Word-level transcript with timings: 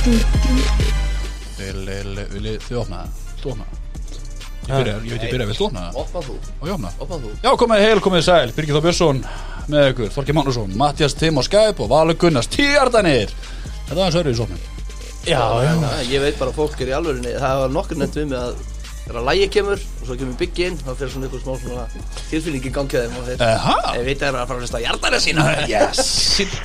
Vil, 0.00 1.80
vil, 1.84 2.20
vil 2.32 2.46
þið 2.64 2.78
opna 2.80 3.02
það? 3.04 3.20
Þú 3.42 3.50
opna 3.52 3.66
það? 3.68 3.76
Ég 4.70 4.74
byrja, 4.76 4.94
ég 4.94 5.12
veit 5.12 5.24
ég 5.26 5.32
byrja, 5.34 5.46
viltu 5.50 5.64
opna 5.66 5.82
það? 5.86 5.98
Opna 6.00 6.22
þú, 6.24 6.36
Og 6.60 6.68
ég 6.68 6.74
opna 6.76 6.90
það? 6.92 7.02
opna 7.04 7.18
þú 7.24 7.32
Já, 7.44 7.50
komið 7.62 7.82
heil, 7.84 8.00
komið 8.06 8.24
sæl, 8.26 8.52
Birgir 8.56 8.76
Þór 8.78 8.84
Björnsson 8.86 9.20
með 9.70 9.88
ykkur, 9.92 10.10
Þorki 10.14 10.36
Magnússon, 10.38 10.72
Mattias 10.80 11.16
Tim 11.20 11.40
á 11.40 11.42
Skype 11.44 11.84
og 11.84 11.90
Valur 11.92 12.16
Gunnars, 12.22 12.48
tíardanir 12.54 13.34
Þetta 13.34 13.98
var 13.98 14.04
eins 14.06 14.16
og 14.16 14.22
öru 14.24 14.32
í 14.32 14.38
sopnum 14.40 14.62
Já, 15.28 15.42
já 15.66 15.72
Já, 15.84 15.90
Ég 16.14 16.24
veit 16.24 16.38
bara 16.40 16.52
að 16.54 16.58
fólk 16.62 16.80
er 16.80 16.92
í 16.92 16.96
alvörinni 16.96 17.34
Það 17.36 17.60
var 17.64 17.74
nokkur 17.76 18.00
nefnt 18.00 18.16
við 18.22 18.30
mig 18.32 18.40
að 18.40 18.52
þegar 19.06 19.24
lægi 19.26 19.46
kemur 19.56 19.80
og 19.80 20.04
svo 20.06 20.16
kemur 20.20 20.36
byggi 20.40 20.66
inn 20.68 20.78
þá 20.80 20.90
fyrir 20.92 21.12
svona 21.14 21.28
ykkur 21.28 21.42
smá 21.42 21.54
svona 21.62 21.86
að 22.94 23.06
þeim 23.06 23.16
og 23.20 23.28
þeir 23.28 23.44
Ég 23.98 24.06
veit 24.06 24.16
að 24.16 24.22
það 24.22 24.28
er 24.30 24.38
að 24.40 24.50
fara 24.50 24.56
að 24.56 24.64
hlusta 24.64 24.82
hjartana 24.84 25.20
sína. 25.24 25.46
Yes. 25.70 26.00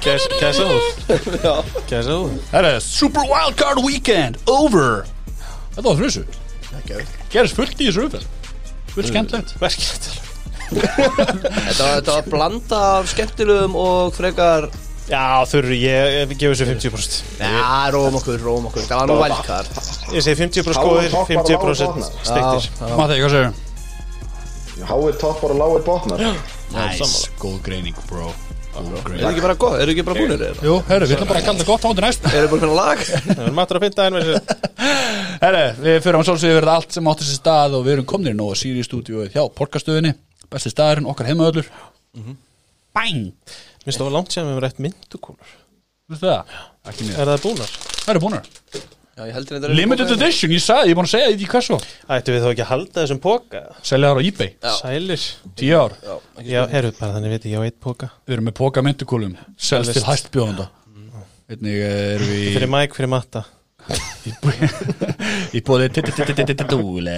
Kæsa 0.04 0.68
Já, 1.42 1.54
Kæsa 1.90 2.10
þú 2.12 2.20
Það 2.52 2.70
er 2.72 2.80
Super 2.86 3.28
Wildcard 3.32 3.82
Weekend 3.86 4.40
over. 4.52 5.06
Þetta 5.76 5.88
var 5.90 6.00
frusu 6.04 6.26
Gerist 7.34 7.58
fullt 7.58 7.82
í 7.82 7.90
þessu 7.90 8.06
umferð 8.06 8.32
Fullt 8.96 9.12
skemmtilegt. 9.12 9.56
Verkilegt 9.60 10.12
Þetta 10.76 11.84
var, 11.84 12.00
þetta 12.00 12.14
var 12.16 12.30
blanda 12.32 12.78
af 13.00 13.10
skemmtilegum 13.12 13.76
og 13.78 14.16
frekar 14.16 14.70
Já, 15.06 15.46
þurru, 15.46 15.76
ég, 15.78 16.32
gefur 16.34 16.56
þessu 16.56 16.66
50% 16.72 17.44
Já, 17.44 17.92
róum 17.94 18.16
okkur, 18.18 18.40
róum 18.42 18.66
okkur. 18.72 18.88
Það 18.90 19.02
var 19.04 19.12
nú 19.12 19.18
vælkar 19.22 19.68
Ég 20.16 20.26
segi 20.26 20.40
50% 20.40 20.82
góðir, 20.82 21.14
50% 21.30 22.10
stektir 22.26 22.70
Matti, 22.98 23.20
hvað 23.22 23.36
segir 23.36 23.54
Háir 24.86 25.16
toppar 25.22 25.54
og 25.54 25.62
lágir 25.62 25.86
botnar. 25.86 26.24
Nice, 26.74 27.30
góð 27.40 27.62
greining 27.64 27.96
bro. 28.10 28.28
Góð 28.28 28.56
Er 28.76 28.90
það 28.90 29.06
greining 29.06 29.30
ekki 29.30 29.44
bara 29.46 29.56
gott? 29.56 29.76
Er 29.78 29.86
það 29.86 29.92
ekki 29.94 30.04
bara 30.10 30.20
búinir? 30.20 30.42
Er 30.50 30.58
Jú, 30.66 30.74
herru, 30.90 31.08
við 31.08 31.16
ætlum 31.16 31.30
bara 31.30 31.40
að 31.40 31.46
kalla 31.48 31.62
þetta 31.62 31.70
gott 31.70 31.86
ándur 31.88 32.06
næst. 32.06 32.26
Það 32.26 32.48
bara 32.52 32.64
fyrir 32.66 32.76
lag? 32.76 33.04
Það 33.30 33.44
er 33.46 33.56
matur 33.56 33.80
að 33.80 33.86
finna 33.86 34.08
en 34.10 34.18
verður 34.20 34.36
Herru, 35.46 35.62
við 35.86 36.00
fyrir 36.04 36.20
að 36.20 36.26
svolsögðu 36.28 36.58
verið 36.60 36.74
allt 36.74 36.98
sem 36.98 37.10
átti 37.14 37.28
sér 37.30 37.40
stað 37.40 37.78
og 37.78 37.86
við 37.86 37.96
erum 37.96 38.10
komnir 38.12 38.36
nú 38.36 38.50
á 38.52 38.54
Siri 38.60 38.84
stúdíóið 38.84 39.32
hjá 39.38 39.46
Porkastöðinni 39.56 40.12
Besti 40.52 40.74
staðurinn, 40.74 41.08
okkar 41.14 41.32
heimaöllur 41.32 41.72
Bang 42.96 43.32
Minnst 43.86 44.02
það 44.02 44.08
var 44.10 44.16
langt 44.18 44.34
sér 44.36 44.48
með 44.50 44.62
rætt 44.66 44.82
myndukúlur 44.82 45.56
Veistu 46.10 46.28
það? 46.30 46.54
Ekki 46.92 47.08
mér 47.08 47.24
Er 47.24 47.32
það 47.32 47.44
búnar? 47.46 47.74
Það 48.02 48.14
eru 48.16 48.24
búnar 48.26 48.48
Já, 49.16 49.24
ég 49.30 49.36
heldur 49.38 49.56
þetta 49.56 49.76
Limited 49.80 50.10
edition, 50.18 50.52
ég 50.52 50.60
sagði, 50.64 50.90
ég 50.90 50.92
er 50.92 50.98
búin 51.00 51.08
að 51.08 51.12
segja 51.14 51.36
því 51.40 51.46
hvað 51.54 51.64
svo 51.70 51.78
Ættu 52.12 52.34
við 52.36 52.42
þá 52.44 52.48
ekki 52.50 52.64
að 52.66 52.72
halda 52.74 52.98
þessum 52.98 53.22
póka? 53.24 53.62
Selja 53.88 54.10
þar 54.12 54.20
á 54.20 54.24
eBay, 54.28 54.50
Já. 54.58 54.72
Sælir 54.82 55.24
tíu 55.62 55.78
ár 55.80 55.96
Já, 55.96 56.16
ekki 56.42 56.52
Já, 56.52 56.62
heyrðu 56.74 56.92
bara, 57.00 57.14
þannig 57.16 57.32
veit 57.36 57.46
ég, 57.48 57.54
ég 57.54 57.64
á 57.64 57.68
eitt 57.70 57.78
póka 57.86 58.10
Við 58.28 58.36
erum 58.36 58.50
með 58.50 58.58
póka 58.60 58.84
myndukúlum 58.84 59.38
Selst 59.56 59.94
til 59.94 60.02
Selst. 60.02 60.10
hæst 60.10 60.32
bjóðanda 60.36 60.68
Einnig 61.48 61.80
erum 61.86 62.34
við 62.34 62.50
Fyrir 62.58 62.72
Mike, 62.76 62.98
fyrir 63.00 63.12
Matta 63.16 63.46
í 65.56 65.62
bóði 65.64 65.92
Dúle 66.66 67.18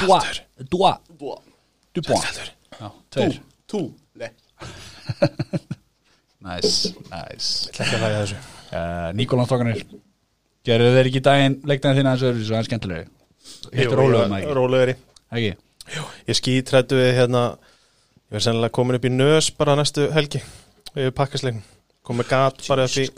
Dúa 0.00 0.20
Dúa 0.70 0.92
Dúa. 1.20 1.38
Dúa 1.92 2.20
Já, 2.22 2.88
tveir 3.12 3.40
Tú 3.68 3.82
Næs, 6.42 6.70
næs 7.10 7.50
Ekki 7.70 7.96
að 7.96 8.02
læga 8.02 8.22
þessu. 8.22 8.38
Uh, 8.72 9.08
Níkólanstokkanir 9.18 9.82
Gerðu 10.66 10.94
þeir 10.96 11.10
ekki 11.10 11.22
daginn 11.26 11.58
leiknaði 11.66 12.00
þín 12.00 12.08
aðeins 12.10 12.24
öðru 12.28 12.46
svo 12.46 12.56
aðeins 12.58 12.72
Rólegri 14.56 14.96
Ekki? 15.32 15.52
Ég 16.28 16.38
skítrættu 16.38 16.98
við 16.98 17.14
hérna 17.18 17.44
Ég 17.52 18.36
verð 18.36 18.46
sennilega 18.46 18.74
komin 18.78 18.98
upp 18.98 19.06
í 19.06 19.12
nös 19.12 19.50
bara 19.58 19.76
næstu 19.78 20.08
helgi 20.14 20.42
Við 20.94 21.10
pakkasleiknum 21.18 21.64
Komið 22.06 22.30
gat 22.32 22.62
bara 22.68 22.86
upp 22.88 22.98
í 22.98 23.08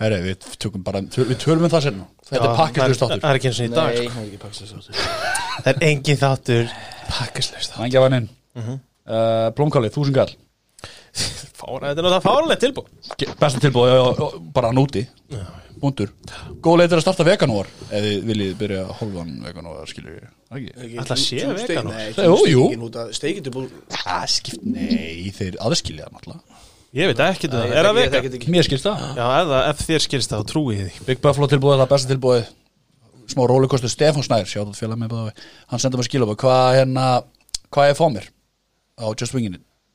Herri, 0.00 0.18
við 0.24 0.46
tökum 0.60 0.84
bara 0.84 1.02
Við 1.04 1.36
tölum 1.42 1.66
um 1.68 1.72
það 1.72 1.86
senna 1.88 2.06
Þetta 2.30 2.46
er 2.46 2.56
pakkislaust 2.60 3.02
Það 3.04 3.26
er 3.30 3.38
ekki 3.40 3.50
eins 3.50 3.60
og 3.60 3.66
í 3.66 3.72
dag 3.74 3.90
Nei, 3.90 4.04
sko. 4.04 4.12
það 4.12 4.20
er 4.20 4.28
ekki 4.28 4.40
pakkast 4.44 4.62
þáttur. 4.70 5.00
Það 5.64 5.70
er 5.72 5.88
engin 5.88 6.20
þáttur 6.20 6.70
Það 7.10 7.24
er 7.26 7.88
ekki 7.88 7.98
að 8.00 8.04
vaninn 8.06 8.28
uh, 8.60 9.48
Blómkálið, 9.58 9.92
þúsund 9.96 10.16
gall 10.16 10.32
Fára, 11.10 11.90
þetta 11.90 12.00
er 12.00 12.04
náttúrulega 12.06 12.22
fáralegt 12.24 12.62
tilbúð 12.64 13.16
Ge- 13.20 13.34
Besta 13.40 13.60
tilbúið, 13.60 13.90
já, 13.90 14.04
já, 14.20 14.28
bara 14.54 14.70
núti. 14.76 15.02
Búndur 15.80 16.10
Góð 16.60 16.76
leitur 16.82 16.98
að 17.00 17.04
starta 17.06 17.24
veganúar 17.26 17.68
Ef 17.88 18.02
þið 18.04 18.24
viljið 18.28 18.54
byrja 18.60 18.82
hálfan 18.98 19.30
veganúar 19.46 19.88
Skilur 19.88 20.16
við 20.18 20.26
Ekki? 20.50 20.98
Að 21.00 21.12
sé 21.20 21.38
vegan 21.56 21.88
Nei, 21.90 22.08
Jú, 22.26 22.36
jú. 22.50 22.64
Steikindu 23.16 23.52
búl 23.54 23.68
Það 23.94 24.24
skipt 24.34 24.66
Nei, 24.66 25.30
þeir 25.36 25.56
aðskilja 25.62 26.04
það 26.08 26.16
náttúrulega. 26.18 26.42
Ég 26.90 27.06
veit 27.06 27.20
ekki 27.22 27.48
það, 27.52 27.70
er 27.70 27.86
ég 27.86 27.94
vegan? 28.00 28.50
Mér 28.50 28.66
skilst 28.66 28.86
það. 28.88 28.96
Já, 29.14 29.26
það, 29.30 29.52
ef 29.70 29.82
þér 29.86 30.02
skilst 30.06 30.32
það, 30.32 30.40
þá 30.42 30.50
trúi 30.50 30.74
ég 30.74 30.88
því. 30.90 31.04
Big 31.06 31.20
Buffalo 31.22 31.46
tilbúið, 31.52 31.78
það 31.84 31.92
besta 31.94 32.10
tilbúið 32.10 32.44
Smá 33.30 33.42
rólikostu 33.46 33.86
Stefán 33.92 34.26
Snær 34.26 34.48
Sjátt 34.50 34.74
félag 34.74 34.98
með 34.98 35.12
báði 35.14 35.32
Hann 35.70 35.80
sendur 35.84 36.02
mér 36.02 36.08
skilabóð. 36.10 36.40
Hvað 36.42 36.68
hérna 36.80 37.06
Hvað 37.70 37.92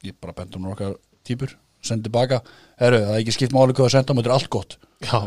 Ég 0.05 0.17
bara 0.21 0.35
bendur 0.37 0.61
mér 0.63 0.75
okkar 0.75 0.97
típur 1.25 1.55
Sendi 1.85 2.07
tilbaka. 2.07 2.41
Herru, 2.81 2.99
það 3.05 3.13
er 3.13 3.21
ekki 3.21 3.33
skipt 3.35 3.53
máli 3.55 3.75
hvað 3.77 3.87
að 3.87 3.93
senda 3.93 4.15
Þetta 4.17 4.29
er 4.29 4.35
allt 4.35 4.51
gott. 4.53 4.77
Já, 5.05 5.19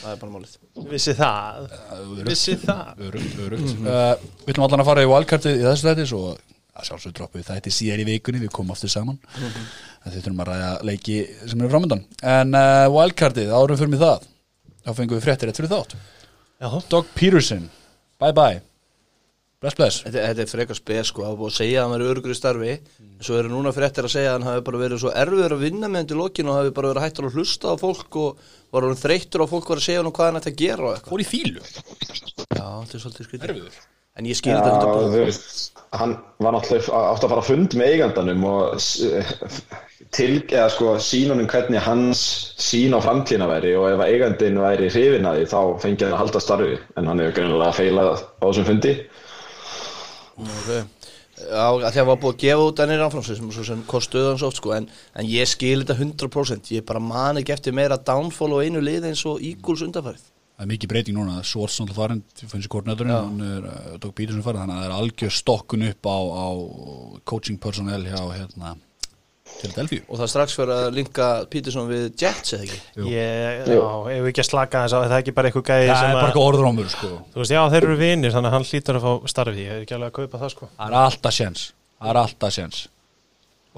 Það 0.00 0.12
er 0.12 0.16
bara 0.20 0.30
málið. 0.32 0.54
Vissi 0.90 1.14
það. 1.14 1.74
Vissi 2.26 2.54
það. 2.58 3.02
Örugt, 3.06 3.36
örugt. 3.44 3.74
Uh, 3.84 4.24
Við 4.46 4.54
ætlum 4.54 4.66
allan 4.66 4.82
að 4.82 4.88
fara 4.90 5.04
í 5.04 5.10
wildcardið 5.10 5.60
í 5.60 5.66
þessu 5.68 5.88
þetta 5.90 6.06
Svo 6.10 6.22
að 6.30 6.88
sjálfsög 6.88 7.14
droppum 7.18 7.40
við 7.42 7.50
þetta 7.50 7.72
síðar 7.76 8.02
í 8.02 8.06
vikunni 8.08 8.42
Við 8.42 8.52
komum 8.56 8.74
aftur 8.74 8.90
saman. 8.92 9.20
Mm 9.36 9.52
-hmm. 9.52 9.68
Þið 10.06 10.24
þurfum 10.24 10.42
að 10.44 10.50
ræða 10.50 10.70
leiki 10.88 11.18
sem 11.44 11.60
eru 11.60 11.72
framöndan 11.74 12.04
En 12.22 12.56
uh, 12.56 12.86
wildcardið, 12.96 13.52
árum 13.54 13.78
fyrir 13.78 13.94
mig 13.94 14.02
það 14.02 14.26
Þá 14.80 14.90
fengum 14.96 15.18
við 15.18 15.26
fréttir 15.28 15.52
fyrir 15.52 15.70
þátt. 15.70 15.94
Já, 16.60 16.68
Doug 16.88 17.06
Peterson, 17.14 17.70
bye 18.20 18.32
bye 18.32 18.60
Bless 19.60 19.76
bless. 19.76 19.96
Þetta, 20.06 20.20
þetta 20.24 20.40
er 20.40 20.48
frekar 20.48 20.76
spes 20.78 21.08
sko, 21.10 21.20
það 21.26 21.34
er 21.34 21.36
búið 21.36 21.50
að 21.50 21.56
segja 21.58 21.80
að 21.82 21.84
hann 21.84 21.94
er 21.98 22.02
örugur 22.08 22.32
í 22.32 22.36
starfi. 22.38 22.76
En 23.04 23.26
svo 23.26 23.34
eru 23.36 23.50
núna 23.52 23.72
fréttir 23.76 24.06
að 24.08 24.14
segja 24.14 24.30
að 24.30 24.38
hann 24.38 24.46
hafi 24.48 24.62
bara 24.64 24.78
verið 24.80 25.02
svo 25.02 25.10
erfiður 25.20 25.54
að 25.58 25.64
vinna 25.66 25.90
með 25.90 26.00
hann 26.00 26.08
til 26.08 26.16
lokin 26.16 26.48
og 26.48 26.56
hafi 26.56 26.72
bara 26.78 26.92
verið 26.94 27.04
hættur 27.04 27.28
að 27.28 27.36
hlusta 27.36 27.74
á 27.76 27.76
fólk 27.82 28.18
og 28.22 28.40
var 28.72 28.88
hann 28.88 29.02
þreyttur 29.02 29.44
á 29.44 29.52
fólk 29.52 29.68
var 29.68 29.82
að 29.82 29.84
segja 29.84 30.00
hann 30.00 30.16
hvað 30.16 30.30
hann 30.30 30.40
ætti 30.40 30.52
að 30.54 30.62
gera 30.62 30.86
og 30.86 30.96
eitthvað. 30.96 31.12
Fór 31.12 31.20
í 31.20 31.28
fílu 31.28 31.60
Já, 31.60 32.64
þetta 32.64 32.96
er 32.96 33.04
svolítið 33.04 33.28
skrítið. 33.28 33.46
Erfiður. 33.50 33.78
En 34.16 34.32
ég 34.32 34.40
skil 34.40 34.54
Já, 34.54 34.58
þetta 34.64 34.80
þú 34.80 34.96
hundar 34.96 35.28
veist, 35.28 35.78
hann 36.00 36.18
var 36.40 36.56
náttúrulega 36.56 37.04
átt 37.12 37.22
að 37.28 37.32
fara 37.34 37.44
að 37.44 37.48
fund 37.52 37.76
með 37.76 37.92
eigandanum 37.92 38.46
og 38.48 38.82
til, 40.16 40.32
eða 40.40 40.66
sko 40.72 40.96
sínunum 41.04 41.52
hvernig 41.52 41.84
hans 41.84 42.22
sín 42.56 42.96
á 42.96 43.00
framtíðina 43.04 43.52
væri 43.52 43.76
og 43.76 43.92
ef 43.92 44.08
eigandin 44.08 44.58
væri 44.64 44.88
hrifin 44.88 45.28
að 45.28 45.42
því 45.42 45.48
þá 45.52 45.60
fengi 45.84 46.06
hann 46.08 46.16
að 46.16 46.22
halda 46.24 46.42
starfi. 46.48 46.76
En 46.96 47.12
hann 47.12 47.22
hefur 47.22 47.36
greinilega 47.38 47.76
feilað 47.76 48.14
á 48.16 48.44
þessum 48.48 48.72
fundi 48.72 48.96
okay. 50.40 50.84
Já, 51.40 51.68
að 51.70 51.78
því 51.80 51.86
að 51.88 51.96
hann 51.96 52.08
var 52.10 52.18
búið 52.20 52.34
að 52.34 52.42
gefa 52.42 52.64
út 52.68 52.82
ennir 52.84 53.04
áframsvið 53.06 53.38
sem, 53.38 53.52
svo 53.54 53.62
sem 53.64 53.84
kostuð 53.88 54.26
hans 54.28 54.42
oft 54.44 54.58
sko 54.60 54.74
en, 54.76 54.90
en 55.16 55.30
ég 55.30 55.48
skil 55.48 55.80
þetta 55.80 55.96
100% 55.96 56.74
ég 56.74 56.84
bara 56.88 57.00
man 57.00 57.40
ekki 57.40 57.54
eftir 57.54 57.76
meira 57.76 57.96
downfall 57.96 58.58
og 58.58 58.66
einu 58.66 58.82
lið 58.84 59.08
eins 59.08 59.24
og 59.28 59.40
Eagles 59.40 59.86
undanfærið 59.86 60.26
Það 60.60 60.66
er 60.66 60.68
mikið 60.74 60.90
breyting 60.92 61.16
núna, 61.16 61.38
náttúrulega 61.40 61.94
farin 61.96 62.18
finnst 62.36 62.66
í 62.68 62.70
koordinatorinn, 62.74 63.14
hann 63.16 63.44
er 63.46 63.68
uh, 63.70 63.94
Doug 63.96 64.12
Peterson 64.12 64.44
farin, 64.44 64.60
þannig 64.60 64.76
að 64.76 64.82
það 64.82 64.90
er 64.90 64.96
algjör 64.98 65.32
stokkun 65.32 65.86
upp 65.88 66.08
á, 66.12 66.18
á 66.20 66.48
coaching 67.32 67.56
personnel 67.62 68.02
hjá 68.04 68.20
hérna 68.34 68.74
til 69.60 69.70
Delfíu. 69.74 70.00
Og 70.08 70.16
það 70.20 70.24
er 70.26 70.30
strax 70.32 70.54
fyrir 70.56 70.72
að 70.76 70.86
linka 70.96 71.26
Peterson 71.52 71.88
við 71.90 72.06
Jets 72.22 72.54
eða 72.56 72.66
ekki? 72.68 72.78
Jú. 72.96 73.08
ég, 73.12 73.66
já, 73.68 73.82
ef 74.14 74.22
við 74.24 74.30
ekki 74.30 74.44
að 74.44 74.48
slaka 74.50 74.84
þess 74.86 74.96
á 74.96 74.98
Það 75.02 75.14
er 75.16 75.22
ekki 75.24 75.34
bara 75.36 75.50
eitthvað 75.50 75.66
gæði 75.70 75.90
Það 75.90 76.00
sem 76.00 76.08
er 76.10 76.14
bara 76.14 76.22
að 76.22 76.30
eitthvað 76.30 76.48
orðrómur 76.50 76.88
sko. 76.94 77.10
Þú 77.34 77.42
veist, 77.42 77.54
já, 77.56 77.60
þeir 77.74 77.86
eru 77.88 77.98
vinir, 78.00 78.34
þannig 78.36 78.50
að 78.50 78.56
hann 78.56 78.68
hlýtur 78.70 79.00
að 79.00 79.06
fá 79.06 79.32
starfi 79.34 79.64
Ég 79.66 79.72
hef 79.74 79.84
ekki 79.84 79.96
alveg 79.98 80.10
að 80.10 80.16
kaupa 80.20 80.42
það, 80.44 80.54
sko. 80.54 80.70
Það 80.78 80.86
er 80.94 80.98
alltaf 81.04 81.36
séns. 81.36 81.66
Það 82.00 82.12
er 82.14 82.20
alltaf 82.24 82.56
séns. 82.56 82.82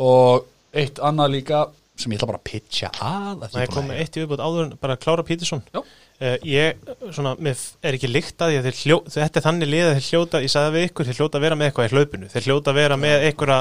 Og 0.06 0.46
eitt 0.82 1.02
annað 1.04 1.34
líka 1.38 1.64
sem 2.02 2.12
ég 2.14 2.18
ætla 2.18 2.30
bara 2.32 2.40
að 2.40 2.46
pitcha 2.48 2.88
að, 2.96 3.42
að 3.44 3.50
Það 3.52 3.62
er 3.66 3.72
komið 3.74 3.98
eitt 4.02 4.16
í 4.16 4.22
viðbútt 4.22 4.42
áður 4.42 4.62
en 4.64 4.70
bara 4.80 4.94
að 4.96 5.02
klára 5.04 5.24
Pítursson 5.28 5.60
Já. 5.68 5.80
uh, 5.82 6.36
Ég, 6.48 6.80
svona, 7.12 7.34
mér 7.36 7.60
er 7.84 7.98
ekki 7.98 8.08
líkt 8.10 8.40
að 8.42 8.52
því 8.54 8.56
að 8.62 8.68
þeir 8.68 8.78
hljó, 8.80 8.96
þetta 9.12 9.38
er 9.42 9.44
þannig 9.44 9.70
lið 9.70 9.84
að 9.90 9.92
þeir 9.98 10.06
hljóta, 10.08 10.40
ég 10.42 10.52
sagði 10.54 10.72
við 10.78 10.86
ykkur, 10.88 11.08
þeir 11.10 11.18
hljóta 11.20 11.38
að 11.38 11.44
vera 11.46 11.58
með 11.60 11.68
eitthvað 11.68 11.88
í 11.88 11.92
hlaupinu. 11.92 12.30
Þeir 12.32 12.46
hljóta 12.48 12.72
að 12.72 12.78
vera 12.80 12.98
með 13.02 13.26
einhverja, 13.28 13.58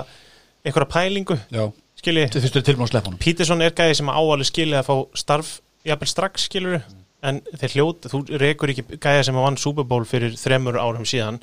einhverja 0.63 0.89
pælingu, 0.95 1.37
Já, 1.51 1.63
skilji? 2.01 2.27
Þið 2.33 2.47
fyrstu 2.47 2.65
tilbúin 2.67 2.87
að 2.87 2.93
sleppa 2.95 3.11
honum. 3.11 3.21
Pítursson 3.21 3.65
er 3.65 3.75
gæði 3.77 3.99
sem 4.01 4.11
áalið 4.11 4.49
skilji 4.51 4.79
að 4.79 4.89
fá 4.89 4.95
starf, 5.21 5.53
jafnvel 5.87 6.11
strax 6.11 6.49
skilur 6.49 6.81
En 7.21 7.37
þeir 7.53 7.75
hljóta, 7.75 8.09
þú 8.09 8.23
rekur 8.41 8.71
ekki 8.73 8.97
gæði 8.97 9.25
sem 9.27 9.35
að 9.37 9.43
vann 9.45 9.59
Super 9.61 9.85
Bowl 9.85 10.05
fyrir 10.09 10.33
þremur 10.41 10.79
árum 10.81 11.05
síðan 11.05 11.37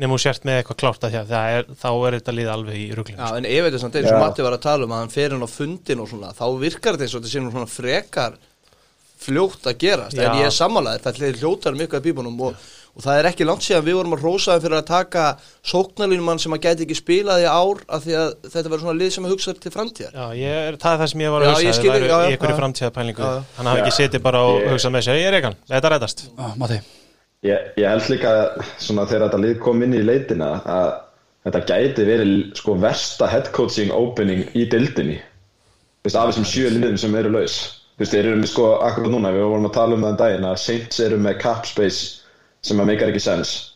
Nefnum 0.00 0.16
þú 0.16 0.22
sért 0.24 0.46
með 0.48 0.56
eitthvað 0.58 0.78
klárt 0.80 1.04
að 1.06 1.12
því 1.12 1.18
að 1.20 1.28
það 1.30 1.56
er, 1.56 1.66
þá 1.78 1.88
er 1.92 2.14
þetta 2.16 2.34
lið 2.34 2.48
alveg 2.50 2.78
í 2.80 2.86
ruglinu 2.96 3.20
Já, 3.20 3.36
en 3.38 3.46
ef 3.46 3.66
þetta 3.66 3.78
er 3.78 3.82
samt 3.84 3.98
eins 4.00 4.08
og 4.10 4.22
Matti 4.22 4.46
var 4.46 4.56
að 4.56 4.64
tala 4.64 4.88
um 4.88 4.94
að 4.96 5.02
hann 5.02 5.12
fer 5.12 5.34
hann 5.36 5.44
á 5.46 5.50
fundin 5.52 6.02
og 6.02 6.08
svona, 6.10 6.30
þá 6.34 6.46
virkar 6.62 6.96
þetta 6.96 7.06
eins 7.06 7.14
og 7.14 7.22
þetta 7.22 7.32
sé 7.34 7.42
nú 7.44 7.52
svona 7.52 7.70
frekar 7.70 8.38
fljótt 9.22 9.68
að 9.70 9.78
gerast, 9.84 10.16
Já. 10.18 10.24
en 10.24 10.40
ég 10.40 10.48
er 10.48 10.56
sammálaðir 10.56 11.04
það 11.04 11.20
er 11.28 11.38
hljótar 11.38 11.76
af 11.84 12.02
bíbunum 12.08 12.40
og, 12.48 12.56
og 12.92 13.04
það 13.04 13.18
er 13.18 13.28
ekki 13.30 13.46
langt 13.48 13.64
síðan 13.64 13.84
við 13.86 13.98
vorum 13.98 14.16
að 14.16 14.24
rósa 14.26 14.56
þeim 14.56 14.64
fyrir 14.66 14.78
að 14.78 14.88
taka 14.90 15.26
sóknarlínumann 15.72 16.40
sem 16.42 16.56
að 16.56 16.64
gæti 16.66 16.86
ekki 16.86 16.96
spilað 16.98 17.44
í 17.44 17.46
ár 17.48 17.82
af 17.88 18.04
því 18.04 18.16
að 18.20 18.32
þetta 18.46 18.72
verður 18.72 18.82
svona 18.84 18.98
lið 19.00 19.12
sem 19.14 19.28
að 19.28 19.32
hugsa 19.32 19.54
til 19.56 19.72
framtíðar. 19.72 20.16
Já, 20.18 20.26
ég, 20.36 20.80
það 20.82 20.96
er 20.96 21.00
það 21.02 21.12
sem 21.12 21.22
ég 21.24 21.32
var 21.32 21.46
að 21.46 21.52
hugsa 21.52 21.64
ég 21.64 21.78
það 21.78 22.08
já, 22.08 22.16
í 22.16 22.34
einhverju 22.34 23.14
já. 23.16 23.44
hann 23.56 23.70
hafi 23.72 23.84
ekki 23.86 23.96
setið 23.96 24.26
bara 24.26 24.42
og 24.48 24.66
hugsað 24.68 24.96
með 24.96 25.06
sér, 25.08 25.22
ég 25.22 25.30
er 25.30 25.38
ekkan, 25.40 25.56
þetta 25.72 25.94
rætast 25.94 26.26
ah, 26.36 26.52
Matti, 26.60 26.82
Ég, 27.42 27.72
ég 27.74 27.88
held 27.90 28.06
líka 28.12 28.32
svona 28.78 29.08
þegar 29.10 29.24
þetta 29.26 29.42
lið 29.42 29.56
kom 29.64 29.80
inn 29.82 29.96
í 29.98 30.04
leitina 30.04 30.50
að 30.62 30.92
þetta 31.42 31.62
gæti 31.72 32.04
verið 32.06 32.34
sko 32.54 32.76
versta 32.78 33.26
headcoaching 33.32 33.90
opening 33.96 34.44
í 34.54 34.68
dildinni 34.70 35.16
af 36.06 36.28
þessum 36.28 36.46
sjö 36.46 36.70
liðum 36.70 36.98
sem 36.98 37.14
eru 37.18 37.32
laus. 37.34 37.56
Þú 37.96 38.04
veist, 41.82 42.21
að 42.62 42.70
um 42.70 42.80
að 42.80 42.80
sem 42.80 42.80
að 42.80 42.86
meikar 42.86 43.08
ekki 43.10 43.20
sens. 43.22 43.72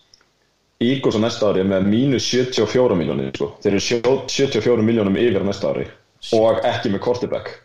Eagles 0.80 1.16
á 1.16 1.20
næsta 1.24 1.48
ári 1.48 1.60
er 1.60 1.68
með 1.70 1.86
mínus 1.88 2.26
74 2.30 2.94
miljónir 2.96 3.32
sko. 3.34 3.56
þeir 3.62 3.72
eru 3.72 3.80
sjó- 3.80 4.26
74 4.28 4.82
miljónum 4.82 5.16
yfir 5.16 5.40
á 5.42 5.46
næsta 5.48 5.72
ári 5.72 5.86
og 6.32 6.60
ekki 6.64 6.90
með 6.92 7.00
quarterback. 7.00 7.62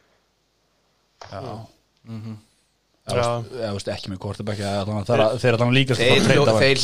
Já. 1.31 1.67
eða 3.11 3.73
veist 3.73 3.87
ekki 3.91 4.09
með 4.11 4.19
quarterback 4.19 4.59
eða 4.61 4.81
allan 4.85 5.01
að 5.01 5.07
það 5.09 5.19
er- 5.19 5.37
þeir 5.41 5.53
að 5.53 5.59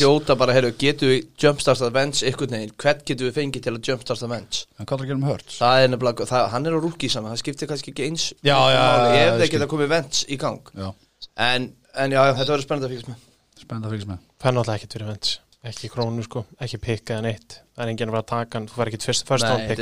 hljóta 0.02 0.36
bara, 0.38 0.54
herru, 0.54 0.72
getum 0.78 1.08
við 1.10 1.28
jumpstartað 1.40 1.94
Vents 1.94 2.24
ykkur 2.24 2.50
neginn, 2.52 2.74
hvern 2.76 3.02
getum 3.06 3.28
við 3.30 3.34
fengið 3.38 3.64
til 3.64 3.74
að 3.74 3.82
er 5.12 5.18
að 5.18 5.22
með 5.22 5.32
Hurts? 5.32 5.58
það 5.62 5.84
er 5.84 5.88
nefnilega, 5.94 6.26
það, 6.28 6.50
hann 6.50 6.66
er 6.66 6.72
á 6.74 6.80
rúkísana 6.84 7.32
það 7.32 7.38
skiptir 7.44 7.68
kannski 7.68 7.92
ekki 7.94 8.08
eins 8.10 8.34
Já, 8.44 8.58
já, 8.58 8.82
já, 8.82 9.32
ef 9.34 9.40
þeir 9.42 9.52
geta 9.52 9.68
komið 9.68 9.88
Vents 9.88 10.26
í 10.28 10.38
gang. 10.38 10.60
Já, 10.76 10.94
en, 11.38 11.74
en 11.96 12.12
já, 12.12 12.22
já, 12.26 12.34
þetta 12.34 12.52
verður 12.52 12.66
spennandi 12.68 12.86
að 12.86 12.92
fylgjast 12.98 13.08
með 13.14 13.27
spennt 13.68 13.86
að 13.86 13.94
fylgjast 13.94 14.14
með. 14.14 14.24
Það 14.38 14.50
er 14.52 14.58
náttúrulega 14.58 14.82
ekkert 14.82 14.98
fyrir 14.98 15.12
vends 15.12 15.36
ekki 15.68 15.90
krónu 15.92 16.24
sko, 16.26 16.44
ekki 16.64 16.78
pikka 16.82 17.18
en 17.18 17.28
eitt 17.32 17.58
það 17.76 17.84
er 17.84 17.90
enginn 17.92 18.10
að 18.12 18.16
fara 18.16 18.24
að 18.24 18.30
taka 18.30 18.58
hann, 18.58 18.68
þú 18.70 18.78
fær 18.78 18.90
ekkert 18.92 19.06
fyrst, 19.06 19.24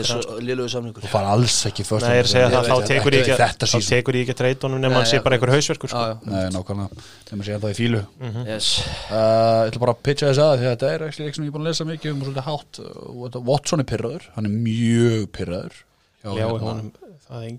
er 0.02 0.08
svo 0.10 0.38
liðlegu 0.44 0.72
samningur. 0.72 1.04
Þú 1.06 1.12
fara 1.12 1.34
alls 1.36 1.58
ekki 1.70 1.86
först 1.88 2.06
Nei, 2.06 2.16
ég 2.16 2.22
er 2.22 2.28
að 2.28 2.32
segja 2.32 2.48
það, 2.52 2.66
Ég 2.66 2.72
þá 2.72 2.90
tekur 2.90 3.16
ég 3.16 3.22
ekki 3.24 3.36
ekki 4.26 4.34
að 4.34 4.40
honum 4.68 4.82
nema 4.84 5.00
hann 5.00 5.08
sé 5.10 5.20
bara 5.24 5.38
einhver 5.38 5.54
hausverkur 5.54 5.92
sko. 5.92 6.04
Nei, 6.32 6.42
nákvæmlega. 6.56 7.06
Þeim 7.30 7.44
að 7.44 7.50
segja 7.50 7.62
það 7.64 7.76
í 7.76 7.78
fílu. 7.80 8.02
Yes. 8.50 8.70
uh, 8.84 9.16
Ég 9.16 9.72
ætla 9.72 9.84
bara 9.86 9.96
að 9.96 10.04
pitcha 10.10 10.32
þess 10.32 10.44
að 10.46 10.54
því 10.56 10.68
að 10.68 10.74
þetta 10.74 10.92
er 10.92 11.08
ekki 11.08 11.24
leik 11.28 11.38
sem 11.38 11.46
ég 11.46 11.52
er 11.52 11.56
búin 11.56 11.66
að 11.66 11.72
lesa 11.72 11.90
mikið 11.92 12.12
um 12.12 12.22
og 12.22 12.30
svolítið 12.30 12.50
hátt. 12.50 12.82
Uh, 12.84 13.40
Watson 13.52 13.86
er 13.86 13.90
pyrraður, 13.94 14.30
hann 14.36 14.50
er 14.50 14.60
mjög 14.66 15.26
pyrraður 15.36 15.82
hérna, 16.26 16.76
það 17.30 17.48
er 17.48 17.50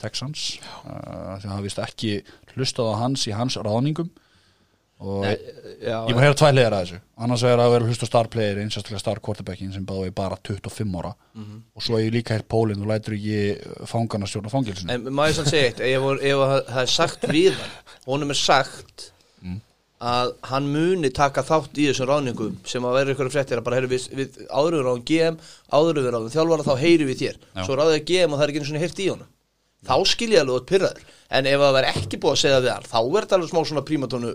Texans. 0.00 0.48
Uh, 0.86 1.36
því 1.36 1.48
að 1.48 1.52
hann 1.52 1.64
vist 1.66 1.84
ekki 1.84 2.16
hlustað 2.54 2.94
á 2.96 3.00
hans 3.02 3.28
í 3.28 3.36
hans 3.36 3.60
ráðningum 3.60 4.12
og 5.02 5.24
Nei, 5.26 5.34
já, 5.82 5.96
ég 6.06 6.14
maður 6.14 6.24
heyra 6.24 6.38
tvær 6.38 6.54
legar 6.56 6.76
að 6.76 6.84
þessu. 6.86 7.00
Annars 7.26 7.44
vegar 7.46 7.62
að 7.64 7.72
vera 7.74 7.84
að 7.84 7.92
hlusta 7.92 8.06
á 8.06 9.02
star 9.02 9.20
quarterbackin 9.20 9.72
sem 9.74 9.86
báði 9.86 10.12
bara 10.14 10.38
25 10.38 10.98
ára. 11.02 11.14
Mhm. 11.34 11.62
og 11.74 11.82
svo 11.82 11.98
er 11.98 12.06
ég 12.06 12.14
líka 12.14 12.36
hér 12.36 12.46
pólinn 12.48 12.82
og 12.82 12.90
lætur 12.92 13.16
ekki 13.16 13.86
fangana 13.88 14.26
stjórna 14.28 14.52
fangilsinu 14.52 14.92
En 14.92 15.08
maður 15.10 15.40
sann 15.40 15.50
segja 15.50 15.72
eitt, 15.72 15.80
ef, 15.80 16.02
það 16.68 16.82
er 16.82 16.92
sagt 16.92 17.26
við 17.32 17.56
hann, 17.56 17.74
honum 18.06 18.30
er 18.30 18.38
sagt 18.38 19.12
að 20.02 20.32
hann 20.50 20.66
muni 20.72 21.10
taka 21.14 21.44
þátt 21.46 21.78
í 21.78 21.86
þessum 21.88 22.08
ráðningum 22.10 22.56
sem 22.66 22.82
að 22.86 22.96
vera 22.98 23.14
ykkur 23.14 23.30
fréttir 23.30 23.60
að 23.60 23.66
bara 23.68 23.78
heyri 23.78 23.90
við, 23.92 24.06
við 24.18 24.38
áður 24.50 24.74
við 24.76 24.86
ráðum 24.86 25.04
GM, 25.10 25.36
áður 25.70 26.00
við 26.00 26.08
ráðum 26.10 26.32
þjálfara 26.34 26.66
þá 26.66 26.72
heyri 26.82 27.06
við 27.06 27.20
þér, 27.22 27.36
Já. 27.38 27.62
svo 27.68 27.76
ráðið 27.78 28.02
GM 28.10 28.34
og 28.34 28.40
það 28.40 28.44
er 28.44 28.52
ekki 28.52 28.62
einu 28.62 28.70
svona 28.70 28.82
heyrt 28.82 29.02
í 29.02 29.08
honum. 29.12 29.28
Þá 29.82 29.94
skilja 30.10 30.42
alveg 30.42 30.58
út 30.58 30.66
pyrraður, 30.70 31.06
en 31.38 31.50
ef 31.52 31.62
það 31.62 31.76
verð 31.78 31.92
ekki 32.02 32.20
búið 32.22 32.34
að 32.34 32.42
segja 32.42 32.58
hann, 32.66 32.90
þá 32.90 32.98
er 33.02 33.22
þetta 33.22 33.38
alveg 33.38 33.52
smá 33.52 33.60
svona 33.62 33.84
prímatónu 33.86 34.34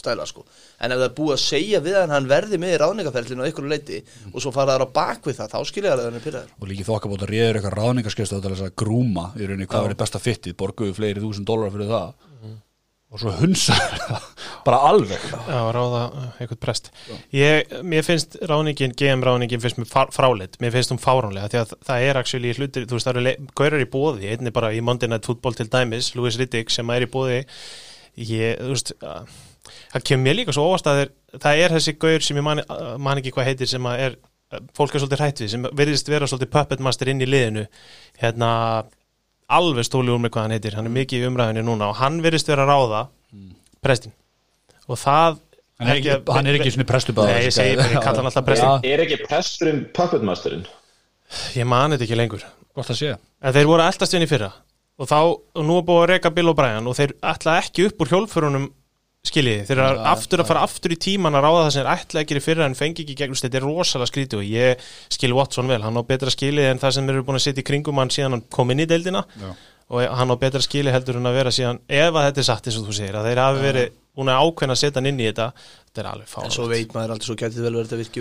stæla 0.00 0.26
sko, 0.30 0.44
en 0.80 0.94
ef 0.94 1.00
það 1.02 1.06
er 1.08 1.16
búið 1.18 1.34
að 1.34 1.42
segja 1.44 1.82
við 1.84 1.98
hann, 2.00 2.14
hann 2.14 2.30
verði 2.30 2.60
með 2.62 2.74
í 2.76 2.80
ráðningaferlinu 2.84 3.44
á 3.44 3.50
ykkur 3.50 3.68
leiti 3.72 4.00
og 4.32 4.40
svo 4.44 4.54
fara 4.54 4.78
þær 4.78 4.86
á 4.86 4.96
bak 5.00 5.28
við 5.28 5.40
það, 5.42 5.52
þá 5.56 5.72
skilja 5.72 5.92
alveg 5.96 6.08
hann 6.08 6.20
er 6.20 6.26
pyrraður 6.28 6.54
og 6.58 6.72
líki 6.72 6.88
þokkabóta 6.88 7.28
réður 7.30 7.60
eitthvað 7.60 7.78
ráðningarskristu 7.82 8.40
til 8.40 8.54
þess 8.54 8.66
að 8.68 8.76
grúma 8.84 9.28
í 9.36 9.44
rauninni 9.48 9.68
hvað 9.68 9.90
verið 9.90 10.02
besta 10.04 10.22
fittið 10.22 10.58
borguðu 10.58 10.96
fleiri 10.96 11.22
þúsund 11.24 11.48
dólar 11.48 11.74
fyrir 11.74 11.92
það. 11.92 12.16
Og 13.08 13.16
svo 13.22 13.30
hunsa 13.38 13.72
bara 14.66 14.82
alveg. 14.90 15.22
Já, 15.32 15.60
ráða 15.72 16.00
uh, 16.12 16.24
eitthvað 16.42 16.58
prest. 16.60 16.90
Ég, 17.32 17.70
Mér 17.80 18.04
finnst 18.04 18.36
ráningin, 18.50 18.92
GM 19.00 19.22
ráningin 19.24 19.62
finnst 19.64 19.80
mér 19.80 19.88
fráleitt, 20.12 20.58
mér 20.60 20.74
finnst 20.74 20.92
hún 20.92 21.00
fáránlega 21.00 21.48
því 21.48 21.60
að 21.62 21.72
það 21.88 22.04
er 22.04 22.20
actually 22.20 22.52
hlutir, 22.58 22.84
þú 22.84 22.98
veist 22.98 23.08
það 23.08 23.20
eru 23.22 23.48
gaurar 23.56 23.80
í 23.80 23.88
bóði, 23.88 24.28
einni 24.34 24.52
bara 24.52 24.74
í 24.76 24.82
Monday 24.84 25.08
Night 25.08 25.24
Football 25.24 25.56
til 25.56 25.70
dæmis, 25.72 26.10
Louis 26.20 26.36
Riddick 26.36 26.68
sem 26.74 26.92
er 26.92 27.06
í 27.06 27.10
bóði 27.14 27.38
ég, 28.28 28.60
þú 28.60 28.74
veist 28.74 28.92
uh, 29.00 29.22
það 29.94 30.06
kemur 30.10 30.24
mér 30.26 30.38
líka 30.40 30.54
svo 30.56 30.66
óvast 30.68 30.90
að 30.90 31.02
þeir, 31.02 31.14
það 31.44 31.62
er 31.64 31.74
þessi 31.76 31.96
gaur 32.04 32.26
sem 32.26 32.40
ég 32.40 32.46
man, 32.46 32.62
uh, 32.64 32.92
man 33.00 33.20
ekki 33.20 33.34
hvað 33.36 33.50
heitir 33.50 33.70
sem 33.70 33.88
að 33.90 34.04
er, 34.06 34.16
uh, 34.52 34.62
fólk 34.76 34.94
er 34.94 35.04
svolítið 35.04 35.24
hrætt 35.24 35.42
við 35.44 35.52
sem 35.54 35.66
verðist 35.80 36.12
vera 36.12 36.30
svolítið 36.30 36.52
puppet 36.54 36.84
master 36.84 37.10
inn 37.12 37.24
í 37.24 37.28
liðinu. 37.28 37.66
Hérna 38.22 38.52
alveg 39.48 39.88
stóli 39.88 40.12
úr 40.12 40.22
með 40.22 40.34
hvað 40.34 40.46
hann 40.46 40.56
heitir, 40.58 40.78
hann 40.78 40.88
er 40.88 40.94
mikið 40.94 41.24
í 41.24 41.28
umræðinu 41.30 41.64
núna 41.64 41.92
og 41.92 42.00
hann 42.02 42.20
verðist 42.24 42.50
vera 42.50 42.66
ráða 42.68 43.06
prestin 43.84 44.12
og 44.88 44.98
það 45.00 45.38
hann 45.78 45.92
er 45.92 46.00
ekki, 46.00 46.16
hann 46.34 46.50
er 46.50 46.58
ekki 46.58 46.74
svona 46.74 46.88
prestu 46.88 47.14
Nei, 47.16 47.46
ég 47.46 47.54
segi 47.54 47.78
bara, 47.78 47.92
ég 47.94 48.04
kalla 48.04 48.20
hann 48.20 48.28
alltaf 48.28 48.44
prestin 48.44 48.88
Er 48.88 49.04
ekki 49.04 49.20
presturinn 49.24 49.84
puppetmasterinn? 49.96 50.66
Ég 51.56 51.68
mani 51.68 51.96
þetta 51.96 52.06
ekki 52.06 52.18
lengur. 52.18 52.44
En 52.78 53.54
þeir 53.54 53.68
voru 53.68 53.84
alltaf 53.84 54.08
stjörn 54.08 54.24
í 54.24 54.30
fyrra. 54.30 54.48
Og 54.98 55.06
þá, 55.06 55.18
og 55.20 55.66
nú 55.66 55.76
er 55.78 55.84
búið 55.86 56.00
að 56.02 56.08
reka 56.12 56.30
Bill 56.34 56.50
O'Brien 56.50 56.88
og 56.90 56.96
þeir 56.98 57.12
ætla 57.30 57.58
ekki 57.60 57.86
upp 57.86 58.00
úr 58.02 58.12
hjólfurunum 58.12 58.64
skiljiði, 59.28 59.64
þeir 59.68 59.80
eru 59.84 60.02
aftur 60.12 60.42
að 60.42 60.48
fara 60.50 60.64
aftur 60.66 60.94
í 60.94 60.98
tíman 61.00 61.36
að 61.38 61.44
ráða 61.46 61.62
það 61.64 61.72
sem 61.74 61.82
er 61.84 61.90
ætla 61.94 62.22
ekki 62.24 62.38
í 62.38 62.44
fyrra 62.44 62.68
en 62.68 62.76
fengi 62.78 63.04
ekki 63.04 63.16
gegnum 63.18 63.38
þetta 63.38 63.58
er 63.60 63.66
rosalega 63.66 64.10
skrítið 64.10 64.38
og 64.40 64.46
ég 64.48 64.86
skil 65.14 65.32
Watson 65.36 65.70
vel, 65.70 65.82
hann 65.84 66.00
á 66.00 66.02
betra 66.08 66.30
skilið 66.34 66.70
en 66.72 66.82
það 66.82 66.94
sem 66.98 67.10
eru 67.12 67.24
búin 67.26 67.38
að 67.40 67.46
setja 67.46 67.64
í 67.64 67.68
kringum 67.70 68.00
hann 68.02 68.12
síðan 68.14 68.34
hann 68.36 68.44
kom 68.52 68.72
inn 68.74 68.84
í 68.84 68.88
deildina. 68.88 69.22
Já. 69.38 69.50
og 69.88 69.96
hann 70.18 70.28
á 70.28 70.36
betra 70.36 70.60
skilið 70.60 70.92
heldur 70.92 71.16
en 71.16 71.30
að 71.30 71.38
vera 71.38 71.52
síðan 71.54 71.78
ef 71.88 72.12
að 72.12 72.24
þetta 72.26 72.40
er 72.42 72.48
satt 72.50 72.66
eins 72.68 72.76
og 72.76 72.84
þú 72.90 72.94
segir 72.98 73.16
að 73.16 73.24
þeir 73.30 73.40
hafi 73.40 73.60
verið 73.64 73.86
búin 74.18 74.28
að 74.28 74.40
ákveðna 74.44 74.74
að 74.74 74.82
setja 74.82 74.98
hann 75.00 75.08
inn 75.08 75.22
í 75.22 75.28
þetta 75.30 75.46
þetta 75.88 76.02
er 76.02 76.08
alveg 76.10 76.28
En 76.44 76.52
svo 76.52 76.66
veit 76.68 76.92
maður 76.92 77.14
aldrei, 77.14 77.28
svo 77.30 77.36
gæti 77.40 77.56
vel 77.62 77.72
verið 77.72 77.80
að 77.80 77.86
þetta 77.88 78.00
virki 78.02 78.20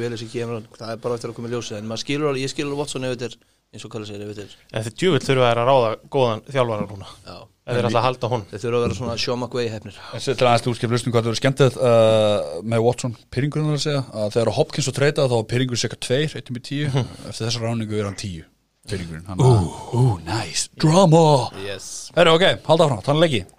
vel 3.19 3.36
þessi 3.78 3.88
Það 3.88 4.02
er 4.02 4.02
er 4.02 4.08
eins 4.08 4.08
og 4.08 4.08
segir 4.08 4.24
ef 4.24 4.32
þetta 4.32 4.44
er 4.44 4.78
en 4.78 4.86
þeir 4.88 4.96
djúvill 4.98 5.24
þurfa 5.28 5.48
að 5.52 5.62
ráða 5.68 5.92
góðan 6.14 6.44
þjálfara 6.48 6.88
núna. 6.88 7.08
Já, 7.28 7.38
ef 7.68 7.78
þeir 7.78 7.88
ætla 7.88 8.02
að 8.02 8.08
halda 8.08 8.32
hún 8.34 8.46
þeir 8.52 8.62
þurfa 8.64 8.78
að 8.78 8.86
vera 8.86 8.98
svona 9.00 9.38
McVay 9.38 9.72
hefnir 9.74 10.00
Til 10.28 10.48
aðeins 10.48 10.70
útskip 10.72 10.94
lustum 10.94 11.14
hvað 11.14 11.24
það 11.24 11.32
verður 11.32 11.42
skemmtið 11.42 11.80
uh, 11.82 12.62
með 12.64 12.86
Watson, 12.88 13.18
Pyrringurinn 13.34 13.74
að 13.74 13.84
segja. 13.86 14.04
Að 14.14 14.32
þegar 14.38 14.54
Hopkins 14.58 14.92
og 14.92 14.98
treyta 14.98 15.28
þá 15.28 15.36
var 15.38 15.50
Pyrringur 15.52 15.82
cirka 15.82 16.00
2, 16.08 16.22
1 16.42 16.54
með 16.56 16.64
10 16.72 17.02
eftir 17.02 17.44
þessa 17.44 17.64
ráningu 17.64 18.00
er 18.00 18.08
hann 18.08 18.18
10 18.18 18.48
Pyrringurinn, 18.88 19.28
hann 19.28 19.44
Ú, 19.44 19.52
ú, 20.00 20.06
nice, 20.24 20.70
drama. 20.80 21.52
Yes. 21.60 22.10
Herru, 22.16 22.38
ok, 22.38 22.64
halda 22.69 22.88
áfram, 22.88 23.04
þannig 23.04 23.26
leiki 23.26 23.56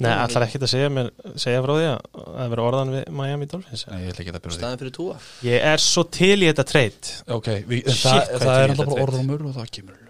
Nei, 0.00 0.10
allar 0.16 0.46
ekkert 0.46 0.64
að 0.66 0.72
segja, 0.72 0.90
mér, 0.96 1.10
segja 1.40 1.62
frá 1.64 1.72
því 1.76 1.86
að 1.90 1.98
það 2.40 2.52
vera 2.54 2.66
orðan 2.70 2.92
við 2.94 3.08
Miami 3.20 3.48
Dolphins? 3.52 3.86
Nei, 3.90 3.98
ég 4.06 4.12
ætla 4.14 4.24
ekki 4.24 4.32
að 4.34 4.38
byrja 4.40 4.54
því. 4.54 4.60
Staðin 4.60 4.80
fyrir 4.84 4.94
túa 4.96 5.16
Ég 5.50 5.66
er 5.72 5.84
svo 5.84 6.04
til 6.18 6.36
í 6.40 6.48
þetta 6.50 6.66
treyt 6.70 7.10
Ok, 7.36 7.50
við, 7.68 7.90
Shit, 7.90 8.04
það, 8.04 8.30
hvað 8.30 8.46
það 8.46 8.54
ég 8.54 8.62
er 8.62 8.70
þetta 8.70 8.70
alltaf 8.70 8.86
bara 8.86 8.94
treyt. 8.94 9.08
orðrumur 9.08 9.44
og 9.50 9.58
það 9.60 9.70
kemur 9.78 9.98
í 10.00 10.09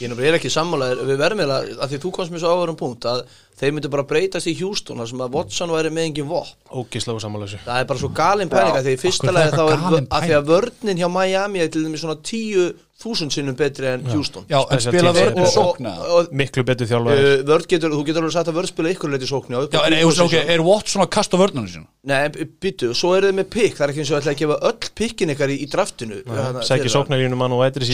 Ég 0.00 0.06
er 0.06 0.12
náttúrulega 0.12 0.38
ekki 0.40 0.50
sammálaðir 0.54 1.00
Við 1.10 1.18
verðum 1.20 1.42
eiginlega, 1.44 1.78
að 1.84 1.92
því 1.92 2.00
þú 2.04 2.12
komst 2.16 2.32
mér 2.34 2.42
svo 2.42 2.52
áverum 2.56 2.78
punkt 2.80 3.08
að 3.10 3.22
þeir 3.60 3.74
myndu 3.76 3.90
bara 3.92 4.06
breytast 4.08 4.48
í 4.48 4.54
Houston 4.62 5.00
þar 5.02 5.10
sem 5.10 5.24
að 5.24 5.34
Watson 5.36 5.72
væri 5.74 5.90
með 5.92 6.06
engin 6.08 6.28
vopn. 6.30 6.54
Ógíslega 6.72 7.20
samanlösu 7.20 7.58
Það 7.66 7.82
er 7.82 7.88
bara 7.90 8.00
svo 8.02 8.12
galin 8.16 8.52
pælinga 8.52 8.84
því 8.86 8.94
í 8.96 9.00
fyrsta 9.02 9.34
það 9.36 9.56
þá 9.58 9.64
er 9.64 9.74
er 9.74 10.06
að 10.08 10.28
því 10.28 10.38
að 10.38 10.46
vörninn 10.54 11.02
hjá 11.02 11.08
Miami 11.12 11.64
er 11.64 11.68
til 11.74 11.84
dæmis 11.84 12.04
svona 12.04 12.16
tíu 12.24 12.70
þúsund 13.00 13.32
sinnum 13.32 13.56
betri 13.56 13.88
en 13.88 14.02
Houston. 14.12 14.44
Já, 14.50 14.58
en 14.60 14.80
spila 14.84 15.12
vörn 15.16 15.30
er- 15.32 15.38
og 15.40 15.48
sókna 15.48 15.92
Miklu 16.36 16.64
betur 16.68 16.88
þjálfar 16.90 17.16
uh, 17.16 17.44
vörn 17.48 17.64
getur, 17.70 17.94
þú 17.96 18.02
getur 18.04 18.20
alveg 18.20 18.34
sagt 18.34 18.50
að 18.52 18.58
vörn 18.58 18.68
spila 18.68 18.92
ykkur 18.92 19.12
leiti 19.14 19.28
upp 19.30 19.72
Já, 19.72 19.80
en 19.86 19.94
er, 19.96 20.50
er 20.52 20.60
Watson 20.66 21.04
að 21.04 21.10
kasta 21.16 21.40
vörnunum 21.40 21.70
sína? 21.70 21.86
Nei, 22.04 22.28
byttu, 22.60 22.92
svo 22.96 23.14
eru 23.16 23.30
þið 23.30 23.38
með 23.40 23.48
pikk 23.54 23.78
Það 23.78 23.84
er 23.86 23.92
ekki 23.94 24.02
eins 24.04 24.12
og 24.12 24.18
ætla 24.20 24.34
að 24.34 24.40
gefa 24.42 24.58
öll 24.68 24.92
pikkin 25.00 25.32
ykkar 25.34 25.52
í, 25.52 25.56
í 25.64 25.66
draftinu. 25.72 26.20
Sækir 26.24 26.84
fyrir- 26.84 26.94
sóknarlínu 26.96 27.36
mann 27.40 27.56
og 27.56 27.64
eitri 27.64 27.88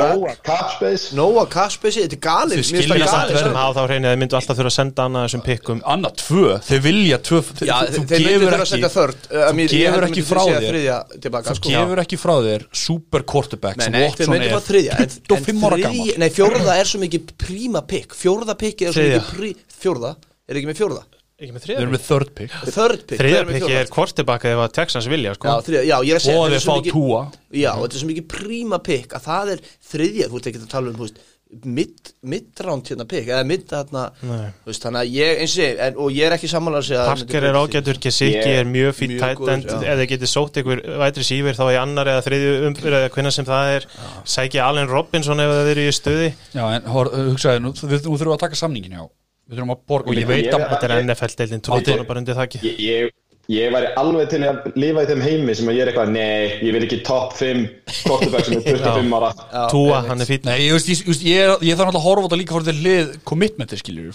Nóa 0.00 0.32
Capspace 0.46 1.16
Nóa 1.18 1.44
Kaspesi, 1.50 2.02
þetta 2.04 2.16
er 2.16 2.22
galið. 2.26 2.60
Finnst 2.60 2.72
skilja 2.74 2.96
það 3.00 3.12
samt 3.12 3.30
verðið. 3.30 3.50
sko. 3.50 3.60
Á 3.60 3.68
þá 3.76 3.80
hreinu 3.86 4.06
að 4.08 4.14
þeir 4.14 4.20
myndu 4.22 4.38
alltaf 4.40 4.58
þurfa 4.60 4.70
að 4.70 4.76
senda 4.76 5.06
annað 5.06 5.26
þessum 5.26 5.44
pikkum. 5.46 5.82
Anna, 5.94 6.10
tvö, 6.22 6.54
þeir 6.70 6.80
vilja 6.86 7.18
tvö 7.28 7.40
Já, 7.40 7.76
þú 7.90 8.04
þeir 8.10 8.24
myndu 8.24 8.24
gefur 8.24 8.46
þurfa 8.46 8.64
að 8.64 8.72
setja 8.72 8.90
þörd 8.96 9.28
þú 9.30 9.70
gefur 9.74 10.06
ekki 10.08 10.24
frá 10.30 10.42
þér. 10.50 10.80
þú 11.20 11.54
sko. 11.60 11.72
gefur 11.76 12.02
ekki 12.04 12.20
frá 12.24 12.34
þér 12.48 12.66
super 12.84 13.22
quarterback 13.34 13.76
Nei, 13.80 13.86
sem 13.86 14.00
Watson 14.00 14.34
myndu 14.34 14.48
er 14.48 14.54
bara 14.56 14.66
þriðja 14.70 14.98
en, 14.98 15.02
en 15.04 15.22
25 15.30 15.64
ára 15.70 15.80
gammal 15.84 16.18
Nei, 16.24 16.28
fjórða 16.40 16.76
er 16.80 16.90
svo 16.90 17.00
mikið 17.04 17.32
príma 17.44 17.82
pikk. 17.86 18.16
Fjórða 18.18 18.56
pikk 18.60 18.82
er 18.88 18.92
svo 18.96 19.06
mikið 19.06 19.32
prí, 19.36 19.52
Fjórða, 19.80 20.14
er 20.48 20.60
ekki 20.60 20.70
með 20.72 20.80
fjórða? 20.82 21.02
ekki 21.06 21.19
Við 21.40 21.72
erum 21.78 21.94
með 21.94 22.04
third 22.04 22.32
pick. 22.36 22.54
Third 22.68 23.04
pick 23.08 23.66
er 23.72 23.90
kvortibaka 23.92 24.52
ef 24.52 24.62
að 24.66 24.76
Texans 24.76 25.08
vilja 25.08 25.34
sko. 25.38 25.48
Já, 25.48 25.66
þriðja, 25.66 25.82
já, 25.88 25.96
ég 26.04 26.12
er 26.12 26.20
að 26.20 26.24
segja 26.26 26.40
Og 26.44 26.54
þeir 26.54 26.64
fá 26.66 26.90
túa 26.90 27.20
Já, 27.50 27.70
þetta 27.80 27.90
er 27.90 28.02
svo 28.02 28.12
mikið 28.12 28.30
príma 28.36 28.80
pick 28.84 29.16
að 29.16 29.26
það 29.26 29.52
er 29.54 29.66
þriðja, 29.90 30.30
þú 30.30 30.40
ert 30.40 30.50
ekki 30.50 30.60
að 30.60 30.72
tala 30.74 30.90
um, 30.92 30.98
þú 30.98 31.06
veist 31.06 31.22
mid, 31.66 32.10
midround 32.30 32.86
hérna 32.86 33.06
pick 33.10 33.26
eða 33.26 33.42
mid 33.46 33.64
þarna, 33.68 34.04
þú 34.20 34.74
þannig 34.84 35.00
að 35.00 35.14
ég 35.16 35.40
eins 35.42 35.54
og 35.56 35.62
ég, 35.64 35.80
en, 35.86 35.96
og 36.04 36.12
ég 36.14 36.28
er 36.28 36.36
ekki 36.36 36.50
sammála 36.50 36.78
að 36.78 36.86
segja 36.86 37.00
að 37.00 37.08
það 37.08 37.16
myndi 37.16 37.32
Parker 37.32 37.46
er 37.48 37.58
ágætur, 37.58 38.00
Gesicki 38.04 38.52
er 38.54 38.70
mjög 38.70 39.02
en 39.02 39.64
já. 39.66 39.74
ef 39.80 40.00
þið 40.00 40.04
getið 40.12 40.30
sótt 40.30 40.60
ykkur 40.62 40.82
vætri 41.02 41.26
sífir 41.26 41.58
þá 41.58 41.64
í 41.66 41.78
annar 41.80 42.12
eða 42.12 42.26
þriðju 42.28 42.52
umfyrir 42.70 42.98
eða 43.00 43.12
hvernig 43.16 43.34
sem 43.34 43.48
það 43.48 43.72
er. 43.74 43.88
Sækja 44.36 44.68
Allen 44.68 44.92
Robinson 44.92 45.42
ef 45.42 45.54
það 45.56 45.72
eru 45.74 45.88
í 45.88 45.96
stuði. 45.96 46.28
Já, 46.54 46.64
en 46.68 46.92
hor, 46.94 47.10
hugsaði, 47.32 47.64
nú, 47.66 47.74
við, 47.82 48.06
nú 48.06 48.14
þurfum 48.14 48.36
að 48.36 48.44
taka 48.46 48.60
samningin 48.62 49.00
já 49.00 49.08
Við 49.50 49.58
þurfum 49.58 49.72
að 49.74 49.80
borga 49.90 50.12
og 50.12 50.20
ég 50.20 50.28
veit 50.30 50.46
að 50.54 50.62
Þetta 50.70 50.86
er 50.86 51.02
Matti- 51.10 51.66
tóttónu 51.66 52.06
bara 52.06 52.22
undir 52.22 52.36
þakki 52.38 52.60
Ég, 52.62 52.76
ég, 52.86 53.10
ég 53.50 53.72
væri 53.74 53.88
alveg 53.98 54.28
til 54.30 54.40
að 54.46 54.68
lifa 54.78 55.02
í 55.02 55.08
þeim 55.10 55.22
heimi 55.26 55.56
sem 55.58 55.70
að 55.72 55.74
ég 55.74 55.82
er 55.82 55.90
eitthvað, 55.90 56.12
nei, 56.14 56.58
ég 56.62 56.76
vil 56.76 56.84
ekki 56.86 57.00
top 57.08 57.34
5 57.34 57.64
quarterback 58.06 58.46
sem 58.46 58.60
er 58.60 58.78
25 58.78 59.14
ára. 59.18 59.32
Túa, 59.72 60.02
hann 60.06 60.22
er 60.22 60.30
Nei, 60.46 60.58
ég, 60.68 60.76
veist, 60.76 60.92
ég, 60.92 61.02
ég, 61.02 61.18
ég, 61.34 61.66
ég 61.72 61.80
þarf 61.80 61.90
náttúrulega 61.90 61.98
að 61.98 62.06
horfa 62.06 62.22
á 62.22 62.26
þetta 62.28 62.40
líka 62.44 62.54
fyrir 62.60 62.70
til 62.70 62.78
hlið 62.84 63.12
commitmenti, 63.32 63.80
skiljur 63.82 64.14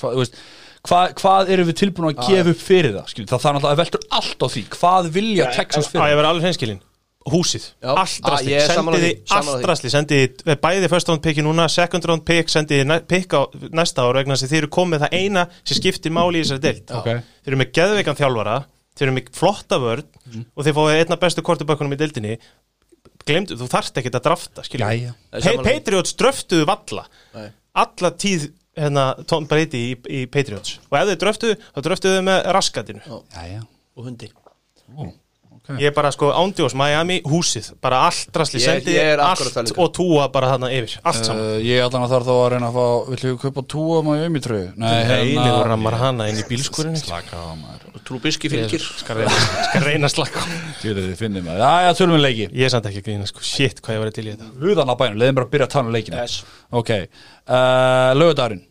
Hva, 0.85 0.99
Hvað 1.17 1.49
erum 1.49 1.65
við 1.71 1.79
tilbúin 1.81 2.11
að 2.13 2.27
gefa 2.29 2.51
upp 2.53 2.59
fyrir 2.61 2.91
það, 2.95 3.07
skiljur 3.11 3.29
Það 3.33 3.43
þarf 3.43 3.55
náttúrulega 3.57 3.75
að 3.75 3.79
veltur 3.81 4.03
allt 4.19 4.43
á 4.45 4.47
því. 4.53 4.61
Hvað 4.77 5.07
vilja 5.15 5.47
Texas 5.55 5.89
fyrir 5.89 6.77
Húsið, 7.25 7.63
Já. 7.81 7.89
allt 7.89 8.19
Ah, 8.21 8.35
rastli 8.35 8.59
Sendiði 8.61 9.11
allt 9.33 9.63
rastli 9.65 9.89
Sendiði 9.89 10.55
bæði 10.61 10.89
first 10.91 11.09
round 11.09 11.23
picki 11.25 11.41
núna 11.41 11.65
Second 11.73 12.05
round 12.05 12.21
pick, 12.27 12.51
sendiði 12.53 12.99
pick 13.09 13.33
á 13.33 13.49
næsta 13.73 14.05
ára 14.05 14.19
vegna 14.21 14.37
þess 14.37 14.45
að 14.45 14.53
þið 14.53 14.59
eru 14.61 14.69
komið 14.75 15.05
það 15.07 15.15
eina 15.17 15.47
sem 15.63 15.79
skiptir 15.79 16.13
máli 16.13 16.43
í 16.43 16.45
þessari 16.45 16.61
deild. 16.67 16.93
Ok. 16.93 17.09
Þið 17.41 17.49
eru 17.49 17.61
með 17.63 17.71
geðveikan 17.79 18.19
þjálfara 18.19 18.59
Þið 18.95 19.05
eru 19.05 19.15
með 19.17 19.31
flotta 19.35 19.79
vörn 19.83 20.05
og 20.55 20.63
þið 20.63 20.77
fáið 20.77 20.99
einna 21.01 21.17
bestu 21.19 21.43
kortubökkunum 21.43 21.95
í 21.95 21.99
deildinni. 21.99 22.35
Glemdu, 23.27 23.57
þú 23.59 23.67
þarft 23.73 23.97
ekki 23.99 24.11
að 24.13 24.23
drafta 24.29 24.63
því. 24.63 25.55
Patriots 25.65 26.15
dröftuðu 26.19 26.67
valla 26.69 27.03
Nei. 27.33 27.49
alla 27.81 28.11
tíð 28.15 28.47
hérna, 28.77 29.05
Tom 29.27 29.47
Brady 29.49 29.81
í, 29.89 29.97
í 30.07 30.21
Patriots. 30.31 30.77
Og 30.87 30.97
ef 31.01 31.09
þið 31.11 31.19
dröftuðu, 31.25 31.57
þá 31.75 31.79
dröftuðu 31.89 32.23
með 32.29 32.39
raskatinu. 32.55 33.19
Jæja. 33.35 33.61
Og 33.95 34.07
hundi. 34.07 34.31
Ó, 34.95 35.11
ok. 35.65 35.79
Ég 35.81 35.89
er 35.89 35.93
bara 35.97 36.11
sko 36.13 36.29
ándjós, 36.37 36.75
Miami, 36.77 37.17
húsið 37.25 37.71
bara 37.81 38.03
allt 38.07 38.29
drasli, 38.35 38.59
Ég- 38.61 38.65
sendi 38.69 38.93
ég 38.95 39.11
er 39.15 39.23
allt 39.23 39.71
og 39.75 39.91
túa 39.97 40.27
bara 40.31 40.51
þarna 40.53 40.69
yfir, 40.73 40.97
allt 41.03 41.25
saman. 41.25 41.41
Uh, 41.41 41.59
ég 41.65 41.81
allan 41.85 42.05
að 42.05 42.13
þarf 42.15 42.27
þá 42.29 42.33
að 42.35 42.49
reyna 42.53 42.69
að 42.69 42.77
fá 42.77 42.85
Villu 43.09 43.31
við 43.33 43.39
kaupa 43.45 43.63
túa 43.75 44.01
maður 44.05 44.27
um 44.29 44.35
í 44.39 44.43
tröju 44.45 44.69
Nei, 44.77 44.93
Heili 45.09 45.49
og 45.49 45.63
rammar 45.69 45.97
hana 45.99 46.29
inn 46.31 46.39
í 46.41 46.45
bílskurinn 46.49 46.97
Slaka 47.01 47.35
á 47.41 47.53
maður. 47.57 47.81
Trúbiski 48.05 48.51
fylgir 48.53 48.83
skal 49.01 49.17
reyna, 49.17 50.05
að 50.05 50.11
slaka 50.13 50.37
á. 50.37 50.45
Tjóður 50.83 51.07
þið 51.09 51.15
finnir 51.17 51.41
maður. 51.45 51.63
Já, 51.65 51.87
já, 51.87 51.91
tölum 51.97 52.17
við 52.19 52.23
leiki 52.27 52.45
Ég 52.53 52.67
er 52.67 52.73
samt 52.75 52.85
ekki 52.91 53.01
að 53.01 53.07
grína, 53.09 53.29
sko, 53.31 53.41
shit, 53.41 53.81
hvað 53.81 53.95
ég 53.97 54.03
var 54.03 54.11
til 54.13 54.25
í 54.27 54.33
þetta. 54.35 54.49
Huðan 54.61 54.91
á 54.93 54.95
bænum, 54.99 55.17
leiðum 55.23 55.39
bara 55.39 55.47
að 55.47 55.53
byrja 55.55 55.65
að 55.65 55.73
tala 55.73 55.89
um 55.89 55.95
leikina. 55.95 56.21
Yes. 56.21 56.35
Ok, 56.69 56.91
uh, 57.49 58.11
lögadagurinn 58.19 58.61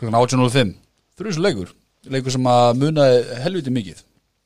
Klukkan 0.00 0.18
18.05 0.20 0.74
Þú 1.14 1.28
þessu 1.30 1.44
leikur. 1.46 1.72
Leikur 2.12 2.34
sem 2.34 2.48
að 2.50 2.80
munaði 2.82 3.40
helviti 3.46 3.72
mikið 3.72 4.02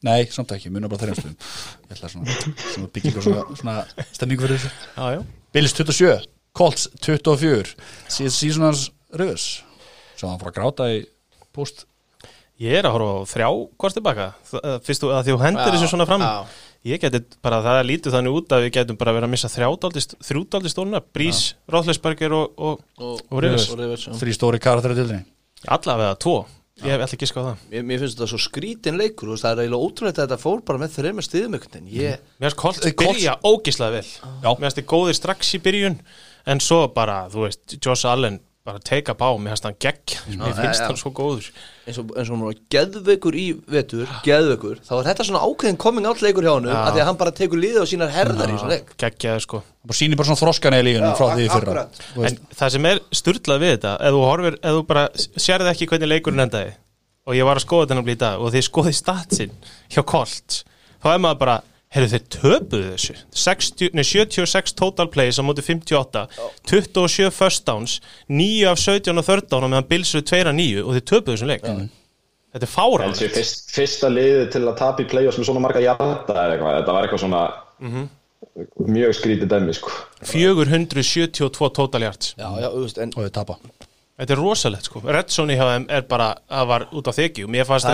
Nei, 0.06 0.28
samt 0.30 0.52
ekki, 0.54 0.70
munaði 0.70 0.92
bara 0.94 1.08
þreymstum 1.08 1.32
Ég 1.88 1.96
ætla 1.96 2.10
svona, 2.12 2.34
svona 2.70 2.90
byggja 2.94 3.10
ykkur 3.10 3.24
svona, 3.26 3.56
svona 3.58 4.06
stemmingu 4.14 4.44
fyrir 4.46 4.60
þessu. 4.62 5.24
Bills 5.56 5.74
27, 5.74 6.28
Colts 6.58 6.84
24 7.02 7.72
Síðan 8.14 8.34
síðan 8.36 8.78
röðs 9.18 9.46
Svo 10.18 10.30
hann 10.30 10.38
fór 10.42 10.52
að 10.52 10.56
gráta 10.60 10.86
í 10.94 11.00
post 11.56 11.84
Ég 12.62 12.74
er 12.78 12.86
að 12.88 12.94
horfa 12.96 13.10
á 13.10 13.30
þrjá 13.32 13.48
hvort 13.78 13.94
tilbaka 13.98 14.28
Þ- 14.50 14.62
Fyrst 14.86 15.02
þú, 15.04 15.10
að 15.14 15.26
því 15.28 15.34
þú 15.34 15.42
hendir 15.44 15.74
þessu 15.76 15.90
svona 15.92 16.06
fram. 16.10 16.24
já. 16.26 16.64
Ég 16.88 17.00
geti 17.02 17.20
bara, 17.42 17.58
það 17.62 17.80
lítið 17.90 18.14
þannig 18.14 18.34
út 18.38 18.52
að 18.54 18.64
við 18.64 18.72
getum 18.78 18.98
bara 18.98 19.12
verið 19.16 19.26
að 19.26 19.32
missa 19.34 19.50
þrjúdaldi 19.50 20.70
stóluna 20.70 21.00
Brís, 21.02 21.40
Róðleisberger 21.74 22.34
og, 22.38 22.52
og, 22.54 22.82
og, 23.02 23.18
og 23.34 23.42
já. 23.46 24.14
Þrý 24.22 24.34
stóri 24.36 24.60
karakter 24.62 24.94
í 24.94 24.98
dildinni 24.98 25.24
Allavega 25.74 26.14
tvo, 26.22 26.36
ég 26.85 26.92
hef 26.94 27.04
alltaf 27.04 27.18
giskað 27.23 27.42
á 27.42 27.47
það. 27.49 27.62
Mér, 27.73 27.85
mér 27.88 28.02
finnst 28.02 28.16
þetta 28.18 28.28
svo 28.32 28.40
skrítin 28.44 28.99
leikur 29.00 29.32
veist, 29.32 29.44
það 29.44 29.52
er 29.58 29.62
eiginlega 29.64 29.88
ótrúlega 29.88 30.14
að 30.14 30.28
þetta 30.28 30.40
fór 30.44 30.62
bara 30.68 30.78
með 30.82 30.94
einhvern 31.58 31.75
veginn 31.75 31.92
ég, 31.99 32.25
Mér 32.38 32.49
finnst 32.50 32.61
Colts 32.62 32.80
Colts- 32.94 33.18
byrja 33.18 33.37
ógislega 33.50 33.90
vel. 33.99 34.08
Já. 34.44 34.50
Mér 34.52 34.64
finnst 34.68 34.80
þið 34.82 34.88
góðir 34.94 35.18
strax 35.18 35.54
í 35.58 35.62
byrjun 35.64 35.99
En 36.49 36.61
svo 36.64 36.87
bara, 36.94 37.26
þú 37.28 37.42
veist, 37.44 37.75
Josh 37.85 38.06
Allen 38.08 38.38
bara 38.68 38.82
take 38.84 39.10
up 39.12 39.25
á, 39.25 39.28
mér 39.40 39.54
finnst 39.56 39.66
hann 39.66 39.78
gegg 39.80 40.14
Mér 40.37 40.54
finnst 40.58 40.84
hann 40.84 40.98
svo 41.00 41.10
góður. 41.16 41.48
Eins 41.88 41.98
og, 42.00 42.12
eins 42.12 42.28
og 42.28 42.34
hann 42.37 42.44
var 42.44 42.58
geðveikur 42.75 43.37
í 43.40 43.46
vetur 43.72 44.10
geðveikur, 44.26 44.82
þá 44.84 44.92
er 44.98 45.08
þetta 45.08 45.26
svona 45.28 45.42
ákveðin 45.48 45.80
coming 45.80 46.08
out 46.08 46.20
leikur 46.25 46.44
hjá 46.44 46.52
hann 46.52 46.68
að 46.68 46.90
því 46.92 47.02
að 47.02 47.08
hann 47.08 47.20
bara 47.22 47.34
tekur 47.38 47.62
liðið 47.62 47.80
á 47.80 47.87
sínar 47.88 48.12
herðar 48.12 48.52
í 48.52 48.58
svona 48.60 48.76
leik. 48.76 48.92
Geggjaði 49.00 49.44
sko. 49.46 49.62
Bara 49.88 49.98
sýnir 49.98 50.20
bara 50.20 50.28
svona 50.28 50.42
þroskan 50.42 50.76
í 50.76 50.82
lífunum 50.84 51.16
frá 51.16 51.30
því 51.32 51.46
í 51.46 51.52
fyrra. 51.54 51.84
En 52.28 52.38
það 52.60 52.75
sem 52.75 52.88
er 52.90 53.00
sturlað 53.22 53.62
við 53.64 53.72
þetta 53.76 53.94
Ef 54.04 54.16
þú 54.18 54.22
horfir, 54.28 54.58
ef 54.60 54.76
þú 54.76 54.82
bara 54.90 55.04
sérði 55.16 55.72
ekki 55.72 55.88
hvernig 55.88 56.12
leikurinn 56.12 56.44
endaði 56.44 56.75
Og 57.28 57.37
ég 57.38 57.48
var 57.48 57.60
að 57.60 57.64
skoða 57.64 57.88
þennan 57.92 58.06
blíta 58.08 58.34
Og 58.42 58.52
þið 58.52 58.66
skoðið 58.68 58.96
statsin 58.98 59.54
hjá 59.92 60.02
Colts 60.12 60.60
Þá 60.98 61.08
er 61.14 61.22
maður 61.25 61.40
bara, 61.44 61.56
heyrðu 61.95 62.11
þeir 62.12 62.25
töpuðu 62.35 62.88
þessu. 62.92 63.14
60, 63.45 63.95
nei, 63.97 64.04
76 64.04 64.75
total 64.76 65.09
plays 65.12 65.38
á 65.40 65.42
móti 65.47 65.64
58 65.64 66.26
27 66.68 67.30
first 67.35 67.64
downs 67.68 67.99
9 68.28 68.66
af 68.73 68.83
17 68.83 69.23
og 69.23 69.25
13 69.25 69.64
og 69.64 69.73
meðan 69.73 69.88
Bills 69.88 70.12
eru 70.14 70.26
2 70.28 70.42
að 70.45 70.59
9 70.61 70.85
og 70.85 70.92
þið 70.99 71.07
töpuðu 71.12 71.37
þessum 71.37 71.52
leik. 71.52 71.64
Þetta 72.49 72.64
er 72.64 72.73
Þessi 73.12 73.33
fyrst, 73.33 73.66
fyrsta 73.76 74.09
liðið 74.12 74.47
til 74.54 74.62
að 74.64 74.78
tapa 74.80 75.04
í 75.04 75.09
play-offs 75.09 75.40
með 75.40 75.50
svona 75.50 75.64
marga 75.64 75.83
eitthvað, 76.54 76.78
þetta 76.80 76.95
var 76.97 77.09
eitthvað 77.09 77.25
svona 77.25 77.42
mjög 78.88 79.12
skrítið 79.18 79.50
dæmi 79.52 79.75
sko. 79.76 79.92
472 80.28 81.50
total 81.76 82.07
yards. 82.07 82.33
Já, 82.38 82.49
já, 82.62 82.68
þú 82.73 82.80
veist, 82.87 83.02
en 83.04 83.12
Og 83.14 83.26
þau 83.28 83.35
tapa. 83.40 83.59
Þetta 84.18 84.35
er 84.35 84.40
rosalegt 84.42 84.88
sko. 84.88 85.02
Red 85.07 85.30
Zone 85.30 85.54
hjá 85.54 85.62
þeim 85.68 85.85
er 85.95 86.07
bara, 86.11 86.33
það 86.50 86.71
var 86.73 86.85
út 86.99 87.07
á 87.07 87.12
þykju 87.14 87.50
Mér 87.54 87.68
fannst 87.68 87.87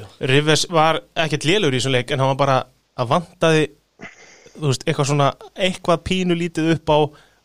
já. 0.00 0.06
Rivers 0.32 0.64
var 0.72 0.98
ekkert 1.14 1.46
lélur 1.46 1.76
í 1.76 1.78
þessum 1.78 1.94
leik 1.94 2.10
en 2.10 2.24
hann 2.24 2.32
var 2.32 2.40
bara 2.40 2.56
að 2.98 3.12
vantaði 3.12 3.68
veist, 4.58 4.84
eitthvað 4.86 5.12
svona 5.12 5.28
eitthvað 5.54 6.04
pínu 6.08 6.36
lítið 6.38 6.74
upp 6.76 6.92
á 6.92 6.98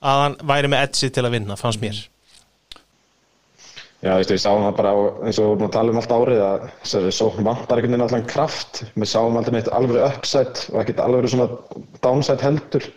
að 0.03 0.23
hann 0.23 0.41
væri 0.49 0.71
með 0.71 0.87
edsi 0.87 1.09
til 1.13 1.23
að 1.23 1.37
vinna, 1.37 1.59
fannst 1.59 1.81
mér. 1.83 2.01
Já, 4.03 4.17
veistu, 4.19 4.35
við 4.35 4.41
sáum 4.43 4.65
það 4.65 4.73
bara 4.81 4.91
á, 4.91 4.99
eins 5.23 5.37
og 5.39 5.45
við 5.45 5.49
vorum 5.53 5.67
að 5.69 5.75
tala 5.77 5.93
um 5.93 5.99
allt 6.01 6.11
árið 6.11 6.41
að 6.43 6.63
svo, 7.15 7.29
vantar 7.37 7.79
einhvern 7.79 7.93
veginn 7.93 8.03
allan 8.03 8.25
kraft. 8.27 8.81
Við 8.97 9.09
sáum 9.13 9.37
aldrei 9.39 9.55
neitt 9.55 9.69
alveg 9.71 10.03
upside 10.09 10.65
og 10.73 10.81
ekkert 10.81 10.99
alveg 11.05 11.29
svona 11.31 11.47
downside 12.03 12.43
heldur. 12.43 12.89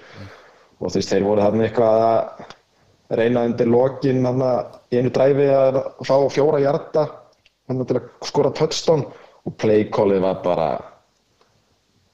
Og 0.80 0.90
þú 0.90 0.98
veist, 0.98 1.12
þeir 1.12 1.28
voru 1.28 1.44
þarna 1.44 1.68
eitthvað 1.68 2.02
að 2.08 3.20
reyna 3.20 3.44
undir 3.46 3.70
lokin 3.70 4.26
þarna 4.26 4.50
í 4.90 4.98
einu 4.98 5.14
dræfi 5.14 5.46
að 5.54 5.78
fá 6.08 6.16
fjóra 6.34 6.64
hjarta 6.64 7.06
þarna 7.06 7.86
til 7.86 8.00
að 8.00 8.10
skora 8.32 8.54
touchdown. 8.58 9.06
Og 9.46 9.54
playkólið 9.62 10.24
var 10.26 10.42
bara 10.42 10.68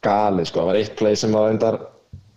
galið, 0.02 0.48
sko, 0.50 0.62
það 0.62 0.70
var 0.70 0.80
eitt 0.80 0.96
play 0.98 1.18
sem 1.18 1.34
var 1.36 1.52
endar 1.52 1.78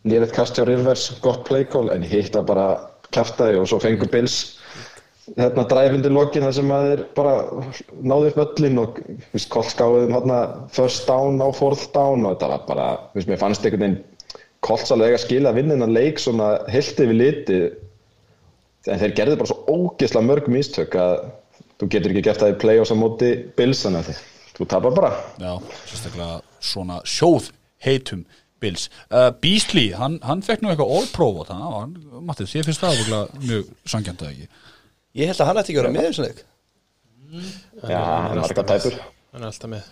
lérið 0.05 0.35
kast 0.35 0.57
hjá 0.57 0.65
Rivers, 0.67 1.07
gott 1.23 1.45
playkól 1.47 1.89
en 1.93 2.05
hitt 2.05 2.35
að 2.37 2.49
bara 2.51 2.67
kæftaði 3.15 3.61
og 3.61 3.69
svo 3.69 3.79
fengur 3.81 4.11
Bills 4.11 4.57
hérna 5.33 5.63
dræfindi 5.65 6.11
lokin 6.13 6.45
þar 6.45 6.53
sem 6.53 6.73
að 6.73 6.87
þeir 6.89 6.99
bara 7.17 7.31
náðu 8.05 8.27
upp 8.29 8.41
öllin 8.43 8.81
og 8.83 8.99
viðst, 9.33 9.49
kolskáðum 9.53 10.13
hérna 10.13 10.41
first 10.73 11.07
down 11.09 11.41
á 11.41 11.49
fourth 11.57 11.87
down 11.95 12.27
og 12.27 12.35
þetta 12.35 12.51
var 12.51 12.67
bara, 12.67 12.89
viðst, 13.15 13.31
mér 13.31 13.41
fannst 13.41 13.65
einhvern 13.65 13.85
veginn 13.87 14.03
kolsalega 14.65 15.17
skila 15.21 15.51
að 15.51 15.59
vinna 15.61 15.77
innan 15.77 15.93
leik 15.93 16.21
svona 16.21 16.51
heilt 16.71 17.01
yfir 17.01 17.17
liti 17.17 17.59
en 18.85 19.01
þeir 19.01 19.17
gerðu 19.17 19.39
bara 19.41 19.49
svo 19.49 19.59
ógeðslega 19.65 20.29
mörg 20.29 20.49
mistök 20.53 20.97
að 21.01 21.17
þú 21.81 21.89
getur 21.91 22.13
ekki 22.13 22.25
gert 22.29 22.41
það 22.43 22.53
í 22.53 22.57
play-offs 22.61 22.93
á 22.93 22.97
móti 22.97 23.31
þannig 23.57 23.99
að 24.01 24.23
þú 24.55 24.67
tapar 24.71 24.95
bara. 24.95 25.11
Já, 25.41 25.53
sérstaklega 25.89 26.37
svona 26.63 27.01
sjóð 27.03 27.49
heitum 27.85 28.25
Bills. 28.63 28.87
Uh, 29.11 29.29
Beasley, 29.43 29.89
hann, 29.99 30.19
hann 30.25 30.41
fekk 30.45 30.63
nú 30.63 30.71
eitthvað 30.71 30.93
all-pro 30.97 31.27
á 31.39 31.43
það, 31.51 31.63
hann, 31.75 31.95
Mattið, 32.25 32.51
þér 32.53 32.67
finnst 32.69 32.81
það 32.85 32.95
örugglega 32.97 33.41
mjög 33.49 33.71
sangjant 33.93 34.23
að 34.25 34.31
ekki? 34.33 34.47
Ég 35.19 35.29
held 35.31 35.41
að 35.43 35.49
hann 35.51 35.59
ætti 35.61 35.73
ekki 35.73 35.79
að 35.79 35.83
vera 35.85 35.95
með 35.95 36.05
í 36.05 36.11
þessum 36.11 36.27
leik. 36.29 36.43
Já, 37.89 37.99
hann 37.99 38.29
var 38.37 38.43
alltaf 38.45 38.69
tæpur. 38.69 38.95
hann 39.33 39.43
er 39.43 39.49
alltaf 39.51 39.71
með. 39.75 39.89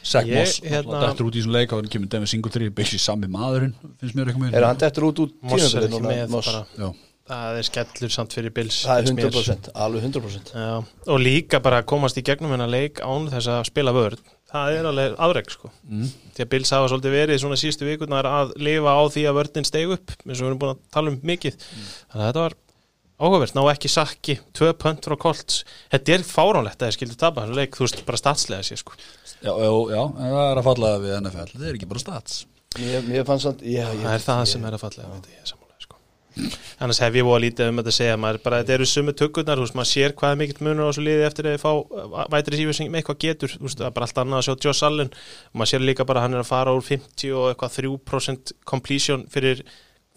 Zach 0.00 0.24
Ég, 0.26 0.38
Moss, 0.40 0.60
hérna- 0.64 1.00
dættur 1.04 1.26
út 1.28 1.36
í 1.36 1.42
þessum 1.42 1.52
leik 1.54 1.72
og 1.76 1.82
hann 1.82 1.90
kemur 1.92 2.08
Devin 2.08 2.30
Singletary, 2.30 2.70
basically 2.72 3.02
sami 3.04 3.28
maðurinn 3.28 3.74
finnst 4.00 4.16
mér 4.16 4.30
eitthvað 4.30 4.46
er 4.48 4.54
með 4.56 4.66
hann 4.70 4.78
dettur 4.80 5.06
út 5.10 5.18
út 5.26 5.34
Moss 5.44 5.66
er 5.66 5.68
tímabilið 5.68 5.88
ekki 5.90 6.00
núna, 6.00 6.14
með 6.14 6.30
Moss? 6.32 6.48
bara, 6.48 6.62
Já, 6.80 6.88
það 7.30 7.58
er 7.60 7.66
skellur 7.68 8.14
samt 8.14 8.32
fyrir 8.38 8.54
Bills 8.56 8.78
það 8.88 9.02
er 9.02 9.10
finnst 9.10 9.18
mér. 9.20 9.28
100%, 9.28 9.68
alveg 9.84 10.06
100% 10.08 10.54
Já, 10.56 10.70
og 11.12 11.20
líka 11.20 11.60
bara 11.60 11.82
að 11.82 11.88
komast 11.92 12.16
í 12.16 12.24
gegnum 12.30 12.54
hennar 12.56 12.72
leik 12.72 13.02
án 13.04 13.28
þess 13.34 13.50
að 13.52 13.60
spila 13.68 13.92
vörð 13.92 14.24
það 14.50 14.78
er 14.78 14.88
alveg 14.90 15.14
afreg 15.26 15.52
sko. 15.54 15.70
Mm. 15.88 16.08
því 16.36 16.44
að 16.44 16.50
Bills 16.54 16.72
hafa 16.74 16.90
svolítið 16.90 17.16
verið 17.16 17.40
svona 17.42 17.60
sístu 17.60 17.86
vikurnar 17.88 18.28
að 18.30 18.56
lifa 18.60 18.96
á 18.96 19.02
því 19.14 19.24
að 19.30 19.38
vörðin 19.38 19.68
steg 19.68 19.94
upp 19.96 20.16
eins 20.26 20.34
og 20.38 20.42
við 20.42 20.50
erum 20.50 20.60
búin 20.64 20.74
að 20.74 20.82
tala 20.96 21.12
um 21.12 21.20
mikið. 21.30 21.56
Þannig 21.60 22.20
að 22.20 22.28
þetta 22.28 22.44
var 22.44 22.58
áhugavert, 23.20 23.56
ná 23.56 23.62
ekki 23.68 23.90
sakki 23.92 24.38
tvö 24.56 24.70
pönt 24.80 25.04
frá 25.04 25.16
Colts, 25.20 25.62
þetta 25.92 26.14
er 26.16 26.24
fáránlegt 26.24 26.80
að 26.80 26.88
það 26.88 26.96
skildu 26.96 27.18
tapa 27.20 27.44
þú 27.50 27.84
veist, 27.84 28.04
bara 28.08 28.20
statslega 28.20 28.64
sér 28.66 28.80
sko. 28.80 28.96
Já, 29.40 29.52
já, 29.52 29.70
já, 29.92 30.02
það 30.16 30.46
er 30.46 30.60
að 30.60 30.66
falla 30.66 30.94
við 31.00 31.14
NFL 31.20 31.52
Það 31.54 31.68
er 31.68 31.76
ekki 31.78 31.90
bara 31.90 32.02
stats. 32.02 32.40
Mér 32.78 33.24
fannst 33.28 33.48
samt, 33.48 33.64
já, 33.66 33.84
ég, 33.88 34.02
það 34.04 34.14
er 34.14 34.24
það 34.24 34.42
sem 34.52 34.64
er 34.68 34.76
að 34.76 34.84
falla 34.84 35.04
ég 35.04 35.12
veit, 35.14 35.30
ég 35.34 35.42
er 35.42 35.50
sammála, 35.50 35.78
sko. 35.84 35.96
Annars 36.80 37.00
hef 37.02 37.18
ég 37.18 37.26
búið 37.26 37.36
að 37.36 37.44
lítið 37.46 37.70
um 37.70 37.80
þetta 37.80 37.92
að 37.92 37.98
segja 37.98 38.20
maður 38.20 38.40
bara, 38.44 38.62
þetta 38.62 38.76
eru 38.76 38.88
sumu 38.90 39.14
tökurnar, 39.16 39.60
þú 39.60 39.66
veist, 39.66 39.76
maður 39.80 39.90
sér 39.90 40.16
hvað 40.20 40.34
er 40.34 40.40
mikill 40.40 40.64
munur 40.66 40.86
á 40.86 40.90
þessu 40.90 41.04
liði 41.06 41.28
eftir 41.28 41.50
að 41.50 41.56
þið 41.56 41.64
fá 41.66 42.26
vætri 42.36 42.60
sífur 42.60 42.78
sem 42.78 42.98
eitthvað 43.00 43.20
getur, 43.26 43.54
þú 43.58 43.68
veist, 43.68 43.80
það 43.80 43.90
er 43.90 43.94
bara 43.98 44.08
allt 44.08 44.24
annað 44.24 44.42
að 44.42 44.48
sjá 44.48 44.66
Josh 44.66 44.88
Allen, 44.88 45.12
og 45.50 45.60
maður 45.60 45.72
sér 45.74 45.86
líka 45.86 46.08
bara 46.08 46.24
hann 46.24 46.36
er 46.36 46.44
að 46.44 46.50
fara 46.50 46.74
úr 46.76 46.86
50 46.86 47.36
og 47.36 47.52
eitthvað 47.52 47.78
3% 47.80 48.56
completion 48.72 49.28
fyrir 49.32 49.64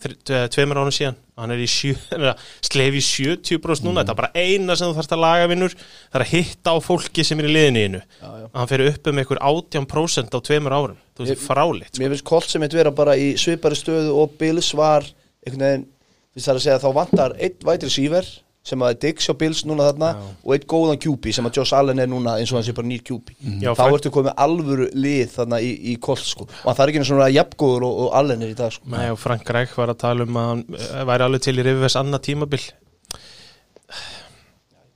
tveimur 0.04 0.80
ánum 0.82 0.94
síðan, 0.94 1.16
hann 1.40 1.54
er 1.54 1.62
í 1.64 1.68
sjö, 1.70 1.94
slefi 2.68 3.02
70% 3.04 3.86
núna, 3.86 4.04
þetta 4.04 4.14
er 4.14 4.20
bara 4.20 4.32
eina 4.36 4.76
sem 4.76 4.90
þú 4.90 4.98
þarfst 4.98 5.16
að 5.16 5.24
laga 5.24 5.50
vinnur, 5.52 5.76
það 6.12 6.20
er 6.20 6.26
að 6.26 6.34
hitta 6.34 6.74
á 6.76 6.78
fólki 6.84 7.26
sem 7.28 7.40
er 7.40 7.48
í 7.48 7.54
liðinu 7.54 7.84
innu, 7.88 8.02
já, 8.04 8.28
já. 8.28 8.48
að 8.50 8.60
hann 8.60 8.72
fer 8.72 8.86
upp 8.90 9.10
um 9.12 9.22
einhver 9.22 9.42
18% 9.52 10.36
á 10.36 10.40
tveimur 10.50 10.76
árum, 10.76 11.00
þú 11.16 11.28
veist, 11.28 11.46
fráleitt 11.46 11.94
sko. 11.94 12.04
Mér 12.04 12.16
finnst 12.16 12.28
Colt 12.28 12.50
sem 12.52 12.66
eitt 12.66 12.78
vera 12.78 12.94
bara 12.96 13.16
í 13.20 13.34
svipari 13.40 13.80
stöðu 13.80 14.18
og 14.24 14.36
Bills 14.42 14.74
var 14.78 15.08
einhvern 15.44 15.66
veginn, 15.68 15.88
við 16.34 16.48
þarf 16.48 16.58
að 16.60 16.66
segja 16.66 16.80
að 16.80 16.86
þá 16.88 16.92
vantar 16.98 17.36
eitt 17.40 17.64
vætri 17.68 17.92
síver 17.94 18.28
sem 18.64 18.80
að 18.80 18.94
er 18.94 19.00
Diggs 19.04 19.26
hjá 19.28 19.34
Bills 19.36 19.62
núna 19.68 19.90
þarna 19.90 20.10
Já. 20.16 20.28
og 20.48 20.54
eitt 20.56 20.66
góðan 20.72 21.00
QB 21.04 21.34
sem 21.36 21.48
að 21.50 21.58
Josh 21.60 21.76
Allen 21.76 22.00
er 22.00 22.08
núna 22.08 22.38
eins 22.40 22.52
og 22.54 22.62
hann 22.62 22.64
sé 22.64 22.72
bara 22.78 22.88
nýr 22.88 23.02
QB 23.04 23.34
Já, 23.60 23.74
þá 23.76 23.82
fræk- 23.82 23.98
ertu 23.98 24.12
komið 24.16 24.38
alvöru 24.46 24.86
lið 24.96 25.34
þarna 25.34 25.60
í, 25.60 25.72
í 25.92 25.96
Colt 26.00 26.24
sko. 26.24 26.48
Og 26.48 26.70
hann 26.70 26.78
þarf 26.78 26.94
ekki 26.94 27.04
svona 27.10 27.28
jafngóður 27.34 27.84
og, 27.90 27.98
og 28.06 28.16
Allen 28.22 28.46
er 28.48 28.54
í 28.54 28.56
dag 28.56 28.72
sko. 28.72 28.88
Nei, 28.94 29.10
og 29.12 29.20
Frank 29.20 29.52
Reich 29.52 29.76
var 29.76 29.92
að 29.92 30.00
tala 30.06 30.24
um 30.24 30.40
að 30.40 30.48
hann 30.54 30.64
eh, 30.80 31.04
væri 31.12 31.28
alveg 31.28 31.44
til 31.44 31.58
í 31.60 31.68
Rivers 31.68 31.98
annað 32.00 32.24
tímabil. 32.30 32.62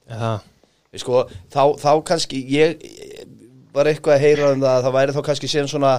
Eða? 0.08 0.32
Við 0.96 1.04
sko, 1.04 1.26
þá, 1.52 1.62
þá 1.84 1.92
kannski 2.08 2.40
ég 2.56 2.80
ég 2.80 3.36
var 3.76 3.90
eitthvað 3.92 4.16
að 4.16 4.24
heyra 4.24 4.52
um 4.56 4.64
það 4.64 4.74
að 4.78 4.86
það 4.88 4.96
væri 4.96 5.14
þá 5.18 5.22
kannski 5.28 5.50
síðan 5.52 5.72
svona 5.76 5.94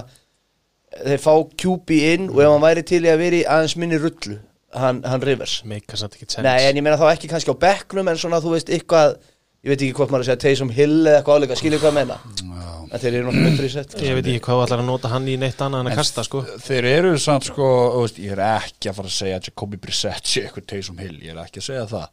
þeir 1.05 1.21
fá 1.21 1.33
QB 1.61 1.99
inn 2.15 2.29
og 2.33 2.41
ef 2.41 2.49
hann 2.49 2.63
væri 2.65 2.83
til 2.89 3.03
í 3.05 3.11
að 3.13 3.21
vera 3.21 3.37
í 3.39 3.45
aðeins 3.45 3.75
minni 3.79 3.99
rullu 4.01 4.39
hann, 4.75 5.01
hann 5.07 5.25
Rivers. 5.25 5.59
Meika 5.67 5.97
samt 5.99 6.15
ekki 6.17 6.29
sens 6.29 6.45
Nei, 6.45 6.61
en 6.67 6.79
ég 6.79 6.85
meina 6.85 6.99
þá 6.99 7.09
ekki 7.13 7.29
kannski 7.31 7.53
á 7.53 7.57
bekknum 7.61 8.09
en 8.11 8.19
svona 8.21 8.41
þú 8.43 8.55
veist 8.55 8.71
eitthvað 8.73 9.17
ég 9.59 9.73
veit 9.73 9.81
ekki 9.81 9.95
hvort 9.97 10.13
maður 10.13 10.23
að 10.23 10.29
segja 10.29 10.41
Taysom 10.45 10.69
Hill 10.71 10.99
eða 11.01 11.19
eitthvað 11.19 11.39
áleika, 11.41 11.57
skilur 11.59 11.81
hvað 11.81 11.91
að 11.91 11.97
menna 11.97 12.17
Já. 12.39 12.69
en 12.79 13.01
þeir 13.01 13.09
eru 13.09 13.25
náttúrulega 13.27 13.49
myndir 13.49 13.67
í 13.67 13.71
sett 13.73 13.95
Ég 13.99 14.15
veit 14.15 14.29
ekki 14.31 14.43
hvað 14.45 14.63
ætlar 14.65 14.83
að 14.83 14.87
nota 14.87 15.11
hann 15.11 15.27
í 15.27 15.35
neitt 15.41 15.63
annað 15.65 15.83
en 15.83 15.91
að 15.91 15.99
kasta 15.99 16.23
sko. 16.27 16.43
Þeir 16.63 16.87
eru 16.93 17.11
samt 17.19 17.49
sko, 17.49 17.67
þú 17.95 18.05
veist, 18.05 18.21
ég 18.23 18.35
er 18.37 18.43
ekki 18.45 18.91
að 18.91 18.99
fara 19.01 19.11
að 19.11 19.17
segja 19.17 19.39
að 19.41 19.49
Jacobi 19.49 19.81
Brissett 19.83 20.31
sé 20.31 20.45
eitthvað 20.45 20.69
Taysom 20.71 21.01
Hill, 21.03 21.17
ég 21.25 21.33
er 21.35 21.41
ekki 21.43 21.59
að 21.59 21.67
segja 21.67 21.85
það. 21.91 22.07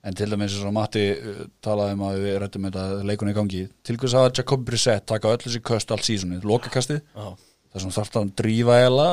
En 0.00 0.16
til 0.16 0.30
dæmis 0.32 0.54
eins 0.56 0.64
og 0.64 0.72
Matti 0.72 1.02
uh, 1.12 1.40
talaði 1.60 1.94
um 1.98 2.02
að 2.08 2.18
við 2.24 2.36
rættum 2.40 2.66
þetta 2.70 2.84
leikunni 3.04 3.34
í 3.34 3.36
gangi. 3.36 3.58
Til 3.84 3.96
hvers 4.00 4.14
að 4.16 4.30
Jacobi 4.40 4.64
Brissett 4.70 5.04
taka 5.10 5.28
öll 5.34 5.42
þessi 5.42 5.60
köst 5.70 5.92
allt 5.92 6.06
sísunni, 6.08 6.38
lokakastið? 6.40 7.02
Já, 7.12 7.26
þar 7.70 7.82
sem 7.84 7.92
þarf 7.94 8.16
að 8.18 8.30
drífa 8.40 8.76
eða 8.82 9.06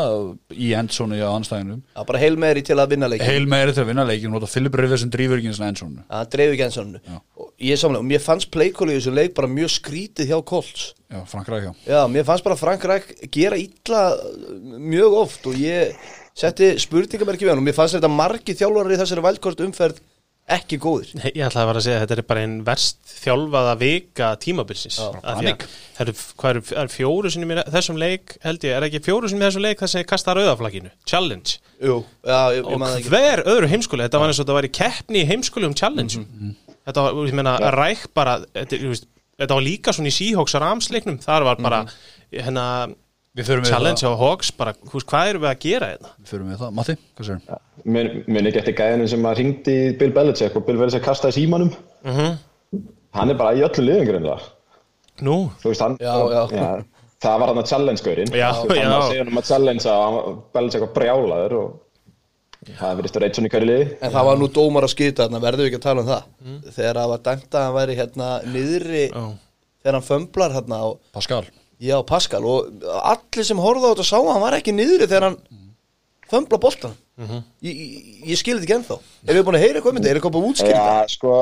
í 0.58 0.72
endsónu 0.78 1.18
á 1.22 1.30
anstæðinum 1.38 1.82
Já, 1.94 2.02
bara 2.10 2.22
heil 2.22 2.38
meðri 2.42 2.64
til 2.66 2.78
að 2.82 2.94
vinna 2.96 3.10
leikin 3.12 3.30
heil 3.30 3.46
meiri 3.50 3.76
til 3.76 3.84
að 3.84 3.92
vinna 3.92 4.06
leikin 4.08 4.32
og 4.32 4.38
nota 4.40 4.50
Philip 4.50 4.78
Rivers 4.82 5.04
sem 5.06 5.12
drífur 5.14 5.38
ekki 5.38 5.52
eins 5.52 5.62
og 5.62 5.68
endsónu 5.68 6.06
Það 6.10 6.32
dreif 6.34 6.56
ekki 6.56 6.66
Já. 6.66 7.20
og 7.38 7.52
ég 7.62 7.76
er 7.76 7.82
samlega, 7.82 8.02
og 8.02 8.10
mér 8.10 8.24
fannst 8.26 8.52
playcalli 8.54 8.96
í 8.96 9.00
þessum 9.00 9.18
leik 9.18 9.36
bara 9.38 9.52
mjög 9.52 9.74
skrítið 9.78 10.32
hjá 10.32 10.40
Colts. 10.46 10.88
Já, 11.08 11.22
Frank 11.30 11.50
Rækja 11.54 11.74
Já, 11.86 12.02
mér 12.10 12.26
fannst 12.28 12.46
bara 12.48 12.58
Frank 12.60 12.88
Ræk 12.90 13.14
gera 13.34 13.60
illa 13.62 14.04
mjög 14.82 15.20
oft 15.22 15.48
og 15.50 15.62
ég 15.62 15.94
setti 16.38 16.74
spurningamerki 16.82 17.46
við 17.46 17.54
hann 17.54 17.62
og 17.62 17.68
mér 17.70 17.78
fannst 17.78 17.98
þetta 17.98 18.10
margi 18.14 18.58
þjálfarar 18.58 18.94
í 18.94 19.00
þessari 19.02 19.26
vældkort 19.26 19.64
umferð 19.66 20.02
ekki 20.48 20.78
góðir. 20.80 21.10
Nei, 21.18 21.26
Ég 21.36 21.44
ætlaði 21.48 21.64
að 21.64 21.70
vera 21.70 21.80
að 21.82 21.86
segja 21.86 21.98
að 21.98 22.04
þetta 22.04 22.16
er 22.16 22.28
bara 22.30 22.44
einn 22.46 22.56
verst 22.68 23.14
þjálfaða 23.24 23.74
vika 23.82 24.30
tímabilsins. 24.44 25.00
Það 25.26 26.04
eru, 26.04 26.62
það 26.70 26.92
fjóru 26.94 27.32
sinni 27.34 27.50
í 27.52 27.66
þessum 27.74 28.00
leik 28.00 28.38
held 28.46 28.68
ég, 28.68 28.76
er 28.78 28.86
ekki 28.88 29.02
fjóru 29.08 29.32
sinni 29.32 29.44
í 29.44 29.48
þessum 29.48 29.66
leik 29.66 29.82
þar 29.84 29.92
sem 29.94 30.04
ég 30.04 30.10
kasta 30.12 30.36
rauðaflaginu, 30.38 30.94
challenge. 31.10 31.58
Jú, 31.84 31.98
já, 32.24 32.40
ég, 32.56 32.62
ég 32.62 32.70
og 32.70 32.86
það 32.86 32.96
ekki. 33.02 33.12
hver 33.12 33.44
öðru 33.54 33.72
heimskuli, 33.74 34.06
þetta 34.08 34.22
var 34.24 34.32
eins 34.32 34.40
og 34.40 34.46
þetta 34.46 34.58
var 34.60 34.70
í 34.70 34.74
keppni 34.80 35.24
í 35.24 35.28
heimskuli 35.32 35.68
um 35.68 35.76
challenge. 35.78 36.24
Þetta 36.88 37.04
var, 37.08 37.20
ég 37.28 37.36
meina, 37.36 37.58
ræk 37.76 38.08
bara 38.16 38.38
þetta, 38.56 38.80
þetta 39.44 39.60
var 39.60 39.68
líka 39.68 39.96
svona 39.96 40.14
í 40.14 40.16
Seahawks 40.16 40.56
ramsleiknum, 40.64 41.20
þar 41.28 41.50
var 41.52 41.60
bara 41.68 41.84
hérna, 42.32 42.70
Við 42.88 42.88
förum 42.88 42.96
við 42.96 43.07
challenge 43.46 44.02
á 44.04 44.12
Hawks 44.18 44.52
bara, 44.52 44.74
þú 44.74 44.94
veist, 44.98 45.08
hvað 45.12 45.30
erum 45.30 45.42
við 45.46 45.50
að 45.52 45.60
gera 45.66 45.88
hérna? 45.94 46.10
við 46.22 46.28
förum 46.32 46.50
við 46.52 46.58
það. 46.64 46.74
Matti, 46.74 46.96
hvað 47.18 47.28
sér? 47.28 47.60
Mun 47.86 48.10
mun 48.28 48.48
ekki 48.50 48.60
eftir 48.64 48.76
gæðinu 48.80 49.08
sem 49.10 49.24
að 49.30 49.38
ringdi 49.42 49.78
Bill 50.00 50.12
Belichick 50.12 50.56
og 50.56 50.66
Bill 50.68 50.78
Belichick 50.78 51.04
kastaði 51.06 51.38
símanum 51.38 51.72
Mhm. 52.04 52.38
hann 53.14 53.30
er 53.30 53.36
bara 53.36 53.56
í 53.56 53.62
öllum 53.62 53.86
liðingur 53.86 54.16
en 54.16 54.24
það 54.24 54.42
Nú, 55.22 55.50
Þú 55.62 55.70
veist, 55.70 55.82
hann, 55.82 55.98
Já, 55.98 56.14
já. 56.52 56.84
það 57.22 57.40
var 57.40 57.48
hann 57.48 57.58
að 57.64 57.70
challenge-gaurinn 57.72 58.32
Já, 58.34 58.52
hann 58.54 58.68
já. 58.70 58.90
að 58.90 59.10
segja 59.10 59.24
hann 59.24 59.28
um 59.34 59.38
að 59.42 59.48
challenge 59.48 59.86
að 59.86 60.44
Belichick 60.54 60.82
var 60.86 60.94
brjálaður 60.94 61.54
og 61.58 61.80
það 62.78 62.98
verðist 63.00 63.16
að 63.18 63.22
reynt 63.24 63.36
svona 63.38 63.48
í 63.48 63.52
hverju 63.54 63.68
liði 63.70 63.98
En 64.02 64.12
það 64.12 64.26
var 64.26 64.38
nú 64.38 64.48
dómar 64.54 64.84
að 64.84 64.94
skita 64.94 65.26
þarna, 65.28 65.40
verðum 65.42 65.64
við 65.66 65.70
ekki 65.72 65.80
að 65.80 65.88
tala 65.88 66.02
um 66.02 66.08
það 66.08 66.74
Þegar 66.76 66.96
það 67.02 67.10
var 67.14 67.18
dæmt 67.30 67.50
að 67.58 67.64
hann 67.68 67.78
væri 67.78 67.96
hérna 67.98 68.28
niðri 68.46 69.04
Já. 69.12 69.24
Þegar 69.84 69.94
hann 69.98 70.08
fömblar 70.10 70.52
hérna 70.58 70.76
á, 70.84 70.88
Pascal 71.14 71.44
Já, 71.78 71.98
Pascal 72.10 72.46
Og 72.50 72.86
allir 73.04 73.46
sem 73.46 73.60
horfðu 73.62 73.90
á 73.90 73.94
þetta 73.94 74.08
sá 74.10 74.18
að 74.18 74.32
hann 74.34 74.46
var 74.48 74.58
ekki 74.58 74.74
niðri 74.74 75.06
þegar 75.08 75.28
hann 75.30 75.38
fömbla 76.32 76.60
boltan 76.62 76.96
Ég, 77.18 77.74
ég, 77.74 78.08
ég 78.30 78.38
skil 78.38 78.58
þetta 78.58 78.66
ekki 78.68 78.76
ennþá 78.78 78.98
Er 79.26 79.38
við 79.38 79.46
búin 79.48 79.58
að 79.58 79.64
heyra 79.66 79.80
eitthvað 79.80 79.94
um 79.94 80.00
þetta? 80.00 80.10
Er 80.12 80.20
eitthvað 80.20 80.34
búin 80.36 80.46
að 80.46 80.52
útskýra 80.54 80.82
þetta? 80.82 80.98
Já, 80.98 81.14
sko, 81.16 81.38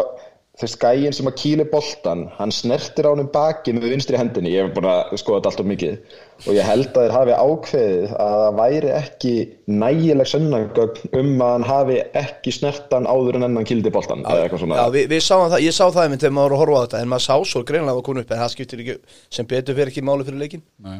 þess 0.60 0.78
gægin 0.80 1.16
sem 1.16 1.28
að 1.28 1.36
kýli 1.42 1.66
boltan, 1.68 2.22
hann 2.38 2.54
snertir 2.54 3.08
á 3.08 3.12
hann 3.12 3.28
baki 3.34 3.74
með 3.76 3.90
vinstri 3.92 4.20
hendinni, 4.20 4.54
ég 4.54 4.68
hef 4.68 4.76
búin 4.78 4.88
að 4.88 5.16
skoða 5.20 5.42
þetta 5.42 5.52
allt 5.52 5.64
of 5.64 5.68
mikið. 5.72 5.98
Og 6.46 6.56
ég 6.56 6.68
held 6.68 6.90
að 6.92 7.06
þeir 7.06 7.16
hafi 7.16 7.36
ákveðið 7.40 8.14
að 8.24 8.36
það 8.36 8.58
væri 8.60 8.92
ekki 8.96 9.34
nægileg 9.82 10.30
sönnangögn 10.32 11.20
um 11.20 11.44
að 11.46 11.52
hann 11.54 11.68
hafi 11.70 11.98
ekki 12.22 12.54
snertan 12.56 13.10
áður 13.10 13.40
en 13.40 13.48
enn 13.50 13.60
hann 13.60 13.68
kýldi 13.68 13.94
boltan 13.96 14.24
eða 14.24 14.46
eitthvað 14.46 14.64
svona. 14.64 14.80
Já, 14.80 14.94
við, 14.96 15.08
við 15.12 15.24
sáum 15.28 15.48
það, 15.48 15.66
ég 15.66 15.76
sá 15.76 15.84
það 15.86 16.02
einmitt 16.06 16.24
þegar 16.26 16.38
maður 16.38 16.56
var 16.56 16.58
að 16.58 16.64
horfa 16.64 16.80
á 16.80 16.84
þetta 16.86 17.04
En 17.04 17.12
maður 17.12 17.26
sá 17.28 17.36
svo 17.52 17.64
greinlega 17.68 18.00
að 18.00 18.06
koma 18.10 18.24
upp 18.24 18.32
En 18.36 18.44
það 18.44 18.54
skiptir 18.56 18.84
ekki, 18.84 18.98
sem 19.38 19.50
betur 19.52 19.80
fyrir 19.80 19.94
ekki 19.94 20.06
máli 20.06 20.28
fyrir 20.28 20.44
leikin 20.44 20.66
Nei, 20.84 21.00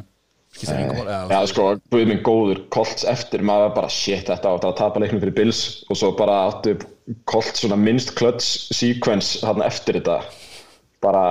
mál 0.64 1.30
Já, 1.30 1.38
sko, 1.50 1.66
Guð 1.92 2.04
minn 2.10 2.22
góður, 2.26 2.62
Colts 2.72 3.06
eftir, 3.08 3.44
maður 3.46 3.68
var 3.68 3.74
bara 3.80 3.92
shit, 3.92 4.24
þetta 4.28 4.54
átti 4.54 4.70
að 4.70 4.78
tapa 4.80 5.02
leiknum 5.02 5.22
fyrir 5.22 5.36
Bills 5.36 5.62
og 5.90 6.00
svo 6.00 6.12
bara 6.18 6.38
áttu 6.48 6.76
Colts 7.28 7.62
svona 7.62 7.78
minnst 7.78 8.14
klöts 8.18 8.68
sequence 8.74 9.44
hann 9.46 9.62
eftir 9.66 10.00
þetta. 10.00 10.20
Bara 11.04 11.26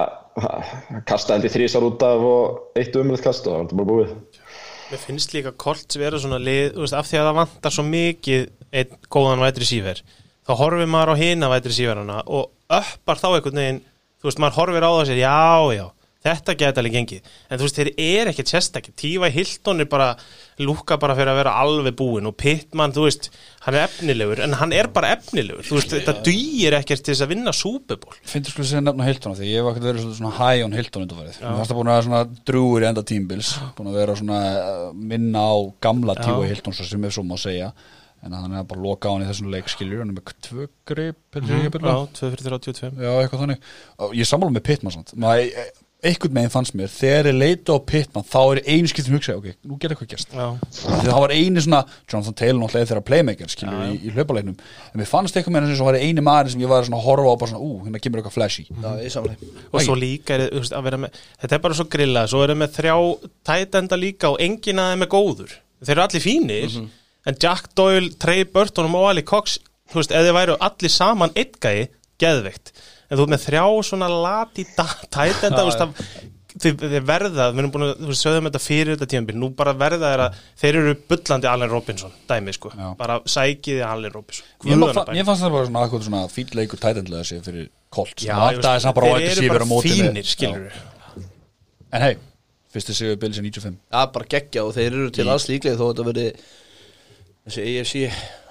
kasta 1.10 1.36
held 1.36 1.48
í 1.48 1.52
þrísar 1.52 1.88
út 1.88 2.04
af 2.06 2.28
og 2.28 2.78
eitt 2.80 2.96
umrætt 3.00 3.26
kast 3.26 3.48
og 3.48 3.56
það 3.56 3.64
var 3.64 3.80
bara 3.80 3.90
búið. 3.92 4.14
Mér 4.92 5.02
finnst 5.02 5.34
líka 5.34 5.56
Colts 5.58 5.98
vera 5.98 6.20
svona 6.22 6.38
lið, 6.40 6.76
veist, 6.78 6.94
af 6.94 7.10
því 7.10 7.20
að 7.20 7.28
það 7.32 7.40
vantar 7.40 7.74
svo 7.74 7.88
mikið 7.90 8.48
einn 8.76 9.02
góðan 9.10 9.42
vætri 9.42 9.68
sífer 9.68 10.04
þá 10.46 10.54
horfir 10.60 10.90
maður 10.90 11.16
á 11.18 11.22
hina 11.22 11.50
vætri 11.50 11.74
síferana 11.74 12.22
og 12.26 12.52
öppar 12.74 13.22
þá 13.22 13.28
einhvern 13.32 13.62
veginn 13.62 13.82
þú 14.22 14.30
veist, 14.30 14.42
maður 14.42 14.58
horfir 14.60 14.86
á 14.86 14.92
það 14.92 15.08
sér, 15.10 15.22
já, 15.24 15.38
já 15.74 15.86
þetta 16.26 16.56
geta 16.60 16.82
alveg 16.84 16.98
gengið, 16.98 17.30
en 17.50 17.62
þú 17.62 17.68
veist, 17.68 17.80
þeir 17.80 17.92
eru 18.06 18.34
ekkert 18.34 18.52
sérstakki, 18.54 18.94
Tífa 18.98 19.30
Hilton 19.36 19.84
er 19.86 19.90
bara 19.92 20.10
lúka 20.66 20.98
bara 21.02 21.16
fyrir 21.18 21.34
að 21.34 21.40
vera 21.42 21.56
alveg 21.62 21.96
búinn 22.00 22.30
og 22.30 22.36
Pittman, 22.40 22.94
þú 22.96 23.06
veist, 23.08 23.30
hann 23.66 23.78
er 23.78 23.86
efnilegur 23.90 24.42
en 24.46 24.56
hann 24.60 24.74
er 24.76 24.90
bara 24.96 25.14
efnilegur, 25.18 25.66
þú 25.68 25.80
veist, 25.80 25.94
þetta 25.96 26.18
dugir 26.26 26.78
ekkert 26.80 27.04
til 27.06 27.14
þess 27.14 27.26
að 27.28 27.34
vinna 27.36 27.54
Bowl. 27.86 28.16
Finnst 28.26 28.52
þú 28.56 28.64
að 28.66 28.86
nefna 28.86 29.08
Hilton 29.08 29.36
því? 29.38 29.50
Ég 29.52 29.62
hef 29.62 29.70
ekkert 29.72 29.88
verið 29.90 30.02
svona- 30.06 30.18
svona 30.20 30.36
high 30.40 30.66
on 30.66 30.72
Hilton 30.74 31.06
undanfarið. 31.06 31.40
Mér 31.42 31.58
fannst 31.60 31.72
það 31.72 31.78
búin 31.80 31.90
að 31.92 31.96
vera 31.96 32.08
svona 32.08 32.24
drúur 32.46 32.82
í 32.82 32.88
enda 32.90 33.04
tímbils 33.04 33.52
búin 33.76 33.90
að 33.92 34.00
vera 34.00 34.16
svona 34.16 34.40
uh, 34.56 34.94
minna 34.94 35.40
á 35.46 35.56
gamla. 35.82 36.16
Hilton 36.50 36.74
svo 36.74 36.86
sem 36.86 37.04
er 37.04 37.12
svo 37.12 37.24
má 37.24 37.38
segja. 37.38 37.72
En 38.26 38.34
hann 38.34 38.54
er 38.58 38.64
bara 38.66 38.80
að 38.80 38.86
loka 38.88 39.10
á 39.10 39.14
hann 39.14 39.22
í 39.22 39.30
þessum 39.30 39.52
leik 39.54 39.68
skiljur 39.70 40.02
hann 40.02 40.10
er 40.10 40.18
með 40.18 40.34
tvö 40.42 40.68
grip 40.90 41.38
ekki 41.38 41.52
Já, 41.86 41.94
að 41.94 42.08
2 42.18 42.30
fyrir 42.34 42.46
32 42.50 43.04
Já, 43.06 43.12
eitthvað 43.22 43.42
þannig. 43.44 43.60
Ég 44.18 44.26
sammála 44.30 44.56
með 44.56 44.64
Pittman 44.66 44.96
samt. 44.96 45.14
Maður, 45.14 45.52
einhvern 46.10 46.34
meginn 46.36 46.52
fannst 46.54 46.76
mér 46.78 46.89
þegar 46.91 47.28
ég 47.30 47.36
leita 47.38 47.76
á 47.76 47.80
Pittman 47.89 48.26
þá 48.28 48.39
er 48.44 48.62
einu 48.65 48.89
skiptum 48.91 49.15
hugsa 49.18 49.36
ok, 49.39 49.48
nú 49.65 49.78
gerir 49.82 49.96
eitthvað 49.96 50.12
gerst. 50.13 50.30
Já, 50.36 50.48
Því 50.76 51.08
það 51.08 51.22
var 51.24 51.34
eini 51.36 51.63
svona, 51.65 51.82
Jonathan 52.12 52.38
Taylor 52.39 52.60
náttúrulega 52.62 52.89
þeirra 52.91 53.04
playmaker 53.10 53.52
skilur 53.52 53.84
í, 53.88 53.98
í 54.00 54.13
hlaupaleiknum. 54.15 54.58
En 54.91 55.02
mér 55.02 55.10
fannst 55.10 55.36
eitthvað 55.38 55.56
með 55.56 55.68
þess 55.72 55.84
að 55.84 55.89
var 55.89 55.98
eini 56.02 56.26
maður 56.26 56.52
sem 56.54 56.63
ég 56.65 56.72
var 56.72 56.88
svona 56.88 57.00
að 57.02 57.08
horfa 57.10 57.34
á 57.34 57.39
bara 57.41 57.52
svona, 57.54 57.63
ú, 57.65 57.72
hérna 57.86 58.02
kemur 58.04 58.22
eitthvað 58.22 58.38
flashy. 58.38 58.65
Já, 58.70 58.89
ég 59.02 59.13
samlega 59.13 59.52
og 59.72 59.86
svo 59.86 59.96
líka 60.00 60.38
er, 60.38 60.46
veist, 60.56 60.76
að 60.76 60.86
vera 60.89 61.02
með 61.06 61.22
þetta 61.41 61.58
er 61.58 61.63
bara 61.65 61.80
svo 61.80 61.88
grillað, 61.96 62.30
svo 62.32 62.44
eru 62.46 62.58
með 62.60 62.76
þrjá 62.80 62.96
tætenda 63.52 64.00
líka 64.00 64.32
og 64.34 64.41
enginn 64.46 64.82
að 64.84 64.94
þeim 64.94 65.06
er 65.08 65.12
góður. 65.15 65.58
Þeir 65.86 65.96
eru 65.98 66.06
allir 66.06 66.24
fínir 66.24 66.78
en 67.26 67.39
Jack 67.41 67.72
Doyle, 67.76 68.13
Trey 68.22 68.46
Burton 68.46 68.88
og 68.88 68.94
Mo 68.94 69.04
En 73.10 73.18
þú 73.20 73.26
ert 73.26 73.34
með 73.36 73.44
þrjá 73.50 73.65
svona 73.89 74.08
lati 74.12 74.65
da- 74.78 75.04
tætenda, 75.13 75.60
þú 75.62 75.68
veist, 75.70 75.84
það 75.84 76.34
þeir, 76.63 77.02
verða, 77.06 77.50
við 77.52 77.62
erum 77.62 77.72
búin 77.74 77.86
að, 77.86 77.94
þú 78.00 78.10
veist, 78.12 78.24
sögðum 78.26 78.48
þetta 78.50 78.62
fyrir 78.63 78.91
þetta 78.96 79.08
tímabil, 79.12 79.36
nú 79.41 79.50
bara 79.60 79.74
verða 79.78 80.12
þeir 80.13 80.24
að 80.26 80.38
þeir 80.62 80.78
eru 80.82 80.94
bullandi 81.12 81.50
Allen 81.52 81.72
Robinson, 81.74 82.13
dæmi 82.30 82.54
sko, 82.56 82.72
Já. 82.72 82.88
bara 83.00 83.18
sækiði 83.28 83.84
Allen 83.86 84.13
Robinson 84.15 84.48
fa 84.96 85.04
bæn. 85.10 85.20
ég 85.20 85.28
fannst 85.28 85.44
það 85.46 85.58
bara 85.58 85.70
svona 85.70 85.84
akkur 85.89 86.06
svona 86.08 86.22
fýll 86.32 86.56
leikur 86.56 86.82
tætendlega 86.82 87.28
sér 87.28 87.44
fyrir 87.46 87.68
á 89.04 89.20
þeir 89.20 89.44
eru 89.44 89.52
bara 89.52 89.70
fínir, 89.86 90.30
skilur 90.32 90.70
Já. 90.72 91.26
En 91.96 92.02
hei, 92.08 92.13
fyrsti 92.76 92.96
sigur 92.98 93.20
Bills 93.20 93.39
í 93.39 93.44
95 93.46 93.76
Já, 93.91 94.06
bara 94.15 94.32
geggja 94.36 94.63
og 94.68 94.74
þeir 94.76 94.89
eru 94.94 95.12
til 95.15 95.28
alls 95.32 95.50
líklega 95.52 95.80
þó 95.80 95.89
þetta 95.91 96.08
verði 96.10 96.30
þessi 97.45 97.65
AFC 97.79 97.95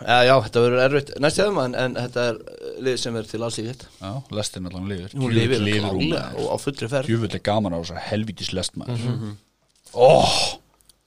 Já, 0.05 0.19
já, 0.29 0.35
þetta 0.47 0.63
verður 0.65 0.83
erfitt 0.85 1.13
næst 1.25 1.39
hjá 1.41 1.45
þeim 1.49 1.61
en, 1.65 1.75
en 1.85 1.95
þetta 1.99 2.25
er 2.31 2.39
lið 2.87 2.99
sem 3.03 3.17
er 3.21 3.29
til 3.31 3.43
alls 3.47 3.59
líklegt 3.61 3.87
Já, 4.01 4.11
lestin 4.39 4.69
allan 4.71 4.89
lifir 4.91 5.15
Hún 5.19 5.35
lifir 5.35 5.65
klálega 5.65 6.25
og 6.39 6.51
á 6.53 6.57
fullri 6.63 6.89
ferð. 6.93 7.09
Djöfull 7.11 7.35
er 7.39 7.43
gaman 7.51 7.75
á 7.75 7.79
þessar 7.83 8.05
helvítis 8.11 8.53
lest 8.57 8.77
maður 8.81 9.01
Mhm. 9.09 9.35
Óh 9.95 10.37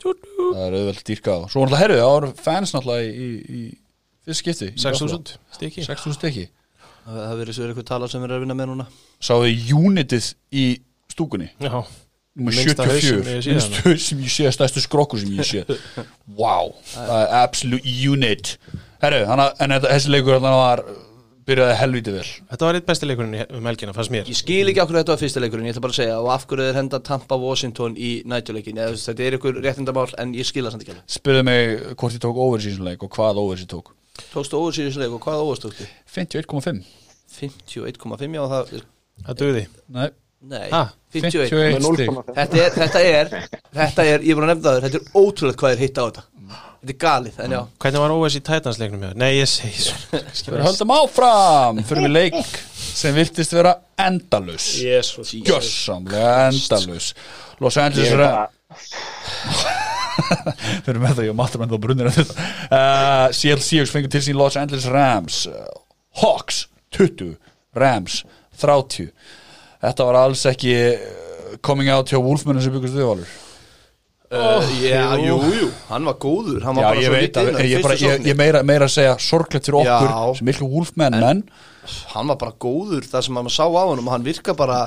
Það 0.07 0.61
er 0.63 0.75
auðvelt 0.77 1.01
dýrka 1.07 1.33
á. 1.33 1.39
Svo 1.51 1.63
náttúrulega 1.65 1.81
herðu, 1.81 1.95
það 1.99 2.11
voru 2.13 2.27
fans 2.39 2.71
náttúrulega 2.75 3.07
í, 3.07 3.15
í, 3.17 3.57
í 3.57 3.61
fyrst 4.27 4.43
skipti 4.43 4.67
í 4.69 4.75
6.000 4.79 5.31
stykki. 5.57 5.83
6.000 5.87 6.15
stykki. 6.19 6.45
Það 7.07 7.33
verður 7.41 7.57
svo 7.57 7.65
eitthvað 7.67 7.87
tala 7.89 8.07
sem 8.11 8.23
er 8.27 8.33
að 8.35 8.43
vinna 8.45 8.55
með 8.59 8.69
núna. 8.71 8.85
Sáðu 9.23 9.49
Unitið 9.79 10.29
í 10.53 10.65
stúkunni? 11.11 11.49
Já, 11.63 11.81
Minnsta 12.37 12.85
haus 12.85 13.01
sem 13.01 13.23
74 13.23 13.33
ég 13.33 13.41
sé 13.47 13.55
Minnst 13.55 13.79
haus 13.85 14.05
sem 14.11 14.19
ég 14.21 14.31
sé 14.35 14.51
Stærstu 14.53 14.83
skrokku 14.83 15.17
sem 15.21 15.31
ég 15.33 15.47
sé. 15.47 15.63
Wow 16.37 16.73
er 17.01 17.33
absolute 17.43 17.83
unit. 18.11 18.55
Herru, 19.01 19.23
en 19.25 19.73
þetta, 19.73 19.89
þessi 19.89 20.13
leikur 20.13 20.37
þannig 20.39 20.61
var 20.61 20.83
Byrjaði 21.47 21.75
helvítið 21.79 22.15
vel. 22.17 22.29
Þetta 22.51 22.65
var 22.67 22.75
eitt 22.75 22.85
besti 22.89 23.07
leikurinn 23.07 23.35
í- 23.39 23.45
um 23.55 23.67
helgina, 23.69 23.93
fannst 23.95 24.11
mér. 24.11 24.25
Ég 24.27 24.35
skil 24.35 24.67
ekki 24.67 24.81
okkur 24.83 24.97
þetta 24.99 25.13
var 25.13 25.21
fyrsta 25.21 25.39
leikurinn, 25.39 25.69
ég 25.69 25.77
ætla 25.77 25.83
bara 25.85 25.93
að 25.95 25.99
segja 26.01 26.17
og 26.19 26.27
af 26.33 26.43
hverju 26.49 26.65
þeir 26.67 26.75
henda 26.81 26.99
Tampa 27.07 27.37
Washington 27.39 27.95
í 27.95 28.09
nætjuleikin 28.27 28.81
eða 28.83 28.97
þetta 28.99 29.23
er 29.23 29.37
ykkur 29.37 29.61
réttindamál 29.63 30.11
en 30.19 30.33
ég 30.35 30.43
skil 30.49 30.65
það 30.67 30.75
samt 30.75 30.83
ekki 30.83 30.91
alveg. 30.97 31.05
Spurðu 31.15 31.45
mig 31.47 31.71
hvort 31.95 32.17
ég 32.17 32.23
tók 32.25 32.41
overseason 32.43 32.83
leik 32.89 33.05
og 33.07 33.15
hvað 33.15 33.39
overseason 33.45 33.71
tók. 33.77 33.93
Tókstu 34.33 34.59
óversiðis 34.59 34.99
leik 34.99 35.15
og 35.15 35.23
hvað 35.23 35.43
óvers 35.47 35.63
tókstu? 35.63 35.87
51,5 36.11 36.83
51,5 37.39 38.35
já 38.35 38.43
það 38.51 38.73
er, 38.77 38.85
Það 39.23 39.39
döði 39.41 39.63
Nei, 39.87 40.07
nei, 40.41 40.69
Ha, 40.71 40.83
51 41.15 41.51
Með 41.51 41.77
51 41.77 41.95
stig. 41.97 42.09
0,5 42.13 42.35
Þetta 42.37 42.63
er, 42.63 42.73
þetta 42.77 43.03
er, 43.03 43.31
þetta 43.79 44.05
er, 44.05 44.25
ég 44.25 44.31
er 44.31 44.37
búin 44.39 44.47
að 44.47 44.51
nefna 44.53 44.67
það 44.69 44.81
þetta 44.87 44.99
er 44.99 45.21
ótrúlega 45.21 45.61
hvað 45.61 45.75
er 45.75 45.81
hitt 45.85 45.97
á 45.97 46.03
þetta. 46.05 46.23
Þetta 46.77 46.93
er 46.93 46.99
galið, 47.01 47.39
en 47.43 47.55
já. 47.55 47.59
Hvernig 47.83 48.03
var 48.03 48.13
OS 48.15 48.35
í 48.37 48.41
Titans-leiknum 48.47 49.01
hjá? 49.03 49.11
Nei, 49.17 49.31
ég 49.39 49.49
segi 49.49 49.87
svo. 49.87 49.95
Við 50.53 50.63
höldum 50.67 50.93
áfram 50.93 51.81
fyrir 51.89 52.05
við 52.05 52.13
leik 52.13 52.37
sem 52.97 53.17
virtist 53.17 53.53
vera 53.53 53.73
endalus 54.01 54.67
Jésús 54.81 55.33
Gjörsamlega 55.45 56.47
endalus 56.51 57.11
Los 57.61 57.77
Angeles 57.81 58.13
er 58.13 58.21
Við 60.27 60.89
erum 60.91 61.03
með 61.03 61.19
það, 61.19 61.25
ég 61.27 61.35
matur 61.37 61.61
með 61.61 61.73
það 61.73 61.81
brunnir 61.83 62.09
að 62.09 62.15
þetta. 62.19 62.45
Uh, 62.67 63.25
Seattle 63.37 63.65
Seahawks 63.65 63.93
fengur 63.93 64.11
til 64.13 64.23
sín 64.25 64.39
Los 64.39 64.57
Angeles 64.59 64.87
Rams. 64.91 65.43
Hawks 66.21 66.63
20 66.97 67.35
Rams 67.77 68.23
30 68.57 69.11
Þetta 69.83 70.07
var 70.07 70.19
alls 70.23 70.45
ekki 70.49 70.71
uh, 70.77 71.57
coming 71.65 71.91
out 71.93 72.09
hjá 72.11 72.19
Wolfmann 72.21 72.61
sem 72.63 72.73
byggast 72.73 72.97
við 72.97 73.09
valur? 73.11 73.35
Uh, 74.27 74.71
já, 74.83 75.05
jú, 75.23 75.37
jú, 75.55 75.67
hann 75.87 76.07
var 76.09 76.17
góður. 76.19 76.59
Hann 76.65 76.75
var 76.75 76.97
Já, 76.97 77.05
ég 77.05 77.13
veit 77.13 77.37
að 77.39 77.61
ég, 77.63 77.77
bara, 77.85 77.95
ég, 78.01 78.25
ég 78.27 78.35
meira, 78.35 78.59
meira 78.67 78.89
að 78.89 78.97
segja 78.97 79.13
sorglegt 79.23 79.69
fyrir 79.69 79.79
okkur 79.85 80.09
Já. 80.11 80.33
sem 80.35 80.49
miklu 80.49 80.67
Wolfmann 80.73 81.15
menn. 81.15 81.45
Hann 82.11 82.33
var 82.33 82.39
bara 82.41 82.51
góður 82.59 83.07
það 83.07 83.23
sem 83.23 83.37
maður 83.37 83.55
sá 83.55 83.63
á 83.63 83.83
hann 83.87 84.01
og 84.03 84.11
hann 84.11 84.27
virka 84.27 84.57
bara 84.57 84.81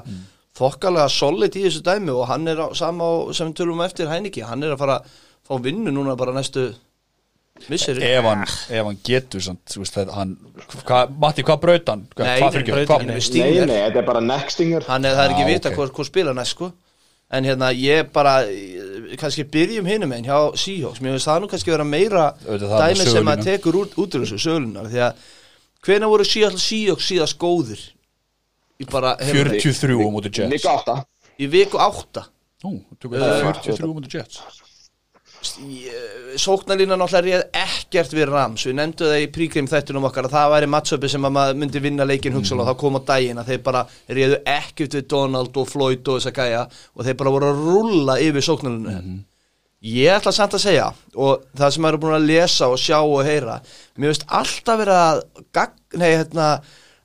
þokkalega 0.60 1.08
solid 1.14 1.56
í 1.56 1.64
þessu 1.64 1.80
dæmi 1.86 2.12
og 2.12 2.28
hann 2.28 2.50
er 2.52 2.60
á, 2.60 2.68
sama 2.76 3.06
á, 3.08 3.12
sem 3.32 3.48
við 3.48 3.62
tölum 3.62 3.78
um 3.80 3.86
eftir 3.86 4.10
hæniki 4.10 4.44
hann 4.44 4.66
er 4.66 4.74
að 4.74 4.82
fara 4.82 4.98
að 5.00 5.18
fá 5.48 5.54
vinnu 5.64 5.94
núna 5.94 6.18
bara 6.20 6.34
næstu 6.36 6.66
ef 7.68 8.24
hann, 8.24 8.44
ef 8.44 8.84
hann 8.86 8.98
getur 9.06 9.42
samt, 9.44 9.62
þú 9.70 9.82
veist, 9.82 9.96
það, 9.96 10.12
hann, 10.16 10.36
hva, 10.88 11.00
Matti, 11.22 11.44
hvað 11.46 11.58
braut 11.64 11.90
hann? 11.92 12.04
Hva, 12.14 12.26
Nei, 12.26 12.36
hvað 12.40 12.54
fyrir 12.56 12.70
braut 12.74 12.92
hann 12.94 13.10
Nei, 13.10 13.50
nei, 13.68 13.74
þetta 13.86 14.00
er 14.00 14.06
bara 14.06 14.22
nextinger. 14.24 14.86
Hann 14.88 15.08
er 15.08 15.18
það 15.18 15.26
er 15.26 15.34
ekki 15.34 15.44
Já, 15.44 15.50
vita 15.50 15.70
ok. 15.70 15.76
hvað, 15.76 15.92
hvað 15.98 16.08
spila 16.10 16.34
næst 16.36 16.56
sko. 16.56 16.70
En 17.30 17.46
hérna 17.46 17.68
ég 17.76 18.08
bara 18.14 18.32
kannski 19.20 19.44
byrjum 19.46 19.86
hinum 19.86 20.16
einn 20.16 20.26
hjá 20.26 20.38
Seahawks. 20.58 21.02
Mér 21.04 21.14
finnst 21.14 21.28
það 21.30 21.44
nú 21.44 21.50
kannski 21.52 21.74
vera 21.74 21.86
meira 21.86 22.24
dæmi 22.42 23.06
sem 23.06 23.30
að 23.34 23.44
tekur 23.46 23.78
út, 23.84 23.94
út 24.00 24.16
úr 24.18 24.24
þessu 24.24 24.40
sögulinar 24.42 24.88
því 24.90 25.04
að 25.06 25.28
hvena 25.86 26.10
voru 26.10 26.26
Seattle 26.26 26.62
Seahawks 26.62 27.06
síðast 27.12 27.38
góðir? 27.40 27.84
Bara 28.90 29.14
hérna, 29.20 29.60
43 29.60 30.00
á 30.00 30.08
móti 30.10 30.32
Jets. 30.32 30.66
Í 31.40 31.46
viku 31.52 31.78
átta. 31.80 32.26
Nú, 32.64 32.80
tökum 32.96 33.20
við 33.20 33.44
43 33.44 33.86
á 33.86 33.94
móti 33.94 34.16
Jets 34.16 34.42
sóknarlína 35.40 36.98
náttúrulega 37.00 37.24
réð 37.24 37.44
ekkert 37.62 38.12
við 38.16 38.28
Rams. 38.28 38.66
Við 38.68 38.76
nefndu 38.76 39.08
það 39.08 39.22
í 39.24 39.30
príkrim 39.34 39.70
þættunum 39.70 40.06
okkar 40.10 40.28
að 40.28 40.36
það 40.36 40.52
væri 40.54 40.68
matchupi 40.74 41.10
sem 41.12 41.24
að 41.24 41.34
maður 41.36 41.58
myndi 41.62 41.82
vinna 41.84 42.06
leikin 42.08 42.36
hugsalega 42.36 42.66
og 42.66 42.76
þá 42.76 42.82
kom 42.82 42.98
á 42.98 43.08
daginn 43.12 43.40
að 43.40 43.50
þeir 43.52 43.64
bara 43.70 43.86
réðu 44.10 44.38
ekkert 44.54 44.98
við 44.98 45.08
Donald 45.14 45.56
og 45.56 45.70
Floyd 45.70 46.04
og 46.04 46.20
þess 46.20 46.30
að 46.30 46.38
gæja 46.42 46.62
og 46.68 47.08
þeir 47.08 47.18
bara 47.22 47.34
voru 47.36 47.50
að 47.50 47.64
rulla 47.70 48.20
yfir 48.20 48.46
sóknarlínu 48.50 49.18
ég 49.80 50.12
ætla 50.12 50.32
samt 50.36 50.58
að 50.58 50.64
segja 50.66 50.90
og 51.16 51.46
það 51.56 51.70
sem 51.72 51.84
maður 51.86 51.96
er 51.96 52.02
búin 52.02 52.16
að 52.18 52.26
lesa 52.28 52.68
og 52.68 52.80
sjá 52.82 52.98
og 53.00 53.22
heyra 53.24 53.54
mér 53.96 54.12
veist 54.12 54.26
alltaf 54.28 54.80
vera 54.82 54.98
að 55.08 55.22
nei, 55.96 56.10
hérna, 56.20 56.48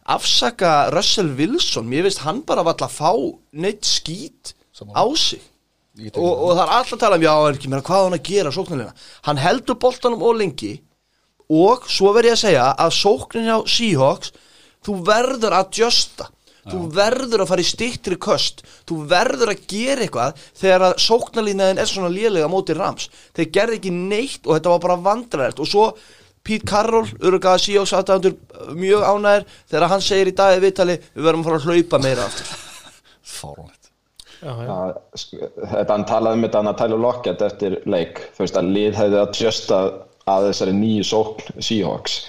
afsaka 0.05 0.91
Russell 0.93 1.31
Wilson. 1.37 1.87
Mér 1.89 2.05
veist 2.05 2.23
hann 2.25 2.43
bara 2.45 2.65
valla 2.65 2.89
að 2.89 2.97
fá 2.99 3.11
neitt 3.57 3.85
skít 3.87 4.53
Sammála. 4.75 5.01
á 5.01 5.05
sig 5.15 5.41
og, 6.19 6.31
og 6.45 6.49
það 6.57 6.63
er 6.65 6.73
alltaf 6.77 6.95
að 6.97 7.03
tala 7.05 7.19
um 7.19 7.25
já, 7.25 7.33
er 7.47 7.57
ekki 7.59 7.69
meira 7.71 7.85
hvað 7.87 8.03
hann 8.05 8.17
að 8.17 8.25
gera 8.29 8.51
sóknarlega 8.55 8.93
hann 9.29 9.41
heldur 9.45 9.77
boltanum 9.79 10.25
og 10.27 10.39
lengi 10.41 10.73
og 11.55 11.85
svo 11.91 12.11
verð 12.15 12.31
ég 12.31 12.35
að 12.37 12.41
segja 12.41 12.65
að 12.85 12.95
sóknin 12.97 13.47
hjá 13.47 13.57
Seahawks 13.69 14.31
þú 14.85 14.95
verður 15.05 15.55
að 15.59 15.79
justa. 15.81 16.31
Þú 16.65 16.79
verður 16.97 17.43
að 17.43 17.49
fara 17.51 17.61
í 17.61 17.67
stittri 17.69 18.15
köst. 18.17 18.63
Þú 18.89 18.95
verður 19.11 19.51
að 19.53 19.59
gera 19.69 20.01
eitthvað 20.01 20.39
þegar 20.57 20.85
að 20.87 20.95
sóknarlínaðin 21.03 21.81
er 21.83 21.89
svona 21.91 22.09
lélega 22.09 22.47
móti 22.49 22.73
rams, 22.73 23.05
þeir 23.37 23.51
gerði 23.53 23.77
ekki 23.77 23.91
neitt 23.93 24.47
og 24.49 24.55
þetta 24.55 24.73
var 24.73 24.81
bara 24.87 24.95
vandræðert 25.05 25.61
og 25.61 25.69
svo 25.69 25.85
Pete 26.45 26.65
Carroll, 26.65 27.05
öruglega 27.21 27.61
Seahawks 27.61 27.93
aðdæðandur 27.99 28.73
mjög 28.81 29.05
ánæður 29.05 29.45
þegar 29.69 29.87
hann 29.93 30.05
segir 30.05 30.33
í 30.33 30.35
viðtali, 30.65 30.97
við 31.13 31.27
verðum 31.29 31.45
að 31.45 31.51
fara 31.51 31.61
að 31.61 31.69
hlaupa 31.69 32.01
meira 32.01 32.25
aftur. 32.25 32.51
Já, 33.45 33.53
já. 33.61 33.69
sk- 33.69 33.84
þetta 34.45 35.91
hann 35.91 36.05
talaði 36.09 36.37
um 36.37 36.45
þetta 36.45 36.61
hann 36.61 36.71
að 36.71 36.77
Tyler 36.81 37.01
Lockett 37.01 37.41
eftir 37.45 37.77
leik 37.89 38.21
þú 38.35 38.43
veist 38.43 38.59
að 38.59 38.69
lið 38.75 38.99
hefði 38.99 39.21
að 39.21 39.39
justa 39.41 39.79
að 40.25 40.49
þessari 40.49 40.75
nýju 40.75 41.07
sókn 41.09 41.63
Seahawks. 41.63 42.19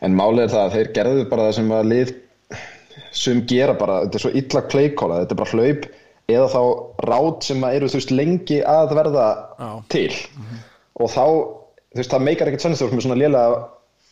En 0.00 0.16
málið 0.16 0.46
er 0.46 0.52
það 0.54 0.64
að 0.64 0.76
þeir 0.76 0.92
gerðu 0.96 1.24
bara 1.30 1.46
það 1.48 1.56
sem 1.58 1.72
að 1.76 1.88
lið 1.92 2.12
sem 3.20 3.40
gera 3.50 3.74
bara, 3.74 4.04
þetta 4.04 4.18
er 4.18 4.24
svo 4.24 4.32
illa 4.38 4.62
playkóla 4.70 5.22
þetta 5.24 5.34
er 5.34 5.40
bara 5.40 5.58
hlaup 5.58 5.88
eða 6.30 6.46
þá 6.52 6.62
rátt 7.10 7.46
sem 7.48 7.64
að 7.66 7.76
eru 7.76 7.90
þú 7.90 7.98
veist 7.98 8.14
lengi 8.14 8.60
að 8.70 8.94
verða 8.98 9.26
til. 9.90 10.12
Og 11.00 11.10
þá, 11.10 11.26
þú 11.90 12.00
veist 12.00 12.14
það 12.14 12.26
meikar 12.28 12.50
ekkert 12.50 12.66
veist 12.68 12.94
með 12.94 13.04
svona 13.06 13.18
lélega 13.18 13.60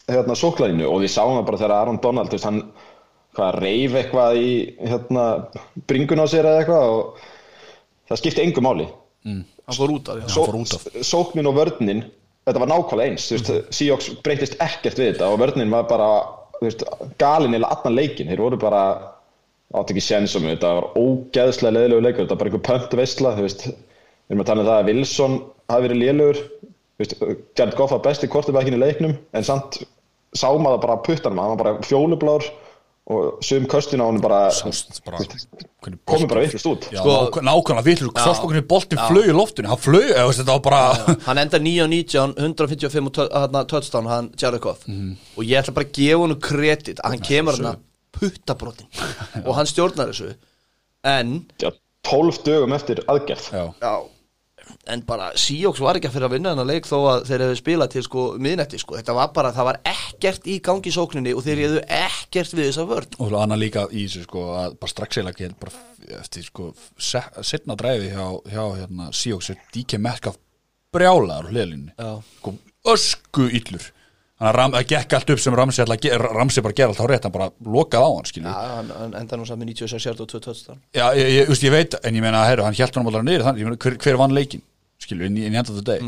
hérna, 0.08 0.38
sóklarinu 0.38 0.86
og 0.88 1.02
við 1.04 1.12
sáum 1.14 1.36
það 1.36 1.48
bara 1.50 1.60
þegar 1.62 1.76
Aaron 1.76 2.00
Donald 2.02 2.30
þú 2.32 2.38
veist 2.38 2.48
hann 2.48 2.62
hvað 3.38 3.58
reyf 3.62 3.96
eitthvað 4.00 4.38
í 4.40 4.52
hérna, 4.82 5.24
bringun 5.86 6.24
á 6.24 6.26
sér 6.26 6.48
eða 6.48 6.64
eitthvað 6.64 6.94
og 6.96 7.26
það 8.08 8.22
skipti 8.22 8.44
engu 8.44 8.64
máli. 8.64 8.88
Hann 9.28 9.76
fór 9.76 9.92
út 9.92 10.08
af 10.08 10.18
því 10.18 10.32
Só, 10.32 10.40
fór 10.46 10.58
út 10.60 10.74
af. 10.76 10.88
sóknin 11.04 11.50
og 11.50 11.58
vörnin 11.58 12.04
þetta 12.48 12.62
var 12.62 12.70
nákvæmlega 12.70 13.12
eins 13.12 13.28
mm. 13.34 13.66
Seahawks 13.74 14.10
breytist 14.24 14.56
ekkert 14.64 15.00
við 15.00 15.12
þetta 15.12 15.28
og 15.32 15.40
vörnin 15.42 15.72
var 15.74 15.88
bara 15.90 16.08
þú 16.58 16.64
veist, 16.64 16.84
galin 17.20 17.56
eða 17.58 17.72
allan 17.74 17.98
leikin 17.98 18.30
þeir 18.30 18.44
voru 18.46 18.60
bara 18.60 18.82
átt 19.76 19.92
ekki 19.92 20.04
sénsum 20.06 20.48
þetta 20.48 20.70
var 20.78 20.88
ógeðslega 20.96 21.74
leðilegu 21.76 22.06
leikur 22.06 22.24
þetta 22.24 22.36
var 22.36 22.40
bara 22.40 22.52
einhver 22.52 22.66
pönt 22.70 22.96
veistla 23.02 23.34
þú 23.36 23.44
veist, 23.44 23.66
við 23.68 24.32
erum 24.32 24.44
að 24.44 24.50
tala 24.50 24.64
um 24.64 24.70
það 24.70 24.80
að 24.80 24.90
Wilson 24.92 25.36
hafi 25.68 25.88
verið 25.88 26.40
veist, 26.98 27.14
Jared 27.58 27.76
Goff 27.78 27.94
var 27.94 28.02
besti 28.04 28.28
kortibækin 28.30 28.76
í 28.76 28.80
leiknum 28.80 29.14
en 29.36 29.46
samt 29.46 29.82
sá 30.36 30.48
maður 30.58 30.82
bara 30.84 30.98
puttanum 31.06 31.40
hann 31.42 31.54
var 31.54 31.62
bara 31.62 31.86
fjólublár 31.86 32.46
og 33.08 33.38
sum 33.44 33.64
köstin 33.66 34.02
á 34.02 34.06
hann 34.06 34.20
bara 34.20 34.40
bara 35.06 35.18
hvernig 35.22 35.98
komið 36.04 36.28
bara 36.28 36.42
vittlust 36.44 36.66
út. 36.68 36.88
Já, 36.92 37.00
Sko- 37.00 37.30
nákvæm- 37.30 37.46
nákvæmlega 37.48 37.84
vitlu 37.86 38.10
Sást 38.12 38.42
hvernig 38.44 38.66
boltin 38.68 38.98
flög 39.08 39.28
í 39.30 39.32
loftinu. 39.32 39.68
Hann 39.68 39.78
flög, 39.80 40.10
þetta 40.12 40.52
var 40.52 40.60
bara 40.60 41.16
hann 41.26 41.38
endar 41.38 41.60
9-19 41.64 42.34
155 42.36 43.06
og 43.06 43.12
tö- 43.16 43.30
þarna 43.32 43.64
touchdown 43.68 44.06
hann 44.06 44.30
Jared 44.36 44.60
Goff. 44.60 44.84
Og 45.36 45.44
ég 45.44 45.56
ætla 45.62 45.72
bara 45.74 45.86
að 45.86 45.92
gefa 45.96 46.20
hann 46.26 46.40
kredit 46.40 47.00
að 47.00 47.10
hann 47.14 47.24
kemur 47.30 47.56
hann 47.56 47.70
að 47.72 47.78
puttabrotin 48.12 48.86
og 49.46 49.54
hann 49.56 49.66
stjórnar 49.66 50.12
þessu. 50.12 50.34
En 51.04 51.46
Já, 51.62 51.70
12 52.04 52.42
dögum 52.44 52.72
eftir 52.76 53.00
aðgerð. 53.08 53.48
Já, 53.52 53.64
já, 53.80 53.94
en 54.86 55.02
bara 55.04 55.32
Seahawks 55.36 55.80
var 55.84 55.98
ekki 55.98 56.08
að 56.08 56.14
fyrir 56.14 56.28
að 56.28 56.34
vinna 56.36 56.52
þennan 56.54 56.68
leik 56.70 56.86
þó 56.88 56.96
að 57.10 57.24
þeir 57.28 57.42
hefðu 57.44 57.56
spilað 57.60 57.90
til 57.92 58.02
sko 58.06 58.22
miðnetti 58.40 58.78
sko, 58.80 58.96
þetta 58.96 59.16
var 59.18 59.32
bara, 59.36 59.50
það 59.52 59.66
var 59.68 59.78
ekkert 59.90 60.46
í 60.48 60.54
gangi 60.64 60.88
í 60.88 60.94
sókninni 60.94 61.34
og 61.36 61.42
þeir 61.44 61.62
hefðu 61.64 61.82
ekkert 61.98 62.54
við 62.56 62.70
þessa 62.70 62.86
vörn. 62.88 63.18
Og 63.20 63.34
annað 63.36 63.62
líka 63.64 63.84
í 63.92 64.06
þessu 64.06 64.22
sko 64.24 64.46
að 64.62 64.78
bara 64.80 64.92
strax 64.94 65.20
eða 65.20 65.34
ekki 65.34 65.50
bara 65.60 65.84
eftir 66.22 66.46
sko 66.48 66.70
se- 66.96 67.44
setna 67.44 67.76
dræfi 67.76 68.08
hjá, 68.14 68.24
hjá 68.48 68.64
hérna 68.78 69.10
Seahawks 69.12 69.50
DK 69.76 69.98
Metcalf 70.00 70.38
brjálaður 70.94 71.48
á 71.48 71.52
hliðlinni 71.52 71.92
Já. 71.98 72.12
sko 72.40 72.54
ösku 72.88 73.48
illur 73.52 73.90
þannig 74.38 74.60
að 74.62 74.74
það 74.76 74.88
gekk 74.92 75.14
allt 75.18 75.30
upp 75.34 75.40
sem 75.42 75.56
Ramsey 75.58 75.84
Ramsey 76.22 76.62
bara 76.62 76.76
gera 76.78 76.92
allt 76.92 77.02
á 77.02 77.06
rétt 77.10 77.26
hann 77.26 77.34
bara 77.34 77.48
lokaði 77.66 78.06
á 78.06 78.10
hann 78.14 78.28
skilju 78.28 78.46
Já, 78.46 78.72
hann, 78.76 79.16
enda 79.18 79.38
nú 79.38 79.46
saman 79.48 79.70
96 79.72 80.06
hjart 80.06 80.22
og 80.22 80.30
2 80.30 80.40
tötstan 80.46 80.80
Já, 80.94 81.06
ég, 81.18 81.26
ég, 81.26 81.50
ég, 81.50 81.62
ég 81.66 81.74
veit, 81.74 81.96
en 81.98 82.18
ég 82.18 82.22
meina, 82.22 82.44
herru, 82.46 82.62
hann 82.66 82.76
hjælt 82.78 82.94
hann 82.94 83.08
alveg 83.10 83.26
niður, 83.26 83.46
þannig, 83.48 83.64
ég 83.64 83.70
meina, 83.70 83.80
hver, 83.82 83.96
hver 84.04 84.20
vann 84.20 84.36
leikin 84.36 84.62
skilju, 85.02 85.26
inn 85.26 85.40
í 85.40 85.48
enda 85.48 85.66
þetta 85.72 85.96
deg 85.96 86.04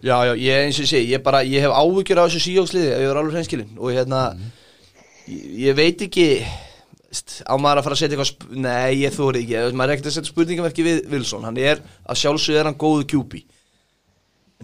Já, 0.00 0.16
já, 0.26 0.32
ég 0.40 0.64
eins 0.64 0.80
og 0.80 0.86
ég 0.86 0.90
segi, 0.90 1.12
ég 1.12 1.22
bara, 1.22 1.44
ég 1.46 1.62
hef 1.62 1.76
áhyggjur 1.76 2.18
á 2.18 2.24
þessu 2.24 2.42
Seahawks 2.42 2.74
liði, 2.74 2.90
ef 2.96 3.04
ég 3.04 3.10
er 3.12 3.20
alveg 3.20 3.36
hreinskilin 3.36 3.72
og 3.76 3.94
hérna, 3.94 4.20
ég, 5.28 5.46
ég 5.68 5.78
veit 5.78 6.04
ekki 6.06 6.26
á 7.46 7.54
maður 7.60 7.80
að 7.82 7.86
fara 7.86 7.96
að 7.96 8.00
setja 8.00 8.16
eitthvað, 8.16 8.58
nei, 8.64 9.02
ég 9.02 9.14
þóri 9.14 9.42
ekki 9.44 9.76
maður 9.76 9.92
er 9.92 9.96
ekkert 9.96 10.10
að 10.10 10.16
setja 10.16 10.32
spurningamerki 10.32 10.86
við 10.86 11.00
Wilson 11.12 11.46
hann 11.46 11.58
er, 11.60 11.82
að 12.06 12.20
sjálfsögðu 12.22 12.60
er 12.62 12.70
hann 12.70 12.78
góðu 12.80 13.06
kjúpi 13.12 13.42
en 13.42 13.56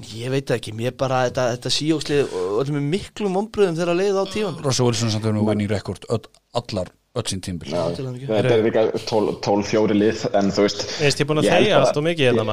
ég 0.05 0.29
veit 0.33 0.51
ekki, 0.53 0.73
mér 0.77 0.93
bara 0.99 1.23
þetta, 1.27 1.45
þetta 1.55 1.71
Seahawks 1.73 2.09
liði, 2.11 2.25
og 2.29 2.61
öllum 2.63 2.79
er 2.81 2.87
miklu 2.93 3.31
mombröðum 3.33 3.77
þegar 3.79 3.93
að 3.95 4.01
leiða 4.03 4.23
á 4.23 4.27
tíman 4.33 4.59
Russell 4.65 4.87
Wilson 4.91 5.13
samt 5.15 5.25
er 5.29 5.33
nú 5.37 5.45
winning 5.47 5.71
record 5.73 6.05
öll, 6.13 6.27
allar, 6.61 6.91
öll 7.17 7.27
sín 7.31 7.41
tímbil 7.45 7.73
Já, 7.73 7.83
til 7.97 8.05
hamingju. 8.09 8.29
Þetta 8.29 8.55
er 8.55 8.65
líka 8.67 8.85
12-4 9.09 9.97
lið 9.97 10.25
en 10.37 10.53
þú 10.53 10.67
veist 10.67 10.85
Veist, 11.01 11.21
ég 11.21 11.25
er 11.25 11.31
búin 11.31 11.41
að 11.41 11.51
þegja 11.53 11.81
allt 11.81 11.97
og 11.97 12.07
mikið 12.07 12.25
hérna, 12.31 12.45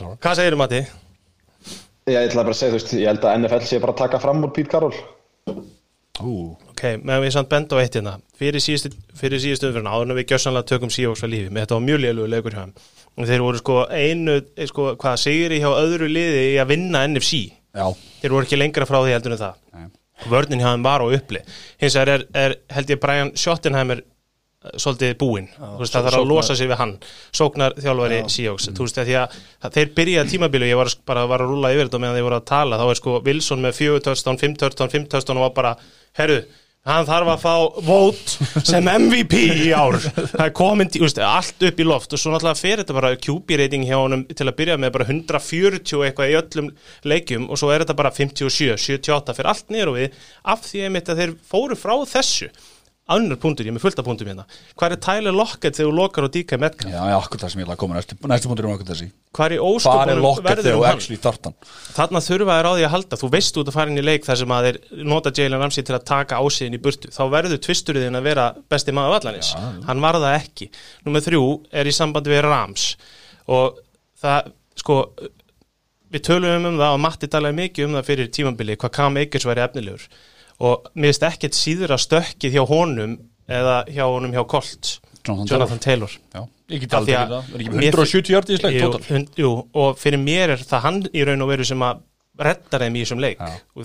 klára 0.00 0.16
Hvað 0.24 0.40
segirðu, 0.40 0.58
Matti? 0.58 0.80
Ég 2.10 2.20
ætla 2.20 2.42
bara 2.44 2.52
að 2.52 2.60
segja, 2.60 2.72
þú 2.72 2.78
veist, 2.80 2.94
ég 2.98 3.08
held 3.08 3.24
að 3.24 3.38
NFL 3.42 3.68
sé 3.68 3.80
bara 3.80 3.94
að 3.94 4.00
taka 4.02 4.20
fram 4.20 4.42
úr 4.44 4.52
Pete 4.56 4.72
Carroll. 4.72 4.96
Ú, 6.20 6.54
Ok, 6.74 6.82
meðan 7.00 7.22
við 7.22 7.32
samt 7.36 7.48
benda 7.48 7.78
á 7.78 7.80
eitt 7.80 7.94
hérna. 7.96 8.16
Fyrir 8.36 8.60
síðustu, 8.60 8.90
fyrir 9.16 9.38
síðustu 9.40 9.70
umfyrirna 9.70 9.92
áður 9.94 10.10
en 10.10 10.18
við 10.18 10.26
gjössanlega 10.34 10.66
tökum 10.68 10.90
Seahawks 10.92 11.22
þeir 13.22 13.44
voru 13.44 13.60
sko 13.60 13.76
einu, 13.94 14.40
eh, 14.56 14.66
sko, 14.70 14.94
hvað 14.98 15.20
segir 15.22 15.54
hjá 15.60 15.68
öðru 15.70 16.08
liði 16.10 16.40
í 16.54 16.56
að 16.62 16.72
vinna 16.72 17.04
NFC 17.06 17.44
já, 17.46 17.86
þeir 18.22 18.34
voru 18.34 18.48
ekki 18.48 18.58
lengra 18.58 18.88
frá 18.88 18.98
því 19.02 19.14
heldur 19.14 19.36
en 19.36 19.42
það. 19.44 19.60
Nei. 19.74 19.92
vörnin 20.30 20.62
hjá 20.62 20.72
þeim 20.72 20.82
var 20.86 21.02
á 21.02 21.06
uppli 21.06 21.44
hins 21.82 21.94
vegar 21.94 22.10
er, 22.16 22.26
er 22.34 22.56
held 22.74 22.90
ég 22.90 23.00
Brian 23.02 23.30
Schottenheimer 23.38 24.02
eh, 24.02 24.74
svolítið 24.74 25.14
búinn, 25.20 25.48
það 25.54 25.94
þarf 25.94 26.18
að 26.18 26.28
losa 26.32 26.58
sig 26.58 26.70
við 26.70 26.80
hann, 26.82 26.96
sóknar 27.30 27.78
þjálfari 27.78 28.20
Seahawks, 28.26 28.68
þú 28.74 28.88
veist 28.88 29.00
því 29.02 29.16
að 29.22 29.78
þeir 29.78 29.94
byrjaði 29.94 30.34
tímabilu, 30.34 30.70
ég 30.70 30.80
var 30.82 30.90
bara 31.06 31.26
var 31.30 31.46
að 31.46 31.54
rúla 31.54 31.70
yfir 31.74 31.86
þetta 31.86 32.02
meðan 32.02 32.18
þeir 32.18 32.28
voru 32.30 32.40
að 32.40 32.50
tala, 32.50 32.82
þá 32.82 32.86
er 32.90 33.00
sko 33.02 33.16
Wilson 33.26 33.62
með 33.62 33.80
4 33.82 34.04
touchdown, 34.08 34.42
5 34.42 34.60
touchdown, 34.64 34.94
5 34.98 35.10
touchdown 35.14 35.42
og 35.42 35.48
var 35.48 35.56
bara, 35.58 35.74
herru, 36.18 36.42
hann 36.84 37.06
þarf 37.08 37.30
að 37.32 37.44
fá 37.44 37.54
vót 37.86 38.34
sem 38.66 38.88
MVP 38.90 39.38
í 39.64 39.70
ár. 39.72 39.96
Það 40.04 40.44
er 40.44 40.52
komin, 40.56 40.90
veist, 40.92 41.20
allt 41.24 41.64
upp 41.68 41.80
í 41.80 41.86
loft 41.88 42.12
og 42.12 42.20
svo 42.20 42.34
náttúrulega 42.34 42.60
fer 42.60 42.82
þetta 42.82 42.96
bara 42.98 43.14
QB 43.16 43.58
rating 43.60 43.86
hjá 43.88 43.96
honum 43.96 44.26
til 44.28 44.48
að 44.48 44.56
byrja 44.60 44.76
með 44.82 44.94
bara 44.98 45.08
140 45.08 45.96
og 45.98 46.04
eitthvað 46.04 46.32
í 46.34 46.38
öllum 46.42 46.70
leikjum 47.08 47.48
og 47.48 47.60
svo 47.60 47.72
er 47.72 47.84
þetta 47.84 47.98
bara 48.02 48.12
57, 48.14 48.76
78 48.84 49.36
fyrir 49.38 49.52
allt 49.54 49.72
niður 49.72 49.94
og 49.94 50.00
við 50.02 50.22
af 50.54 50.64
því 50.68 50.86
að 51.00 51.20
þeir 51.22 51.36
fóru 51.48 51.78
frá 51.78 51.96
þessu 52.12 52.50
annar 53.12 53.36
punktur, 53.36 53.66
ég 53.66 53.72
er 53.72 53.76
með 53.76 53.84
fullt 53.84 53.98
af 54.00 54.06
punktum 54.06 54.28
hérna. 54.30 54.44
Hvað 54.80 54.94
er 54.94 55.00
Tyler 55.04 55.34
Lockett 55.36 55.76
þegar 55.76 55.90
þú 55.90 55.96
lokar 55.98 56.24
á 56.24 56.28
DK 56.32 56.58
Metcalf? 56.62 56.92
Já, 56.94 57.00
já, 57.10 57.16
akkur 57.18 57.42
það 57.42 57.52
sem 57.52 57.60
ég 57.60 57.66
ætla 57.66 57.76
að 57.76 57.80
koma. 57.82 57.98
Næstu, 57.98 58.16
næstu 58.32 58.50
punktur 58.50 58.68
um 58.68 58.72
akkur 58.72 58.88
þessi. 58.88 59.08
Hvað 59.36 59.46
er 59.50 59.54
er 59.56 59.64
ósköpunum 59.68 60.40
verður 60.46 60.78
um 60.78 60.86
hann? 60.88 61.58
Þarna 61.98 62.24
þurfa 62.24 62.56
þér 62.56 62.68
á 62.70 62.72
því 62.72 62.86
að 62.88 62.92
halda. 62.94 63.20
Þú 63.20 63.30
veist 63.34 63.60
út 63.60 63.68
að 63.68 63.76
fara 63.76 63.92
inn 63.92 64.00
í 64.00 64.06
leik 64.06 64.24
þar 64.24 64.40
sem 64.40 64.56
að 64.56 64.68
þeir 64.70 64.80
nota 65.12 65.34
Jalen 65.36 65.60
Ramsey 65.60 65.84
til 65.84 65.98
að 65.98 66.08
taka 66.08 66.40
ásíðin 66.40 66.78
í 66.78 66.82
burtu. 66.86 67.12
Þá 67.12 67.22
verður 67.36 67.62
tvisturðin 67.68 68.16
að 68.16 68.28
vera 68.30 68.48
besti 68.72 68.96
maður 68.96 69.18
vallanis 69.18 69.52
hann 69.84 70.04
var 70.04 70.20
það 70.22 70.38
ekki. 70.40 70.70
Númer 71.04 71.24
þrjú 71.28 71.44
er 71.76 71.90
í 71.90 71.92
sambandi 71.92 72.32
við 72.32 72.44
Rams. 72.48 72.94
Og 73.52 73.82
það 74.24 74.54
sko 74.80 75.02
við 76.14 76.22
tölum 76.28 76.70
um 76.70 76.78
það 76.78 76.94
og 76.94 77.02
Matti 77.02 77.28
talaði 77.30 77.58
mikið 77.58 77.88
um 77.88 77.98
það 77.98 78.08
fyrir 78.08 78.30
tímambili 78.32 78.78
hvað 78.78 78.94
Cam 78.96 79.18
Akers 79.20 79.46
væri 79.48 79.64
efnilegur 79.64 80.06
og 80.60 80.88
mér 80.94 81.10
finnst 81.12 81.26
ekkert 81.30 81.58
síður 81.58 81.94
að 81.96 82.04
stökkið 82.06 82.56
hjá 82.58 82.64
honum 82.70 83.16
eða 83.48 83.84
hjá 83.90 84.04
honum 84.06 84.32
hjá 84.34 84.44
Colt 84.48 84.98
Jonathan 85.24 85.48
Jonathan 85.48 85.78
Taylor. 85.80 86.12
Já, 86.34 86.42
ég 86.70 86.80
get 86.84 86.94
aldrei 86.98 87.14
að 87.16 87.30
það. 87.32 87.52
Er 87.54 87.62
ekki 87.64 87.70
mér- 87.78 87.94
170 87.94 88.34
hjarti 88.34 88.52
í 88.54 88.58
sleik 88.60 88.74
jú, 88.76 88.88
total? 88.90 89.06
hund, 89.08 89.30
jú, 89.40 89.52
og 89.74 89.94
fyrir 89.98 90.20
mér 90.20 90.52
er 90.52 90.64
það 90.64 90.84
hann 90.84 90.98
í 91.14 91.24
raun 91.24 91.42
og 91.46 91.48
veru 91.48 91.64
sem 91.64 91.80
að 91.80 92.02
reddar 92.44 92.82
þeim 92.82 92.96
í 92.98 93.02
þessum 93.04 93.20
leik. 93.22 93.38
Já. 93.38 93.84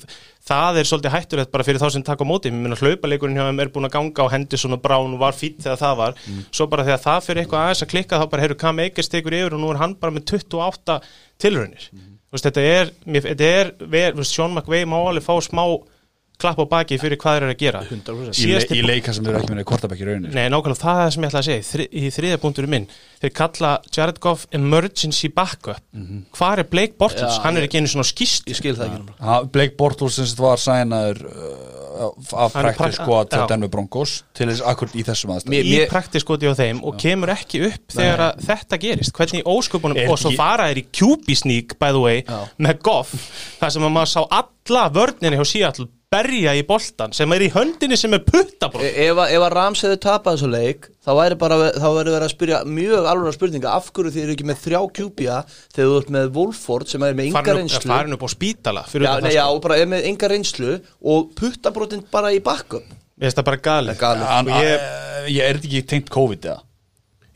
það 0.50 0.80
er 0.82 0.88
svolítið 0.90 1.14
hættulegt 1.14 1.52
bara 1.54 1.64
fyrir 1.64 1.80
þá 1.80 1.92
sem 1.94 2.04
taka 2.04 2.26
á 2.26 2.28
móti. 2.28 2.50
Mér 2.50 2.64
meina 2.66 2.76
hlaupaleikurinn 2.80 3.38
hjá 3.38 3.46
þeim 3.46 3.62
er 3.62 3.70
búin 3.70 3.86
að 3.86 3.94
ganga 3.94 4.26
á 4.26 4.32
Henderson 4.34 4.74
og 4.74 4.82
Brown 4.82 5.14
og 5.14 5.20
var 5.22 5.38
fýtt 5.38 5.62
þegar 5.62 5.78
það 5.78 5.96
var. 5.98 6.16
Mm. 6.26 6.46
svo 6.52 6.68
bara 6.68 6.84
þegar 6.88 7.04
það 7.04 7.20
fyrir 7.28 7.44
eitthvað 7.44 7.66
aðeins 7.68 7.84
að 7.86 7.92
klikka 7.94 8.20
þá 8.20 8.26
bara 8.32 8.42
heyrðu 8.44 8.58
Cam 8.60 8.80
Akers 8.80 9.12
tekur 9.14 9.38
yfir 9.38 9.54
og 9.54 9.62
nú 9.62 9.70
er 9.70 9.78
hann 9.78 9.94
bara 10.02 10.12
með 10.12 10.26
28 10.34 11.00
tilraunir. 11.38 11.86
Mm. 11.94 12.18
Þú 12.26 12.36
veist, 12.38 12.50
þetta 12.50 12.66
er, 12.74 12.92
mér, 13.06 13.22
þetta 13.30 13.52
er 13.60 13.72
ver, 13.86 14.18
veist, 14.18 14.34
Sean 14.34 14.54
McVay 14.54 14.86
má 14.90 14.98
alveg 14.98 15.24
fá 15.24 15.38
smá 15.46 15.64
klapp 16.40 16.60
á 16.60 16.66
baki 16.72 16.98
fyrir 17.02 17.20
hvað 17.20 17.36
þeir 17.38 17.46
eru 17.46 17.54
að 17.54 17.60
gera 17.64 17.82
100%. 17.84 18.10
Í, 18.10 18.26
le, 18.30 18.34
Síðasti 18.40 18.78
í 18.80 18.84
leika 18.88 19.14
sem 19.16 19.26
þeir 19.26 19.36
eru 19.36 19.44
ekki 19.44 19.58
með 19.60 19.68
kvartabæk 19.70 20.00
í 20.04 20.08
rauninni 20.10 20.34
Nei, 20.36 20.46
nákvæmlega 20.54 20.80
það 20.80 21.00
er 21.00 21.06
það 21.06 21.14
sem 21.16 21.24
ég 21.26 21.30
ætla 21.34 21.42
að 21.44 21.48
segja 21.50 21.66
Þri, 21.70 21.88
í 21.92 22.12
þriðja 22.16 22.40
punkturinn 22.44 22.74
minn 22.76 22.88
þeir 23.20 23.34
kalla 23.42 23.72
Jared 23.98 24.20
Goff 24.24 24.46
emergency 24.56 25.30
backup 25.36 25.82
Mhm. 25.94 26.22
hvar 26.38 26.60
er 26.64 26.68
Blake 26.72 26.96
Bortles? 27.00 27.36
Já, 27.40 27.42
hann 27.44 27.58
er 27.58 27.66
ekki 27.68 27.80
einu 27.82 27.88
svona 27.92 28.08
skýst 28.08 28.48
Ég 28.48 28.56
skil 28.56 28.76
það 28.78 28.86
ekki 28.88 29.00
náttúrulega. 29.02 29.26
Ha, 29.28 29.42
Blake 29.44 29.76
Bortles 29.76 30.16
sem 30.16 30.26
sagt 30.30 30.40
var 30.40 30.58
sænaður 30.62 31.20
uh, 31.28 31.76
af 32.00 32.54
Hann 32.56 32.66
er 32.70 32.74
practice 32.78 32.96
pra- 33.02 33.04
squad 33.04 33.30
til. 33.34 33.44
Denver 33.50 33.68
Broncos 33.74 34.14
til 34.38 34.48
þess 34.48 34.62
akkur 34.72 34.94
í 34.96 35.04
þessum 35.04 35.34
aðstæðum 35.36 35.68
í 35.74 35.82
praktiskoti 35.92 36.48
á 36.48 36.56
þeim 36.56 36.80
og 36.88 36.96
kemur 37.02 37.34
ekki 37.34 37.66
upp 37.68 37.92
þegar 37.92 38.24
að 38.30 38.44
þetta 38.48 38.80
gerist 38.86 39.12
hvernig 39.18 39.42
í 39.44 39.48
ósköpunum 39.52 40.00
Er 40.00 40.14
og 40.14 40.22
svo 40.22 40.32
fara 40.38 40.70
þeir 40.72 40.80
í 40.80 40.86
QB 40.96 41.36
sneak 41.42 41.76
by 41.82 41.92
the 41.92 42.00
way 42.00 42.22
Já. 42.24 42.40
með 42.62 42.80
Goff 42.88 43.12
þar 43.60 43.74
sem 43.76 43.84
að 43.90 43.96
maður 43.98 44.14
sá 44.16 44.22
alla 44.40 44.86
vörninni 44.96 45.36
hjá 45.42 45.48
Seattle 45.52 45.90
berja 46.10 46.56
í 46.58 46.64
boltan 46.66 47.12
sem 47.14 47.30
er 47.36 47.44
í 47.46 47.50
höndinni 47.54 47.98
sem 48.00 48.14
er 48.18 48.24
puttabrótt 48.26 48.82
E- 48.88 49.06
Ef, 49.10 49.20
ef 49.30 49.44
að 49.46 49.54
Rams 49.54 49.84
hefði 49.86 50.00
tapað 50.02 50.38
þessu 50.40 50.50
leik 50.50 50.88
þá 51.06 51.12
væri 51.20 51.38
bara, 51.44 51.58
þá 51.76 51.86
væri 51.86 52.14
verið 52.16 52.26
að 52.26 52.32
spyrja 52.34 52.62
mjög 52.66 53.10
alveg 53.12 53.36
spurninga, 53.36 53.74
af 53.78 53.92
hverju 53.94 54.14
þið 54.16 54.24
eru 54.24 54.36
ekki 54.36 54.48
með 54.50 54.64
þrjá 54.64 54.80
kjúpja 55.00 55.36
þegar 55.76 55.92
þú 55.92 56.00
ert 56.00 56.10
með 56.16 56.32
Wolford 56.40 56.90
sem 56.90 57.06
er 57.06 57.20
með 57.20 57.30
farin 57.38 57.60
reynslu 57.62 57.78
upp, 57.84 57.92
farin 57.94 58.18
upp 58.18 58.26
á 58.26 58.30
spítala 58.34 58.86
fyrir 58.90 59.06
já, 59.06 59.12
nei, 59.20 59.28
það, 59.30 59.36
já, 59.38 59.44
sko. 59.46 59.60
og 59.60 59.62
bara 59.68 59.78
er 59.84 59.92
með 59.94 60.08
enga 60.10 60.32
reynslu 60.34 60.80
og 61.14 61.30
puttabrotin 61.38 62.04
bara 62.10 62.34
í 62.34 62.42
backup. 62.42 62.90
Mér 63.20 63.30
finnst 63.30 63.38
það 63.42 63.48
bara 63.52 63.62
galið. 63.70 64.02
Ég- 64.02 64.66
ég, 64.66 65.30
ég 65.36 65.46
er 65.46 65.62
ekki 65.62 65.84
tengt 65.94 66.10
COVID 66.10 66.50
eða 66.50 66.62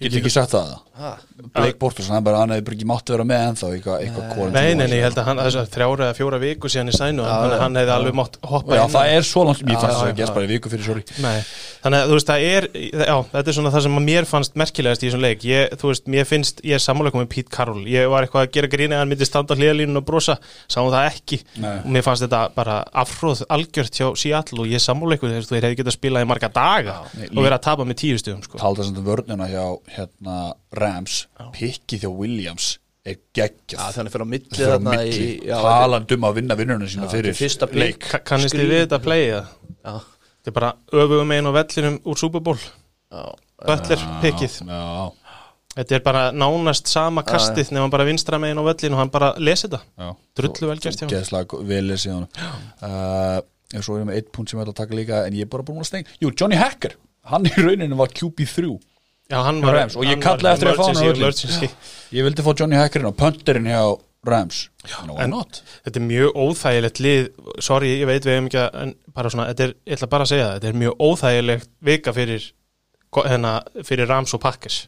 Getur 0.04 0.22
ekki 0.22 0.34
sagt 0.34 0.54
það? 0.54 0.74
Ha. 0.94 1.16
Blake 1.54 1.80
Bortles, 1.82 2.06
hann, 2.14 2.22
bara, 2.22 2.44
hann 2.44 2.52
hefur 2.54 2.68
bara 2.68 2.76
ekki 2.78 2.86
mátt 2.86 3.10
vera 3.10 3.24
með 3.26 3.40
ennþá 3.48 3.70
eitthvað, 3.74 4.04
quarantine 4.30 4.54
Nei, 4.54 4.76
nei, 4.78 4.86
nei, 4.92 5.00
ég 5.00 5.08
held 5.08 5.18
að 5.18 5.26
hann, 5.26 5.40
þess 5.42 5.58
að 5.64 5.72
þrjára 5.74 6.06
eða 6.06 6.18
fjóra 6.20 6.40
viku 6.44 6.70
síðan 6.70 6.92
í 6.92 6.94
sænu, 6.94 7.24
að 7.26 7.56
hann 7.64 7.80
hefði 7.80 7.94
alveg 7.96 8.18
mátt 8.20 8.38
hoppa 8.46 8.78
Já, 8.78 8.84
það 8.94 9.14
er 9.16 9.26
svo 9.26 9.46
langt, 9.48 9.64
mér 9.66 9.80
fannst 9.82 9.98
það 9.98 10.06
já, 10.06 10.12
að 10.14 10.20
gerst 10.22 10.36
bara 10.38 10.46
í 10.46 10.52
viku 10.52 10.72
fyrir 10.74 10.86
sorry. 10.86 11.04
Nei, 11.24 11.40
þannig 11.82 12.04
að 12.04 12.12
þú 12.12 12.18
veist, 12.20 12.30
það 12.30 12.46
er, 12.52 12.68
já, 12.94 13.16
þetta 13.34 13.52
er 13.54 13.58
svona 13.58 13.72
það 13.74 13.86
sem 13.88 13.98
að 13.98 14.06
mér 14.12 14.30
fannst 14.30 14.60
merkilegast 14.62 15.04
í 15.04 15.10
þessum 15.10 15.26
leik. 15.26 15.48
Ég, 15.50 15.74
þú 15.82 15.90
veist, 15.90 16.06
mér 16.14 16.30
finnst, 16.30 16.62
ég 16.62 16.78
er 16.78 16.86
sammáleikum 16.86 17.24
með 17.24 17.30
Pete 17.34 17.54
Carroll. 17.58 17.84
Ég 17.90 18.08
var 18.14 18.28
eitthvað 18.28 18.46
að 18.46 18.54
gera 18.60 18.72
gríni 18.76 18.94
að 18.94 19.02
hann 19.04 19.12
myndi 19.12 19.28
standa 19.28 19.58
á 19.58 19.60
hliðalínun 19.60 20.00
og 20.00 20.06
brosa, 20.08 20.38
sáum 20.70 20.92
það 20.94 21.10
ekki. 21.10 21.42
Og 21.74 21.90
mér 21.98 22.06
fannst 22.06 22.28
þetta 22.28 22.44
bara 22.54 22.78
afhróð 23.04 23.44
algjört 23.50 23.98
hjá 23.98 24.08
Seattle 24.20 24.62
og 24.64 24.70
ég 24.70 24.78
er 24.78 24.86
sammáleikum 24.86 25.34
þegar 25.34 25.50
þú 25.50 25.60
hefði 25.60 25.82
getað 25.82 25.98
spilað 25.98 26.28
í 26.28 26.30
marga 26.30 26.52
daga 26.54 27.00
og 27.04 27.42
verið 27.42 27.58
að 27.58 27.66
tapa 27.66 27.88
með 27.90 28.00
tíu 28.04 28.22
stugum, 28.22 28.44
sko. 28.46 28.62
Talda 28.62 28.86
sem 28.86 28.96
þetta 28.96 29.08
vörnina 29.10 29.50
hjá 29.52 29.64
hérna, 29.98 30.38
Rams, 30.80 31.18
pikki 31.56 32.00
þjá 32.02 32.10
Williams 32.18 32.68
er 33.04 33.18
geggjað. 33.36 33.76
Já, 33.80 33.92
þannig 33.98 34.14
fyrir 34.14 34.24
á 34.24 34.30
milli 34.32 34.56
Þegar 34.56 34.70
á 34.70 34.74
þarna 34.78 34.92
milli, 34.96 35.24
í- 35.28 35.48
já, 35.50 35.56
talandi 35.60 36.16
um 36.18 36.28
að 36.30 36.38
vinna 36.38 36.56
vinnunum 36.56 36.88
sína 36.94 37.08
Já, 37.08 37.12
fyrir 37.12 37.74
leik. 37.82 38.06
Kannist 38.30 38.56
þið 38.56 38.70
við 38.72 38.80
þetta 38.86 39.00
að 39.00 39.04
playa 39.10 39.42
Já, 39.84 39.96
Þetta 40.44 40.52
er 40.52 40.56
bara 40.60 40.70
öfugum 41.04 41.34
einn 41.36 41.48
á 41.48 41.52
vellinum 41.58 41.98
úr 42.08 42.18
Super 42.20 42.42
Bowl. 42.44 42.58
Já, 43.12 43.26
Butler 43.68 44.06
pikkið. 44.24 44.56
Já, 44.68 45.12
Þetta 45.74 45.96
er 45.98 46.04
bara 46.06 46.24
nánast 46.32 46.88
sama 46.92 47.24
kastið 47.28 47.72
nefnum 47.74 47.92
bara 47.92 48.06
vinstra 48.08 48.38
megin 48.40 48.60
á 48.62 48.64
vellinu 48.68 48.94
og 48.96 49.00
hann 49.04 49.12
bara 49.14 49.34
lesi 49.42 49.68
þetta. 49.68 49.80
Já. 49.98 50.10
Drullu 50.38 50.70
vel 50.70 50.80
gert 50.84 51.00
hjá 51.02 51.08
honum. 52.14 52.30
Uh, 52.84 53.42
En 53.74 53.82
svo 53.82 53.96
erum 53.98 54.12
við 54.12 54.20
eitt 54.22 54.28
punkt 54.36 54.52
sem 54.52 54.60
ég 54.60 54.68
ætla 54.68 54.74
að 54.76 54.82
taka 54.84 54.94
líka 54.98 55.20
En 55.26 55.34
ég 55.34 55.48
er 55.48 55.50
bara 55.50 55.64
búin 55.66 55.80
að 55.82 55.88
steng 55.90 56.10
Jú, 56.22 56.30
Johnny 56.38 56.60
Hacker, 56.60 56.94
hann 57.26 57.48
í 57.50 57.54
rauninu 57.58 57.98
var 57.98 58.12
QB3 58.14 58.68
Já, 59.34 59.40
hann 59.48 59.62
var 59.66 59.74
Rams, 59.80 59.96
og 59.98 60.06
ég 60.06 60.20
kallaði 60.22 60.54
eftir 60.60 60.70
að 60.72 60.80
fá 60.80 60.86
hann 60.86 60.96
á 60.96 61.04
völlinn. 61.04 61.22
emergency. 61.26 61.70
Ég 62.14 62.28
vildi 62.28 62.46
fá 62.46 62.52
Johnny 62.60 62.78
Hackerinn 62.78 63.10
og 63.10 63.16
punterinn 63.18 63.70
hjá 63.72 63.82
Rams. 64.30 64.60
No, 65.08 65.18
En 65.20 65.34
not? 65.34 65.62
þetta 65.84 66.00
er 66.00 66.06
mjög 66.08 66.38
óþægilegt 66.46 67.00
lið. 67.04 67.30
Sorry, 67.66 67.90
ég 68.00 68.08
veit 68.08 68.24
við 68.24 68.38
hefum 68.38 68.50
ekki 68.52 68.62
að 68.62 68.78
en 68.84 68.94
bara 69.18 69.32
svona, 69.34 69.50
þetta 69.52 69.66
er, 69.68 69.74
ég 69.90 69.98
ætla 69.98 70.10
bara 70.14 70.28
að 70.28 70.32
segja 70.32 70.46
það 70.48 70.56
Þetta 70.60 70.70
er 70.70 70.80
mjög 70.84 71.04
óþægilegt 71.10 71.70
vika 71.90 72.14
fyrir, 72.16 72.46
hérna, 73.18 73.54
fyrir 73.90 74.12
Rams 74.14 74.34
og 74.38 74.42
Packers. 74.46 74.84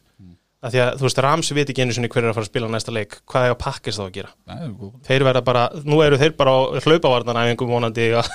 Að 0.66 0.72
því 0.72 0.80
að 0.82 0.94
þú 0.98 1.04
veist, 1.06 1.18
Rams 1.22 1.50
veit 1.54 1.68
ekki 1.70 1.82
einu 1.84 1.94
sinni 1.94 2.08
hver 2.10 2.24
er 2.24 2.30
að 2.30 2.38
fara 2.38 2.46
að 2.46 2.48
spila 2.48 2.68
næsta 2.72 2.92
leik, 2.96 3.18
hvað 3.28 3.44
er 3.44 3.52
að 3.52 3.58
pakkist 3.60 4.00
þá 4.00 4.04
að 4.06 4.14
gera? 4.16 4.30
Nei, 4.48 4.92
þeir 5.06 5.24
verða 5.28 5.42
bara, 5.44 5.66
nú 5.84 5.98
eru 6.02 6.16
þeir 6.18 6.32
bara 6.38 6.54
á 6.56 6.60
hlaupavarnanæfingum 6.80 7.70
vonandi 7.70 8.06
að 8.16 8.30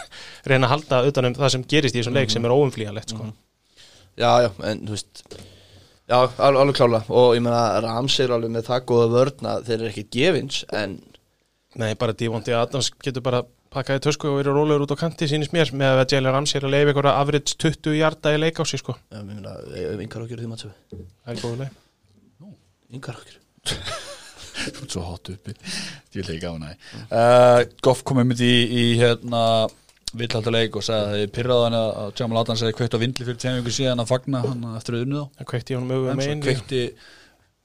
reyna 0.51 0.69
að 0.69 0.73
halda 0.75 0.99
utanum 1.09 1.35
það 1.39 1.51
sem 1.55 1.65
gerist 1.73 1.97
í 1.97 1.99
þessum 1.99 2.15
leik 2.19 2.31
sem 2.31 2.45
er 2.45 2.53
óumflýjanlegt 2.53 3.15
sko. 3.15 3.31
Já, 4.21 4.29
já, 4.45 4.49
en 4.69 4.85
þú 4.85 4.93
veist 4.95 5.23
Já, 6.11 6.17
alveg, 6.19 6.59
alveg 6.59 6.75
klála 6.75 6.99
og 7.07 7.37
ég 7.37 7.43
meina 7.45 7.79
Rams 7.85 8.17
er 8.19 8.33
alveg 8.35 8.51
með 8.51 8.67
það 8.67 8.85
góða 8.91 9.07
vörn 9.13 9.49
að 9.53 9.65
þeir 9.69 9.77
eru 9.77 9.89
ekki 9.93 10.05
gefins 10.17 10.61
en 10.75 10.99
Nei, 11.79 11.93
bara 11.95 12.11
Dívondi 12.11 12.51
Adams 12.51 12.89
getur 12.99 13.23
bara 13.23 13.45
pakkaði 13.71 14.01
tösku 14.03 14.27
og 14.27 14.41
verið 14.41 14.57
rólegur 14.57 14.83
út 14.83 14.91
á 14.91 14.99
kanti 14.99 15.29
sínist 15.31 15.53
mér 15.55 15.71
með 15.71 16.01
að 16.01 16.17
Jalen 16.17 16.35
Rams 16.35 16.51
er 16.57 16.65
að 16.67 16.73
leifa 16.75 16.91
ykkur 16.91 17.07
average 17.13 17.55
20 17.63 17.95
hjarta 17.95 18.33
í 18.35 18.41
leik 18.41 18.59
á 18.59 18.67
sig 18.67 18.81
sko. 18.81 18.97
Já, 19.07 19.21
ég 19.21 19.29
meina, 19.29 19.55
yngar 20.03 20.25
okkur 20.25 20.41
því 20.41 20.49
maður 20.51 20.73
það 20.91 21.31
er 21.31 21.39
góð 21.45 21.61
leik 21.63 21.79
Yngar 22.91 23.21
okkur 23.21 23.39
Þú 24.61 24.83
ert 24.83 24.93
svo 24.93 25.01
hot 25.07 25.29
uppi. 25.31 25.53
Ég 26.11 26.17
vil 26.19 26.35
ekki 26.35 26.41
gaman 26.43 26.67
að 26.67 26.81
uh, 27.07 27.61
Goff 27.81 28.03
kom 28.05 28.19
um 28.21 28.33
í, 28.35 28.51
í 28.67 28.83
hérna 28.99 29.43
villhaldarleik 30.17 30.75
og 30.75 30.83
sagði 30.83 31.07
að 31.07 31.21
þið 31.21 31.31
pyrraði 31.37 31.63
hann 31.69 31.79
að 31.79 32.11
Jamal 32.19 32.41
Adams 32.43 32.61
hefði 32.65 32.77
kveikt 32.81 32.97
á 32.97 33.03
vindli 33.03 33.25
fyrir 33.29 33.39
tveim 33.45 33.61
ykkur 33.61 33.77
síðan 33.79 34.03
að 34.03 34.11
fagna 34.11 34.43
hann 34.43 34.67
eftir 34.75 34.97
að 34.99 35.05
unnu 35.07 35.23
þá 35.23 35.41
það 35.41 35.49
kveikti 35.53 35.73
í 35.73 35.79
honum 35.79 35.91
auðvitað 35.95 36.11
en 36.11 36.21
svo 36.21 36.29
megin 36.31 36.45
kveikti 36.47 36.83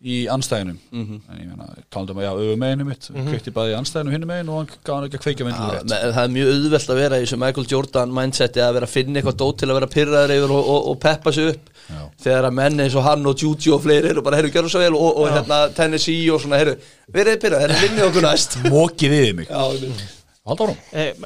í 0.06 0.16
anstæðinum 0.28 0.76
Mhm. 0.92 1.20
en 1.32 1.38
ég 1.40 1.46
meina, 1.48 1.66
talaði 1.90 2.10
um 2.12 2.18
að 2.20 2.24
já, 2.26 2.32
öfu 2.36 2.56
meginu 2.60 2.84
mitt. 2.84 3.06
Kveikti 3.16 3.52
bæði 3.56 3.70
í 3.72 3.76
anstæðinu 3.78 4.12
hinnu 4.12 4.26
megin 4.28 4.50
og 4.52 4.58
hann 4.60 4.68
gaf 4.84 4.94
hann 4.94 5.06
ekki 5.08 5.16
að 5.18 5.22
kveikja 5.24 5.46
vindli 5.46 5.64
Já, 5.66 5.72
rétt. 5.72 5.88
me- 5.88 6.12
það 6.12 6.24
er 6.26 6.34
mjög 6.36 6.50
auðvelt 6.52 6.90
að 6.92 7.00
vera 7.00 7.16
í 7.16 7.22
þessu 7.24 7.38
Michael 7.40 7.66
Jordan 7.72 8.12
mindseti 8.12 8.60
að 8.60 8.74
vera 8.76 8.86
að 8.86 8.92
finna 8.92 9.18
eitthvað 9.22 9.38
dót 9.40 9.56
til 9.58 9.68
að 9.72 9.78
vera 9.80 9.88
pyrraður 9.96 10.34
yfir 10.36 10.52
og, 10.52 10.68
og, 10.74 10.88
og 10.92 11.00
peppa 11.00 11.32
sig 11.32 11.48
upp. 11.54 11.70
Já. 11.88 12.02
þegar 12.26 12.44
að 12.50 12.54
menn 12.60 12.80
eins 12.84 12.94
og 12.98 13.02
hann 13.06 13.26
og 13.26 13.36
Juju 13.40 13.72
og 13.74 13.82
fleiri 13.86 14.08
eru 14.10 14.22
bara, 14.26 14.36
herru, 14.36 14.50
gerðu 14.52 14.68
svo 14.74 14.80
vel 14.84 14.94
og, 14.98 15.16
og 15.16 15.28
hérna 15.32 15.58
Tennessee 15.74 16.28
og 16.34 16.40
svona, 16.44 16.58
herru, 16.60 16.76
verið 17.14 17.40
pyrrað, 17.40 17.60
herru, 17.64 17.76
vinni 17.88 18.02
okkur 18.02 18.22
næst. 18.26 18.56
Mókið 18.68 19.16
yfir 19.16 19.34
mig 19.40 19.48
Halda 20.46 20.66
árum 20.66 20.76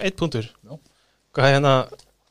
Eitt 0.01 0.17
punktur. 0.17 0.47
Já. 0.65 0.79
Hvað 1.35 1.49
er 1.51 1.55
hérna 1.59 1.75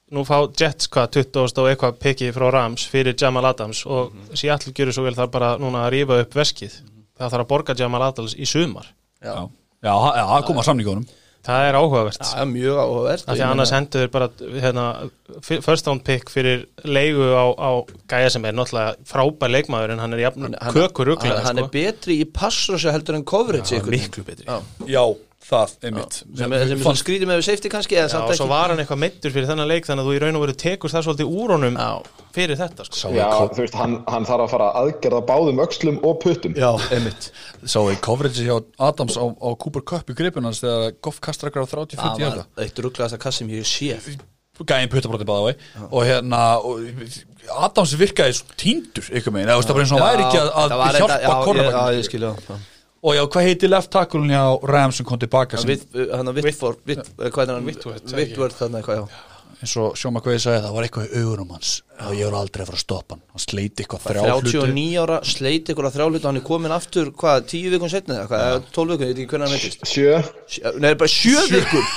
Nú 0.09 0.23
fá 0.25 0.39
Jets 0.57 0.87
hvað 0.89 1.11
20 1.19 1.59
og 1.61 1.67
eitthvað 1.69 1.97
peki 2.01 2.31
frá 2.33 2.47
Rams 2.51 2.87
fyrir 2.89 3.13
Jamal 3.13 3.45
Adams 3.45 3.83
og 3.85 4.09
Mhm. 4.11 4.35
Seattle 4.35 4.73
gjörur 4.73 4.91
svo 4.95 5.03
vel 5.05 5.13
þar 5.13 5.27
bara 5.29 5.51
núna 5.61 5.83
að 5.85 5.91
rífa 5.93 6.19
upp 6.23 6.33
veskið. 6.33 6.79
Það 7.19 7.29
þarf 7.29 7.43
að 7.45 7.47
borga 7.51 7.75
Jamal 7.77 8.01
Adams 8.01 8.33
í 8.33 8.47
sumar. 8.47 8.87
Já, 9.21 9.47
Já, 9.83 9.93
já, 10.15 10.25
það 10.25 10.45
kom 10.47 10.57
að 10.57 10.65
samningunum. 10.65 11.05
Það 11.45 11.69
er 11.69 11.73
áhugavert. 11.79 12.17
Það 12.19 12.41
er 12.41 12.49
mjög 12.49 12.77
áhugavert. 12.83 13.23
Því 13.29 13.39
að 13.39 13.51
annars 13.53 13.71
hendur 13.71 14.01
þeir 14.01 14.11
bara 14.11 14.27
hérna, 14.59 14.85
fi- 15.41 15.61
first 15.61 15.87
round 15.87 16.03
pick 16.03 16.25
fyrir 16.29 16.65
leigu 16.83 17.29
á, 17.31 17.45
á 17.55 17.69
gæja 18.09 18.31
sem 18.31 18.43
er 18.45 18.51
náttúrulega 18.53 18.95
frábær 19.05 19.49
leikmaður 19.53 19.91
en 19.91 19.99
hann 19.99 20.13
er 20.13 20.19
jafn 20.25 20.55
kökur 20.73 21.15
hann, 21.21 21.45
hann 21.45 21.57
er 21.59 21.63
sko. 21.63 21.71
betri 21.71 22.17
í 22.19 22.25
passrössu 22.25 22.91
heldur 22.91 23.15
en 23.15 23.23
coverage 23.23 23.71
Já, 23.77 23.81
miklu 23.85 24.23
betri. 24.25 24.45
Já. 24.45 24.59
Já, 24.85 25.15
það 25.49 25.73
er 25.89 25.93
mitt 25.95 26.15
sem 26.39 26.53
er, 26.55 26.63
er 26.63 26.79
svona 26.83 26.99
skrítið 27.01 27.29
með 27.31 27.41
safety 27.47 27.71
kannski 27.73 27.97
eða 27.97 28.09
Já, 28.13 28.21
og 28.29 28.37
svo 28.37 28.47
var 28.51 28.71
hann 28.73 28.81
eitthvað 28.83 29.01
meittur 29.03 29.33
fyrir 29.33 29.49
þennan 29.49 29.69
leik 29.71 29.87
þannig 29.89 30.03
að 30.05 30.09
þú 30.09 30.15
í 30.15 30.21
raun 30.23 30.37
og 30.39 30.43
veru 30.45 30.55
tekur 30.63 30.93
það 30.93 31.05
svolítið 31.07 31.33
úr 31.41 31.53
honum 31.55 31.77
Já. 31.79 31.89
fyrir 32.37 32.59
þetta 32.59 32.85
sko. 32.87 33.11
Já, 33.17 33.27
þú 33.55 33.63
veist, 33.65 33.77
hann, 33.81 33.95
hann 34.13 34.27
þarf 34.29 34.45
að 34.45 34.51
fara 34.53 34.67
að 34.69 34.79
aðgerða 34.83 35.21
báðum 35.31 35.61
öxlum 35.65 35.99
og 36.05 36.17
puttum. 36.23 36.53
já, 36.59 36.69
einmitt. 36.95 37.29
Sá 37.65 37.79
ég 37.89 38.01
coverage 38.05 38.45
hjá 38.45 38.57
Adams 38.89 39.17
á, 39.17 39.25
á 39.25 39.49
Cooper 39.57 39.81
Cup 39.93 40.09
í 40.13 40.17
gripunans 40.21 40.61
þegar 40.61 40.93
Goff 41.01 41.19
kastar 41.25 41.49
ekkert 41.49 41.65
á 41.65 41.73
30-40 41.73 42.03
það 42.03 42.27
var 42.29 42.65
eitt 42.67 42.83
rugglegasta 42.85 43.17
kass 43.21 43.41
sem 43.41 43.49
ég 43.49 43.65
hef 43.65 43.71
séð. 43.73 44.11
Gæðin 44.59 44.89
puttabróti 44.91 45.23
báða 45.23 45.53
vei 45.53 45.85
og 45.87 46.01
hérna 46.03 46.39
og, 46.59 46.81
Adams 47.63 47.93
virkaði 47.95 48.33
svo 48.35 48.57
tíndur 48.59 49.05
ykkur 49.15 49.31
megin, 49.31 49.47
eða 49.53 49.63
það 49.63 49.77
var 49.77 49.85
eins 49.85 49.93
og 49.95 50.01
hann 50.03 50.09
væri 50.09 50.25
ekki 50.25 50.41
að, 50.41 50.49
að 50.51 50.73
hjálpa 50.99 51.19
þetta- 51.55 52.59
og 53.03 53.15
já, 53.15 53.23
hvað 53.31 53.47
heiti 53.49 53.69
left 53.71 53.91
tackle 53.93 54.25
hjá 54.27 54.43
Rams 54.69 54.99
sem 54.99 55.07
kom 55.07 55.19
tilbaka 55.21 55.59
sem, 55.61 55.75
Hann 56.11 56.31
að 56.31 56.41
Vittford, 56.43 56.79
Vitt, 56.87 57.11
hvað 57.17 57.43
er 57.45 57.57
hann? 57.57 57.67
Whitworth, 57.67 58.63
eitthvað, 58.67 59.11
eins 59.59 59.73
og 59.79 59.95
Sjóma 59.99 60.21
Kveði 60.23 60.39
sagði 60.45 60.61
það 60.63 60.75
var 60.77 60.85
eitthvað 60.87 61.05
í 61.09 61.21
augunum 61.21 61.49
hans 61.55 61.71
og 61.99 62.13
ég 62.15 62.29
voru 62.29 62.39
aldrei 62.39 62.63
að 62.63 62.69
fara 62.69 62.79
að 62.79 62.83
stoppa 62.85 63.15
hann. 63.15 63.23
Hann 63.33 63.43
sleiti 63.43 63.83
eitthvað 63.83 64.05
þrjá 64.05 64.21
hluti. 64.37 64.53
39 64.55 64.99
ára, 65.03 65.17
sleit 65.27 65.71
ykkur 65.73 65.87
að 65.89 65.95
þrjá 65.97 66.05
hluti 66.13 66.29
hann 66.29 66.39
er 66.39 66.45
komin 66.47 66.75
aftur, 66.75 67.11
hvað, 67.19 67.47
10 67.51 67.73
vikun 67.75 67.91
setni 67.91 68.15
eða 68.15 68.29
hvað, 68.31 68.45
eða 68.49 68.61
12 68.77 68.93
vikun, 68.93 69.03
ég 69.03 69.13
veit 69.13 69.19
ekki 69.19 69.31
hvernig 69.33 69.47
hann 69.49 69.55
veitist 69.59 69.83
Sjö. 69.91 70.13
Nei, 70.79 70.91
bara 70.95 71.11
7 71.11 71.47
vikun 71.55 71.87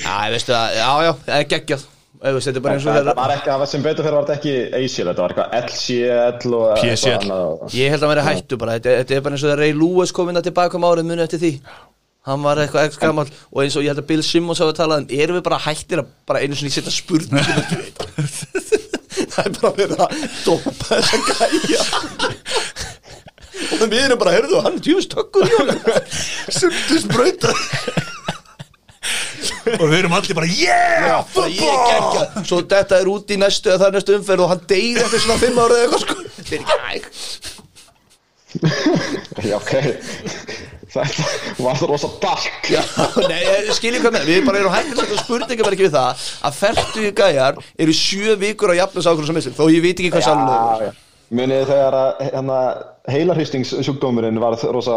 Já, 0.00 0.14
ég 0.24 0.36
veistu 0.36 0.56
að, 0.56 0.78
já, 0.80 0.90
já, 1.04 1.12
það 1.28 1.36
er 1.36 1.50
geggjað 1.54 1.88
Þetta 2.20 3.14
var 3.16 3.32
ekki, 3.32 3.48
það 3.48 3.60
var 3.62 3.68
sem 3.70 3.84
betur 3.84 4.04
fyrir 4.04 4.16
var 4.18 4.26
þetta 4.28 4.34
ekki 4.36 4.54
ACL, 4.76 5.06
þetta 5.08 5.22
var 5.22 5.32
eitthvað 5.32 5.54
LCL 5.60 6.56
og 6.58 6.66
PCL. 6.76 6.90
eitthvað 6.90 7.14
annað. 7.22 7.76
Ég 7.78 7.94
held 7.94 8.02
að 8.02 8.04
hann 8.04 8.12
væri 8.12 8.24
hættu 8.26 8.58
bara, 8.60 8.74
þetta, 8.76 8.96
þetta 9.00 9.16
er 9.16 9.22
bara 9.24 9.36
eins 9.38 9.44
og 9.44 9.48
þegar 9.48 9.62
Ray 9.64 9.72
Lewis 9.78 10.12
kom 10.18 10.28
inn 10.28 10.40
að 10.40 10.48
tilbaka 10.50 10.76
um 10.76 10.84
árið 10.90 11.08
muni 11.08 11.24
eftir 11.24 11.40
því. 11.40 11.52
Hann 12.28 12.44
var 12.44 12.60
eitthvað 12.60 12.90
ekki 12.90 13.00
gammal 13.00 13.24
og 13.30 13.62
eins 13.64 13.78
og 13.80 13.86
ég 13.86 13.94
held 13.94 14.02
að 14.02 14.08
Bill 14.10 14.24
Simmons 14.26 14.60
hafa 14.60 14.76
talað 14.76 15.06
um 15.06 15.14
erum 15.24 15.38
við 15.38 15.46
bara 15.48 15.62
hættir 15.64 16.02
að 16.02 16.10
bara 16.28 16.42
einu 16.44 16.58
sinni 16.58 16.74
setja 16.74 16.92
veit 16.92 18.04
Það 19.30 19.46
er 19.46 19.56
bara 19.56 19.72
verið 19.78 20.04
að 20.04 20.10
dópa 20.44 20.72
þessa 20.90 21.16
gæja. 21.30 21.82
Og 23.80 23.88
við 23.88 23.98
erum 24.04 24.20
bara, 24.20 24.36
heyrðu, 24.36 24.60
hann 24.66 24.76
er 24.76 24.84
tjóðist 24.84 25.12
tökkur 25.16 25.48
í 25.48 25.56
honum. 25.56 25.80
Sundu 26.52 27.00
sprauta 27.00 27.56
og 29.76 29.86
við 29.86 29.96
erum 30.00 30.16
allir 30.16 30.38
bara 30.38 30.50
yeah, 30.50 31.24
gegja 31.36 32.44
Svo 32.48 32.60
þetta 32.64 33.00
er 33.00 33.10
út 33.12 33.30
í 33.30 33.38
næstu 33.40 33.72
eða 33.72 33.82
það 33.82 33.88
er 33.88 33.96
næstu 33.98 34.16
umferð 34.18 34.44
og 34.46 34.52
hann 34.54 34.66
deyr 34.70 35.02
eftir 35.04 35.24
svona 35.24 35.40
fimm 35.42 35.60
ára 35.60 35.78
eða 35.78 35.84
eitthvað 35.86 36.02
sko. 36.04 36.14
Þetta 36.36 36.52
er 36.56 36.60
ekki 36.60 37.58
Já, 39.46 39.56
ok. 39.56 39.72
Þetta 40.90 41.26
var 41.62 41.76
það 41.78 41.90
rosa 41.92 42.08
dark. 42.22 42.70
Já, 42.70 42.80
nei, 43.30 43.38
ég 43.46 43.70
skilji 43.76 44.00
hvað 44.02 44.16
með. 44.16 44.24
Við 44.26 44.48
bara 44.48 44.62
erum 44.62 44.74
hægt 44.74 44.98
að 44.98 45.12
spurninga 45.20 45.66
bara 45.66 45.76
ekki 45.76 45.86
við 45.86 45.94
það 45.94 46.24
að 46.48 46.58
ferdu 46.58 47.12
gæjar 47.20 47.60
eru 47.84 47.94
sjö 47.94 48.34
vikur 48.40 48.74
á 48.74 48.80
jafnins 48.80 49.06
ákvörðum 49.06 49.38
sem 49.44 49.54
þó 49.54 49.64
ég 49.70 49.84
veit 49.84 49.94
ekki 49.94 50.10
hvað 50.16 50.26
sannlega 50.26 50.88
já. 50.88 50.92
Munið 51.30 51.68
þegar 51.68 51.94
að 51.94 52.22
hérna, 52.26 52.58
heilarhýstingssjúkdómurinn 53.14 54.40
varð 54.42 54.64
rosa 54.74 54.96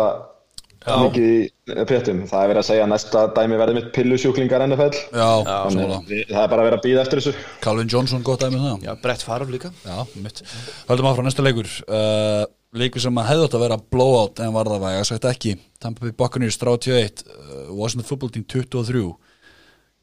mikið 0.85 1.27
í 1.33 1.85
péttum. 1.87 2.23
Það 2.27 2.43
er 2.43 2.49
verið 2.51 2.61
að 2.61 2.67
segja 2.69 2.83
að 2.85 2.91
næsta 2.93 3.21
dæmi 3.37 3.59
verði 3.61 3.75
mitt 3.77 3.91
pillusjúklingar 3.95 4.65
NFL. 4.67 4.97
já, 5.13 5.29
sammála. 5.45 5.99
við- 6.09 6.27
það 6.29 6.43
er 6.43 6.49
bara 6.51 6.61
að 6.61 6.67
vera 6.69 6.77
að 6.77 6.83
býða 6.87 7.01
eftir 7.05 7.19
þessu. 7.21 7.33
Calvin 7.61 7.87
Johnson 7.89 8.21
gott 8.23 8.39
dæmi 8.43 8.55
um 8.59 8.65
það. 8.65 8.83
Já, 8.83 8.95
Brett 9.01 9.21
Favre 9.23 9.47
líka. 9.51 9.71
Já, 9.85 10.07
mitt. 10.21 10.43
Höldum 10.89 11.05
áfram 11.07 11.25
næsta 11.29 11.43
leikur. 11.45 11.69
Uh, 11.87 12.45
Leikur 12.73 12.99
sem 12.99 13.13
að 13.21 13.27
hefði 13.29 13.43
átt 13.45 13.53
að 13.53 13.61
vera 13.67 13.75
blowout 13.77 14.39
en 14.41 14.53
var 14.55 14.65
það 14.65 14.79
væga, 14.81 15.01
sagt 15.05 15.25
ekki. 15.29 15.51
Tampa 15.79 16.01
Bay 16.07 16.11
Buccaneers 16.17 16.57
31 16.57 17.21
uh, 17.29 17.69
Washington 17.69 18.07
Football 18.07 18.31
Team 18.33 18.43
23 18.49 19.13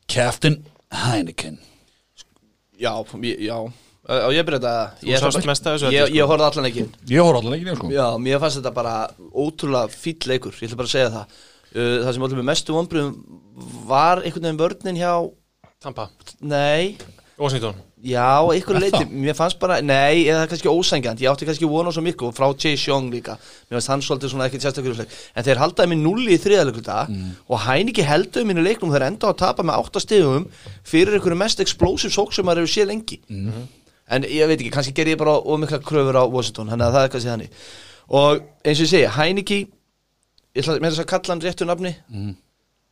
Captain 0.07 0.63
Heineken. 0.93 1.59
Já, 2.79 2.95
já 3.43 3.73
Á 4.09 4.29
ég 4.33 4.47
byrja 4.49 4.61
þetta. 4.63 4.75
Ég, 5.05 5.21
sást 5.21 5.47
mest 5.49 5.67
af 5.69 5.77
þessu 5.77 5.91
ég, 5.93 6.07
öllu, 6.07 6.17
ég 6.17 6.25
sko. 6.25 6.31
horfði 6.31 6.47
allan 6.47 6.69
ekki 6.71 6.85
Ég 7.13 7.27
horf 7.27 7.41
allir 7.41 7.53
leikin, 7.53 7.77
sko. 7.77 7.91
Já, 7.93 8.07
mér 8.23 8.41
fannst 8.41 8.61
þetta 8.61 8.73
bara 8.75 8.95
ótrúlega 9.29 9.93
fýll 9.93 10.31
leikur 10.33 10.57
Ég 10.57 10.71
ætla 10.71 10.81
bara 10.81 10.89
að 10.89 10.95
segja 10.95 11.13
það. 11.19 11.37
Uh, 11.71 11.99
Það 12.07 12.15
sem 12.17 12.27
allir 12.27 12.41
með 12.41 12.49
mestu 12.49 12.75
vonbröðum 12.75 13.13
var 13.91 14.25
einhvern 14.25 14.49
veginn 14.49 14.63
vörnin 14.63 14.99
hjá 14.99 15.13
Tampa, 15.81 16.09
Nei, 16.41 16.97
Washington. 17.41 17.77
Já, 18.05 18.41
ykkur 18.57 18.79
leiti, 18.81 19.05
mér 19.09 19.37
fannst 19.37 19.57
bara, 19.61 19.79
nei, 19.85 20.27
eða 20.29 20.47
kannski 20.49 20.69
ósængjant, 20.69 21.21
ég 21.21 21.29
átti 21.31 21.47
kannski 21.49 21.69
vona 21.69 21.93
svo 21.93 22.03
miklu 22.05 22.29
og 22.29 22.37
frá 22.37 22.47
Chase 22.53 22.89
Young 22.89 23.09
líka, 23.13 23.37
mér 23.69 23.79
fannst 23.79 23.93
hann 23.93 24.05
svolítið 24.05 24.33
svona 24.33 24.47
ekkert 24.49 24.65
sérstaklega 24.65 25.07
en 25.09 25.47
þeir 25.47 25.61
haldaði 25.61 25.93
mig 25.93 26.01
nulli 26.01 26.37
í 26.37 26.41
þriðalegluta 26.41 26.99
mm. 27.09 27.35
og 27.49 27.63
Hæniki 27.65 28.05
helduði 28.05 28.49
mínu 28.49 28.65
leiknum. 28.65 28.93
Þeir 28.93 29.07
enda 29.09 29.29
á 29.29 29.33
að 29.33 29.41
tapa 29.41 29.65
með 29.65 29.81
átta 29.81 30.05
stigum 30.05 30.47
fyrir 30.89 31.17
ykkur 31.21 31.37
mest 31.41 31.61
explosive 31.65 32.13
sók 32.13 32.33
sem 32.37 32.45
maður 32.49 32.65
hefur 32.65 32.75
séð 32.77 32.91
lengi. 32.93 33.21
Mhm. 33.29 33.69
En 34.11 34.23
ég 34.27 34.47
veit 34.51 34.59
ekki, 34.61 34.71
kannski 34.75 34.93
ger 34.97 35.07
ég 35.13 35.19
bara 35.21 35.39
ómikla 35.41 35.79
kröfur 35.79 36.19
á 36.19 36.25
Washington, 36.27 36.69
þannig 36.73 36.87
að 36.89 36.95
það 36.97 37.05
er 37.07 37.13
kannski 37.15 37.31
þannig 37.31 37.51
og 38.11 38.41
eins 38.65 38.81
og 38.81 38.87
ég 38.87 38.91
segi, 38.91 39.11
Hæniki 39.17 39.61
ég 40.57 40.65
ætla 40.67 40.91
að 40.91 41.07
kalla 41.13 41.35
hann 41.35 41.43
réttu 41.45 41.67
nafni 41.69 41.95
Mhm. 42.11 42.35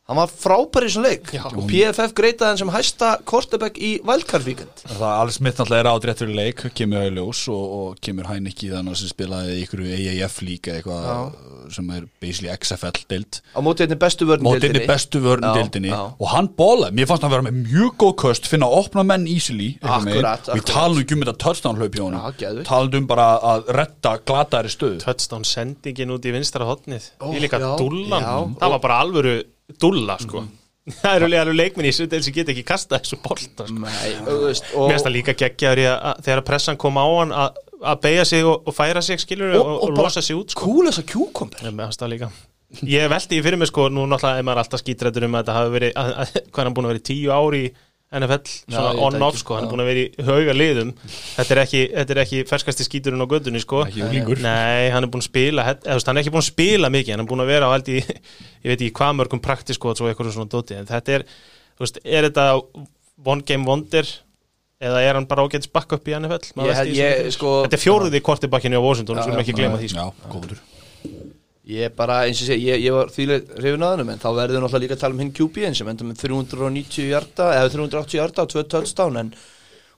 Hann 0.09 0.17
var 0.17 0.31
frábær 0.33 0.87
í 0.87 0.91
svona 0.91 1.11
leik. 1.13 1.29
Já. 1.37 1.43
og 1.53 1.67
PFF 1.69 2.15
greitaði 2.17 2.49
hann 2.49 2.61
sem 2.63 2.71
hæsta 2.73 3.11
kortebæk 3.29 3.77
í 3.77 3.91
Weekend. 4.03 4.81
Það 4.89 5.03
er 5.05 5.19
alls 5.21 5.37
mitt 5.45 5.59
náttúrulega 5.59 5.83
er 5.85 5.91
ádrétt 5.93 6.23
fyrir 6.23 6.35
leik 6.39 6.63
kemur 6.73 7.05
í 7.05 7.11
ljós 7.13 7.43
og, 7.53 7.75
og 7.79 7.99
kemur 8.01 8.29
Heineki 8.31 8.71
þannig 8.73 8.97
sem 8.99 9.11
spilaði 9.11 9.59
í 9.59 9.63
ykkur 9.67 9.83
AAF 9.85 10.39
líka 10.45 10.73
eitthvað 10.79 11.35
sem 11.69 11.89
er 11.93 12.07
basically 12.21 12.49
XFL 12.55 13.03
deild. 13.11 13.39
Á 13.53 13.59
móti 13.61 13.85
einni 13.85 13.97
bestu 14.01 14.25
vörn 14.29 14.41
mótið 14.45 14.71
einni 14.71 14.87
bestu 14.89 15.21
vörn 15.21 15.45
Já, 15.45 15.51
deildinni. 15.59 15.91
já. 15.93 16.01
og 16.17 16.31
hann 16.33 16.49
bólaði, 16.57 16.95
mér 16.97 17.09
fannst 17.11 17.25
hann 17.27 17.33
vera 17.35 17.45
með 17.45 17.59
mjög 17.67 17.93
góð 18.01 18.15
köst 18.23 18.49
finna 18.49 18.65
að 18.69 18.79
opna 18.79 19.03
menn 19.05 19.27
easily 19.29 19.69
ég 19.77 19.85
akkurat. 19.85 20.49
tala 20.65 20.95
nú 20.95 21.03
ekki 21.03 21.17
um 21.17 21.23
þetta 21.25 21.37
touchdown 21.45 21.77
hlaup 21.77 21.93
hjá 21.93 22.01
Já, 22.01 22.07
honum 22.07 22.63
tala 22.65 22.97
um 23.03 23.07
bara 23.09 23.27
að 23.53 23.69
retta 23.77 24.15
glataðri 24.25 24.73
stöð 24.73 24.97
touchdown 25.05 25.45
sendingin 25.45 26.15
út 26.15 26.25
í 26.25 26.33
vinstra 26.33 26.65
hotnið 26.65 27.11
Ó, 27.21 27.29
Í 27.35 27.43
líka 27.43 27.61
dullan, 27.77 28.55
það 28.57 28.75
var 28.75 28.83
bara 28.87 28.99
alvöru 29.05 29.37
dulla 29.77 30.17
sko 30.21 30.45
Það 30.89 31.15
eru 31.19 31.27
alveg 31.37 31.53
leikminn 31.53 31.85
í 31.85 31.91
þessu 31.93 32.21
sem 32.25 32.33
get 32.33 32.49
ekki 32.49 32.63
kasta 32.65 32.97
þessu 32.97 33.19
bolta 33.21 33.67
sko. 33.67 33.75
Og 33.77 34.87
Mér 34.89 34.95
finnst 34.95 35.05
það 35.05 35.13
líka 35.13 35.35
geggjaður 35.37 35.81
í 35.83 35.85
að, 35.85 35.97
að 36.09 36.21
þegar 36.25 36.41
pressan 36.47 36.79
kom 36.81 36.97
á 36.97 37.05
hann 37.05 37.33
að 37.35 37.59
að 37.79 37.99
beigja 38.03 38.25
sig 38.27 38.45
og, 38.47 38.67
og 38.67 38.75
færa 38.75 39.01
sig 39.03 39.21
skilur 39.21 39.55
og, 39.59 39.67
og, 39.83 39.91
bara 39.95 40.09
losa 40.09 40.23
sig 40.23 40.37
út 40.37 40.53
sko. 40.53 40.67
Kúl 40.67 40.89
þess 40.89 41.01
að 41.03 41.11
kjúkomber 41.13 41.65
Ég 41.65 41.75
með 41.75 41.93
það 41.95 42.13
líka 42.13 42.31
Ég 42.85 43.09
veldi 43.09 43.39
í 43.39 43.43
fyrir 43.45 43.57
mig 43.57 43.69
sko, 43.71 43.87
nú 43.89 44.03
náttúrulega 44.05 44.41
er 44.41 44.45
maður 44.45 44.61
alltaf 44.63 44.83
skítrættur 44.83 45.25
um 45.25 45.37
að 45.37 45.41
þetta 45.41 45.55
hafi 45.55 45.71
verið, 45.73 45.93
að, 45.97 46.11
að, 46.21 46.33
hvað 46.51 46.61
er 46.61 46.67
hann 46.67 46.75
búin 46.77 46.87
að 46.87 46.91
vera 46.93 47.01
í 47.01 47.07
tíu 47.07 47.31
ári 47.33 47.61
í 47.63 47.71
NFL, 48.09 48.47
svona 48.73 48.91
on-off 49.05 49.35
sko, 49.37 49.53
hann 49.59 49.67
er 49.67 49.69
búin 49.69 49.83
að 49.83 49.89
vera 49.91 50.01
í 50.01 50.23
hauga 50.25 50.53
liðum. 50.57 50.93
Þetta 51.35 51.53
er 51.53 51.59
ekki, 51.61 51.81
þetta 51.93 52.15
er 52.15 52.21
ekki 52.23 52.39
ferskasti 52.49 52.85
skíturinn 52.87 53.21
á 53.21 53.27
gödunni 53.29 53.61
sko. 53.61 53.83
Nei, 54.41 54.87
hann 54.95 55.05
er 55.05 55.11
búin 55.13 55.21
að 55.21 55.27
spila, 55.27 55.65
eða, 55.69 55.97
þú 55.99 56.09
hann 56.09 56.17
er 56.17 56.23
ekki 56.23 56.33
búin 56.33 56.41
að 56.41 56.47
spila 56.49 56.89
mikið, 56.95 57.13
hann 57.13 57.23
er 57.25 57.29
búin 57.29 57.43
að 57.45 57.51
vera 57.53 57.69
á 57.69 57.73
held 57.75 57.91
í 57.93 57.99
ég 57.99 58.71
veit 58.71 58.79
ekki 58.81 58.95
hvað 58.97 59.13
mörgum 59.19 59.43
praktiskot 59.45 60.01
og 60.01 60.09
eitthvað 60.09 60.33
svona 60.39 60.49
dóti, 60.55 60.79
en 60.79 60.89
þetta 60.89 61.19
er, 61.19 61.27
þú 61.77 61.85
veist, 61.85 62.01
er 62.03 62.29
þetta 62.31 62.47
one 63.29 63.45
game 63.45 63.69
wonder 63.69 64.09
eða 64.79 65.03
er 65.05 65.17
hann 65.19 65.27
bara 65.29 65.43
ágætis 65.45 65.69
backup 65.69 66.07
í 66.09 66.13
NFL 66.17 66.49
Ég 66.65 66.91
ég, 66.97 67.29
sko- 67.35 67.55
Þetta 67.67 67.75
er 67.77 67.81
fjóruði 67.83 68.21
kortibakkinu 68.25 68.79
á 68.79 68.83
Washington, 68.89 69.19
við 69.19 69.27
skulum 69.27 69.41
ekki 69.43 69.55
gleyma 69.57 69.77
því 69.81 69.89
sko. 69.93 70.05
Já, 70.09 70.29
góður 70.33 70.61
Ég 71.69 71.91
bara, 71.93 72.21
eins 72.25 72.39
og 72.41 72.47
sé, 72.49 72.55
ég, 72.57 72.79
ég 72.81 72.93
var 72.95 73.11
þvílega 73.13 73.59
hrifin 73.59 73.83
að 73.85 73.91
hennum 73.93 74.09
en 74.15 74.21
þá 74.23 74.29
verður 74.33 74.55
við 74.55 74.63
náttúrulega 74.63 74.83
líka 74.85 74.95
að 74.97 75.01
tala 75.03 75.13
um 75.13 75.19
hinn 75.21 75.33
QB-in 75.37 75.75
sem 75.77 75.89
enda 75.91 76.07
með 76.07 76.21
390 76.23 77.09
hjarta 77.11 77.49
eða 77.59 77.73
380 77.75 78.17
hjarta 78.17 78.45
og 78.45 78.53
2 78.55 78.63
touchdown 78.73 79.19
en, 79.21 79.29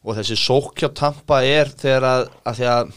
og 0.04 0.18
þessi 0.18 0.36
sók 0.42 0.74
hjá 0.82 0.90
Tampa 1.00 1.38
er 1.48 1.72
þegar 1.80 2.08
að, 2.10 2.26
að 2.50 2.58
því 2.60 2.68
að 2.74 2.92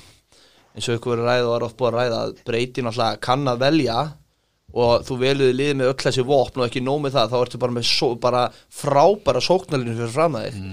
eins 0.74 0.88
og 0.90 0.96
ykkur 0.98 1.12
verið 1.14 1.22
að 1.22 1.30
ræða 1.30 1.46
og 1.52 1.54
er 1.60 1.66
oft 1.68 1.76
búið 1.78 1.90
að 1.92 1.98
ræða 2.00 2.18
að 2.24 2.32
breyti 2.48 2.82
náttúrulega 2.88 3.20
kann 3.28 3.52
að 3.52 3.60
velja 3.62 3.98
og 4.74 5.04
þú 5.06 5.18
veluði 5.20 5.54
liðið 5.54 5.76
með 5.78 5.90
öll 5.92 6.00
þessi 6.08 6.24
vopn 6.26 6.64
og 6.64 6.66
ekki 6.66 6.82
nóg 6.82 7.04
með 7.04 7.14
það, 7.14 7.28
þá 7.30 7.36
ertu 7.44 7.60
bara 7.62 7.76
með 7.76 7.84
só, 7.92 8.08
bara 8.18 8.40
frábæra 8.74 9.42
sóknarlinu 9.46 9.94
fyrir 10.00 10.14
fram 10.16 10.34
að 10.40 10.48
þig 10.48 10.64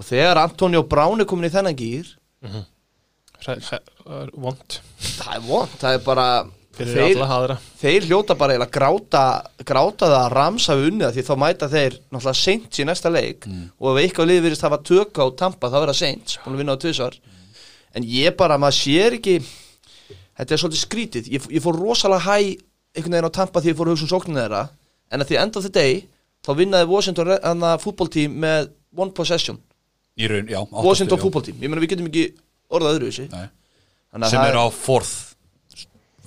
og 0.00 0.06
þegar 0.08 0.40
Antonio 0.46 0.80
Brown 0.88 1.20
er 1.20 1.28
komin 1.28 1.50
í 1.50 1.52
þennan 1.52 1.76
gýr 1.76 2.08
hræ- 3.44 3.60
Vont 4.40 4.78
það 5.18 5.34
er 5.36 5.44
vond, 5.44 5.76
það 5.82 5.98
er 5.98 6.02
bara 6.06 6.24
fyrir 6.30 6.38
alla 6.40 6.46
aðra 6.46 6.59
þeir 7.80 8.06
hljóta 8.08 8.36
bara 8.38 8.56
að 8.56 8.70
gráta, 8.74 9.22
gráta 9.66 10.08
það 10.08 10.16
að 10.20 10.32
Rams 10.34 10.66
hafi 10.70 10.86
unnið 10.90 11.06
það 11.06 11.16
því 11.16 11.24
þá 11.26 11.32
mæta 11.42 11.68
þeir 11.72 11.96
náttúrulega 11.98 12.40
seint 12.40 12.78
í 12.80 12.86
næsta 12.88 13.12
leik. 13.12 13.48
Og 13.78 13.90
ef 13.92 14.02
eitthvað 14.04 14.30
liðið 14.30 14.46
virðist 14.46 14.66
hafa 14.66 14.80
tök 14.90 15.20
á 15.20 15.24
Tampa 15.42 15.70
þá 15.70 15.78
verða 15.80 15.96
seint, 16.00 16.36
búin 16.44 16.56
að 16.56 16.62
vinna 16.62 16.76
á 16.76 16.82
tvisvar. 16.82 17.16
En 17.94 18.06
ég 18.06 18.36
bara, 18.38 18.58
maður 18.60 18.78
sér 18.78 19.18
ekki 19.18 19.38
þetta 19.40 20.54
er 20.54 20.62
svolítið 20.62 20.84
skrítið. 20.84 21.30
Ég, 21.34 21.48
ég 21.58 21.64
fór 21.64 21.78
rosalega 21.78 22.26
hæ 22.26 22.56
einhvern 22.96 23.16
veginn 23.16 23.30
á 23.30 23.38
Tampa 23.38 23.62
því 23.62 23.72
ég 23.72 23.78
fór 23.78 23.90
að 23.90 23.96
hugsa 23.96 24.06
um 24.06 24.12
sókninu 24.14 24.40
þeirra. 24.40 24.62
En 25.10 25.22
að 25.22 25.30
því 25.30 25.40
end 25.42 25.58
of 25.58 25.66
the 25.66 25.72
day 25.74 26.04
þá 26.46 26.52
vinnaði 26.58 26.90
Washington 26.90 27.80
fútboltím 27.82 28.38
með 28.42 28.70
one 28.96 29.14
possession. 29.14 29.58
Í 30.18 30.28
raun, 30.30 30.48
já 30.50 30.60
Washington 30.70 31.20
fútboltím, 31.20 31.58
ég 31.62 31.70
meina 31.70 31.82
við 31.82 31.94
getum 31.94 32.08
ekki 32.10 32.28
orðað 32.70 32.98
öðru 32.98 33.10
að 33.10 33.50
Sem 34.26 34.40
það 34.40 34.48
er 34.50 34.58
á 34.58 34.66
fourth 34.74 35.29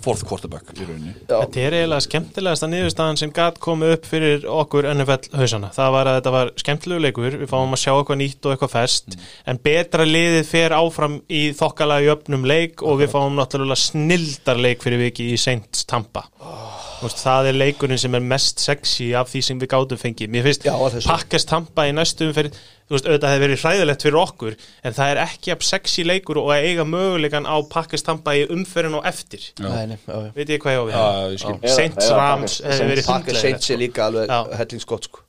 Fourth 0.03 0.25
quarterback 0.27 0.73
í 0.75 0.83
rauninni. 0.83 1.13
Þetta 1.29 1.61
er 1.63 1.77
eiginlega 1.77 2.03
skemmtilegasta 2.03 2.67
niðurstaðan 2.71 3.19
sem 3.21 3.31
gæt 3.35 3.59
komið 3.63 3.95
upp 3.95 4.09
fyrir 4.09 4.47
okkur 4.51 4.89
NFL 4.91 5.39
hausana. 5.39 5.71
Það 5.75 5.93
var 5.95 6.09
að 6.11 6.17
þetta 6.19 6.33
var 6.35 6.51
skemmtilegu 6.63 7.05
leikur, 7.05 7.37
við 7.43 7.51
fáum 7.53 7.77
að 7.77 7.81
sjá 7.85 7.91
eitthvað 7.93 8.19
nýtt 8.19 8.47
og 8.49 8.55
eitthvað 8.55 8.73
fest, 8.73 9.17
en 9.47 9.61
betra 9.63 10.07
liðið 10.07 10.43
fer 10.49 10.75
áfram 10.75 11.19
í 11.31 11.43
þokkalega 11.57 12.07
jöfnum 12.09 12.47
leik 12.51 12.83
og 12.83 12.99
við 12.99 13.13
fáum 13.15 13.39
náttúrulega 13.39 13.79
snildar 13.79 14.59
leik 14.59 14.83
fyrir 14.83 15.05
viki 15.05 15.31
í 15.31 15.39
Saints 15.39 15.87
Tampa. 15.87 16.27
Þú 16.43 16.62
Veist, 17.03 17.19
það 17.19 17.49
er 17.49 17.57
leikurinn 17.57 17.99
sem 17.99 18.15
er 18.17 18.23
mest 18.23 18.61
sexy 18.63 19.09
af 19.17 19.29
því 19.31 19.41
sem 19.47 19.61
við 19.61 19.69
gátum 19.73 19.99
fengið. 19.99 20.31
Mér 20.33 20.45
finnst 20.47 20.67
pakkast 21.07 21.49
Tampa 21.51 21.85
í 21.89 21.93
næstu 21.95 22.29
umferð, 22.29 22.57
þú 22.87 22.95
veist, 22.95 23.09
auðvitað 23.09 23.33
hefði 23.33 23.43
verið 23.45 23.63
hræðilegt 23.63 24.05
fyrir 24.07 24.19
okkur, 24.21 24.57
en 24.83 24.97
það 24.97 25.13
er 25.13 25.21
ekki 25.23 25.53
af 25.55 25.65
sexy 25.67 26.05
leikur 26.07 26.39
og 26.41 26.51
að 26.55 26.67
eiga 26.69 26.85
mögulegan 26.87 27.49
á 27.49 27.55
pakkast 27.71 28.07
Tampa 28.07 28.35
í 28.39 28.45
umferðin 28.53 28.99
og 28.99 29.07
eftir. 29.09 29.49
Veit 29.59 30.53
ég 30.55 30.63
hvað 30.63 30.77
ég 30.77 30.79
á 30.79 30.85
við? 30.89 31.67
Saints 31.73 32.11
Rams 32.13 32.59
hefði 32.63 32.89
verið 32.93 33.11
hundlega 33.11 33.43
Saints 33.43 33.73
er 33.73 33.83
líka 33.83 34.07
alveg 34.07 34.31
hellingsgott 34.61 35.09
sko. 35.09 35.25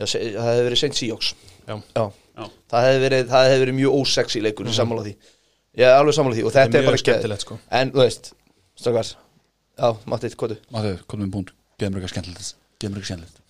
Það 0.00 0.50
hefði 0.50 0.66
verið 0.66 0.82
Saints 0.84 1.02
Seahawks 1.04 1.34
Já. 1.70 1.76
Já. 1.94 2.46
Það 2.70 2.86
hefði 2.86 3.00
verið, 3.04 3.26
það 3.30 3.46
hefði 3.46 3.62
verið 3.64 3.76
mjög 3.78 3.96
ósexy 4.00 4.42
leikur 4.42 4.66
mm 4.66 4.72
sammála 6.16 6.34
því 6.34 6.44
og 6.48 6.54
þetta 6.54 6.78
er 6.78 6.80
er, 6.80 6.86
bara 6.88 7.00
skemmtilegt, 7.00 7.44
sko. 7.46 7.58
En 7.70 7.92
þú 7.94 8.00
veist, 8.02 8.32
Já, 9.80 9.96
Matti, 10.12 10.28
hvað 10.36 10.52
du? 10.52 10.56
Matti, 10.74 10.92
komum 11.08 11.26
við 11.26 11.34
punkt 11.36 11.54
Geðum 11.80 11.94
mér 11.96 12.02
eitthvað 12.02 12.14
skemmtilegt 12.14 12.52
Geðum 12.80 12.94
mér 12.94 13.00
eitthvað 13.00 13.10
skemmtilegt 13.14 13.40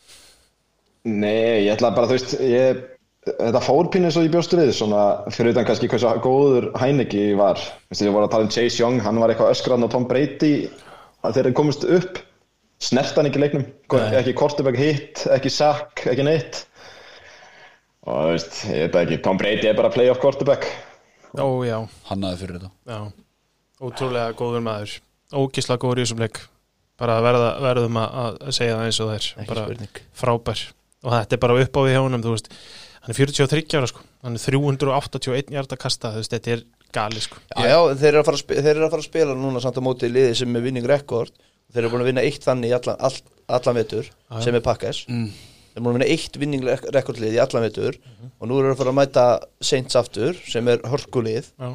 Nei, 1.11 1.64
ég 1.64 1.72
ætla 1.74 1.95
bara, 1.97 2.09
þú 2.11 2.16
veist, 2.18 2.35
ég, 2.45 2.81
þetta 3.26 3.62
fórpinn 3.64 4.05
eins 4.05 4.18
og 4.20 4.26
ég 4.26 4.35
bjóst 4.35 4.53
við, 4.53 4.72
svona, 4.76 5.05
fyrir 5.33 5.55
utan 5.55 5.64
kannski 5.64 5.89
hversu 5.89 6.11
góður 6.20 6.66
Heineki 6.76 7.22
var. 7.41 7.57
Þú 7.57 7.95
veist, 7.95 8.05
ég 8.05 8.12
voru 8.12 8.28
að 8.28 8.35
tala 8.35 8.45
um 8.45 8.53
Chase 8.53 8.83
Young, 8.83 9.01
hann 9.01 9.20
var 9.22 9.33
eitthvað 9.33 9.55
öskran 9.55 9.87
og 9.87 9.95
Tom 9.95 10.05
Brady 10.11 10.68
að 11.24 11.39
þeir 11.39 11.49
komist 11.57 11.89
upp, 11.89 12.20
snert 12.85 13.16
hann 13.16 13.31
ekki 13.31 13.41
leiknum, 13.41 13.64
Nei. 13.97 14.05
ekki 14.20 14.37
quarterback 14.37 14.76
hit, 14.76 15.24
ekki 15.33 15.55
sack, 15.57 16.05
ekki 16.12 16.28
neitt. 16.28 16.66
Og 18.05 18.20
þú 18.20 18.37
veist, 18.37 18.62
ég 18.68 18.93
veit 18.93 19.03
ekki, 19.07 19.22
Tom 19.24 19.41
Brady 19.41 19.72
er 19.72 19.81
bara 19.81 19.93
playoff 19.97 20.20
quarterback. 20.20 20.68
Ó, 21.39 21.62
já, 21.64 21.78
Hannaði 22.11 22.41
fyrir 22.41 22.59
þetta 22.59 22.70
já 22.91 23.01
Ótrúlega 23.81 24.35
góður 24.37 24.64
maður 24.66 24.97
Ógislega 25.31 25.83
góður 25.83 26.03
í 26.03 26.05
þessum 26.07 26.22
leik. 26.24 26.43
Bara 27.01 27.16
verða, 27.24 27.51
verðum 27.64 27.99
að, 28.01 28.39
að 28.45 28.55
segja 28.57 28.76
það 28.76 28.87
eins 28.89 29.01
og 29.01 29.11
það 29.11 29.16
er. 29.16 29.49
Bara 29.51 29.64
spurning. 29.66 30.01
frábær. 30.20 30.62
Og 31.01 31.14
þetta 31.14 31.37
er 31.37 31.43
bara 31.45 31.59
upp 31.62 31.78
á 31.78 31.81
við 31.87 31.95
hjá 31.95 32.01
honum, 32.05 32.24
þú 32.24 32.35
veist. 32.35 32.51
Hann 33.01 33.14
er 33.14 33.16
43 33.16 33.78
ára, 33.78 33.89
sko. 33.89 34.03
Hann 34.26 34.37
er 34.37 34.43
381 34.45 35.55
hjarta 35.55 35.78
kasta, 35.81 36.11
þú 36.12 36.20
veist, 36.20 36.35
þetta 36.35 36.53
er 36.57 36.64
gali, 36.93 37.22
sko. 37.24 37.41
Já, 37.55 37.70
já, 37.70 37.78
þeir 38.03 38.11
eru 38.11 38.20
að 38.20 38.26
fara 38.28 38.37
að, 38.37 38.43
spi 38.43 38.59
þeir 38.59 38.72
eru 38.74 38.85
að, 38.85 38.93
fara 38.93 39.05
að 39.07 39.09
spila 39.09 39.39
núna 39.39 39.62
samt 39.64 39.81
á 39.81 39.83
móti 39.87 40.11
liði 40.11 40.35
sem 40.43 40.59
er 40.59 40.66
winning 40.66 40.91
record. 40.91 41.33
Þeir 41.70 41.85
eru 41.87 41.93
búin 41.95 42.05
að 42.05 42.11
vinna 42.11 42.26
eitt 42.26 42.45
þannig 42.45 42.72
í 42.72 42.76
allan, 42.76 43.01
all, 43.01 43.14
allan 43.57 43.78
vetur 43.78 44.11
já. 44.11 44.41
sem 44.45 44.59
er 44.59 44.66
Packers. 44.66 45.05
Þeir 45.09 45.78
eru 45.78 45.87
búin 45.87 45.95
að 45.95 46.01
vinna 46.01 46.12
eitt 46.12 46.41
winning 46.43 46.66
record 46.68 47.22
lið 47.22 47.39
í 47.39 47.41
allan 47.41 47.64
vetur 47.64 47.97
og 48.18 48.51
nú 48.51 48.59
eru 48.59 48.74
að 48.74 48.83
fara 48.83 48.93
að 48.93 48.99
mæta 48.99 49.26
Saints 49.64 49.97
aftur 49.97 50.37
sem 50.51 50.68
er 50.68 50.83
hörkulið. 50.91 51.55
Já 51.57 51.70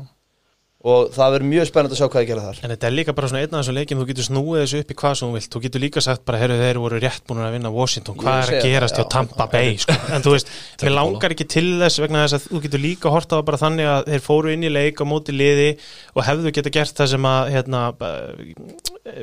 og 0.86 1.08
það 1.16 1.32
verður 1.34 1.50
mjög 1.50 1.68
spennandi 1.70 1.96
að 1.96 2.00
sjá 2.00 2.10
hvað 2.14 2.24
ég 2.24 2.30
gera 2.30 2.44
þar. 2.46 2.60
En 2.62 2.72
þetta 2.74 2.88
er 2.88 2.94
líka 2.94 3.16
bara 3.18 3.30
svona 3.32 3.42
einn 3.42 3.56
af 3.56 3.64
þessum 3.64 3.78
leikjum 3.80 4.02
þú 4.02 4.08
getur 4.12 4.28
snúið 4.28 4.62
þessu 4.62 4.82
upp 4.84 4.94
í 4.94 4.98
hvað 5.02 5.16
sem 5.18 5.26
þú 5.26 5.38
vilt. 5.40 5.50
Þú 5.56 5.62
getur 5.64 5.84
líka 5.84 6.04
sagt 6.06 6.24
bara, 6.30 6.42
herru, 6.44 6.58
þeir 6.62 6.80
voru 6.84 7.00
rétt 7.02 7.26
búin 7.26 7.42
að 7.42 7.56
vinna 7.58 7.72
Washington, 7.74 8.20
hvað 8.22 8.42
er 8.44 8.54
að 8.60 8.68
gerast 8.70 9.00
hjá 9.00 9.02
já. 9.02 9.10
Tampa 9.16 9.48
Bay, 9.50 9.76
sko. 9.82 9.98
En 10.14 10.26
þú 10.26 10.36
veist, 10.36 10.52
mér 10.86 10.96
langar 11.00 11.34
ekki 11.34 11.50
til 11.56 11.68
þess 11.82 12.04
vegna 12.06 12.26
þess 12.28 12.38
að 12.38 12.50
þú 12.52 12.64
getur 12.68 12.86
líka 12.86 13.14
horta 13.14 13.34
á 13.34 13.38
það 13.40 13.48
bara 13.50 13.62
þannig 13.66 13.94
að 13.96 14.12
þeir 14.14 14.26
fóru 14.30 14.54
inn 14.54 14.68
í 14.68 14.74
leik 14.76 15.02
á 15.02 15.06
móti 15.10 15.34
liði 15.34 15.72
og 16.14 16.28
hefðu 16.30 16.54
geta 16.60 16.76
gert 16.78 17.02
það 17.02 17.16
sem 17.16 17.32
að 17.34 17.54
hérna, 17.56 17.86
bara, 17.98 18.36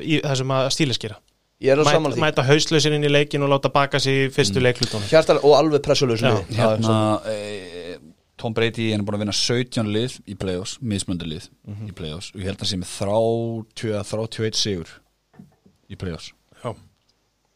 í, 0.02 0.18
það 0.18 0.40
sem 0.42 0.56
að 0.56 0.72
er 1.70 1.78
að 1.78 1.86
mæta, 1.86 1.94
samanlega 1.94 2.18
því. 2.18 2.22
mæta 2.24 2.44
hauslausir 2.48 2.94
inn 2.96 3.06
í 3.06 3.10
leikin 3.10 3.44
og 3.46 3.52
láta 3.52 3.70
baka 3.70 4.00
sig 4.02 4.24
í 4.24 4.30
fyrstu 4.34 4.58
mm. 4.58 4.64
leiklutunum. 4.66 5.04
Hjartalega 5.06 5.46
og 5.46 5.54
alveg 5.60 5.84
liði. 5.86 6.40
Hérna 6.56 6.96
e, 7.30 7.36
Tom 8.42 8.54
Brady 8.56 8.90
er 8.92 9.02
búin 9.06 9.14
að 9.20 9.22
vinna 9.26 9.36
17 9.38 9.90
lið 9.94 10.18
í 10.26 10.34
play-offs 10.42 10.76
Mismöndi 10.82 11.28
lið 11.30 11.48
í 11.88 11.92
play-offs 11.94 12.32
Og 12.34 12.42
ég 12.42 12.50
held 12.50 12.58
að 12.58 12.64
hann 12.66 12.72
sé 12.74 12.80
með 12.82 12.94
30 13.00 13.92
eða 13.92 14.06
31 14.10 14.58
sigur 14.58 14.96
Í 15.92 15.98
play-offs. 16.00 16.32
Já. 16.62 16.72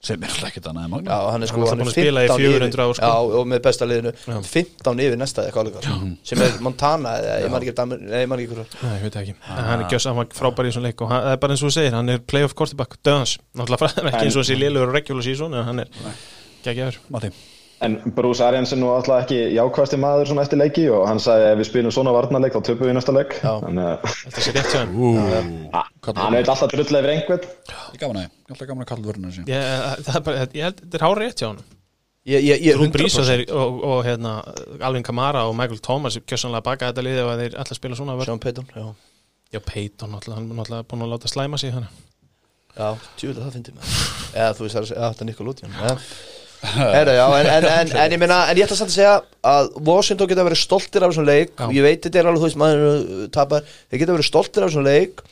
Sem 0.07 0.23
er 0.23 0.29
alltaf 0.29 0.51
ekkert 0.53 0.67
annað 0.71 0.85
en 0.87 0.91
magna 0.93 1.15
Já, 1.17 1.31
hann 1.33 1.43
er 1.47 1.51
sko 1.51 1.63
Hann 1.65 1.81
er 1.81 1.81
búinn 1.81 1.89
að 1.91 1.97
spila 1.97 2.23
í 2.23 2.29
15 2.29 2.43
400 2.53 2.83
ár, 2.85 2.91
yfir, 2.93 2.99
sko. 2.99 3.09
Já, 3.09 3.39
og 3.41 3.47
með 3.51 3.63
besta 3.65 3.89
liðinu. 3.89 4.13
Já. 4.29 4.37
15 4.53 5.01
yfir 5.07 5.19
næsta 5.23 5.47
eitthvað 5.49 5.71
alveg 5.73 6.13
sem 6.31 6.45
er 6.47 6.59
Montana 6.67 7.15
eða 7.23 7.39
ég 7.43 7.51
man 7.57 7.65
ekki 7.65 7.75
Damir- 7.81 8.05
nei, 8.05 8.21
ég 8.21 9.03
veit 9.03 9.17
það 9.17 9.23
ekki, 9.25 9.35
en 9.57 9.65
hann 9.71 9.83
er 9.83 9.91
gjöss 9.91 10.07
hann 10.11 10.19
var 10.21 10.29
frábær 10.37 10.69
í 10.69 10.71
þessum 10.71 10.87
leik 10.87 11.01
og 11.03 11.11
hann, 11.11 11.25
það 11.27 11.33
er 11.33 11.43
bara 11.47 11.57
eins 11.57 11.65
og 11.65 11.73
þú 11.73 11.77
segir, 11.81 11.97
hann 11.97 12.13
er 12.15 12.23
playoff 12.29 12.55
quarterback, 12.61 12.99
döðans, 13.03 13.35
náttúrulega 13.57 13.83
frá- 13.83 14.07
ekki 14.13 14.23
eins 14.29 14.37
og 14.39 14.45
þessi 14.45 14.61
liðlegur 14.61 14.95
regular 15.01 15.27
season, 15.27 15.57
en 15.59 15.65
hann 15.73 15.83
er 15.87 15.89
geggjafur. 16.69 17.01
Matti 17.17 17.33
En 17.85 17.99
Bruce 18.17 18.41
Arians 18.41 18.71
er 18.73 18.79
nú 18.81 18.89
alltaf 18.89 19.27
ekki 19.27 19.37
jákvæðasti 19.53 19.99
maður 20.01 20.31
svona 20.31 20.45
eftir 20.47 20.61
leiki 20.61 20.87
og 20.89 21.03
hann 21.11 21.19
sagði 21.21 21.51
ef 21.51 21.59
við 21.61 21.67
spilum 21.69 21.93
svona 21.93 22.15
varnarleik 22.17 22.55
þá 22.55 22.63
töpum 22.71 22.87
við 22.87 22.93
í 22.95 22.97
næsta 22.97 23.13
leik. 23.13 23.35
Já. 23.37 23.53
Þannig 23.67 23.89
að 23.91 24.07
Þetta 24.23 24.45
sé 24.47 24.55
rétt 24.57 24.71
hjá 24.73 24.79
hann. 24.81 24.95
hann 26.23 26.37
veit 26.39 26.49
alltaf 26.55 26.73
drull 26.73 26.87
yfir 26.87 27.11
einhvern. 27.13 27.45
Ég 27.93 28.01
gaman 28.01 28.17
að 28.17 28.25
ég 28.25 28.31
Alltaf 28.55 28.71
gaman 28.71 28.87
að 28.87 28.91
kalla 28.93 29.09
vörnum 29.11 29.29
þessi 29.29 29.45
Ég, 29.51 29.61
það 30.07 30.17
er 30.21 30.25
bara, 30.29 30.47
ég 30.57 30.65
held, 30.69 30.81
þetta 30.87 30.97
er 31.01 31.05
hár 31.05 31.21
rétt 31.21 31.43
hjá 31.43 31.49
hann. 31.51 31.61
Ég, 32.27 32.41
ég, 32.43 32.65
ég, 32.65 32.81
og, 32.81 32.87
100% 32.89 33.29
þeir, 33.29 33.43
og, 33.55 33.85
og 33.87 34.01
hérna, 34.09 34.33
Alvin 34.89 35.05
Kamara 35.07 35.45
og 35.47 35.55
Michael 35.59 35.79
Thomas 35.85 36.17
kjössanlega 36.25 36.65
baka 36.67 36.89
þetta 36.91 37.05
liði 37.05 37.23
og 37.23 37.31
að 37.35 37.45
þeir 37.45 37.61
alltaf 37.61 37.79
spila 37.79 37.99
svona 38.01 38.17
vörn. 38.19 38.33
Sean 38.33 38.43
Payton, 38.43 38.67
já 38.73 38.89
Já, 39.55 39.61
Peyton, 39.63 40.11
náttúrulega, 40.11 40.41
hann 40.41 40.49
er 40.51 40.59
náttúrulega 40.59 40.89
búin 40.91 41.05
að 41.07 41.13
láta 41.13 41.31
slæma 41.31 41.61
sig 41.61 41.71
þannig. 41.77 41.93
Já, 42.77 42.89
tjúlega 43.21 43.45
það 43.45 43.55
fyndi 43.55 43.77
mig 43.77 43.85
Eða 44.35 44.51
er 46.75 47.11
segja, 47.11 47.17
já, 47.17 47.27
en, 47.41 47.49
en, 47.55 47.67
en, 47.73 47.93
en 48.05 48.15
ég 48.17 48.23
meina 48.23 48.39
En 48.51 48.59
ég 48.59 48.67
ætla 48.67 48.79
samt 48.79 48.93
að 48.93 48.99
segja 48.99 49.15
að 49.47 49.71
Washington 49.87 50.31
geta 50.31 50.47
verið 50.47 50.63
stoltir 50.63 51.05
af 51.07 51.13
þessum 51.13 51.29
leik 51.29 51.53
Já. 51.55 51.67
Ég 51.77 51.87
veit 51.87 52.01
þetta 52.05 52.23
er 52.23 52.31
alveg, 52.31 52.43
þú 52.43 52.49
veist, 52.49 52.61
maður 52.63 52.87
uh, 52.87 53.27
tapar 53.35 53.69
Þeir 53.73 54.03
geta 54.03 54.17
verið 54.17 54.29
stoltir 54.31 54.67
af 54.67 54.73
þessum 54.73 54.89
leik 54.89 55.23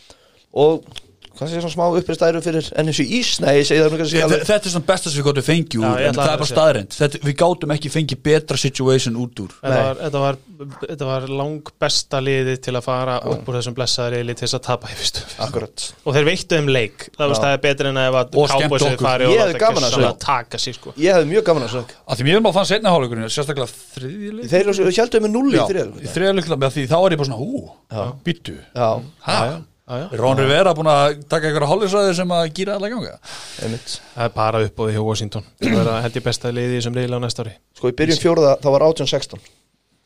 Og 0.64 0.86
hvað 1.34 1.48
sé 1.50 1.60
svona 1.62 1.74
smá 1.74 1.84
uppistæru 1.98 2.40
fyrir 2.44 2.66
NFC 2.82 3.04
East, 3.18 3.40
nei, 3.42 3.56
ég 3.58 3.66
segi 3.68 3.80
það 3.82 3.90
nú 3.94 3.98
kannski 4.00 4.18
Þe- 4.20 4.24
alveg 4.28 4.44
Þetta 4.48 4.68
er 4.68 4.72
svona 4.74 4.86
besta 4.90 5.10
sem 5.10 5.18
við 5.20 5.26
gáttum 5.28 5.46
fengið 5.48 5.74
Já, 5.74 5.88
úr 5.90 5.98
ég 5.98 6.06
en 6.06 6.14
ætla 6.14 6.24
það 6.24 6.30
að 6.30 6.34
er 6.34 6.38
bara 6.38 6.48
segja. 6.48 6.56
staðrind 6.56 6.96
þetta, 6.98 7.20
Við 7.24 7.36
gátum 7.42 7.74
ekki 7.74 7.90
fengið 7.94 8.20
betra 8.28 8.56
situation 8.60 9.16
út 9.24 9.42
úr. 9.44 9.54
Þetta 9.64 9.80
var, 9.84 9.98
þetta, 10.04 10.20
var, 10.24 10.38
þetta 10.84 11.08
var 11.10 11.26
lang 11.40 11.72
besta 11.84 12.20
liði 12.22 12.54
til 12.64 12.74
að 12.78 12.84
fara 12.86 13.16
upp 13.34 13.48
úr 13.50 13.58
þessum 13.58 13.74
blessaðri 13.78 14.20
liði 14.24 14.38
til 14.38 14.46
þess 14.46 14.58
að 14.60 14.64
tapa 14.68 14.92
í 14.92 14.98
fyrstu 15.00 15.24
Akkurat. 15.44 15.86
Og 16.06 16.14
þeir 16.14 16.28
veittu 16.30 16.58
um 16.62 16.70
leik. 16.70 17.08
Það, 17.18 17.34
það 17.42 17.50
er 17.56 17.62
betur 17.66 17.90
en 17.90 17.98
að 17.98 18.08
ef 18.12 18.18
að 18.22 18.38
Og 18.38 18.48
skemmt 18.48 18.62
Cowboys 18.64 18.82
hefði 18.86 18.94
okkur. 18.94 19.08
farið 19.10 19.26
Ég 19.26 19.34
og 19.34 19.42
hefði 19.44 19.54
láta 19.54 19.64
gaman 19.64 19.82
að 19.82 19.90
gjörsamlega 19.90 20.14
þessu. 20.14 20.24
taka 20.28 20.58
sig 20.64 20.74
sko. 20.78 20.94
Ég 21.02 21.18
hefði 21.18 21.30
mjög 21.34 21.44
gaman 21.50 21.66
að 21.66 21.74
segja 21.74 21.98
Af 22.06 22.18
því 22.18 22.24
mér 22.30 22.40
maður 22.44 22.56
fann 22.60 22.70
setna 22.70 22.94
hálfleikurinn 22.94 23.34
Sérstaklega 23.34 23.68
þriðjuleik 23.98 24.48
Þeir 24.54 24.64
heldur 25.02 25.24
með 25.24 25.32
nulli 25.34 25.54
í 25.54 25.60
Já, 25.60 25.66
þriðalöku 25.70 26.04
í 26.04 26.12
þriðjuleik 26.14 26.72
Því 26.74 26.86
þá 26.90 26.96
er 27.04 27.14
ég 27.14 27.20
bara 27.20 27.28
svona, 27.28 27.42
ú, 27.42 28.14
býttu 28.24 28.54
Já, 28.74 28.88
Hæ? 29.24 29.38
Er 29.84 30.16
Ron 30.16 30.38
Rivera 30.40 30.70
búin 30.72 30.88
að 30.88 31.18
taka 31.28 31.50
einhverja 31.50 31.66
hálfleisræði 31.68 32.12
sem 32.16 32.30
að 32.32 32.44
gýra 32.56 32.76
allar 32.78 32.92
ganga? 32.94 33.18
einmitt. 33.66 33.96
Það 34.14 34.24
er 34.24 34.30
bara 34.38 34.62
upp 34.64 34.78
á 34.80 34.82
því 34.86 34.94
hjá 34.94 35.02
Washington. 35.04 35.44
Það 35.60 35.90
er 35.92 36.00
held 36.06 36.16
ég 36.16 36.24
besta 36.24 36.52
liði 36.56 36.78
sem 36.86 36.96
reyðilega 36.96 37.20
á 37.20 37.24
næsta 37.26 37.44
ári. 37.44 37.52
Sko, 37.76 37.90
í 37.92 37.96
byrjun 37.98 38.20
fjóraða, 38.22 38.54
þá 38.64 38.68
var 38.72 38.84
18-16 38.88 39.44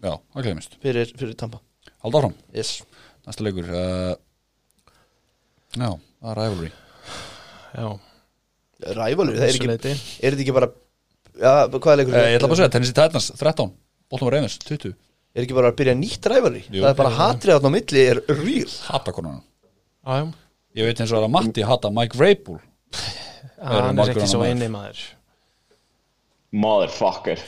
Já, 0.03 0.13
það 0.35 0.49
glemist 0.49 0.75
fyrir, 0.83 1.13
fyrir 1.21 1.37
Tampa. 1.39 1.61
Hald 2.03 2.19
áfram, 2.19 2.35
Yes. 2.59 2.73
Næsta 3.29 3.47
leikur 3.47 3.71
uh, 3.71 4.17
Já, 5.79 5.89
það 5.95 6.31
er 6.33 6.41
rivalry. 6.43 6.71
Já, 7.79 7.89
Rævalur, 8.99 9.35
það 9.39 9.47
er 9.49 9.57
ekki 9.59 9.69
leiti 9.71 9.91
Er 9.95 10.35
þetta 10.35 10.43
ekki 10.47 10.55
bara 10.59 10.69
Já, 11.39 11.53
hvað 11.71 11.93
er 11.93 12.01
leikur? 12.03 12.15
uh, 12.19 12.27
Ég 12.33 12.39
ætla 12.39 12.49
bara 12.51 12.57
að 12.57 12.63
segja, 12.65 12.73
Tennessee 12.75 12.97
Titans 12.99 13.31
13 13.39 13.73
Bóltum 14.11 14.31
Ravens 14.35 14.59
20 14.67 14.95
Er 15.39 15.45
ekki 15.47 15.55
bara 15.59 15.71
að 15.71 15.77
byrja 15.83 15.95
nýtt 15.99 16.27
rævalur? 16.33 16.63
Jú. 16.67 16.81
Það 16.83 16.91
er 16.95 16.99
bara 16.99 17.15
hatrið 17.19 17.55
þarna 17.59 17.71
á 17.71 17.75
milli 17.79 18.05
er 18.11 18.21
real. 18.41 18.73
Hata 18.89 19.13
já. 20.09 20.25
Ég 20.79 20.89
veit 20.89 21.01
eins 21.03 21.13
og 21.13 21.25
að 21.25 21.33
Matti 21.35 21.65
hata 21.67 21.91
Mike 21.95 22.19
Vrabel 22.19 22.59
hann 23.59 23.99
er 23.99 24.13
ekki 24.13 24.29
svo 24.31 24.45
einni 24.47 24.69
maður 24.73 25.01
Motherfucker 26.57 27.41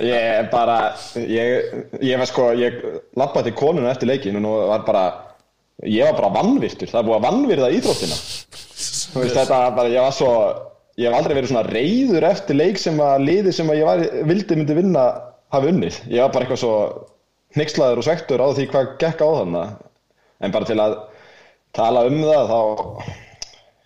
Ég 0.00 0.16
er 0.16 0.46
bara 0.48 0.94
Ég, 1.20 1.66
ég 2.00 2.16
var 2.16 2.28
sko 2.30 2.46
Ég 2.56 2.78
lappaði 3.20 3.50
til 3.50 3.58
konuna 3.58 3.90
eftir 3.92 4.08
leikin 4.08 4.40
og 4.40 4.70
var 4.70 4.86
bara 4.86 5.04
Ég 5.84 6.06
var 6.08 6.16
bara 6.16 6.32
vannvirtur 6.38 6.88
Það 6.88 7.02
er 7.02 7.08
búið 7.10 7.18
að 7.18 7.26
vannvirða 7.26 7.70
íþróttina 7.76 8.16
Þú 8.16 9.24
veist 9.24 9.36
þetta 9.36 9.58
var 9.66 9.76
bara 9.76 9.92
Ég 9.92 10.06
var 10.06 10.16
svo 10.16 10.32
Ég 11.00 11.08
hef 11.08 11.16
aldrei 11.16 11.36
verið 11.38 11.52
svona 11.52 11.68
reyður 11.68 12.26
eftir 12.28 12.58
leik 12.58 12.80
sem 12.80 12.98
að 13.00 13.22
liði 13.24 13.52
sem 13.56 13.68
að 13.72 13.78
ég 13.78 13.86
var, 13.88 14.02
vildi 14.28 14.56
myndi 14.58 14.74
vinna 14.76 15.04
hafi 15.54 15.70
unnið. 15.72 16.00
Ég 16.12 16.20
var 16.26 16.32
bara 16.34 16.44
eitthvað 16.44 16.60
svo 16.60 16.72
hnyggslaður 17.56 18.02
og 18.02 18.06
svektur 18.06 18.42
á 18.44 18.48
því 18.52 18.66
hvað 18.72 18.90
gekk 19.00 19.22
á 19.24 19.28
þannig. 19.38 19.70
En 20.40 20.52
bara 20.54 20.68
til 20.68 20.78
að 20.80 20.96
tala 21.76 22.06
um 22.08 22.20
það 22.24 22.52
þá 22.54 22.60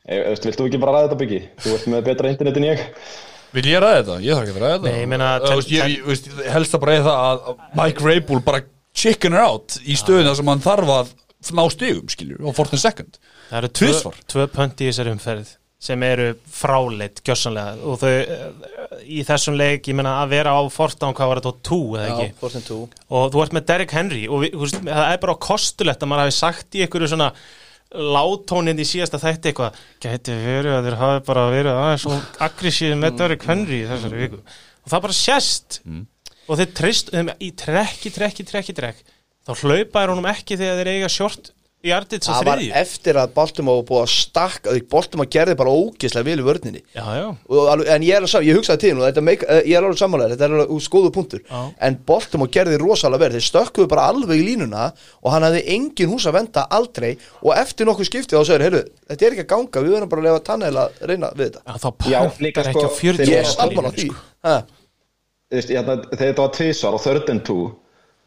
Ég, 0.04 0.20
veist, 0.28 0.44
vilt 0.44 0.58
þú 0.60 0.66
ekki 0.68 0.78
bara 0.82 0.92
ræða 0.98 1.06
þetta 1.08 1.16
byggi? 1.22 1.38
Þú 1.64 1.70
ert 1.78 1.84
með 1.88 2.02
betra 2.10 2.28
internet 2.34 2.58
en 2.60 2.66
ég. 2.68 2.82
Vil 3.56 3.64
ég 3.70 3.80
ræða 3.80 4.00
þetta? 4.02 4.16
Ég 4.20 4.36
þarf 4.36 4.44
ekki 4.50 4.54
að 4.58 4.64
ræða 4.64 4.74
þetta 4.74 4.90
Nei, 4.90 4.98
ég 5.00 5.08
meina, 5.14 5.28
Þú 5.40 5.46
ten- 5.48 5.58
veist, 5.60 5.70
ég, 5.72 5.92
ég, 5.94 6.02
veist, 6.10 6.28
helst 6.52 6.76
að 6.76 6.82
bara 6.84 6.96
eða 6.98 7.14
það 7.14 7.48
að 7.54 7.62
Mike 7.80 8.04
Vrabel 8.04 8.40
bara 8.44 8.60
chicken 8.94 9.38
out 9.40 9.78
í 9.82 9.96
stöðuna 9.96 10.34
sem 10.36 10.50
hann 10.52 10.64
þarf 10.64 10.92
að 10.98 11.12
ná 11.56 11.64
stigum, 11.72 12.08
skiljur, 12.12 12.40
á 12.44 12.50
14 12.52 12.80
second 12.84 13.16
Það 13.48 13.58
eru 13.62 13.70
tvö, 13.80 14.12
tvö 14.34 14.46
pönt 14.52 14.80
í 14.84 14.90
þessari 14.90 15.12
umferð 15.16 15.54
sem 15.84 16.04
eru 16.06 16.30
fráleitt 16.48 17.20
gjössanlega 17.26 17.74
og 17.84 17.98
þau 18.00 18.12
í 19.04 19.20
þessum 19.26 19.58
leik, 19.58 19.90
ég 19.90 19.98
meina 19.98 20.14
að 20.22 20.32
vera 20.32 20.54
á 20.56 20.62
fortán 20.72 21.16
hvað 21.16 21.30
var 21.30 21.42
þetta, 21.42 21.66
tú 21.68 21.80
eða 21.98 22.06
Já, 22.06 22.14
ekki? 22.14 22.38
14-2 22.40 22.78
og 23.18 23.26
þú 23.34 23.42
ert 23.44 23.56
með 23.58 23.66
Derrick 23.70 23.96
Henry 23.96 24.22
og 24.28 24.44
við, 24.44 24.56
veist, 24.62 24.80
það 24.86 25.10
er 25.10 25.20
bara 25.26 25.36
kostulegt 25.48 26.04
að 26.04 26.10
maður 26.12 26.24
hafi 26.24 26.36
sagt 26.38 26.78
í 26.78 26.84
einhverju 26.84 27.10
svona 27.12 27.30
látóninn 27.94 28.80
í 28.80 28.86
síðasta 28.88 29.20
þætti 29.22 29.52
eitthvað 29.52 29.82
gæti 30.02 30.38
verið 30.40 30.78
að 30.78 30.88
þeir 30.88 31.00
hafi 31.02 31.24
bara 31.28 31.44
verið 31.52 31.80
aðeins 31.82 32.06
og 32.10 32.40
aggressíð 32.48 32.96
með 32.98 33.18
Derrick 33.20 33.46
Henry 33.50 33.82
í 33.84 33.88
þessari 33.90 34.22
viku. 34.24 34.40
og 34.82 34.94
það 34.94 35.04
bara 35.04 35.18
sést. 35.18 35.78
Og 36.44 36.58
þeir 36.60 36.72
trist 36.76 37.12
þeim 37.14 37.30
í 37.38 37.52
trekki, 37.56 38.10
trekki, 38.12 38.44
trekki, 38.48 38.74
trekk 38.76 39.04
þá 39.44 39.52
hlaupa 39.60 40.02
er 40.02 40.12
honum 40.12 40.28
ekki 40.30 40.56
þegar 40.58 40.80
þeir 40.80 40.90
eiga 40.94 41.10
short 41.12 41.53
í 41.84 41.92
artits 41.92 42.28
og 42.30 42.34
Það 42.38 42.46
var 42.48 42.60
þriðju. 42.60 42.72
eftir 42.80 43.18
að 43.20 43.32
Baltimore 43.36 43.76
var 43.80 43.86
búið 43.90 44.02
að 44.04 44.12
stakka 44.14 44.72
því 44.74 44.82
Baltimore 44.94 45.30
gerði 45.34 45.56
bara 45.60 45.74
ógeðslega 45.76 46.24
vel 46.28 46.40
í 46.40 46.46
vörninni. 46.46 46.80
Já, 46.96 47.04
já, 47.18 47.26
og 47.48 47.68
alveg, 47.74 47.90
en 47.94 48.06
ég 48.06 48.14
er 48.14 48.20
alveg 48.22 48.32
saman, 48.32 48.48
ég 48.48 48.58
hugsaði 48.58 48.80
til 48.84 48.94
og 48.96 49.04
þetta 49.04 49.24
make, 49.28 49.44
eh, 49.48 49.60
ég 49.68 49.76
er 49.76 49.84
alveg 49.84 50.00
sammálaður, 50.00 50.34
þetta 50.34 50.44
er 50.48 50.54
alveg 50.56 50.72
úr 50.74 50.84
skoðu 50.86 51.10
punktur. 51.12 51.40
Já. 51.44 51.60
en 51.88 51.98
Baltimore 52.06 52.50
gerði 52.50 52.78
rosalega 52.80 53.20
vel 53.24 53.32
þeir 53.36 53.46
stökkuðu 53.50 53.88
bara 53.88 54.08
alveg 54.08 54.40
í 54.40 54.46
línuna 54.48 54.92
og 55.22 55.30
hann 55.32 55.42
hafði 55.42 55.62
engin 55.76 56.08
hús 56.08 56.24
að 56.26 56.32
venda 56.40 56.66
aldrei. 56.70 57.18
Og 57.42 57.52
eftir 57.56 57.86
nokkuð 57.86 58.08
skiptið 58.08 58.38
þá 58.40 58.44
segir, 58.48 58.64
heyrðu, 58.64 58.82
þetta 59.10 59.26
er 59.26 59.36
ekki 59.36 59.44
að 59.44 59.52
ganga 59.54 59.84
við 59.84 59.92
verðum 59.98 60.08
bara 60.08 60.20
að 60.22 60.28
lefa 60.30 60.44
Tannehill 60.48 60.78
að 60.80 60.90
reyna 61.10 61.32
við 61.36 61.50
þetta. 61.50 61.62
Já 61.68 61.74
þá 61.84 61.90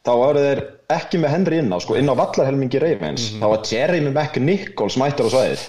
þá 0.08 0.12
voru 0.16 0.44
þeir 0.44 0.62
ekki 0.98 1.20
með 1.22 1.34
Henry 1.36 1.58
inn 1.62 1.74
á 1.76 1.78
sko, 1.84 1.98
inn 2.00 2.08
á 2.08 2.16
vallarhelmingi 2.16 2.80
Ravens. 2.84 3.32
Þá 3.42 3.48
var 3.52 3.66
Jeremy 3.68 4.14
McNichols 4.14 4.96
mættur 5.02 5.28
á 5.28 5.36
svæðið. 5.36 5.66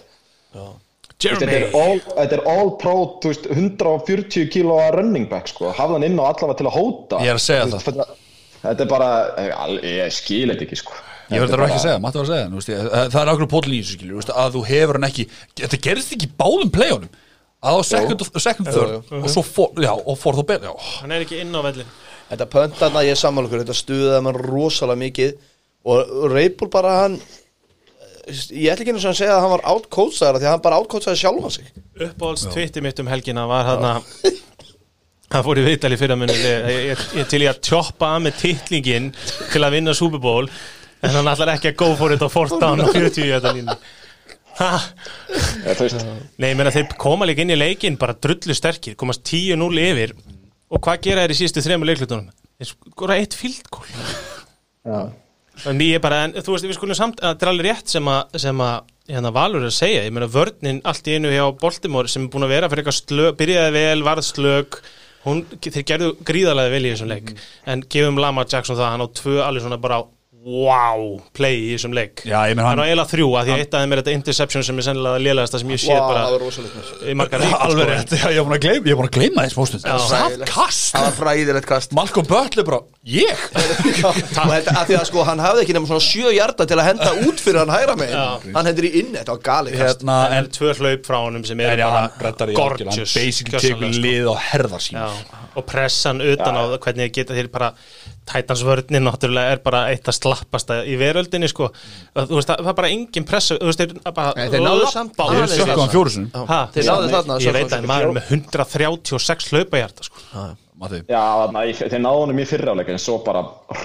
Þú 0.55 0.69
Þetta 1.19 1.49
er 1.51 1.65
all, 1.75 1.99
þetta 1.99 2.37
er 2.37 2.43
all 2.47 2.69
pro 2.79 2.95
þú 3.19 3.33
veist, 3.33 3.47
140 3.51 4.45
kílóa 4.55 4.93
running 4.95 5.27
back 5.27 5.51
sko. 5.51 5.73
hafði 5.75 5.97
hann 5.97 6.07
inn 6.07 6.21
á 6.23 6.31
allavega 6.31 6.61
til 6.61 6.69
að 6.69 6.77
hóta. 6.77 7.19
Ég 7.27 7.33
er 7.33 7.41
að 7.41 7.43
segja 7.43 7.65
Þú 7.65 7.73
veist, 7.75 7.89
þetta, 7.89 8.07
þetta 8.63 8.85
er 8.85 8.91
bara 8.93 9.09
ég 9.83 10.15
skil 10.15 10.45
þetta 10.53 10.67
ekki 10.69 10.79
sko. 10.79 11.01
Ég 11.29 11.43
verður 11.43 11.59
er 11.59 11.65
ekki 11.67 11.81
að 11.81 11.87
segja, 11.89 12.03
Matti 12.05 12.21
var 12.21 12.29
að 12.29 12.31
segja 12.31 12.47
þú 12.53 12.61
veist, 12.61 12.71
ég, 12.71 12.87
Það 13.13 13.19
er 13.21 13.33
ákveður 13.33 13.51
þú 13.99 14.21
veist, 14.21 14.31
að 14.45 14.55
þú 14.55 14.63
hefur 14.71 14.99
hann 15.01 15.09
ekki, 15.11 15.27
þetta 15.59 15.81
gerist 15.89 16.15
ekki 16.15 16.31
báðum 16.39 16.71
play-onum 16.79 17.11
á 17.59 17.73
second, 17.83 18.23
second 18.39 18.71
third. 18.71 18.93
og 19.11 19.27
svo 19.27 19.43
fourth 19.43 20.39
og 20.39 20.47
betur 20.47 20.79
Hann 21.03 21.11
er 21.11 21.27
ekki 21.27 21.43
inn 21.43 21.51
á 21.51 21.61
vellin 21.67 21.91
Þetta 22.29 22.49
pöntarna, 22.53 23.05
ég 23.07 23.15
er 23.17 23.21
sammála 23.21 23.49
okkur, 23.49 23.63
þetta 23.65 23.77
stuðaði 23.79 24.25
mann 24.27 24.41
rosalega 24.43 25.03
mikið. 25.05 25.37
Og 25.89 26.27
Reipur 26.33 26.71
bara 26.73 26.97
hann 27.03 27.21
ég 28.29 28.73
ætla 28.73 28.85
ekki 28.85 28.93
einu 28.93 29.01
sem 29.01 29.13
að 29.15 29.21
segja 29.23 29.37
að 29.39 29.45
hann 29.45 29.55
var 29.55 29.63
af 29.65 29.87
því 30.19 30.29
að 30.29 30.51
hann 30.51 30.65
bara 30.65 30.81
outcoachaði 30.83 31.21
sjálfan 31.23 31.55
sig. 31.55 31.71
Uppáhalds 31.97 32.45
tvitti 32.53 32.83
mitt 32.85 33.01
um 33.01 33.09
helgina 33.09 33.47
var 33.49 33.65
hann 33.71 33.87
að 33.89 34.01
hann 35.33 35.45
fór 35.45 35.61
í 35.61 35.65
viðtali 35.67 35.99
fyrir 36.01 36.17
að 36.17 36.33
ég, 36.33 36.67
ég, 36.91 37.07
ég 37.21 37.31
til 37.31 37.43
ég 37.45 37.53
að 37.53 37.63
tjoppa 37.69 38.15
að 38.17 38.27
með 38.27 38.39
titlingin 38.43 39.11
til 39.53 39.63
að 39.65 39.75
vinna 39.77 39.97
Super 39.97 40.23
Bowl 40.23 40.49
en 40.49 41.15
hann 41.15 41.31
ætlar 41.31 41.55
ekki 41.55 41.73
að 41.73 41.79
go 41.81 41.93
for 41.99 42.15
it 42.15 42.25
á 42.25 42.29
fourth 42.33 42.57
down 42.61 42.83
og 42.85 42.93
40 42.95 43.27
í 43.27 43.33
þetta 43.33 43.53
veist, 45.79 46.01
Nei, 46.41 46.49
ég 46.51 46.57
meina 46.59 46.73
þeir 46.75 46.97
koma 46.99 47.29
líka 47.29 47.45
inn 47.45 47.55
í 47.55 47.59
leikin 47.59 47.99
bara 48.01 48.17
drullu 48.19 48.57
sterkir, 48.57 48.97
komast 48.99 49.23
10-0 49.29 49.85
yfir 49.85 50.17
og 50.69 50.83
hvað 50.85 51.01
gera 51.07 51.25
þeir 51.25 51.35
í 51.35 51.39
síðustu 51.41 51.65
þrejum 51.65 51.89
leiklutunum? 51.89 52.29
Þeir 52.59 52.71
skora 52.73 53.19
eitt 53.21 53.37
fíldgól 53.39 53.89
já. 53.89 55.01
En 55.67 55.81
ég 55.83 55.99
bara, 56.03 56.21
en, 56.29 56.37
þú 56.39 56.55
veist, 56.55 56.67
við 56.69 56.77
skulum 56.77 56.95
samt 56.95 57.19
að 57.19 57.33
þetta 57.33 57.47
er 57.47 57.51
alveg 57.51 57.67
rétt 57.67 57.91
sem 57.91 58.09
að, 58.13 58.37
sem 58.45 58.61
að 58.63 58.77
hérna 59.09 59.33
Valur 59.35 59.65
er 59.65 59.71
að 59.73 59.75
segja, 59.75 60.05
ég 60.07 60.15
meina 60.15 60.29
vörnin 60.31 60.79
allt 60.87 61.09
í 61.11 61.17
einu 61.17 61.33
hjá 61.33 61.45
Baltimore 61.59 62.11
sem 62.13 62.27
er 62.27 62.31
búin 62.31 62.47
að 62.47 62.53
vera 62.55 62.69
fyrir 62.71 62.85
eitthvað 62.85 62.99
slög, 63.01 63.31
byrjaði 63.41 63.73
vel, 63.75 64.05
varð 64.07 64.27
slög 64.29 64.79
hún, 65.25 65.43
þeir 65.65 65.87
gerðu 65.89 66.13
gríðarlega 66.29 66.75
vel 66.75 66.85
í 66.85 66.93
þessum 66.93 67.11
leik. 67.11 67.33
En 67.67 67.83
gefum 67.91 68.21
Lamar 68.23 68.47
Jackson 68.47 68.79
það, 68.79 68.93
hann 68.95 69.07
á 69.09 69.17
tvö 69.19 69.41
alveg 69.43 69.65
svona 69.65 69.81
bara 69.83 70.03
wow 70.45 71.19
play 71.37 71.57
í 71.59 71.71
þessum 71.75 71.95
leik. 71.97 72.23
Já, 72.29 72.39
ég 72.51 72.57
meina 72.57 72.69
hann 72.71 72.81
á 72.81 72.85
eiginlega 72.87 73.11
þrjú, 73.11 73.29
að 73.39 73.49
því 73.49 73.55
að 73.55 73.63
eitt 73.65 73.75
af 73.75 73.83
þeim 73.83 73.95
er 73.95 74.01
þetta 74.03 74.15
interception 74.17 74.65
sem 74.69 74.79
er 74.79 74.87
sennilega 74.87 75.23
lélegasta 75.25 75.61
sem 75.63 75.73
ég 75.75 75.81
sé 75.83 75.91
það 75.93 76.07
bara 76.09 76.23
alveg 76.29 76.55
sko. 76.55 77.87
rétt, 77.91 78.15
já, 78.15 78.27
ég 78.33 78.39
var 78.39 78.47
búin 78.49 78.57
að 78.59 78.63
gleyma 78.67 78.89
ég 78.89 78.95
var 78.95 79.01
búin 79.03 79.09
að 79.11 79.17
gleyma 79.19 79.47
þess 79.49 79.85
Já. 79.89 79.97
það 80.13 80.45
kast. 80.49 80.87
Það 80.95 81.07
var 81.09 81.17
fræðilegt 81.19 81.69
kast. 81.69 81.97
Malcolm 81.99 82.29
Butler 82.31 82.69
bara, 82.69 82.81
ég? 83.09 83.45
Og 84.39 84.55
að 84.55 84.71
því 84.89 84.99
að 85.01 85.07
sko 85.11 85.27
hann 85.29 85.43
hafði 85.43 85.65
ekki 85.65 85.77
nefnum 85.77 85.91
svona 85.91 86.07
sjö 86.07 86.33
hjarta 86.37 86.69
til 86.69 86.79
að 86.79 86.89
henda 86.93 87.11
út 87.27 87.43
fyrir 87.43 87.63
hann 87.65 87.75
hægra 87.75 87.97
megin. 87.99 88.17
Já. 88.19 88.55
hann 88.57 88.71
hendur 88.71 88.89
í 88.89 88.93
inn, 89.03 89.13
þetta 89.17 89.35
var 89.37 89.43
gali 89.51 89.75
kast. 89.75 90.03
Hérna, 90.05 90.19
en 90.39 90.51
tvö 90.55 90.75
hlaup 90.79 91.07
frá 91.09 91.19
honum 91.27 91.45
sem 91.49 91.61
hann 91.65 91.83
bara 91.83 92.01
algjörlega, 92.07 92.47
hann 92.47 92.55
gorgeous 92.59 93.15
basically 93.19 93.59
gjörsamlega, 93.59 93.93
sko. 93.99 94.07
lið 94.07 94.31
á 94.31 94.35
herðar 94.49 94.85
sín 94.85 94.99
Já, 94.99 95.09
og 95.59 95.67
pressan 95.69 96.23
utan 96.25 96.57
á 96.57 96.63
það 96.71 96.79
hvernig 96.87 97.13
geta 97.19 97.37
þeir 97.37 97.49
bara 97.55 97.73
tætansvörnin 98.29 99.05
náttúrulega 99.09 99.55
er 99.57 99.61
bara 99.65 99.81
eitt 99.93 100.09
að 100.11 100.17
slappasta 100.19 100.81
í 100.89 100.97
veröldinni 101.01 101.49
sko. 101.51 101.71
Þú 102.17 102.39
veist 102.39 102.51
það 102.51 102.63
það 102.65 102.71
er 102.73 102.79
bara 102.81 102.91
engin 102.95 103.27
pressa 103.29 103.57
þú 103.59 103.71
veist 103.71 103.83
þeir 103.83 103.95
bara 104.13 104.33
Nei, 104.37 104.49
þeir 104.53 104.65
náðu 104.67 104.79
Ég 104.79 104.89
er 104.89 106.49
Ha, 106.49 106.61
Þeir 106.75 106.89
náðu 106.89 107.11
þarna 107.15 107.39
ég 107.43 107.57
veit 107.59 107.73
að 107.79 107.87
maður 107.89 108.09
er 108.11 108.17
með 108.19 108.33
136 108.39 109.53
hlaupahjarta 109.53 110.09
sko. 110.09 110.25
Matti, 110.79 111.01
Já, 111.11 111.23
þarna, 111.43 111.63
í- 111.67 111.75
þeir 111.75 112.03
náðu 112.05 112.21
honum 112.23 112.39
í 112.39 112.45
fyrra 112.47 112.71
áleik 112.77 112.91
en 112.95 113.01
svo 113.03 113.17
bara, 113.27 113.41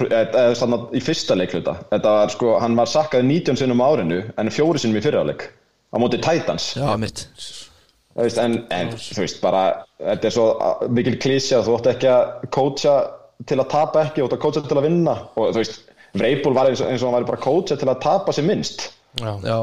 eða 0.06 0.44
þannig 0.60 0.76
að 0.84 0.92
í 0.94 1.00
fyrsta 1.02 1.34
leikluta 1.34 1.72
þetta 1.90 2.12
var 2.20 2.30
sko, 2.30 2.52
hann 2.62 2.76
var 2.78 2.86
sakkaði 2.92 3.26
19 3.32 3.58
sinnum 3.58 3.82
á 3.82 3.86
árinu 3.90 4.20
en 4.38 4.50
fjóri 4.54 4.78
sinnum 4.78 5.00
í 5.00 5.02
fyrra 5.02 5.24
áleik 5.26 5.42
á 5.90 5.96
móti 5.98 6.20
Titans. 6.22 6.68
Já, 6.78 6.94
mitt 7.00 7.24
veist, 8.22 8.38
en, 8.38 8.58
en 8.74 8.94
þú 8.94 9.20
veist 9.24 9.40
bara 9.42 9.64
þetta 9.98 10.30
er 10.30 10.34
svo 10.36 10.46
mikil 10.94 11.16
klísja 11.22 11.62
þú 11.66 11.78
átt 11.78 11.92
ekki 11.94 12.10
að 12.12 12.48
kótsa 12.54 12.96
til 13.48 13.58
að 13.58 13.70
tapa 13.72 14.04
ekki 14.06 14.22
þú 14.22 14.28
átt 14.28 14.36
að 14.36 14.44
kótsa 14.44 14.64
til 14.68 14.78
að 14.78 14.86
vinna. 14.88 15.16
Og 15.34 15.50
þú 15.50 15.62
veist, 15.62 15.80
Vreipul 16.14 16.54
var 16.54 16.70
eins 16.70 16.82
og, 16.82 16.90
eins 16.92 17.02
og 17.02 17.10
hann 17.10 17.16
var 17.18 17.30
bara 17.32 17.40
að 17.40 17.46
kótsa 17.48 17.78
til 17.80 17.90
að 17.90 18.02
tapa 18.04 18.34
sér 18.34 18.46
minnst. 18.46 18.86
Já. 19.18 19.32
Já, 19.42 19.58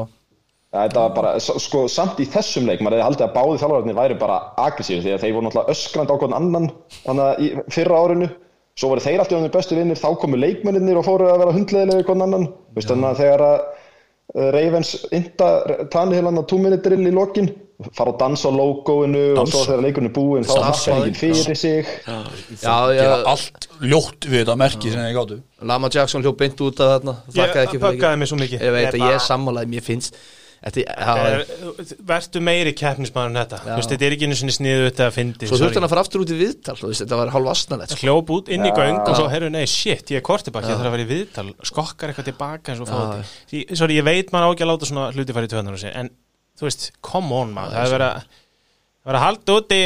Þetta 0.72 1.00
var 1.02 1.10
bara, 1.16 1.32
sko, 1.40 1.82
samt 1.92 2.20
í 2.22 2.26
þessum 2.32 2.64
leik 2.64 2.80
maður 2.80 3.02
hefði 3.02 3.08
haldið 3.10 3.24
að 3.26 3.34
báði 3.34 3.58
þjálfararnir 3.60 3.96
væri 3.98 4.14
bara 4.20 4.38
aggressífir 4.62 5.02
því 5.04 5.10
að 5.12 5.24
þeir 5.24 5.34
voru 5.36 5.46
náttúrulega 5.46 5.74
öskrandi 5.74 6.14
á 6.16 6.20
hvern 6.22 6.36
annan 6.38 6.68
þannig 7.02 7.24
að 7.26 7.42
í 7.44 7.48
fyrra 7.74 7.98
árinu. 8.00 8.28
Svo 8.80 8.88
voru 8.88 9.04
þeir 9.04 9.20
alltaf 9.20 9.36
um 9.36 9.50
bestu 9.52 9.76
vinnir, 9.76 10.00
þá 10.00 10.08
komu 10.22 10.40
leikmennir 10.40 10.96
og 10.96 11.04
fóru 11.04 11.28
að 11.28 11.42
vera 11.42 11.56
hundleðilega 11.58 12.00
við 12.00 12.08
hvern 12.08 12.24
annan. 12.24 12.46
Vist, 12.72 12.88
þannig 12.88 13.08
að 13.10 13.20
þegar 13.20 13.44
að 13.48 13.58
uh, 13.60 14.48
Ravens 14.56 14.94
inta 15.12 15.50
tanni 15.92 16.16
heilann 16.16 16.40
á 16.40 16.48
túminnitrill 16.48 17.04
í 17.04 17.12
lokin 17.12 17.52
fara 17.96 18.12
og 18.14 18.18
dansa 18.20 18.50
á 18.50 18.52
logoinu 18.54 19.22
og 19.40 19.48
svo 19.50 19.62
þegar 19.68 19.84
leikurinn 19.86 20.10
er 20.10 20.14
búinn 20.16 20.46
þá 20.48 20.54
því. 20.72 20.98
ekki 20.98 21.14
fyrir 21.22 21.58
sig. 21.62 21.90
Já, 22.06 22.76
gera 22.92 23.08
já 23.08 23.30
allt 23.32 23.68
ljótt 23.80 24.28
við 24.28 24.42
þetta 24.42 24.58
merki 24.60 24.92
sem 24.92 25.02
þeir 25.02 25.16
gáttu 25.18 25.40
Lama 25.62 25.90
Jackson 25.94 26.22
hljóp 26.24 26.38
beint 26.42 26.62
út 26.64 26.80
af 26.82 26.94
þarna 26.96 27.16
Þakkaði 27.30 27.66
ekki 27.66 27.76
Ég 27.76 27.82
fyrir 27.82 27.88
böggaði 27.88 28.22
mig 28.22 28.30
svo 28.30 28.38
mikið. 28.40 28.62
Ég 28.66 28.76
veit 28.76 28.94
að 28.94 29.02
ég 29.06 29.18
er 29.18 29.26
sammálaði, 29.26 29.72
mér 29.74 29.84
finnst 29.86 30.22
Þetta, 30.62 30.82
já, 30.86 31.14
Er- 31.26 31.96
Vertu 32.06 32.40
meiri 32.44 32.70
keppnismæður 32.78 33.32
en 33.32 33.38
þetta. 33.40 33.58
Þú 33.64 33.76
veist, 33.80 33.92
Þetta 33.92 34.06
er 34.06 34.14
ekki 34.14 34.28
einu 34.28 34.36
sinni 34.38 34.54
sniðu 34.54 34.84
þetta 34.86 35.08
að 35.08 35.16
fyndi 35.16 35.48
Svo 35.50 35.58
þurfti 35.58 35.80
hann 35.80 35.86
að 35.88 35.92
fara 35.94 36.04
aftur 36.06 36.22
út 36.22 36.30
í 36.30 36.36
viðtal 36.38 36.76
Þetta 36.84 37.18
var 37.18 37.32
hálf 37.34 37.50
astnalett 37.50 37.94
sko. 37.94 38.02
hljóp 38.04 38.30
út 38.36 38.52
inn 38.54 38.68
í 38.68 38.70
göng 38.76 39.00
og 39.02 39.18
svo, 39.18 39.26
herru, 39.32 39.50
nei, 39.50 39.64
shit, 39.66 40.12
ég 40.14 40.20
er 40.20 40.26
kortibak 40.26 40.68
ég 40.68 40.76
þarf 40.78 40.86
að 40.92 40.94
vera 40.94 41.06
í 41.06 41.10
viðtal, 41.10 41.46
skokkar 41.66 42.12
eitthvað 42.12 42.30
tilbaka 42.30 42.76
sorry, 43.74 43.98
ég 43.98 44.06
veit 44.06 44.30
maður 44.30 44.46
á 44.46 44.50
ekki 44.54 44.66
að 44.68 44.70
láta 44.70 44.90
svona 44.92 45.08
hluti 45.16 45.34
fara 45.34 45.50
í 45.50 45.82
sig, 45.82 45.90
en 45.98 46.12
þú 46.62 46.70
veist, 46.70 46.86
come 47.02 47.34
on 47.42 47.52
maður, 47.56 47.74
það 47.74 47.88
er 47.88 47.92
verið 47.96 48.08
að 48.12 48.38
verið 49.02 49.18
að 49.18 49.24
halda 49.24 49.54
úti 49.58 49.76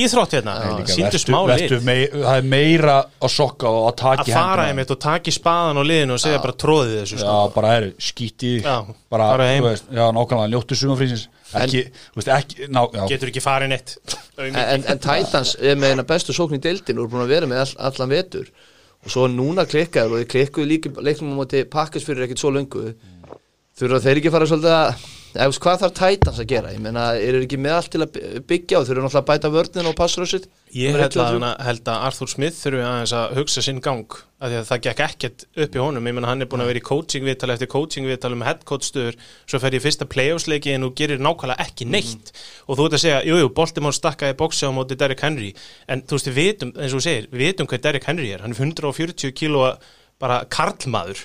íþrótt 0.00 0.34
hérna, 0.38 0.52
síndu 0.88 1.18
smá 1.20 1.36
mei, 1.84 1.98
það 2.08 2.38
er 2.38 2.46
meira 2.48 2.94
að 3.20 3.32
sokka 3.34 3.68
og 3.68 3.82
að 3.82 3.88
að 3.90 3.96
taka 4.00 4.24
í 4.24 4.32
fara 4.32 4.64
einmitt 4.70 4.94
og 4.94 5.00
taka 5.04 5.28
í 5.28 5.34
spaðan 5.36 5.80
á 5.80 5.84
liðinu 5.84 6.16
og 6.16 6.22
segja 6.22 6.40
bara 6.40 6.56
tróðið 6.64 6.94
þessu, 7.02 7.18
Já, 7.20 7.34
bara 7.52 7.74
er 7.76 7.90
skíti 8.00 8.54
Já, 8.64 8.78
bara, 9.12 9.26
þú 9.36 9.66
veist, 9.68 9.90
já, 9.92 10.04
nákvæmlega, 10.16 10.52
njóttu 10.54 10.78
sumafrísins 10.80 11.26
ekki, 11.60 11.82
þú 12.14 12.20
veist, 12.20 12.30
ekki, 12.38 12.68
ná, 12.72 12.82
já. 12.88 13.02
Getur 13.12 13.30
ekki 13.30 13.42
farið 13.44 13.72
neitt. 13.74 13.96
En, 14.40 14.56
en, 14.58 14.86
en 14.90 15.02
Titans 15.02 15.54
er 15.60 15.76
með 15.78 15.94
eina 15.94 16.06
bestu 16.08 16.34
sókn 16.36 16.58
í 16.58 16.62
deildin 16.62 17.00
og 17.00 17.06
er 17.06 17.12
búin 17.12 17.24
að 17.26 17.34
vera 17.34 17.50
með 17.50 17.62
all, 17.64 17.74
allan 17.90 18.14
vetur. 18.14 18.48
Og 19.04 19.12
svo 19.12 19.26
núna 19.30 19.66
klikkaður 19.68 20.16
og 20.16 20.22
þið 20.22 20.30
klikkuðu 20.32 20.70
líka 20.70 20.94
leiknum 21.04 21.36
á 21.36 21.40
móti 21.42 21.62
pakkis 21.70 22.06
fyrir 22.06 22.26
ekkert 22.26 22.42
svo 22.42 22.50
löngu. 22.54 22.94
Þurfa 23.78 24.00
þeir 24.06 24.20
ekki 24.20 24.32
að 24.32 24.36
fara 24.38 24.50
svolítið 24.50 24.76
að 24.78 25.06
eða, 25.34 25.48
veist, 25.50 25.60
hvað 25.64 25.80
þarf 25.82 25.94
Titans 25.98 26.38
að 26.42 26.48
gera? 26.50 26.72
Ég 26.74 26.82
meina, 26.84 27.04
eru 27.18 27.40
ekki 27.44 27.58
með 27.60 27.74
allt 27.76 27.90
til 27.94 28.00
að 28.04 28.12
by- 28.14 28.42
byggja 28.52 28.78
og 28.80 28.86
þurfa 28.88 29.02
náttúrulega 29.04 29.22
að 29.22 29.30
bæta 29.30 29.50
vörnin 29.54 29.88
og 29.90 29.96
passrössit 29.98 30.46
Ég 30.74 30.94
held 30.96 31.14
að, 31.18 31.28
hana, 31.36 31.50
held 31.62 31.86
að 31.90 32.04
Arthur 32.08 32.30
Smith 32.32 32.56
þurfi 32.58 32.80
aðeins 32.82 33.12
að 33.14 33.34
hugsa 33.38 33.62
sinn 33.62 33.80
gang 33.82 34.16
af 34.44 34.50
því 34.50 34.56
að 34.58 34.66
það 34.70 34.80
gekk 34.84 35.02
ekkert 35.04 35.44
upp 35.64 35.76
í 35.76 35.80
honum. 35.80 36.08
Ég 36.10 36.16
menna 36.18 36.28
hann 36.32 36.42
er 36.44 36.48
búin 36.50 36.64
að 36.64 36.70
vera 36.72 36.80
í 36.80 36.84
coaching-viðtal 36.84 37.52
eftir 37.54 37.70
coaching-viðtal 37.72 38.32
um 38.34 38.42
headcoach-stöður 38.44 39.18
svo 39.46 39.60
fer 39.62 39.76
ég 39.78 39.84
fyrsta 39.84 40.08
playoffs-leiki 40.10 40.74
en 40.74 40.84
þú 40.84 40.90
gerir 40.98 41.22
nákvæmlega 41.22 41.64
ekki 41.64 41.86
neitt. 41.88 42.34
Og 42.66 42.76
þú 42.76 42.88
ert 42.90 42.98
að 42.98 43.04
segja, 43.06 43.22
jújú, 43.24 43.44
jú, 43.46 43.52
Baltimore 43.56 43.96
stakkaði 43.96 44.36
bóksi 44.42 44.66
á 44.68 44.74
móti 44.74 44.98
Derrick 44.98 45.22
Henry. 45.24 45.54
En 45.88 46.02
þú 46.02 46.18
veist, 46.18 46.28
við 46.34 46.40
vitum, 46.42 46.74
eins 46.76 46.92
og 46.92 47.00
þú 47.00 47.06
segir, 47.06 47.30
við 47.30 47.46
vitum 47.46 47.70
hvað 47.70 47.86
Derrick 47.86 48.10
Henry 48.10 48.34
er. 48.34 48.44
Hann 48.44 48.52
er 48.52 48.60
140 48.66 49.32
kílóa 49.38 49.76
bara 50.20 50.42
karlmaður 50.50 51.24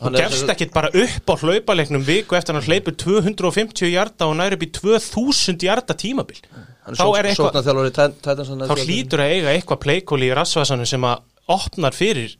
og 0.00 0.12
gefst 0.16 0.48
ekkit 0.52 0.72
bara 0.74 0.88
upp 0.92 1.26
á 1.30 1.34
hlaupaleiknum 1.40 2.04
viku 2.06 2.36
eftir 2.36 2.52
að 2.54 2.60
hann 2.60 2.68
hleypur 2.70 2.96
250 3.00 3.90
hjarta 3.92 4.26
og 4.30 4.36
næri 4.36 4.58
upp 4.58 4.64
í 4.66 4.70
2000 4.76 5.58
hjarta 5.64 5.94
tímabil. 5.96 6.40
Þá 6.86 7.06
er 7.18 7.28
eitthvað 7.32 7.52
þá 8.66 8.74
að- 8.76 8.86
hlýtur 8.86 9.22
að 9.24 9.32
eiga 9.34 9.54
eitthvað 9.56 9.80
pleikóli 9.86 10.28
í 10.30 10.34
rassvasanum 10.36 10.86
sem 10.86 11.02
að 11.02 11.22
opnar 11.48 11.92
fyrir 11.96 12.36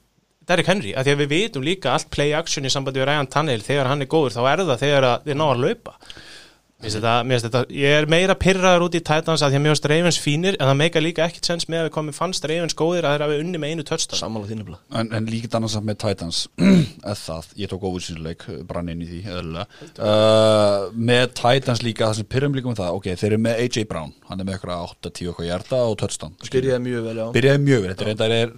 Derrick 0.47 0.69
Henry, 0.71 0.93
af 0.95 1.03
því 1.07 1.11
að 1.17 1.21
við 1.25 1.29
vitum 1.35 1.63
líka 1.67 1.91
allt 1.91 2.11
play 2.11 2.33
action 2.33 2.65
í 2.65 2.71
sambandi 2.71 3.01
við 3.01 3.09
Ryan 3.09 3.27
Tannehill 3.27 3.63
þegar 3.67 3.87
hann 3.91 4.03
er 4.03 4.07
góður, 4.07 4.31
þá 4.37 4.43
er 4.53 4.63
það 4.69 4.79
þegar 4.85 5.03
að 5.09 5.25
þið 5.27 5.37
ná 5.41 5.47
að 5.51 5.63
laupa 5.65 5.95
Mér 5.97 6.05
finnst 6.07 6.36
þetta, 6.77 7.61
ég 7.73 7.95
er 8.03 8.05
meira 8.05 8.35
pyrraður 8.37 8.83
út 8.85 8.97
í 8.99 9.01
Titans 9.01 9.41
að 9.41 9.55
því 9.55 9.57
að 9.57 9.63
mér 9.65 9.73
finnst 9.73 9.87
Ravens 9.89 10.19
fínir 10.21 10.59
en 10.59 10.69
það 10.69 10.77
meika 10.83 11.01
líka 11.01 11.25
ekkit 11.25 11.49
sens 11.49 11.65
með 11.73 11.79
að 11.79 11.87
við 11.87 11.93
komum 11.95 12.13
fannst 12.13 12.45
Ravens 12.45 12.77
góðir 12.77 13.07
að 13.09 13.15
þeir 13.15 13.23
hafi 13.25 13.39
unni 13.41 13.61
með 13.63 13.71
einu 13.73 13.85
touchdown. 13.89 14.21
Sammála 14.21 14.49
þínu 14.51 14.67
blá 14.67 14.77
En, 15.01 15.09
en 15.17 15.25
líka 15.33 15.49
annars 15.57 15.73
samt 15.73 15.89
með 15.89 15.97
Titans. 16.05 16.39
Eða 16.61 17.15
það, 17.23 17.45
ég 17.63 17.71
tók 17.71 17.87
óvísinleik 17.89 18.45
brann 18.69 18.91
inn 18.93 19.01
í 19.01 19.09
því, 19.09 19.21
uh, 19.33 20.93
með 20.93 21.25
Titans 21.41 21.81
líka, 21.81 22.11
það 22.11 22.19
sem 22.21 22.29
pyrrum 22.37 22.53
líka 22.59 22.69
með 22.69 22.83
það 22.83 22.99
ok, 22.99 23.07
þeir 23.23 23.31
eru 23.31 23.41
með 23.47 23.55
AJ 23.65 23.77
Brown, 23.89 24.13
hann 24.29 24.37
er 24.43 24.45
með 24.45 24.59
eitthvað 24.59 24.85
8-10 25.09 25.33
okkar 25.33 25.49
hjarta 25.49 25.79
og 25.87 25.97
touchdown. 26.03 26.37
Byrjaði 26.45 26.83
mjög 26.91 27.09
vel 27.09 27.17
já. 27.17 27.27
Byrjaði 27.39 27.61
mjög 27.65 27.81
vel, 27.87 27.95
þetta 27.97 28.29
er 28.37 28.53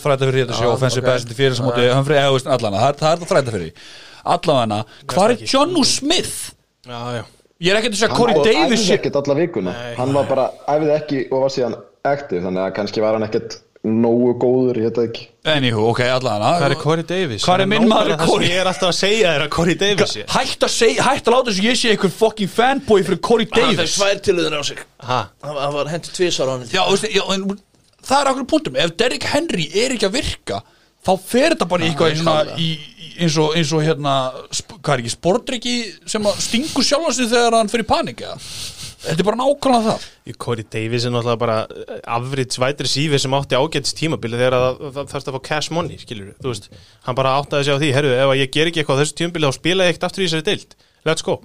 þræta 0.00 0.28
fyrir 0.28 0.46
þetta 0.46 0.56
sé 0.56 0.64
Já, 0.64 0.70
offensive 0.72 1.04
best 1.06 1.28
fyrir 1.36 1.56
veist, 4.24 4.48
allan, 4.48 4.70
það 4.70 4.78
er 4.78 4.82
það 4.82 4.82
er 4.82 4.82
það 4.82 4.82
allavega, 4.82 5.14
hvað 5.14 5.30
er 5.30 5.52
Johnu 5.52 5.84
Smith? 5.84 6.36
Já, 6.86 7.00
já, 7.18 7.24
Ég 7.62 7.70
er 7.70 7.78
ekkert 7.78 7.92
að 7.94 7.98
segja 8.00 8.08
hann 8.10 8.18
Corey 8.18 8.34
hann 8.34 8.44
Davis 8.44 8.80
æfði 8.80 8.86
sé- 8.88 8.94
ekkert 8.98 9.16
alla 9.20 9.34
vikuna. 9.38 9.72
Hann 9.96 10.12
var 10.16 10.24
bara, 10.26 10.46
æfði 10.66 10.94
ekki 10.96 11.18
og 11.30 11.42
var 11.44 11.52
síðan 11.54 11.76
aktiv 12.04 12.40
þannig 12.42 12.62
að 12.64 12.72
kannski 12.74 13.00
var 13.04 13.14
hann 13.14 13.22
ekkert 13.28 13.60
nógu 13.82 14.32
góður, 14.38 14.76
ég 14.78 14.84
veit 14.88 14.94
það 14.98 15.06
ekki. 15.08 15.22
Anywho, 15.52 15.84
ok, 15.90 16.00
allavega. 16.06 16.50
Hvað 16.62 16.70
er 16.70 16.80
Corey 16.82 17.02
Davis? 17.06 17.42
Hvað 17.46 17.60
er 17.64 17.66
minn 17.70 17.86
maður 17.90 18.12
það 18.16 18.26
Corey? 18.30 18.48
ég 18.50 18.60
er 18.62 18.66
alltaf 18.70 18.88
að 18.92 18.98
segja 18.98 19.30
þér 19.34 19.44
að 19.46 19.50
Corey 19.56 19.74
Davis 19.78 20.12
sé. 20.16 20.24
Hætt 20.34 20.66
að 20.66 20.72
segja, 20.74 21.02
hætt 21.06 21.26
að 21.30 21.34
láta 21.34 21.50
þess 21.50 21.62
að 21.62 21.66
ég 21.66 21.78
sé 21.80 21.90
einhver 21.94 22.12
fucking 22.18 22.50
fanboy 22.50 23.02
fyrir 23.06 23.20
Corey 23.26 23.46
hann 23.50 23.62
fekk 23.62 23.76
Davis. 23.78 23.96
svær 23.98 24.20
tilöðun 24.26 24.58
á 24.58 24.62
sig. 24.66 24.78
Ha, 25.02 25.20
hann 25.42 25.56
hann 25.64 25.72
var 25.74 25.86
hendur 25.90 26.14
tvisar 26.14 26.46
á 26.46 26.52
hann 26.54 26.66
Já, 26.70 26.82
veistu, 26.90 27.10
já, 27.14 27.22
en 27.34 27.46
það 28.06 28.20
er 28.22 28.30
okkur 28.34 28.46
punktum. 28.54 28.76
Ef 28.78 28.94
Derrick 28.96 29.22
Henry 29.34 29.66
er 29.74 29.90
ekki 29.96 30.06
að 30.10 30.14
virka 30.18 30.62
þá 31.02 31.12
fer 31.18 31.48
þetta 31.56 31.68
bara 31.68 31.82
í 31.82 31.90
eitthvað 31.90 32.12
í 32.14 32.20
svona, 32.22 32.56
í, 32.58 32.70
í, 32.70 32.91
eins, 33.18 33.38
og, 33.40 33.56
eins 33.58 33.72
og 33.74 33.82
hérna 33.84 34.14
hvað 34.52 34.94
er 34.94 35.02
ekki, 35.02 35.14
sportriki 35.16 35.74
sem 36.08 36.28
að 36.28 36.40
stingur 36.44 36.86
sjálfan 36.86 37.16
sig 37.16 37.30
þegar 37.32 37.58
hann 37.58 37.72
fyrir 37.72 37.88
panik 37.88 38.24
eða? 38.24 38.38
Þetta 39.02 39.18
er 39.18 39.26
bara 39.26 39.38
nákvæmlega 39.40 39.86
það. 39.88 40.04
Corey 40.38 40.66
Davis 40.70 41.04
er 41.08 41.10
náttúrulega 41.10 41.40
bara 41.40 41.56
afrits 42.16 42.60
vætri 42.62 42.90
sífi 42.90 43.18
sem 43.18 43.34
átti 43.34 43.58
ágætist 43.58 43.98
tímabili 43.98 44.38
þegar 44.38 44.54
það, 44.54 45.00
þarfst 45.10 45.30
að 45.30 45.38
fá 45.38 45.42
cash 45.48 45.74
money 45.74 45.98
skilur 45.98 46.36
þú 46.38 46.52
veist, 46.52 46.68
hann 47.08 47.18
bara 47.18 47.34
áttaði 47.40 47.66
sig 47.66 47.74
á 47.74 47.82
því 47.82 47.90
herru, 47.96 48.12
ef 48.14 48.30
að 48.30 48.38
ég 48.44 48.52
ger 48.54 48.70
ekki 48.70 48.84
eitthvað 48.84 49.00
á 49.00 49.02
þessu 49.02 49.18
tímabili 49.18 49.50
þá 49.50 49.58
spila 49.58 49.88
ég 49.88 49.96
eitt 49.96 50.06
aftur 50.06 50.22
í 50.22 50.28
þessari 50.28 50.46
deild, 50.52 50.76
let's 51.08 51.26
go 51.26 51.40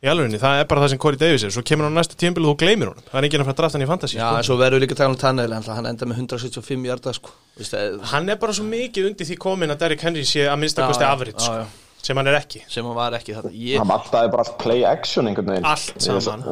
í 0.00 0.08
alvegni, 0.08 0.38
það 0.40 0.62
er 0.62 0.68
bara 0.70 0.80
það 0.84 0.92
sem 0.94 1.00
Corey 1.02 1.18
Davis 1.20 1.42
er 1.44 1.52
svo 1.52 1.62
kemur 1.66 1.84
hann 1.86 1.92
á 1.92 2.00
næsta 2.00 2.16
tímabili 2.16 2.48
og 2.48 2.54
þú 2.54 2.60
gleymir 2.62 2.88
honum 2.88 3.04
það 3.10 3.18
er 3.20 3.26
enginn 3.28 3.42
að 3.42 3.48
fara 3.50 3.54
að 3.54 3.58
drafta 3.60 3.76
hann 3.76 3.84
í 3.84 3.88
fantasy 3.90 4.16
já 4.16 4.22
sko. 4.24 4.38
en 4.38 4.46
svo 4.48 4.56
verður 4.60 4.80
líka 4.84 4.96
tala 4.96 5.12
um 5.12 5.18
Tannehill 5.20 5.56
en 5.58 5.66
hann 5.76 5.88
enda 5.90 6.08
með 6.08 6.22
175 6.22 6.86
hjarta 6.88 7.12
sko 7.18 7.34
Vist, 7.60 7.76
hann 8.12 8.32
er 8.32 8.38
bara 8.40 8.54
svo 8.56 8.64
mikið 8.64 9.10
undir 9.10 9.28
því 9.28 9.36
komin 9.44 9.74
að 9.74 9.82
Derrick 9.82 10.04
Henry 10.06 10.24
sé 10.24 10.46
að 10.48 10.56
minnsta 10.62 10.86
kosti 10.88 11.04
Já, 11.04 11.10
afrits 11.12 11.44
já, 11.44 11.50
sko, 11.50 11.66
já. 11.66 12.00
sem 12.08 12.20
hann 12.22 12.30
er 12.32 12.38
ekki 12.40 12.62
sem 12.64 12.88
hann 12.88 12.96
var 12.96 13.18
ekki 13.18 13.36
þetta 13.36 13.52
ég, 13.52 13.76
hann 13.82 13.92
vantaði 13.92 14.32
bara 14.32 14.46
allt 14.46 14.56
play 14.62 14.86
action 14.88 15.28
einhvern 15.28 15.52
veginn 15.52 15.68
Allt 15.68 16.00
saman. 16.00 16.46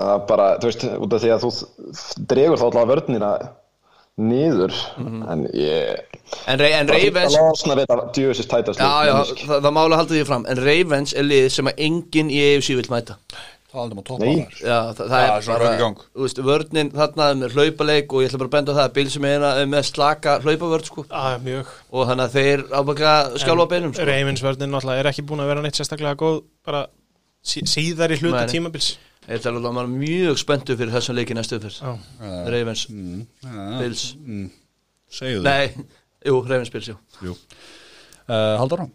það 0.00 0.14
er 0.14 0.24
bara, 0.32 0.48
þú 0.62 0.70
veist, 0.70 0.88
út 1.04 1.18
af 1.18 1.26
því 1.26 1.34
að 1.36 1.44
þú 1.44 1.52
dregur 2.32 2.64
þá 2.64 3.60
allavega 4.18 4.58
vörnina 4.60 4.68
niður 4.68 4.74
en 5.32 5.46
ég 5.54 6.04
en, 6.46 6.58
Ra- 6.60 6.68
en 6.80 6.86
það 6.86 6.94
Ravens 6.94 7.34
að 7.34 7.48
losna 7.48 7.74
við 7.74 7.86
þetta 7.88 8.12
djöfisist 8.18 8.50
tætast 8.52 8.80
já, 8.80 8.92
já, 9.08 9.14
það, 9.46 9.58
það 9.66 9.72
mála 9.74 9.96
halda 9.98 10.14
því 10.14 10.24
fram. 10.28 10.46
En 10.48 10.62
Ravens 10.62 11.12
er 11.18 11.26
lið 11.26 11.48
sem 11.50 11.66
að 11.70 11.82
enginn 11.88 12.30
í 12.30 12.38
EFC 12.52 12.76
vil 12.78 12.86
mæta. 12.92 13.16
Það 13.74 13.96
Já, 14.62 14.76
það, 14.94 15.08
það 15.10 15.22
Já, 15.24 15.30
er 15.34 15.62
það 15.64 15.78
gang. 15.80 16.02
þú 16.14 16.22
veist, 16.22 16.40
vörnin 16.46 16.90
þarna 16.94 17.24
er 17.32 17.38
með 17.40 17.56
hlaupaleik 17.58 18.12
og 18.14 18.22
ég 18.22 18.28
ætla 18.30 18.38
bara 18.38 18.46
að 18.46 18.54
benda 18.54 18.70
á 18.70 18.76
það 18.78 18.84
að 18.84 18.92
Bill 18.94 19.10
sem 19.10 19.24
er 19.26 19.46
með 19.72 19.86
slaka 19.88 20.34
hlaupavörd 20.44 20.86
sko. 20.86 21.04
Og 21.90 22.06
þannig 22.06 22.24
að 22.28 22.36
þeir 22.38 22.62
ábækla 22.70 23.14
skjálfa 23.42 23.66
beinum 23.72 23.94
sko. 23.96 24.06
Ravens 24.06 24.44
vörðin 24.46 24.70
náttúrulega 24.76 25.02
er 25.02 25.10
ekki 25.10 25.26
búin 25.26 25.42
að 25.42 25.50
vera 25.50 25.64
neitt 25.66 25.80
sérstaklega 25.80 26.14
góð 26.22 26.38
bara 26.64 26.84
sí, 27.42 27.64
síðar 27.66 28.14
í 28.14 28.20
hluta 28.22 28.44
Nei. 28.46 28.52
tímabils 28.54 28.92
Ég 29.24 29.38
ætla 29.38 29.54
alveg 29.54 29.64
að 29.70 29.76
maður 29.78 29.88
er 29.88 29.94
mjög 30.02 30.40
spenntu 30.42 30.76
fyrir 30.76 30.92
þessum 30.92 31.16
leiki 31.16 31.36
næstu 31.36 31.56
fyrir 31.62 31.78
Já. 31.80 31.94
Ravens, 32.52 32.84
Já, 32.90 33.62
Bills. 33.80 34.04
Segðu 35.14 35.40
þið 35.40 35.48
Nei, 35.48 35.86
jú, 36.28 36.42
Ravens 36.44 36.72
Bills, 36.74 36.90
jú. 36.92 36.98
Jú. 37.24 37.36
Uh, 38.28 38.54
Haldur 38.60 38.84
á 38.84 38.86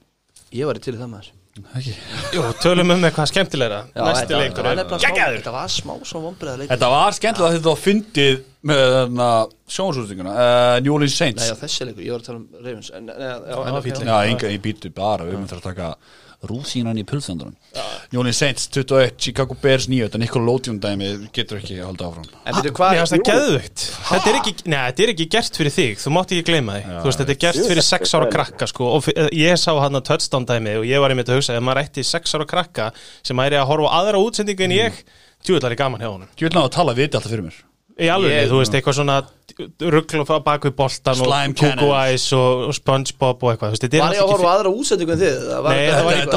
Ég 0.53 0.69
var 0.69 0.77
til 0.82 0.95
í 0.95 0.99
það 0.99 1.11
maður. 1.11 1.34
Ekki. 1.75 1.93
Jú, 2.36 2.43
tölum 2.61 2.93
um 2.93 3.03
eitthvað 3.07 3.30
skemmtilegra. 3.34 3.80
Já, 3.91 4.03
Næsti 4.05 4.38
leikur 4.38 4.69
Þetta 4.69 5.53
var 5.53 5.73
smá 5.73 5.91
svo 6.07 6.21
vombriða 6.23 6.55
leik 6.61 6.71
Þetta 6.71 6.89
var 6.93 7.17
skemmtilega 7.17 7.49
að 7.49 7.57
þetta 7.57 7.73
var 7.73 7.82
fyndið 7.84 8.39
með 8.69 8.95
sjónsústinguna 9.75 10.34
uh, 10.36 10.77
New 10.86 10.93
Orleans 10.95 11.17
Saints. 11.17 11.41
Nei, 11.41 11.49
já, 11.51 11.57
þessi 11.59 11.89
leikur, 11.89 12.05
ég 12.05 12.15
var 12.15 12.23
að 12.23 12.30
tala 12.30 12.39
um 12.39 12.47
Ravens. 12.63 12.91
En, 12.95 13.09
já, 13.09 13.36
leikur. 13.49 14.09
Enga, 14.30 14.53
ég 14.53 14.63
býtu 14.63 14.93
bara, 14.93 15.27
við 15.27 15.38
myndum 15.39 15.51
þarf 15.53 15.65
að 15.65 15.69
taka 15.73 15.91
rúsínan 16.48 16.98
í 17.00 17.04
pulsendunum 17.08 17.56
New 18.12 18.22
Orleans 18.22 18.40
Saints 18.40 18.68
21, 18.72 19.18
Chicago 19.20 19.58
Bears 19.60 19.88
9 19.92 20.08
þetta 20.08 20.22
Nikola 20.22 20.48
Lótium 20.48 20.80
dæmi 20.82 21.10
getur 21.36 21.60
ekki 21.60 21.78
að 21.78 21.90
halda 21.90 22.08
áfram. 22.08 22.30
En 22.48 22.58
byrju, 22.58 22.72
hvað? 22.80 22.96
Þetta 24.10 24.32
er, 24.32 24.40
ekki, 24.40 24.54
nei, 24.66 24.80
þetta 24.88 25.06
er 25.06 25.14
ekki 25.14 25.30
gert 25.36 25.60
fyrir 25.62 25.76
þig 25.76 26.02
Þú 26.02 26.14
mátt 26.16 26.34
ekki 26.34 26.48
gleyma 26.50 26.80
Þú 26.88 27.06
veist, 27.06 27.22
Þetta 27.22 27.36
er 27.36 27.42
gert 27.46 27.62
fyrir 27.70 27.86
sex 27.86 28.16
ára 28.18 28.30
krakka 28.34 28.70
sko, 28.72 28.92
og 28.98 29.06
fyr, 29.06 29.22
ég 29.36 29.62
sá 29.62 29.72
hann 29.78 30.00
að 30.00 30.08
touchdown 30.10 30.50
dæmi 30.50 30.80
og 30.82 30.90
ég 30.90 31.04
var 31.04 31.14
einmitt 31.14 31.30
að 31.30 31.42
hugsa 31.42 31.60
ef 31.60 31.66
maður 31.66 31.84
ætti 31.86 32.08
sex 32.08 32.34
ára 32.38 32.50
krakka 32.50 32.92
sem 33.22 33.38
væri 33.38 33.60
að 33.60 33.70
horfa 33.70 33.96
aðra 34.00 34.24
útsendingu 34.24 34.66
en 34.66 34.78
ég 34.80 35.04
djúvillar 35.46 35.76
er 35.76 35.84
gaman 35.84 36.02
hjá 36.02 36.10
honum. 36.14 36.32
Ná 36.50 36.64
að 36.66 36.72
tala 36.80 36.98
viti 36.98 37.20
alltaf 37.20 37.36
fyrir 37.36 37.52
mér 37.52 37.66
í 38.00 38.10
alveg, 38.14 38.50
þú 38.50 38.60
veist, 38.62 38.76
eitthvað 38.78 38.95
svona 39.00 39.18
ruggla 39.80 40.24
á 40.24 40.39
baku 40.43 40.72
boltan 40.76 41.18
Slime 41.20 41.56
og. 41.58 41.93
Eyes 41.97 42.28
og, 42.38 42.62
og 42.70 42.76
Spongebob 42.78 43.43
og 43.43 43.54
eitthvað, 43.54 43.74
er 43.76 44.04
Var 44.04 44.16
ég 44.16 44.22
að 44.24 44.32
horfa 44.34 44.52
aðra 44.56 44.72
útsendingu 44.74 45.16
en 45.16 45.22
þið? 45.24 45.39
Það 45.50 45.66
var, 45.66 45.74
Nei, 45.74 45.89
það 45.89 46.06
var 46.08 46.20
í 46.20 46.28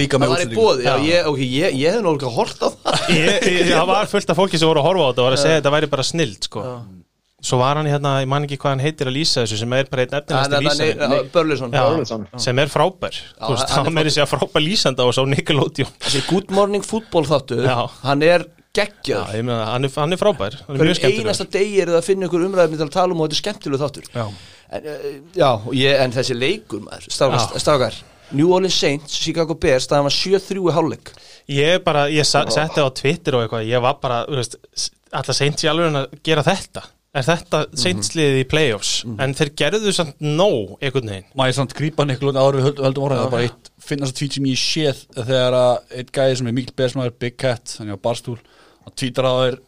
líka 0.00 0.18
Það 0.18 0.24
með 0.24 0.32
var 0.34 0.42
í 0.42 0.44
útsendingu. 0.44 0.66
bóði, 0.66 0.84
já, 0.88 0.94
ég, 1.08 1.30
ok, 1.30 1.40
ég, 1.44 1.78
ég 1.80 1.96
hef 1.96 2.04
nú 2.04 2.12
alveg 2.12 2.36
hort 2.38 2.60
á 2.60 2.68
það. 2.74 3.00
Það 3.74 3.88
var 3.94 4.12
fullt 4.12 4.34
af 4.34 4.40
fólki 4.42 4.60
sem 4.60 4.70
voru 4.70 4.82
að 4.82 4.88
horfa 4.90 5.06
á 5.06 5.08
þetta 5.08 5.24
og 5.24 5.28
var 5.30 5.38
að 5.38 5.42
segja 5.44 5.56
að 5.56 5.62
þetta 5.62 5.74
væri 5.78 5.90
bara 5.94 6.06
snild 6.10 6.48
sko. 6.48 6.66
svo 7.44 7.58
var 7.60 7.76
hann 7.76 7.88
hérna, 7.88 8.14
ég 8.24 8.28
man 8.32 8.46
ekki 8.46 8.56
hvað 8.56 8.72
hann 8.72 8.80
heitir 8.80 9.08
að 9.10 9.16
lýsa 9.18 9.42
þessu 9.44 9.58
sem 9.60 9.72
er 9.76 9.88
bara 9.92 10.04
einn 10.06 10.14
efnilegasti 10.16 10.60
lýsari 10.64 11.18
Börlisson 11.34 11.74
Burleson. 11.74 12.26
sem 12.40 12.60
er 12.62 12.72
frábær. 12.72 13.18
Þú 13.36 13.50
veist, 13.52 13.74
hann 13.76 13.98
er 14.00 14.08
er 14.08 14.14
sér 14.16 14.30
frábær. 14.30 14.64
lýsanda 14.64 15.04
á 15.04 15.08
svo 15.12 15.26
Nickelodeon. 15.28 15.90
Þessi 16.06 16.22
Good 16.30 16.54
Morning 16.56 16.86
Football 16.86 17.28
þáttu. 17.28 17.60
Hann 18.00 18.24
er 18.24 18.46
Já, 18.74 18.82
geggjör 18.82 19.34
ég 19.36 19.44
meina, 19.44 19.64
hann, 19.70 19.84
er, 19.84 19.90
hann 19.96 20.12
er 20.12 20.20
frábær 20.20 20.56
hann 20.66 20.76
er 20.80 20.84
mjög 20.88 20.96
skemmtilegur. 20.98 21.28
einasta 21.28 21.46
degi 21.54 21.80
er 21.80 21.92
það 21.92 21.98
að 22.00 22.08
finna 22.08 22.26
ykkur 22.28 22.46
umræðum 22.48 22.76
til 22.80 22.86
að 22.88 22.94
tala 22.96 23.14
um 23.14 23.20
og 23.20 23.28
þetta 23.28 23.36
er 23.38 23.42
skemmtileg 23.42 23.82
þáttur. 23.84 24.08
Já. 24.14 24.24
en, 24.74 24.88
uh, 24.88 25.06
Já, 25.38 25.50
og 25.54 25.74
ég, 25.78 26.00
en 26.04 26.12
þessi 26.16 26.34
leikur 26.38 26.80
maður, 26.88 27.06
strákar 27.62 28.00
New 28.32 28.50
Orleans 28.56 28.74
Saints, 28.80 29.18
Chicago 29.20 29.54
Bears 29.54 29.86
það 29.86 30.02
var 30.08 30.14
7-3 30.16 30.58
í 30.64 30.72
hálfleik. 30.74 31.10
Ég 31.54 31.82
bara, 31.84 32.06
ég 32.10 32.24
setti 32.26 32.80
á 32.82 32.88
Twitter 32.90 33.36
og 33.36 33.44
eitthvað 33.44 33.68
ég 33.68 33.82
var 33.84 33.98
bara, 34.02 34.22
þú 34.26 34.38
veist, 34.40 34.56
alltaf 35.12 35.36
seint 35.36 35.62
í 35.62 35.68
alveg 35.70 35.94
að 36.00 36.18
gera 36.24 36.42
þetta? 36.42 36.82
Er 37.14 37.22
þetta 37.22 37.58
Mhm. 37.68 37.76
seintsliðið 37.78 38.38
í 38.40 38.46
playoffs? 38.50 39.04
En 39.22 39.34
þeir 39.38 39.50
gerðu 39.54 39.92
samt 39.94 40.16
nóg 40.18 40.72
einhvern 40.82 41.06
veginn. 41.12 41.28
Má 41.36 41.44
ég 41.46 41.54
samt 41.54 41.74
grípa 41.76 42.02
Nickelodeon 42.08 42.42
áður 42.42 42.56
við 42.58 42.64
höldum, 42.66 42.84
höldum 42.88 43.04
orðið? 43.06 43.18
Það 43.20 43.26
er 43.26 43.30
bara 43.30 43.42
eitt 43.46 43.70
finnast 43.78 44.14
að 44.14 44.18
tweet 44.18 44.32
sem 44.32 44.44
ég 44.50 44.58
séð 44.58 45.04
þegar 45.14 45.52
að 45.60 45.78
eitt 46.00 46.10
gæði 46.16 46.36
sem 46.40 46.46
er 46.48 46.52
mikil 46.58 46.74
besmaður 46.74 47.12
Big 47.20 47.36
Cat, 47.38 47.76
hann 47.78 47.88
er 47.92 47.94
á 47.94 48.02
barstúl 48.02 48.38
og 48.86 48.96
tweetar 48.96 49.30
að 49.30 49.38
það 49.40 49.52
er 49.52 49.62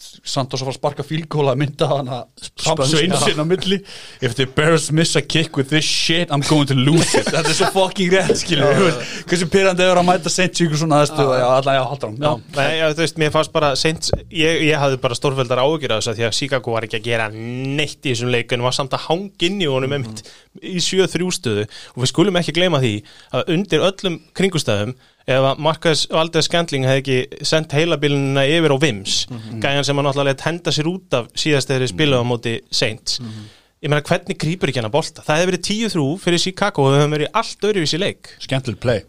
Santos 0.00 0.62
að 0.62 0.64
fara 0.64 0.72
að 0.72 0.76
sparka 0.78 1.04
fílkóla 1.04 1.52
að 1.52 1.58
mynda 1.60 1.86
hann 1.90 2.06
að 2.08 2.86
Sveinsinn 2.88 3.36
á 3.36 3.44
milli. 3.44 3.76
If 4.24 4.32
the 4.38 4.46
Bears 4.48 4.86
miss 4.96 5.12
a 5.14 5.20
kick 5.20 5.58
with 5.58 5.68
this 5.68 5.84
shit 5.84 6.32
I'm 6.32 6.40
going 6.48 6.64
to 6.70 6.74
lose 6.78 7.10
it. 7.18 7.26
Þetta 7.28 7.50
er 7.52 7.56
svo 7.58 7.68
fucking 7.74 8.08
rétt 8.14 8.32
veist, 8.32 9.02
Hversu 9.28 9.48
pyrrandi 9.52 9.84
er 9.84 10.00
að 10.00 10.06
mæta 10.08 10.32
sent 10.32 10.56
sig 10.56 10.70
ykkur 10.70 10.80
svona 10.80 11.02
aðstöð 11.04 11.34
Já, 11.36 11.44
allan, 11.58 11.76
já, 11.76 11.82
haldur 11.90 12.14
hann 12.14 12.46
Nei, 12.56 12.80
þú 12.94 13.02
veist, 13.04 13.20
mér 13.20 13.34
fannst 13.36 13.52
bara 13.52 13.74
seint, 13.76 14.08
ég, 14.32 14.62
ég 14.70 14.80
hafði 14.80 15.02
bara 15.04 15.18
stórfældar 15.20 15.60
ágjur 15.66 15.92
af 15.92 16.00
þess 16.00 16.12
að 16.14 16.22
því 16.22 16.26
að 16.30 16.36
Chicago 16.40 16.76
var 16.78 16.88
ekki 16.88 17.00
að 17.02 17.08
gera 17.10 17.28
neitt 17.36 18.00
í 18.00 18.14
þessum 18.14 18.32
leik 18.32 18.56
en 18.56 18.64
var 18.64 18.76
samt 18.80 18.96
að 18.96 19.04
hanga 19.10 19.50
inn 19.50 19.60
í 19.60 19.68
honum 19.68 19.92
Mhm. 19.92 20.00
einmitt 20.00 20.32
í 20.62 20.80
7-3 20.82 21.30
stöðu. 21.36 21.64
Og 21.94 22.02
við 22.02 22.10
skulum 22.10 22.36
ekki 22.40 22.54
gleyma 22.56 22.80
því 22.82 22.92
að 23.38 23.52
undir 23.54 23.84
öllum 23.86 24.16
kringustæðum 24.34 24.94
ef 25.30 25.46
að 25.52 25.58
Marcus 25.62 26.06
Valdez 26.10 26.48
Scantling 26.48 26.84
hefði 26.88 27.02
ekki 27.04 27.44
sendt 27.46 27.72
heilabilinuna 27.76 28.46
yfir 28.50 28.74
á 28.74 28.78
Vims 28.82 29.26
Mhm. 29.30 29.60
gæjan 29.62 29.84
sem 29.84 29.96
hann 29.96 30.26
lét 30.26 30.40
henda 30.40 30.70
sér 30.70 30.90
út 30.90 31.14
af 31.14 31.28
síðast 31.34 31.68
þegar 31.70 31.86
þeir 31.86 31.94
spilaðu 31.94 32.22
á 32.24 32.30
móti 32.32 32.60
Saints. 32.70 33.20
Mhm. 33.20 33.48
ég 33.82 33.88
meina 33.88 34.02
hvernig 34.02 34.36
grýpur 34.36 34.68
ekki 34.68 34.76
hann 34.82 34.90
að 34.90 34.96
bolta? 34.98 35.22
Það 35.22 35.38
hefði 35.38 35.50
verið 35.50 35.62
10-3 35.68 36.18
fyrir 36.20 36.38
Chicago 36.40 36.82
og 36.82 36.92
það 36.92 37.00
hefði 37.00 37.16
verið 37.16 37.30
allt 37.34 37.60
öðruvísi 37.60 37.98
leik. 37.98 38.28
Skemmtileg 38.40 38.80
play 38.80 39.02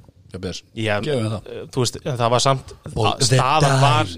Já, 0.78 0.96
Já, 1.04 1.16
eh, 1.16 1.66
þú 1.74 1.84
veist, 1.84 1.98
en 2.04 2.20
það 2.20 2.32
var 2.34 2.44
samt 2.44 2.72
the 2.86 3.28
staðan 3.28 3.82
var, 3.82 4.14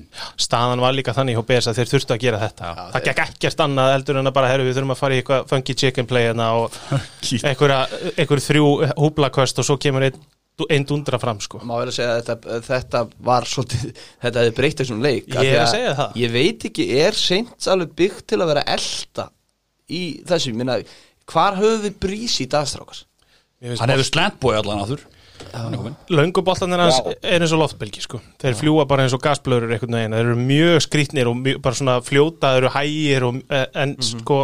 staðan 0.46 0.84
var 0.84 0.94
líka 0.98 1.16
þannig 1.16 1.40
hjá 1.40 1.46
BS 1.50 1.72
að 1.72 1.80
þeir 1.80 1.92
þurftu 1.94 2.16
að 2.16 2.22
gera 2.26 2.44
þetta. 2.44 2.76
Það 2.94 3.08
gekk 3.10 3.24
ekkert 3.26 3.66
annað 3.66 3.92
heldur 3.96 4.22
en 4.22 4.32
að 4.32 4.38
bara 4.38 4.52
herru 4.52 4.68
við 4.68 4.78
þurfum 4.78 4.96
að 4.96 5.02
fara 5.02 5.18
í 5.18 5.22
eitthvað 5.22 5.50
funky 5.50 5.78
chicken 5.80 6.10
play 6.10 6.30
hérna 6.30 6.52
og 6.62 6.78
einhver 7.50 8.44
þrjú 8.48 8.70
húblaköst 8.98 9.64
og 9.64 9.70
svo 9.70 9.80
kemur 9.82 10.08
einn 10.10 10.22
ein 10.70 10.86
dundra 10.86 11.18
fram 11.18 11.40
sko. 11.42 11.62
Má 11.66 11.74
vel 11.82 11.90
að 11.90 11.96
segja 11.96 12.12
að 12.14 12.28
þetta, 12.28 12.58
þetta 12.68 13.00
var 13.26 13.48
svolítið, 13.50 14.04
þetta 14.22 14.44
hefði 14.44 14.54
breytt 14.60 14.84
þessum 14.84 15.00
leik 15.02 15.26
Ég 15.26 15.38
af 15.38 15.42
því 15.42 15.54
er 15.54 15.62
að 15.64 15.72
segja 15.72 15.96
það. 15.98 16.20
Ég 16.22 16.34
veit 16.36 16.68
ekki, 16.70 16.86
er 17.02 17.18
Saints 17.18 17.72
alveg 17.74 17.96
byggt 17.98 18.28
til 18.30 18.40
að 18.40 18.52
vera 18.52 18.66
elda 18.76 19.26
í 19.90 20.04
þessu, 20.30 20.54
minna, 20.58 20.78
hvar 21.34 21.58
við 21.58 21.90
brís 22.04 22.38
í 22.44 22.48
dagstrákar? 22.52 23.02
Hann 23.64 23.94
hefur 23.94 24.10
slantboy 24.10 24.58
allan 24.60 24.84
áður 24.84 25.06
Er. 25.54 25.94
Lönguboltanir 26.14 26.82
hans 26.82 27.00
er 27.22 27.44
eins 27.44 27.54
og 27.54 27.62
loftbylgi 27.62 28.02
sko. 28.06 28.20
þeir 28.42 28.58
fljúa 28.58 28.88
bara 28.90 29.06
eins 29.06 29.14
og 29.16 29.22
gasblöður 29.22 29.74
einhvern 29.76 29.98
veginn, 29.98 30.16
þeir 30.18 30.30
eru 30.30 30.38
mjög 30.40 30.84
skrítnir 30.86 31.30
og 31.30 31.40
mjög, 31.40 31.62
bara 31.66 31.80
svona 31.80 31.98
fljóta, 32.06 32.54
þeir 32.54 32.62
eru 32.64 32.74
hægir 32.74 33.26
og, 33.28 33.40
eh, 33.50 33.66
en 33.84 33.96
sko 34.02 34.40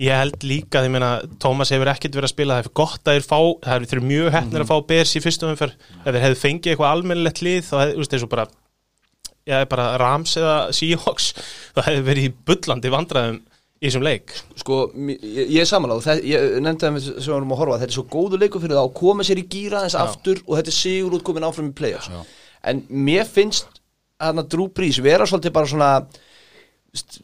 ég 0.00 0.16
held 0.16 0.46
líka, 0.46 0.82
ég 0.86 0.90
meina, 0.94 1.10
Tómas 1.42 1.70
hefur 1.74 1.90
ekkert 1.92 2.16
verið 2.16 2.30
að 2.30 2.34
spila, 2.34 2.56
það 2.56 2.64
er 2.64 2.78
gott 2.80 3.04
að 3.04 3.18
þeir 3.18 3.26
fá 3.28 3.40
það 3.66 3.74
eru 3.74 3.90
þeir 3.90 3.98
eru 3.98 4.08
mjög 4.08 4.32
hefnir 4.38 4.64
að 4.64 4.70
fá 4.70 4.86
Bers 4.88 5.12
í 5.14 5.20
fyrstum 5.20 5.52
umferð. 5.52 5.76
Ef 6.00 6.08
þeir 6.08 6.24
hefðu 6.24 6.40
fengið 6.40 6.72
eitthvað 6.72 6.94
almennilegt 6.94 7.42
lið 7.44 7.62
þá 7.68 7.76
hefðu, 7.84 8.22
og 8.24 8.32
bara 8.32 8.46
bara 9.68 9.86
Rams 9.98 10.36
eða 10.38 10.56
Seahawks 10.76 11.32
þá 11.74 11.80
hefðu 11.88 12.02
verið 12.06 12.28
í 12.28 12.34
bullandi 12.46 12.92
vandræðum 12.92 13.40
í 13.80 13.88
þessum 13.88 14.04
leik? 14.04 14.34
Sko, 14.60 14.78
ég, 15.08 15.20
ég 15.56 15.60
er 15.62 15.68
samanláð, 15.68 16.08
ég 16.28 16.58
nefndi 16.60 16.86
það 16.86 16.98
sem 17.00 17.16
við 17.16 17.32
vorum 17.32 17.54
að 17.54 17.62
horfa, 17.62 17.78
þetta 17.80 17.94
er 17.94 17.96
svo 17.96 18.06
góðu 18.12 18.40
leikur 18.40 18.64
fyrir 18.64 18.76
það 18.76 18.88
að 18.88 18.96
koma 19.00 19.26
sér 19.26 19.40
í 19.40 19.46
gýra 19.54 19.84
þess 19.86 20.00
aftur 20.00 20.42
og 20.46 20.58
þetta 20.58 20.72
er 20.72 20.76
sigur 20.76 21.16
út 21.16 21.24
komin 21.26 21.46
áfram 21.48 21.70
í 21.72 21.76
play-offs. 21.80 22.10
En 22.68 22.82
mér 22.92 23.24
finnst 23.28 23.80
hann 24.20 24.42
að 24.42 24.50
Drew 24.52 24.68
Brees 24.76 25.00
vera 25.00 25.28
svolítið 25.28 25.56
bara 25.56 25.70
svona 25.70 25.92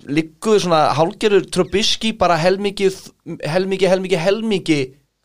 ligguðu 0.07 0.62
svona 0.62 0.82
hálgerur 0.96 1.46
Trubisky 1.52 2.12
bara 2.16 2.38
helmikið 2.38 3.00
helmikið, 3.42 3.90
helmikið, 3.90 4.20
helmikið 4.22 4.84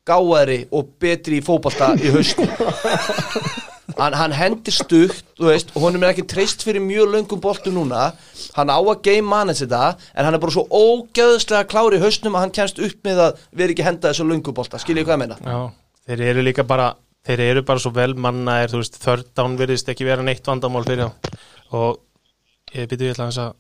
gáðari 0.10 0.64
og 0.74 0.96
betri 1.00 1.38
í 1.40 1.46
fótbolta 1.46 1.94
í 2.02 2.10
haustu 2.12 2.48
hann, 3.98 4.16
hann 4.18 4.36
hendir 4.36 4.76
stutt 4.76 5.22
þú 5.38 5.50
veist, 5.50 5.72
og 5.76 5.86
honum 5.86 6.04
er 6.06 6.14
ekki 6.14 6.28
treyst 6.30 6.66
fyrir 6.66 6.84
mjög 6.84 7.12
löngum 7.16 7.42
boltum 7.44 7.78
núna. 7.78 8.12
Hann 8.56 8.72
á 8.72 8.80
að 8.80 9.04
game 9.08 9.28
manage 9.28 9.66
þetta 9.66 9.96
en 10.14 10.28
hann 10.28 10.38
er 10.38 10.44
bara 10.44 10.56
svo 10.56 10.66
ógæðslega 10.70 11.70
klár 11.72 11.96
í 11.98 12.02
haustnum 12.02 12.38
að 12.38 12.46
hann 12.46 12.56
kemst 12.58 12.82
upp 12.82 13.08
með 13.08 13.24
að 13.28 13.46
vera 13.62 13.76
ekki 13.76 13.88
henda 13.88 14.12
þessu 14.12 14.28
löngum 14.30 14.58
bolta, 14.58 14.82
skiljið 14.82 15.08
hvað 15.08 15.18
ég 15.18 15.24
meina? 15.24 15.40
Já, 15.42 15.60
þeir 16.10 16.28
eru 16.32 16.46
líka 16.46 16.68
bara 16.68 16.92
þeir 17.28 17.44
eru 17.48 17.66
bara 17.66 17.82
svo 17.82 17.94
vel 17.96 18.14
mannaðir 18.18 18.74
þú 18.74 18.82
veist, 18.82 19.02
third 19.02 19.34
down 19.38 19.58
virðist 19.60 19.90
ekki 19.94 20.08
vera 20.08 20.26
neitt 20.26 20.48
vandamál 20.48 20.86
fyrir 20.88 21.10
þá. 21.10 21.42
Og 21.78 22.00
ég 22.76 22.90
byrju 22.92 23.12
ég 23.12 23.18
ætla 23.18 23.30
að 23.30 23.52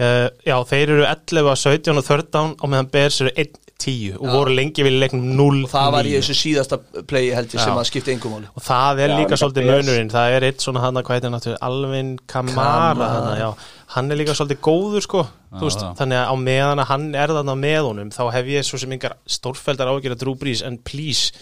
uh, 0.00 0.28
já, 0.46 0.56
þeir 0.70 0.94
eru 0.96 1.08
11 1.08 1.50
að 1.52 1.60
17 1.64 2.00
og 2.00 2.06
third 2.06 2.30
down 2.32 2.54
og 2.58 2.72
meðan 2.72 2.90
Bears 2.92 3.20
eru 3.24 3.34
1-10 3.80 4.18
og 4.20 4.26
voru 4.34 4.52
lengi 4.54 4.84
vilja 4.84 5.00
leiknum 5.06 5.24
0 5.38 5.64
og 5.64 5.70
það 5.72 5.90
var 5.96 6.08
í 6.10 6.14
þessu 6.18 6.36
síðasta 6.36 6.78
playi 7.08 7.30
held 7.34 7.48
ég 7.54 7.60
sem 7.64 7.72
Já. 7.72 7.78
að 7.80 7.88
skipta 7.90 8.12
engum 8.14 8.34
máli. 8.36 8.50
Og 8.54 8.64
það 8.66 9.02
er 9.06 9.12
Já, 9.14 9.16
líka 9.22 9.38
svolítið 9.40 9.66
Bears. 9.70 9.86
munurinn. 9.86 10.10
Það 10.14 10.36
er 10.36 10.46
eitt 10.50 10.64
svona 10.64 10.82
hann 10.84 11.00
að 11.00 11.06
hvað 11.08 11.18
heitir 11.20 11.36
aftur, 11.40 11.56
Alvin 11.70 12.10
Kamara, 12.26 12.64
Kamara. 12.64 13.08
hana, 13.14 13.36
já, 13.40 13.50
hann 13.96 14.10
er 14.12 14.20
líka 14.20 14.34
svolítið 14.38 14.60
góður 14.68 15.06
sko 15.06 15.22
þú 15.50 15.64
veist, 15.66 15.80
já. 15.82 15.94
þannig 15.98 16.20
að 16.20 16.28
á 16.30 16.34
meðan 16.38 16.82
að 16.84 16.90
hann 16.92 17.06
er 17.18 17.32
þarna 17.34 17.54
með 17.58 17.80
honum 17.88 18.10
þá 18.14 18.20
hef 18.36 18.46
ég 18.52 18.66
svo 18.68 18.78
sem 18.78 18.92
yngar 18.94 19.16
stórfældar 19.26 19.88
ágjör 19.90 20.14
að 20.14 20.20
Drew 20.22 20.36
Brees 20.38 20.62
en 20.62 20.76
please, 20.78 21.32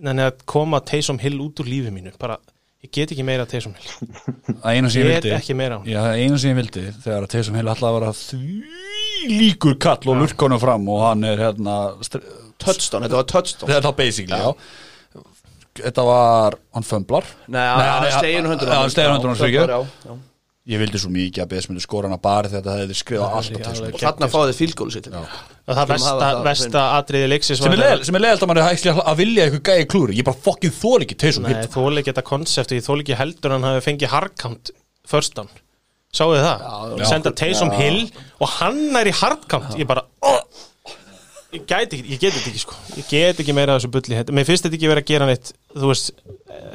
þannig 0.00 0.30
að 0.30 0.46
koma 0.48 0.80
Taysom 0.80 1.18
Hill 1.20 1.36
út 1.44 1.60
úr 1.60 1.68
lífi 1.68 1.90
mínu. 1.92 2.14
Bara, 2.18 2.38
ég 2.84 2.92
get 2.94 3.10
ekki 3.12 3.26
meira 3.26 3.44
Taysom 3.50 3.74
Hill. 3.76 4.08
Það 4.62 4.70
einu 4.72 4.88
sem 4.94 5.02
ég 5.02 5.08
get 5.10 5.24
vildi 5.26 5.34
ekki 5.36 5.56
meira 5.58 5.76
á 5.76 5.78
hann 5.82 5.90
Já, 5.90 6.00
það 6.06 6.22
einu 6.24 6.38
sem 6.38 6.50
ég 6.54 6.58
vildi 6.62 6.84
þegar 7.04 7.26
að 7.26 7.32
Taysom 7.34 7.58
Hill 7.58 7.68
alltaf 7.74 7.96
var 7.98 8.06
að 8.08 8.22
því 8.22 8.62
líkur 9.30 9.78
kall 9.82 10.12
og 10.12 10.22
lurka 10.22 10.48
honum 10.48 10.62
fram 10.62 10.88
og 10.92 11.02
hann 11.06 11.26
er 11.28 11.42
hérna 11.42 11.78
touchdown, 12.58 13.04
þetta 13.06 13.20
var 13.20 13.28
touchdown 13.32 13.72
þetta 13.72 13.90
var 13.90 13.98
basically, 13.98 14.38
já, 14.38 15.18
þetta 15.82 16.06
var 16.08 16.58
hann 16.76 16.88
fömblar 16.88 17.28
Nei, 17.46 17.62
hann 17.66 18.08
er 18.08 18.16
slegin 18.18 18.50
hundur 18.50 18.74
hann 18.74 18.94
slegin 18.94 19.16
hundur 19.16 19.34
hann 19.34 19.86
já. 20.08 20.18
Ég 20.68 20.76
vildi 20.82 20.98
svo 21.00 21.08
mikið 21.08 21.40
að 21.40 21.52
BS 21.54 21.66
myndi 21.70 21.80
skora 21.80 22.10
hana 22.10 22.18
bara 22.20 22.48
þegar 22.50 22.60
þetta 22.60 22.72
hefði 22.82 22.96
skrifað 22.98 23.36
alltaf 23.38 23.78
Hill 23.78 23.86
og 23.88 24.02
þarna 24.02 24.26
fáið 24.28 24.50
þið 24.50 24.58
fílgólu 24.58 24.92
sitt. 24.92 25.06
Og 25.08 25.78
það 25.78 25.92
það 25.94 26.18
á 26.20 26.40
versta 26.44 26.82
atriði 26.98 27.30
leiksins 27.32 27.62
sem 27.62 27.72
var 27.72 27.84
er 27.86 28.02
er 28.18 28.24
leiðalt 28.26 28.44
að 28.44 28.50
mann 28.50 28.60
er 28.60 28.66
hægt 28.66 28.90
að 28.92 29.22
vilja 29.22 29.46
eitthvað 29.46 29.62
gæði 29.70 29.86
klúri 29.94 30.18
ég 30.18 30.26
bara 30.28 30.42
fokkin 30.44 30.74
þól 30.76 31.06
ekki 31.06 31.16
Nei, 31.40 31.54
þóli 31.72 32.02
ekki 32.02 32.12
þetta 32.12 32.26
konsept 32.28 32.76
ég 32.76 32.84
þóli 32.84 33.06
ekki 33.06 33.16
heldur 33.16 33.54
að 33.54 33.56
hann 33.56 33.68
hafi 33.70 33.86
fengið 33.86 34.12
hardcount 34.12 34.72
first 35.08 35.38
down 35.40 35.48
Sáðu 36.16 36.38
þið 36.38 36.46
það? 36.46 36.62
Já. 37.02 37.06
Senda 37.12 37.34
Taysom 37.36 37.74
Hill 37.76 38.00
og 38.40 38.48
hann 38.58 38.80
er 38.96 39.10
í 39.10 39.14
hardcount. 39.18 39.74
Ég 39.78 39.88
bara 39.90 40.06
oh! 40.24 40.40
Ég 41.48 41.62
gæti 41.64 41.96
ekki, 41.96 42.10
ég 42.12 42.18
get 42.20 42.34
þetta 42.36 42.50
ekki 42.50 42.60
sko. 42.60 42.74
Ég 42.98 43.06
get 43.08 43.38
ekki 43.40 43.52
meira 43.56 43.72
af 43.72 43.78
þessu 43.80 43.88
bulli 43.94 44.12
Þetta- 44.18 44.34
Mér 44.36 44.44
finnst 44.44 44.66
þetta 44.66 44.76
ekki 44.76 44.88
vera 44.90 45.00
að 45.00 45.06
gera 45.08 45.28
neitt 45.30 45.52
Þú 45.78 45.88
veist, 45.88 46.10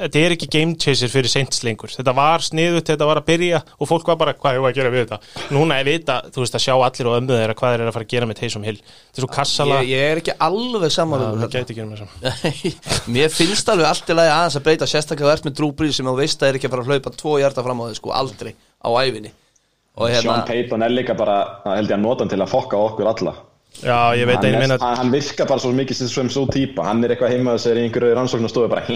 þetta 0.00 0.18
er 0.24 0.34
ekki 0.34 0.48
game 0.50 0.74
chaser 0.82 1.12
fyrir 1.12 1.30
Saints 1.30 1.60
lengur. 1.62 1.92
Þetta 1.94 2.14
var 2.18 2.42
sniðut, 2.42 2.88
þetta 2.90 3.06
var 3.06 3.20
að 3.20 3.26
byrja 3.28 3.60
Og 3.78 3.86
fólk 3.86 4.10
var 4.10 4.18
bara, 4.18 4.34
hvað 4.34 4.58
er 4.58 4.66
að 4.66 4.74
gera 4.80 4.90
við 4.90 5.04
þetta? 5.04 5.44
Núna 5.54 5.78
er 5.78 5.86
vita, 5.86 6.16
þú 6.34 6.42
veist, 6.42 6.58
að 6.58 6.64
sjá 6.66 6.74
allir 6.74 7.10
og 7.12 7.16
ömmu 7.20 7.38
þeirra 7.38 7.54
Hvað 7.62 7.70
þeir 7.76 7.84
eru 7.84 7.92
að 7.92 7.96
fara 8.00 8.08
að 8.08 8.12
gera 8.16 8.30
með 8.32 8.40
Taysom 8.42 8.66
Hill. 8.66 8.76
Þetta 8.82 9.22
er 9.22 9.26
svo 9.28 9.30
kassala. 9.38 9.78
Ég, 9.86 9.94
ég 9.94 10.10
er 10.10 10.22
ekki 10.24 10.36
alveg 10.50 10.94
saman 10.98 11.22
um 11.28 11.38
Það 11.38 11.46
þetta. 11.46 11.62
gæti 11.62 11.76
ekki 11.76 11.86
um 11.86 11.94
þessum 11.94 13.14
Mér 13.14 13.30
finnst 13.38 13.70
alveg 13.70 13.90
allt 13.94 14.10
í 14.10 14.18
lagi 14.18 14.34
aðeins 14.34 14.58
að 14.58 14.66
breyta 14.66 14.90
sérstaklega 14.90 15.38
ert 15.38 15.46
með 15.46 15.58
drúbrið 15.62 15.94
sem 16.00 16.10
þú 16.10 16.18
veist 16.18 16.42
að 16.42 16.50
er 16.50 16.58
ekki 16.58 16.66
að 16.66 16.74
fara 16.74 16.82
að 16.82 16.90
hlaupa 16.90 17.14
tvo 17.22 17.38
hjarta 17.38 17.62
fram 17.62 17.78
á 17.78 17.84
þig 17.92 18.00
sko, 18.02 18.10
aldrei 18.18 18.54
á 18.84 18.90
æfinni 19.00 19.32
og 19.94 20.10
Sean 20.10 20.14
hérna, 20.14 20.46
Payton 20.46 20.82
er 20.82 20.90
líka 20.90 21.14
bara, 21.14 21.36
held 21.64 21.90
ég 21.90 21.96
að 21.96 22.02
nota 22.02 22.24
hann 22.24 22.32
til 22.32 22.42
að 22.42 22.50
fokka 22.50 22.78
okkur 22.82 23.10
alla. 23.12 23.34
Já, 23.78 24.14
ég 24.18 24.26
veit 24.26 24.40
að 24.40 24.48
ég 24.50 24.62
meina 24.62 24.78
hann, 24.82 25.12
virkar 25.14 25.48
bara 25.50 25.62
svo 25.62 25.70
mikið 25.74 26.00
sem 26.10 26.30
svo 26.30 26.44
típa. 26.50 26.86
Hann 26.88 27.04
er 27.04 27.14
eitthvað 27.14 27.34
heimaðu 27.34 27.62
sér 27.62 27.78
í 27.78 27.84
einhverju 27.86 28.16
rannsóknastofu 28.18 28.70
bara 28.72 28.82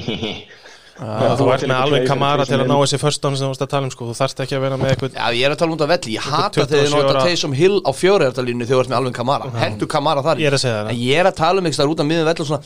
Já, 0.99 1.31
þú 1.39 1.47
ert 1.55 1.65
með 1.71 1.77
alveg 1.79 2.07
kamara 2.09 2.45
til 2.49 2.57
að 2.59 2.65
ná 2.67 2.75
þessi 2.75 2.99
förstánu 2.99 3.39
sem 3.39 3.47
þú 3.47 3.51
varst 3.53 3.63
að 3.63 3.71
tala 3.71 3.87
um 3.87 3.93
sko, 3.95 4.07
þú 4.09 4.15
þarft 4.19 4.41
ekki 4.43 4.57
að 4.59 4.63
vera 4.65 4.79
með 4.81 4.93
eitthvað 4.93 5.19
Já, 5.19 5.27
ég 5.39 5.45
er 5.47 5.55
að 5.55 5.61
tala 5.61 5.71
um 5.71 5.79
þetta 5.79 5.89
velli, 5.93 6.15
ég 6.17 6.27
hata 6.27 6.49
27 6.59 6.73
þegar 6.73 6.89
þið 6.89 6.97
nota 6.97 7.23
Taysom 7.29 7.55
Hill 7.59 7.77
á 7.87 7.91
fjóriðartalínu 7.95 8.67
þegar 8.67 8.75
þú 8.75 8.83
ert 8.83 8.91
með 8.91 8.99
alveg 8.99 9.19
kamara, 9.19 9.51
hendur 9.63 9.91
kamara 9.95 10.25
þar 10.27 10.41
í. 10.41 10.43
Ég 10.43 10.51
er 10.51 10.57
að 10.59 10.63
segja 10.65 10.81
það. 10.81 10.91
En 10.91 11.03
ég 11.05 11.23
er 11.23 11.31
að 11.31 11.37
tala 11.39 11.63
um 11.63 11.71
þar 11.79 11.93
út 11.95 12.03
af 12.03 12.09
miðum 12.09 12.29
velli 12.29 12.45
og 12.45 12.51
svona, 12.51 12.63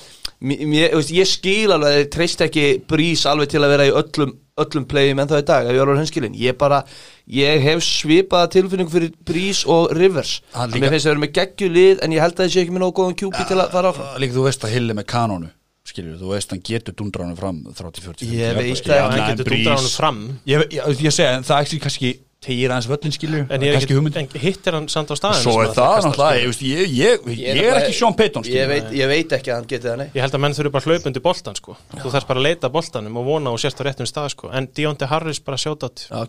ég 1.13 1.29
skil 1.29 1.77
alveg 1.77 1.93
að 1.93 1.99
þið 2.01 2.09
treyst 2.17 2.47
ekki 2.49 2.67
brís 2.89 3.27
alveg 3.29 3.53
til 3.53 3.63
að 3.63 3.75
vera 3.77 3.89
í 3.89 3.95
öllum, 4.01 4.35
öllum 4.63 4.89
playum 4.89 5.21
en 5.23 5.29
þá 5.31 5.37
í 5.39 5.47
dag, 5.53 5.69
ef 5.69 5.77
ég 5.77 5.81
er 5.83 5.93
alveg 5.93 6.03
henskilin 6.03 6.37
ég 6.41 6.59
bara, 6.61 6.83
ég 7.29 7.63
hef 7.69 7.85
svipaða 7.85 8.51
tilfinningu 8.57 8.93
fyrir 8.93 9.15
brís 9.29 9.63
og 9.69 9.93
rivers. 9.97 10.39
Mér 10.73 10.93
finnst 10.93 11.07
það 11.07 11.13
vera 11.15 11.25
með 11.25 11.35
geggjulið 11.39 12.03
en 12.05 12.17
ég 12.17 12.25
held 12.25 12.37
að 12.37 12.45
það 12.45 12.55
sé 12.57 12.65
ekki 12.65 12.77
með 12.77 12.85
nógu 12.85 12.97
góðan 13.01 13.19
kjúpi 13.23 13.49
til 13.49 13.61
að 13.63 13.73
fara 13.77 13.93
áfram. 13.93 14.13
Líka 14.25 14.37
þú 14.37 14.47
veist 14.49 14.67
að 14.67 14.75
Hill 14.77 14.89
er 14.91 14.99
með 14.99 15.09
kanónu 15.15 15.53
Skilur, 15.93 16.19
þú 16.21 16.33
veist 16.33 16.53
hann 16.55 16.65
getur 16.65 16.97
dundra 16.97 17.29
hann 17.29 17.39
fram 17.39 17.63
30-40 17.69 18.29
Ég 18.33 18.59
veit 18.59 18.83
það, 18.83 19.07
hann 19.07 19.17
er 19.19 19.33
getur 19.37 19.57
hann 19.69 19.89
fram. 19.93 20.21
Ég, 20.49 20.69
ég, 20.73 20.93
ég 21.05 21.13
segi, 21.13 21.29
en 21.29 21.45
það 21.47 21.67
ekki 21.67 21.81
kannski 21.87 22.13
tegir 22.43 22.73
aðeins 22.75 22.89
völlin 22.91 23.13
ég 23.15 23.77
er 23.77 24.19
en 24.19 24.29
hittir 24.43 24.75
hann 24.75 24.89
samt 24.91 25.13
á 25.13 25.17
staðinu 25.19 25.45
Svo 25.45 25.61
er 25.63 25.71
það 25.77 26.09
náttúrulega, 26.09 26.41
ég, 26.43 26.63
ég, 26.67 26.97
ég, 26.97 27.29
ég, 27.39 27.61
er 27.63 27.79
ekki 27.83 27.95
Sean 27.95 28.17
Payton 28.19 28.49
ég 28.51 28.67
veit, 28.71 28.89
ég 28.99 29.11
veit 29.11 29.37
ekki 29.37 29.53
að 29.53 29.61
hann 29.61 29.69
geti 29.71 29.87
það 29.87 30.01
nei. 30.03 30.09
Ég 30.17 30.27
held 30.27 30.35
að 30.39 30.43
menn 30.43 30.57
þurfi 30.59 30.75
bara 30.75 30.91
hlaupundi 30.91 31.23
boltan 31.23 31.59
sko. 31.59 31.77
Þú 31.95 32.15
þarf 32.17 32.29
bara 32.33 32.43
að 32.43 32.49
leita 32.49 32.69
að 32.69 32.77
boltanum 32.81 33.21
og 33.23 33.29
vona 33.31 33.55
og 33.55 33.63
sérst 33.63 33.79
á 33.79 33.87
réttum 33.87 34.11
stað 34.11 34.33
sko. 34.35 34.51
En 34.51 34.67
Deontay 34.75 35.11
Harris 35.13 35.43
bara 35.45 35.61
sjátt 35.61 35.87
átt 35.87 36.07
uh, 36.11 36.27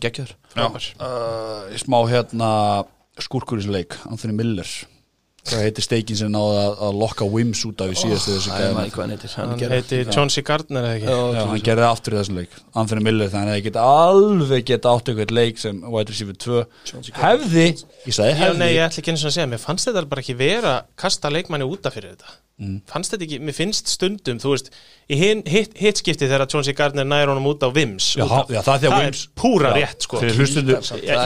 Smá 1.82 1.99
hérna 2.11 2.51
skúrkur 3.22 3.57
í 3.57 3.64
þessu 3.64 3.74
leik, 3.74 3.97
Anthony 4.09 4.38
Miller 4.38 4.70
Hvað 5.43 5.59
heitir 5.65 5.83
steikin 5.83 6.15
sem 6.15 6.29
náði 6.31 6.59
að, 6.61 6.75
að 6.87 6.99
lokka 7.01 7.25
Wims 7.27 7.61
út 7.67 7.81
af 7.83 7.89
í 7.91 7.97
síðastu 7.99 8.31
þessu 8.37 8.51
hann 8.55 9.73
heitir. 9.73 10.05
Chauncey 10.13 10.45
Gardner 10.47 10.85
eða 10.87 10.93
ekki? 11.01 11.09
Já, 11.09 11.47
hann 11.49 11.65
gerði 11.67 11.87
aftur 11.89 12.15
í 12.15 12.19
þessum 12.21 12.37
leik. 12.39 12.55
Anthony 12.79 13.03
Miller, 13.03 13.31
þannig 13.33 13.51
að 13.51 13.57
það 13.57 13.65
geta 13.67 13.83
alveg 14.05 14.63
geta 14.69 14.93
átt 14.95 15.11
eitthvað 15.11 15.33
leik 15.35 15.59
sem 15.59 15.81
wide 15.83 16.13
receiver 16.15 16.37
2 16.45 16.61
hefði, 17.19 17.65
ég 18.07 18.15
sagði 18.15 18.31
Já, 18.31 18.39
hefði. 18.45 18.61
nei, 18.61 18.69
ég 18.71 18.85
ætla 18.87 19.03
ekki 19.03 19.13
eins 19.13 19.25
og 19.25 19.33
að 19.33 19.35
segja, 19.35 19.49
mér 19.51 19.63
fannst 19.65 19.89
þetta 19.89 20.05
bara 20.13 20.23
ekki 20.23 20.37
vera 20.39 20.73
kasta 21.03 21.33
leikmanni 21.33 21.67
útaf 21.67 21.97
fyrir 21.99 22.15
þetta. 22.15 22.37
Fannst 22.87 23.11
þetta 23.11 23.25
ekki, 23.27 23.41
mér 23.43 23.55
finnst 23.57 23.91
stundum 23.91 24.39
þú 24.39 24.55
veist, 24.55 24.71
í 25.12 25.18
hitt, 25.20 25.74
hitt 25.76 25.99
skipti 25.99 26.28
þegar 26.30 26.45
Chauncey 26.47 26.74
Gardner 26.78 27.04
nær 27.08 27.28
honum 27.32 27.47
út 27.51 27.64
á 27.66 27.70
Vims 27.76 28.14
Já, 28.16 28.24
já, 28.47 28.62
það 28.64 28.74
er 28.74 28.80
það 28.84 28.93
Wims- 29.04 29.24
er 29.24 29.41
púra 29.41 29.72
Já, 29.74 29.76
rétt 29.84 30.06
sko. 30.06 30.22
Ég- 30.24 30.30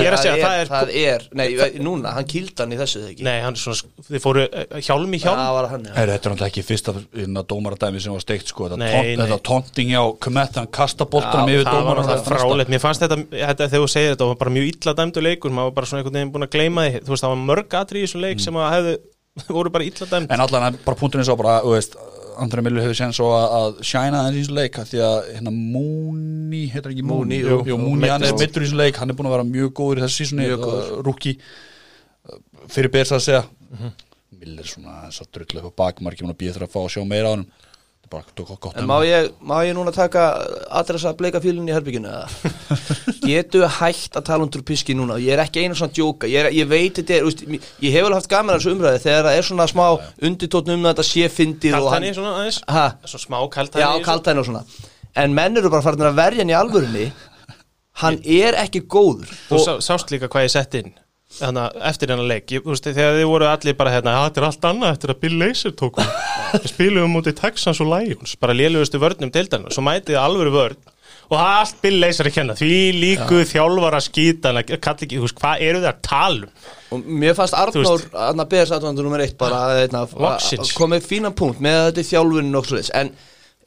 er 0.08 0.16
að 0.16 0.22
segja, 0.24 0.38
það 0.42 0.56
er- 0.62 0.72
það 0.72 0.94
er 1.04 1.26
Nei, 1.38 1.48
núna, 1.86 2.14
hann 2.16 2.26
kýldi 2.26 2.58
hann 2.64 2.74
í 2.74 2.80
þessu 2.80 3.04
Nei, 3.22 3.36
hann 3.44 3.54
er 3.54 3.62
svona, 3.62 3.92
þið 4.10 4.24
fóru 4.24 4.46
eh, 4.48 4.80
hjálm 4.82 5.14
í 5.14 5.20
hjálm. 5.22 5.38
Það 5.38 5.54
var 5.58 5.70
hann, 5.74 5.84
já. 5.86 5.94
Heyri, 5.98 6.12
Þetta 6.18 6.30
er 6.30 6.34
náttúrulega 6.34 6.52
ekki 6.52 6.64
fyrsta 6.68 6.94
hérna, 7.16 7.44
dómaradæmi 7.54 8.02
sem 8.02 8.16
var 8.18 8.24
steikt 8.26 8.48
sko, 8.54 8.70
þetta, 8.70 8.78
Nei, 8.82 8.92
tont, 9.16 9.22
þetta 9.28 9.40
tonting 9.52 9.92
hjá 9.94 10.02
Komet, 10.20 10.56
hann 10.62 10.68
kasta 10.74 11.06
boltanum 11.06 11.54
yfir 11.54 11.70
það 11.70 11.84
var 11.92 12.24
frálegt, 12.26 12.70
mér 12.74 12.82
fannst 12.84 13.02
þetta, 13.06 13.20
þetta 13.32 13.70
þegar 13.70 13.84
þú 13.86 13.92
segir 13.94 14.16
þetta 14.16 14.28
var 14.32 14.40
bara 14.42 14.56
mjög 14.58 14.72
illa 14.74 14.94
dæmdu 14.98 15.22
leikur, 15.24 15.52
maður 15.54 15.70
var 15.72 15.78
bara 15.78 15.86
svona 15.92 16.02
einhvern 16.04 16.18
veginn 16.18 16.34
búin 16.34 16.48
að 16.48 16.54
gleyma 16.58 16.88
því, 16.88 17.02
þú 17.06 17.14
veist 17.14 17.24
það 17.28 17.34
var 17.36 17.44
mörg 17.52 17.78
atri 17.82 18.02
í 18.02 18.08
þessum 18.08 18.22
leik 18.26 18.40
sem 18.44 18.54
að 18.58 18.72
hefðu, 18.78 18.96
voru 19.58 19.70
bara 19.70 19.84
illa 19.88 20.08
dæmd. 20.12 20.32
En 20.34 20.44
allan 20.48 20.68
er 20.72 20.80
bara 20.86 20.98
punkturinn 20.98 21.28
svo 21.28 21.38
bara, 21.40 21.60
þú 21.66 21.76
veist 21.78 21.98
Andrei 22.44 22.64
Miller 22.66 22.84
hefur 22.86 22.98
séð 23.00 23.14
svo 23.18 23.30
að, 23.36 23.78
shæna 23.88 24.24
þess 24.28 24.38
í 24.38 24.42
þessu 24.44 24.56
leik 24.58 24.80
því 24.92 25.00
að 25.08 25.18
hérna 25.36 25.54
Mooney, 25.58 26.66
heitir 26.74 26.92
ekki 26.94 27.06
Mooney, 27.08 27.40
jú. 27.44 27.60
jú, 27.72 27.78
Mooney, 27.82 28.10
hann 28.14 28.24
er 28.28 28.34
mittur 28.40 28.62
í 28.64 28.68
þessu 28.68 28.78
leik 28.82 29.00
hann 29.02 29.10
er 29.10 29.18
búin 29.18 29.30
að 29.30 29.36
vera 29.38 29.48
mjög 29.52 29.72
góður 29.80 30.02
í 30.02 30.06
þessu 30.06 30.22
sísunni 30.24 30.46
Mjög 30.48 30.66
góður. 30.66 30.92
rúki 31.08 31.34
fyrir 32.74 32.92
bers 32.94 33.12
að 33.16 33.24
segja 33.28 33.44
Mhm. 33.72 33.92
Miller 34.40 34.64
svona 34.70 35.08
þess 35.08 35.22
að 35.24 35.32
drullu 35.34 35.64
upp 35.66 35.74
á 35.74 35.78
bakmarki 35.82 36.24
og 36.24 36.38
býða 36.38 36.54
þér 36.58 36.66
að 36.68 36.74
fá 36.76 36.80
að 36.84 36.92
sjá 36.94 37.04
meira 37.08 37.32
á 37.32 37.34
hann 37.36 37.46
En 38.78 38.88
má 38.88 38.98
ég, 39.06 39.30
má 39.44 39.58
ég 39.68 39.76
núna 39.76 39.92
taka 39.96 40.24
adressa 40.80 41.12
bleika 41.18 41.42
fílunni 41.44 41.72
í 41.72 41.76
herbygginu 41.76 42.08
eða? 42.08 42.54
Getu 43.28 43.64
hægt 43.80 44.16
að 44.20 44.26
tala 44.30 44.46
um 44.46 44.52
Trubisky 44.54 44.96
núna? 44.96 45.18
Ég 45.20 45.36
er 45.36 45.42
ekki 45.44 45.64
einu 45.66 45.76
svona 45.78 45.92
djóka. 45.96 46.30
Ég, 46.32 46.46
er, 46.48 46.52
ég 46.56 46.70
veit 46.72 47.00
þetta 47.02 47.18
er, 47.18 47.28
úst, 47.28 47.44
ég 47.48 47.96
hef 47.96 48.08
alveg 48.08 48.20
haft 48.22 48.30
gaman 48.32 48.56
að 48.56 48.62
þessu 48.62 48.76
umræði 48.76 49.02
Þegar 49.06 49.26
það 49.28 49.40
er 49.40 49.48
svona 49.50 49.68
smá 49.72 49.86
undirtótn 50.30 50.76
um 50.78 50.86
þetta 50.90 51.08
sé 51.08 51.32
fyndið 51.34 51.80
og 51.80 51.90
Kaltæni 51.90 52.14
svona 52.18 52.36
aðeins, 52.38 52.62
Ha? 52.72 52.86
svona 53.04 53.26
smá 53.26 53.40
kaltæni 53.58 53.84
Já, 53.84 53.90
kaltæni 54.06 54.44
og 54.44 54.48
svona. 54.52 54.64
En 55.18 55.34
menn 55.36 55.58
eru 55.60 55.74
bara 55.74 55.84
farin 55.86 56.08
að 56.08 56.20
verja 56.22 56.44
hann 56.46 56.54
í 56.54 56.58
alvörunni. 56.58 57.10
Hann 58.04 58.22
er 58.24 58.60
ekki 58.62 58.84
góður. 58.86 59.32
Þú 59.50 59.58
og, 59.58 59.66
sá, 59.66 59.74
sást 59.92 60.14
líka 60.14 60.30
hvað 60.32 60.48
ég 60.48 60.54
sett 60.54 60.80
inn 60.80 60.96
að 61.42 61.78
eftir 61.92 62.10
hennar 62.14 62.28
leik 62.28 62.52
ég, 62.56 62.64
veist, 62.66 62.84
þegar 62.88 63.16
þið 63.20 63.28
voru 63.30 63.48
allir 63.52 63.78
bara 63.78 63.92
hérna 63.94 64.14
"Já, 64.16 64.22
þetta 64.30 64.42
er 64.42 64.48
allt 64.48 64.68
annað 64.72 64.92
eftir 64.96 65.10
að 65.14 65.20
Bill 65.22 65.38
Laser 65.40 65.72
tók 65.72 66.00
við 66.64 66.68
spilum 66.74 67.12
mútið 67.14 67.36
Texans 67.42 67.82
og 67.82 67.88
Lions 67.94 68.36
bara 68.42 68.54
lélugustu 68.58 69.00
vörnum 69.00 69.32
deildarinn 69.32 69.72
svo 69.72 69.84
mætið 69.86 70.18
alvöru 70.22 70.52
vörn 70.56 70.78
og 71.30 71.36
það 71.38 71.48
er 71.52 71.60
allt 71.62 71.82
Bill 71.84 72.00
Laser 72.00 72.26
að 72.30 72.34
kenna 72.38 72.54
því 72.56 72.72
líku 73.02 73.42
þjálfara 73.52 74.00
ekki, 74.00 75.18
þú 75.20 75.26
veist, 75.28 75.40
hvað 75.42 75.62
eru 75.68 75.80
þið 75.84 75.90
að 75.92 76.02
tala 76.08 76.48
um 76.48 76.98
og 76.98 77.08
mér 77.22 77.34
fannst 77.36 77.54
Arnór 77.60 78.06
Anna 78.16 78.46
BS 78.48 78.72
aðvandur 78.72 79.04
nummer 79.04 79.20
eitt 79.26 79.38
bara 79.38 79.82
einna, 79.84 80.06
Loksins. 80.08 80.72
komið 80.74 81.04
fínan 81.04 81.36
punkt 81.36 81.60
með 81.60 81.76
að 81.82 81.88
þetta 81.92 82.00
er 82.00 82.12
þjálfunin 82.12 82.56
og 82.56 82.66
svo 82.66 82.78
En 82.96 83.12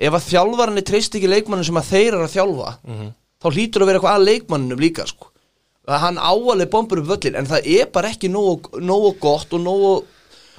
ef 0.00 0.12
að 0.16 0.28
þjálfarinni 0.32 0.82
treyst 0.88 1.14
ekki 1.14 1.28
leikmannum 1.28 1.64
sem 1.68 1.76
að 1.76 1.90
þeir 1.92 2.14
eru 2.14 2.24
að 2.24 2.36
þjálfa 2.36 2.70
Mhm. 2.88 3.10
þá 3.44 3.46
hlýtur 3.52 3.82
að 3.82 3.86
vera 3.86 3.98
eitthvað 4.00 4.16
að 4.16 4.24
leikmanninum 4.30 4.80
líka 4.80 5.06
sko. 5.06 5.29
Hann 5.88 6.18
áalið 6.20 6.70
bombur 6.72 7.02
upp 7.02 7.12
völlin 7.14 7.38
en 7.40 7.48
það 7.48 7.68
er 7.76 7.92
bara 7.92 8.10
ekki 8.12 8.30
nógu, 8.32 8.80
nógu 8.80 9.14
gott 9.22 9.52
og 9.56 9.62
nógu 9.64 9.94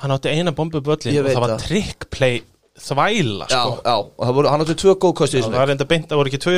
hann 0.01 0.15
átti 0.15 0.32
eina 0.34 0.53
bombu 0.55 0.82
böllin 0.82 1.13
Ég 1.13 1.26
og 1.26 1.36
það 1.36 1.45
var 1.45 1.61
trickplay 1.61 2.41
þvæla 2.82 3.45
já, 3.51 3.59
sko. 3.59 3.76
já, 3.86 3.95
og 4.17 4.34
voru, 4.36 4.49
hann 4.49 4.63
átti 4.63 4.78
tvö 4.82 4.95
góð 4.95 5.13
kosti 5.22 5.43
það 5.43 5.59
var 5.59 5.69
reynda 5.69 5.86
beint, 5.86 6.07
það 6.09 6.22
voru 6.22 6.32
ekki 6.32 6.41
tvö 6.41 6.55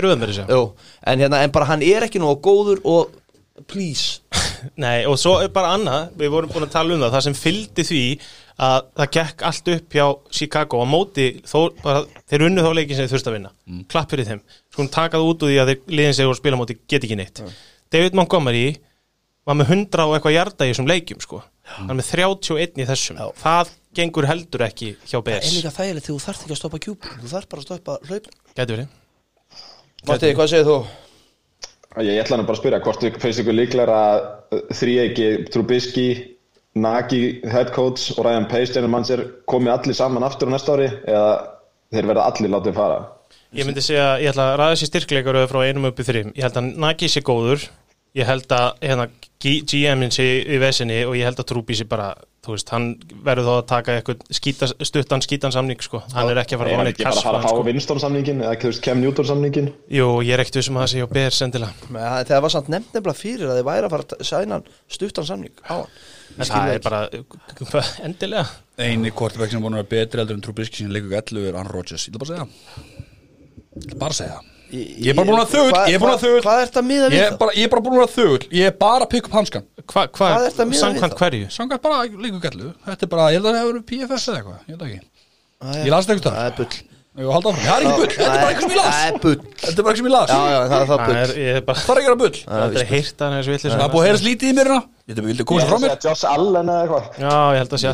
Jú, 0.48 0.62
en, 1.04 1.20
hérna, 1.20 1.44
en 1.44 1.52
bara 1.52 1.68
hann 1.74 1.84
er 1.84 2.08
ekki 2.08 2.22
nógu 2.24 2.40
góður 2.46 2.80
og 2.88 3.20
please. 3.68 4.22
Nei, 4.84 5.04
og 5.06 5.18
svo 5.20 5.38
er 5.44 5.52
bara 5.54 5.74
annað, 5.78 6.14
við 6.18 6.32
vorum 6.34 6.54
búin 6.54 6.66
að 6.66 6.74
tala 6.74 6.96
um 6.96 7.04
það, 7.04 7.14
það 7.16 7.26
sem 7.28 7.36
fylgdi 7.38 7.86
því 7.88 8.04
að 8.64 8.88
það 9.00 9.12
gekk 9.18 9.44
allt 9.50 9.70
upp 9.74 9.98
hjá 9.98 10.06
Chicago. 10.40 10.82
Á 10.82 10.86
móti, 10.90 11.28
þó, 11.50 11.60
bara, 11.84 12.04
þeir 12.32 12.48
unnu 12.48 12.66
þá 12.66 12.72
leikin 12.78 12.98
sem 12.98 13.08
þeir 13.08 13.14
þurft 13.16 13.30
að 13.30 13.38
vinna, 13.38 13.54
mm. 13.70 13.84
klapp 13.92 14.14
fyrir 14.14 14.30
þeim. 14.30 14.42
Skulum 14.74 14.90
taka 14.94 15.20
það 15.20 15.30
út 15.30 15.46
úr 15.46 15.54
því 15.54 15.60
að 15.62 15.72
þeir 15.72 15.96
liðin 16.00 16.18
sig 16.20 16.32
og 16.32 16.40
spila 16.40 16.60
móti 16.60 16.78
get 16.82 17.06
ekki 17.06 17.20
neitt. 17.20 17.44
David 17.94 18.18
Montgomery 18.18 18.74
var 19.46 19.58
með 19.60 19.74
100 19.76 20.08
og 20.08 20.16
eitthvað 20.16 20.36
hjarta 20.38 20.66
í 20.66 20.72
þessum 20.72 20.90
leikjum 20.90 21.22
sko, 21.22 21.44
hann 21.76 21.94
er 21.94 22.00
með 22.00 22.10
31 22.16 22.82
í 22.82 22.88
þessum, 22.90 23.22
það 23.38 23.72
gengur 23.94 24.28
heldur 24.30 24.66
ekki 24.66 24.94
hjá 25.04 25.20
það 25.20 25.30
er 25.36 25.40
BS, 25.44 25.54
líka 25.60 25.74
þægilegt 25.76 26.08
þegar 26.08 26.18
þú 26.18 26.26
þarft 26.26 26.46
ekki 26.46 26.56
að 26.56 26.62
stoppa 26.62 26.82
kjúpin 26.88 27.22
þú 27.22 27.32
þarft 27.36 27.52
bara 27.52 27.64
að 27.64 27.68
stoppa 27.68 27.98
hlaupin. 28.10 28.38
Getur 28.58 28.78
verið. 28.78 29.00
Matti, 30.08 30.34
hvað 30.36 30.52
segir 30.52 30.68
þú? 30.68 30.78
Ég 32.04 32.20
ætla 32.24 32.40
nú 32.40 32.48
bara 32.48 32.58
að 32.58 32.62
spyrja 32.64 32.82
hvort 32.84 33.04
þið 33.04 33.18
finnst 33.22 33.42
ykkur 33.44 33.56
líklega 33.60 33.98
að 34.10 34.64
þrýegi 34.80 35.28
Trubisky, 35.54 36.08
Nagy 36.74 37.20
head 37.46 37.70
coach 37.76 38.16
og 38.16 38.24
Ryan 38.26 38.48
Pace 38.50 38.74
general 38.74 38.90
manager 38.96 39.22
komi 39.46 39.70
allir 39.70 39.94
saman 39.94 40.26
aftur 40.26 40.50
á 40.50 40.54
næsta 40.56 40.74
ári 40.74 40.88
eða 40.90 41.28
þeir 41.94 42.08
verða 42.10 42.24
allir 42.32 42.50
látið 42.56 42.80
fara? 42.80 42.98
Ég 43.54 43.68
myndi 43.68 43.84
segja, 43.86 44.16
ég 44.18 44.32
ætla 44.32 44.48
að 44.50 44.58
ræða 44.58 44.78
sér 44.82 44.90
styrkleikar 44.90 45.38
frá 45.52 45.60
einum 45.68 45.86
upp 45.92 46.02
í 46.02 46.06
þrjum. 46.08 46.32
Ég 46.34 46.48
held 46.48 46.58
að 46.58 46.72
Nagi 46.82 47.10
sé 47.14 47.22
góður, 47.22 47.68
ég 48.16 48.28
held 48.30 48.52
að 48.54 48.68
hérna, 48.84 49.08
GM-in 49.44 50.12
sé 50.14 50.24
í 50.46 50.58
vesinni 50.62 51.02
og 51.08 51.16
ég 51.18 51.26
held 51.28 51.40
að 51.42 51.48
Trúbi 51.50 51.76
sé 51.76 51.84
bara, 51.90 52.12
þú 52.46 52.54
veist, 52.54 52.70
hann 52.72 52.86
verður 53.26 53.48
þá 53.48 53.54
að 53.58 53.66
taka 53.72 53.96
eitthvað 54.00 54.74
stuttan 54.88 55.24
skýtan 55.26 55.52
samning, 55.56 55.82
sko. 55.84 56.00
Hann 56.14 56.30
er 56.32 56.40
ekki 56.44 56.56
að 56.56 56.62
fara 56.62 56.70
Ég 56.72 56.76
að 56.78 56.80
var 56.80 56.88
neitt 56.88 56.96
ekki 57.00 57.08
bara 57.08 57.16
að 57.18 57.26
fara 57.26 57.40
að 57.40 57.42
kassfæðan, 57.42 57.50
fá 57.50 57.58
sko. 57.58 57.66
Winston 57.68 58.00
samningin 58.04 58.44
eða 58.46 58.54
ekki 58.56 58.70
veist 58.70 58.84
Cam 58.86 59.02
Newton 59.04 59.28
samningin 59.32 59.68
Jú, 59.98 60.08
ég 60.24 60.34
er 60.38 60.44
ekkert 60.46 60.60
vissum 60.62 60.78
að 60.80 60.86
það 60.86 60.92
sé 60.94 61.02
hjá 61.02 61.10
BR 61.16 61.36
sendilega. 61.40 61.90
Nei, 61.90 62.02
það- 62.30 62.44
var 62.46 62.54
samt 62.56 62.70
nefnt 62.72 62.94
nefnilega 62.94 63.20
fyrir 63.24 63.48
að 63.50 63.58
þið 63.60 63.68
væri 63.72 63.90
að 63.90 63.96
fara 63.98 64.04
að 64.04 64.30
sæna 64.32 64.62
stuttan 64.88 65.26
samning 65.34 65.56
á 65.68 65.74
hann 65.74 65.88
En 66.34 66.46
það 66.50 66.72
er 66.74 66.80
bara, 66.82 67.02
endilega. 68.08 68.46
eini 68.78 69.12
quarterback 69.12 69.52
sem 69.52 69.60
er 69.60 69.66
búin 69.68 69.76
að 69.76 69.84
vera 69.84 69.92
betri 69.98 70.20
heldur 70.24 70.38
en 70.40 70.42
Trubisky 70.42 70.78
sem 70.82 70.90
leikur 70.94 71.12
ekki 71.14 71.36
11 71.38 71.50
er 71.52 71.56
Aaron 71.60 71.74
Rodgers 71.74 72.08
ég 72.08 72.14
ætla 72.16 72.24
bara 74.00 74.10
að 74.14 74.20
segja 74.22 74.40
ég 74.74 75.10
er 75.12 75.18
bara 75.20 75.28
búin 75.30 75.42
að 75.44 75.52
þögul, 75.54 75.74
ég 75.90 75.96
er 75.98 76.02
búin 76.04 76.14
að 76.14 76.24
þögul 76.24 76.42
Hvað 76.46 76.62
er 76.64 76.70
þetta 76.70 76.84
miða 76.88 77.10
við 77.10 77.18
ég 77.18 77.24
er 77.24 77.32
það? 77.34 77.40
bara, 77.44 77.52
ég 77.58 77.64
er 77.68 77.72
bara 77.74 77.84
búin 77.88 78.00
að 78.04 78.14
þögul 78.18 78.44
ég 78.58 78.66
er 78.70 78.76
bara 78.84 79.04
að 79.06 79.12
pikka 79.14 79.30
upp 79.30 79.36
hanskan 79.40 79.66
Hva, 79.84 80.02
hva, 80.08 80.30
Hvað 80.34 80.48
ertu 80.48 80.64
að 80.64 80.70
miða 80.72 80.80
við 80.80 80.84
samkvæmt 80.84 81.14
þá? 81.14 81.20
hverju? 81.24 81.46
Sangat 81.58 81.84
bara 81.84 81.98
11 82.08 82.42
þetta 82.88 83.04
er 83.04 83.12
bara, 83.14 83.28
ég 83.30 83.38
held 83.38 83.46
að 83.46 83.54
það 83.54 83.62
hefur 83.62 83.78
PFF 83.92 84.26
eða 84.34 84.38
eitthvað 84.40 84.58
ég 84.64 84.74
held 84.74 84.84
ekki. 84.88 85.00
Það 85.64 85.70
er- 85.74 85.86
ég 85.86 85.92
las 85.94 86.06
þetta 86.10 86.14
einhvers 86.18 86.34
Það 86.34 86.48
er 86.50 86.56
bull. 86.58 86.74
Það 87.14 87.30
er 87.70 87.84
ekki 87.84 87.94
bull, 87.94 88.10
þetta 88.10 88.26
er 88.26 88.42
bara 88.42 88.50
eitthvað 88.50 88.64
sem 88.64 88.74
ég 88.74 88.78
las. 88.80 88.90
Það 88.90 89.06
er 89.06 89.14
bull. 89.22 89.38
Þetta 89.54 89.78
er 89.78 89.84
bara 89.86 89.94
eitthvað 89.94 90.02
sem 90.02 90.08
ég 90.08 90.14
las. 90.14 90.30
Já, 90.34 90.34
já, 90.34 90.58
það 90.64 90.74
er 90.74 90.88
það 90.90 90.98
Það 90.98 90.98
bull. 91.06 91.14
er, 91.14 91.30
ég 91.44 91.54
er 91.54 91.62
bara, 91.68 91.78
það 91.84 91.94
er 91.94 92.00
ekki 92.02 92.10
að 92.14 92.18
bull. 92.24 92.38
Það 92.48 92.74
er 92.74 92.88
heyrt 92.90 93.18
að 93.22 93.30
þessu 93.38 93.52
villis. 93.54 93.70
það 93.74 93.84
er 93.86 93.92
búið 93.94 94.02
að 94.02 94.08
heyrast 94.10 94.26
lítið 94.26 94.48
í 94.50 94.54
mér 94.58 94.66
hérna. 94.74 94.82
Ég 95.04 95.14
ætla 95.14 95.22
að 95.22 95.28
mér? 95.30 95.94
segja 95.94 96.02
Josh 96.08 96.26
Allen 96.26 96.66
eða 96.74 96.82
eitthvað. 96.88 97.06
Já, 97.22 97.36
ég 97.54 97.60
held 97.62 97.70
að 97.70 97.78
sé 97.78 97.86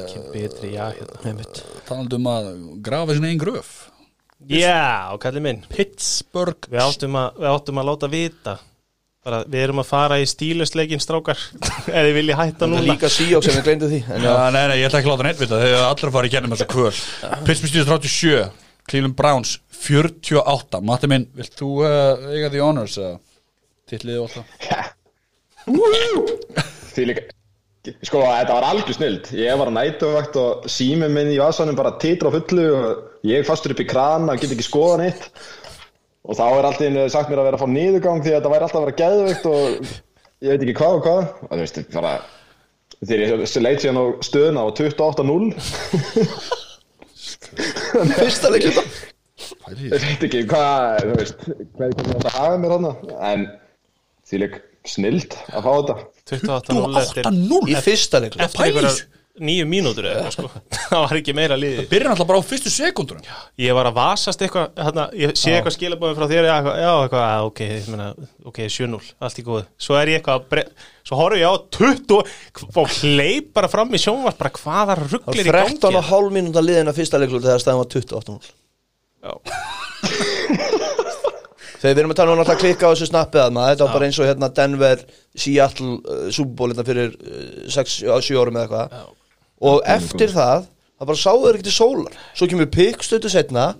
er 0.00 0.08
ekki 0.08 0.20
uh, 0.20 0.30
Betri, 0.34 0.72
já, 0.74 0.88
hérna. 1.22 1.44
talandi 1.88 2.18
um 2.18 2.26
að 2.30 2.48
grafa 2.84 3.16
sinni 3.16 3.30
einn 3.30 3.40
gröf. 3.40 3.70
Já, 4.48 5.12
kallið 5.20 5.44
minn. 5.44 5.60
Pittsburgh 5.70 6.70
Við 6.72 6.80
áttum 6.82 7.16
að, 7.20 7.38
við 7.42 7.48
áttum 7.52 7.80
að 7.82 7.88
láta 7.90 8.10
vita. 8.10 8.56
Bara 9.20 9.42
við 9.44 9.60
erum 9.66 9.82
að 9.82 9.88
fara 9.90 10.16
í 10.20 10.24
stílustleikin 10.28 11.02
strákar. 11.02 11.40
Ef 11.86 11.92
þið 11.92 12.14
vilja 12.16 12.38
hætta 12.40 12.70
núna. 12.70 12.86
líka 12.88 13.10
síjók 13.12 13.44
sem 13.44 13.58
við 13.58 13.68
gleymdu 13.68 13.90
því 13.92 14.00
já, 14.00 14.16
Já, 14.24 14.32
nei, 14.54 14.64
nei, 14.72 14.78
ég 14.80 14.88
ætla 14.88 15.02
ekki 15.02 15.10
að 15.10 15.14
láta 15.14 15.28
neitt 15.28 15.42
vita. 15.44 15.60
Þegar 15.60 16.14
fara 16.16 16.30
í 16.30 16.32
gennum 16.32 16.56
þessa 16.56 16.68
kvöl. 16.72 16.96
Pittsburgh 17.44 17.72
Steelers 17.74 17.92
37 17.92 18.68
Cleveland 18.90 19.16
Browns 19.18 19.58
48 19.80 20.80
Matti 20.82 21.06
minn, 21.10 21.28
vilt 21.36 21.54
þú 21.56 21.70
uh, 21.84 22.32
eiga 22.32 22.50
the 22.52 22.64
honors 22.64 22.96
uh, 23.00 23.14
Titliði 23.88 24.24
og 24.24 24.28
alltaf 24.28 24.46
Því 26.90 27.06
líka 27.10 27.28
Sko, 28.04 28.20
þetta 28.20 28.52
var 28.58 28.66
algjör 28.68 28.92
snild 28.92 29.30
Ég 29.32 29.56
var 29.56 29.70
að 29.70 29.78
nætuvakt 29.78 30.34
og 30.36 30.66
símið 30.68 31.14
minn 31.14 31.30
í 31.32 31.38
vasanum 31.40 31.78
bara 31.78 31.94
titra 32.02 32.28
á 32.28 32.34
fullu 32.34 32.66
og 32.76 33.24
ég 33.24 33.46
fastur 33.48 33.72
upp 33.72 33.80
í 33.80 33.88
krana 33.88 34.34
og 34.34 34.42
get 34.42 34.52
ekki 34.52 34.66
skoða 34.66 34.98
neitt. 35.00 35.30
Og 36.28 36.36
þá 36.36 36.44
er 36.50 36.68
alltaf 36.68 36.84
einu 36.84 37.06
sagt 37.08 37.32
mér 37.32 37.40
að 37.40 37.48
vera 37.48 37.56
að 37.56 37.64
fá 37.64 37.72
niðurgang 37.72 38.20
því 38.20 38.34
að 38.34 38.36
þetta 38.36 38.52
væri 38.52 38.66
alltaf 38.66 38.80
að 38.80 38.84
vera 38.84 39.00
geðveikt 39.00 39.48
og 39.48 39.62
ég 40.44 40.52
veit 40.52 40.66
ekki 40.66 40.76
hvað 40.76 40.98
og 40.98 41.02
hvað. 41.06 41.22
Og 41.46 41.54
þú 41.54 41.62
veist, 41.62 41.80
bara 41.94 42.12
þegar 43.00 43.22
ég 43.24 43.56
leit 43.64 43.80
síðan 43.80 44.00
á 44.00 44.04
stöðuna 44.28 44.64
á 44.64 44.68
28-0 44.76 45.54
fyrsta 48.20 48.50
leikur 48.52 48.76
þetta 48.76 49.86
ég 49.86 50.04
veit 50.04 50.24
ekki 50.26 50.42
hvað 50.50 50.98
þú 51.06 51.14
veist, 51.16 51.46
hvað 51.76 51.86
er 51.86 51.94
þetta 51.96 52.28
að 52.28 52.36
hafa 52.36 52.58
mér 52.60 52.74
hana 52.76 52.92
en 53.30 53.46
því 54.28 54.42
lík 54.42 54.58
snild 54.88 55.36
að 55.48 55.64
fá 55.64 55.70
þetta 55.78 55.96
28-0 56.30 57.00
eftir, 57.04 57.30
8-0 57.30 57.72
Í 57.72 57.80
fyrsta 57.84 58.22
leikur 58.24 58.46
eftir 58.46 58.68
einhverjar 58.68 59.00
nýju 59.40 59.66
mínútur 59.68 60.06
eða 60.10 60.30
sko. 60.34 60.48
það 60.90 61.04
var 61.04 61.18
ekki 61.20 61.34
meira 61.36 61.56
liði 61.58 61.86
Byrjar 61.90 62.12
alltaf 62.12 62.28
bara 62.28 62.40
á 62.42 62.44
fyrstu 62.44 62.72
sekundunum 62.72 63.24
ég 63.60 63.76
var 63.76 63.88
að 63.88 63.96
vasast 63.96 64.42
eitthvað 64.44 64.66
hérna, 64.76 65.06
ég 65.16 65.34
sé 65.38 65.54
eitthvað 65.54 65.76
skilabóðum 65.76 66.18
frá 66.18 66.26
þér 66.30 66.48
já, 66.48 66.54
eitthvað, 66.56 66.80
já, 66.82 66.90
eitthvað, 67.04 67.24
að, 67.26 67.42
ok, 67.48 67.60
ok, 68.50 68.60
7-0 68.66 69.00
allt 69.28 69.40
í 69.40 69.46
góðu, 69.46 69.64
svo 69.86 69.98
er 70.00 70.12
ég 70.12 70.20
eitthvað 70.20 70.40
að 70.40 70.48
bre... 70.52 70.66
svo 71.06 71.20
horfum 71.20 71.40
ég 71.40 71.48
á 71.48 71.54
20 71.78 72.14
og 72.82 72.98
hleyp 72.98 73.46
bara 73.56 73.72
fram 73.72 73.96
í 73.96 74.02
sjónvart 74.02 74.40
bara 74.40 74.54
hvaða 74.58 74.98
Það 75.00 75.04
rugglir 75.14 75.46
í 75.46 75.54
13 75.54 75.78
og 75.78 75.86
gangi 75.86 76.06
hálf 76.10 76.36
mínúta 76.36 76.64
liðin 76.64 76.92
að 76.92 77.00
fyrsta 77.00 77.22
leikur 77.22 77.44
þegar 77.44 77.64
staðan 77.64 77.84
var 77.84 77.90
28-0 77.94 78.38
Já. 79.20 79.32
Þegar 81.80 81.94
við 81.96 82.02
erum 82.02 82.12
að 82.12 82.18
tala 82.20 82.34
um 82.34 82.42
alltaf 82.42 82.58
klikka 82.60 82.88
á 82.88 82.92
þessu 82.92 83.08
snappið 83.08 83.42
að 83.46 83.54
maður, 83.56 83.70
þetta 83.72 83.86
var 83.86 83.94
bara 83.96 84.08
eins 84.10 84.18
og 84.20 84.28
hérna 84.28 84.50
Denver, 84.58 85.04
Seattle, 85.44 85.94
uh, 86.04 86.26
Super 86.28 86.52
Bowl 86.58 86.74
hérna 86.74 86.84
fyrir 86.84 87.14
6-7 87.72 88.36
árum 88.42 88.58
eða 88.60 88.66
eitthvað. 88.66 89.08
Og 89.70 89.80
eftir 89.96 90.34
það, 90.34 90.68
það 91.00 91.10
bara 91.12 91.22
sáu 91.22 91.40
þeir 91.46 91.58
ekki 91.58 91.68
til 91.70 91.76
sólar. 91.78 92.20
Svo 92.36 92.50
kemur 92.52 92.70
pikk 92.76 93.06
stötu 93.06 93.32
setna 93.32 93.70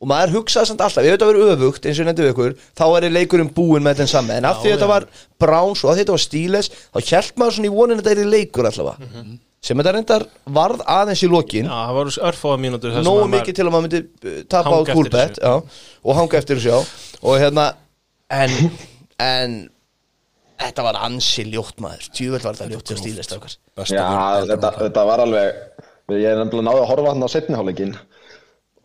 og 0.00 0.08
maður 0.08 0.38
hugsaði 0.38 0.70
samt 0.70 0.80
alltaf, 0.86 1.04
ef 1.04 1.12
þetta 1.12 1.26
verið 1.28 1.50
öfugt 1.56 1.84
eins 1.84 1.98
og 1.98 2.04
ég 2.06 2.08
nefndi 2.08 2.24
við 2.24 2.30
ykkur, 2.32 2.54
þá 2.78 2.84
er 2.96 3.10
leikurinn 3.12 3.50
búinn 3.52 3.84
með 3.84 3.98
þetta 3.98 4.14
saman, 4.14 4.38
en 4.38 4.48
af 4.48 4.62
því 4.62 4.70
Já, 4.70 4.76
þetta 4.78 4.86
já. 4.86 4.92
var 4.94 5.06
Browns 5.44 5.82
og 5.84 5.90
af 5.90 5.98
því 5.98 6.04
þetta 6.06 6.14
var 6.14 6.22
Steelers, 6.24 6.70
þá 6.88 6.98
hjælt 7.10 7.34
maður 7.42 7.56
svona 7.58 7.68
í 7.68 7.74
vonin 7.74 8.00
þetta 8.00 8.14
er 8.14 8.22
í 8.22 8.30
leikur 8.30 8.70
allavega 8.70 9.10
sem 9.60 9.76
þetta 9.80 9.92
reyndar 9.96 10.24
varð 10.56 10.84
aðeins 10.88 11.24
í 11.26 11.28
lokin. 11.30 11.68
Já, 11.68 11.74
það 11.88 11.98
voru 11.98 12.14
örfáða 12.30 12.60
mínútur 12.64 12.94
maður- 12.96 13.34
mikið 13.34 13.58
til 13.58 13.66
að 13.66 13.74
maður 13.74 13.86
myndi 13.86 14.00
uh, 14.04 14.38
tapa 14.54 14.72
á 14.72 14.80
kúlbett 14.88 15.42
og 15.44 16.16
hanga 16.16 16.40
eftir 16.40 16.60
þessu 16.60 16.78
og 17.20 17.36
hérna 17.42 17.66
en, 18.32 18.56
en 19.32 19.58
þetta 20.60 20.86
var 20.86 21.00
ansi 21.04 21.44
ljótt 21.50 21.80
maður. 21.84 22.08
Tjúvel 22.16 22.42
var 22.44 22.56
þetta 22.56 22.70
ljótt 22.72 22.92
hjá 22.94 23.00
stílist 23.02 23.36
Já, 23.92 24.08
þetta, 24.48 24.72
þetta 24.80 25.04
var 25.08 25.24
alveg 25.26 25.60
ég 26.18 26.26
er 26.32 26.40
nefnilega 26.40 26.66
náði 26.66 26.80
að 26.82 26.90
horfa 26.90 27.12
hann 27.12 27.26
á 27.26 27.28
setni 27.30 27.58
hálfleikin 27.58 27.92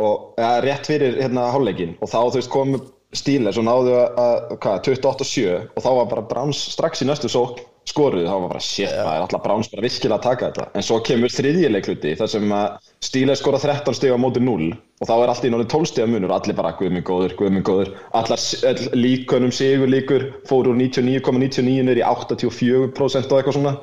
og 0.05 0.35
ja, 0.39 0.51
rétt 0.63 0.89
fyrir 0.89 1.15
hérna 1.21 1.47
hálfleikin 1.53 1.95
og 2.03 2.11
þá 2.11 2.17
þú 2.19 2.35
veist 2.37 2.51
komu 2.53 2.81
stíles 3.15 3.59
og 3.61 3.67
náðu 3.67 3.95
að, 3.99 4.19
að 4.25 4.57
hvað, 4.65 4.81
28-7 4.89 5.45
og 5.55 5.85
þá 5.85 5.89
var 5.99 6.11
bara 6.11 6.27
Browns 6.33 6.65
strax 6.75 7.03
í 7.03 7.09
næstu 7.09 7.31
sók 7.31 7.63
skoruð, 7.85 8.25
þá 8.25 8.33
var 8.33 8.49
bara 8.49 8.63
shit, 8.65 8.89
það 8.89 9.11
er 9.11 9.23
alltaf 9.23 9.43
Browns 9.43 9.69
bara 9.69 9.85
virkilega 9.85 10.17
að 10.17 10.25
taka 10.25 10.47
þetta, 10.49 10.65
en 10.73 10.85
svo 10.87 10.97
kemur 11.05 11.33
þriðjileikluti 11.33 12.15
þar 12.17 12.31
sem 12.31 12.53
að 12.57 12.91
stíles 13.05 13.41
skora 13.41 13.61
13 13.61 13.97
stig 13.97 14.15
á 14.15 14.17
móti 14.17 14.41
0 14.41 14.71
og 14.73 15.09
þá 15.09 15.13
er 15.15 15.31
allt 15.31 15.45
í 15.45 15.51
náttúrulega 15.51 15.73
12 15.75 15.89
stiga 15.91 16.09
munur. 16.09 16.31
Og 16.31 16.37
allir 16.39 16.57
bara 16.57 16.73
guðminn 16.79 17.05
góður, 17.05 17.35
guðminn 17.39 17.65
góður. 17.67 17.91
Allar 18.15 18.41
all, 18.69 18.85
líkunum 18.95 19.53
sigur 19.53 19.91
líkur 19.91 20.29
fóru 20.49 20.73
úr 20.73 20.79
99,99 20.79 21.65
niður 21.67 22.01
í 22.01 22.05
84% 22.05 23.33
og 23.35 23.41
eitthvað 23.41 23.57
svona. 23.59 23.75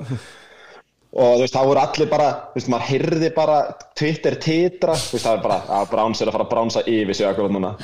Og 1.12 1.34
þú 1.36 1.42
veist, 1.42 1.52
það 1.54 1.68
voru 1.68 1.82
allir 1.82 2.08
bara 2.08 2.30
þú 2.32 2.56
veist, 2.56 2.70
maður 2.72 2.88
heyrði 2.88 3.28
bara 3.36 3.58
Twitter 4.00 4.38
titra, 4.40 4.96
þú 4.96 5.18
veist, 5.18 5.26
það 5.26 5.34
er 5.36 5.44
bara 5.44 5.58
að 5.78 5.90
Browns 5.92 6.22
er 6.22 6.30
að 6.30 6.38
fara 6.38 6.48
að 6.48 6.54
bránsa 6.54 6.84
yfir 6.88 7.18
sig 7.18 7.28
akkurat 7.28 7.52
núna 7.52 7.74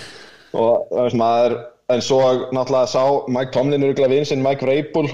og 0.55 0.89
þú 0.91 1.03
veist, 1.05 1.19
maður 1.21 1.57
en 1.95 2.05
svo 2.05 2.21
náttúrulega 2.53 2.93
sá 2.93 3.03
Mike 3.33 3.55
Tomlin 3.55 3.87
örgulega 3.89 4.13
vinn 4.13 4.29
sinn 4.29 4.45
Mike 4.45 4.67
Vrabel 4.67 5.11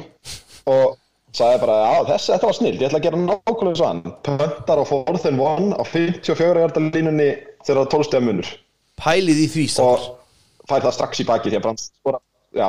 og 0.70 0.96
sagði 1.34 1.60
bara, 1.64 1.78
já, 1.82 2.02
þessi, 2.12 2.32
þetta 2.32 2.48
var 2.48 2.58
snill 2.58 2.74
ég 2.74 2.86
ætla 2.88 3.00
að 3.00 3.06
gera 3.08 3.22
nákvæmlega 3.22 3.78
svo 3.80 3.90
hann. 3.90 4.02
Pöntar 4.26 4.82
á 4.82 4.84
fourth 4.86 5.28
and 5.30 5.42
one 5.42 5.70
á 5.74 5.82
54 5.82 6.62
hjarta 6.62 6.82
línunni 6.84 7.30
þegar 7.66 7.80
það 7.80 7.84
er 7.84 7.92
12 7.96 8.08
stegar 8.08 8.26
munur. 8.28 8.50
Pælið 9.02 9.42
í 9.42 9.48
því 9.50 9.64
og 9.82 10.10
fær 10.70 10.84
það 10.86 10.96
strax 10.98 11.22
í 11.22 11.28
baki 11.28 11.50
því 11.52 11.60
að 11.60 11.80
skora 11.82 12.20
já, 12.54 12.68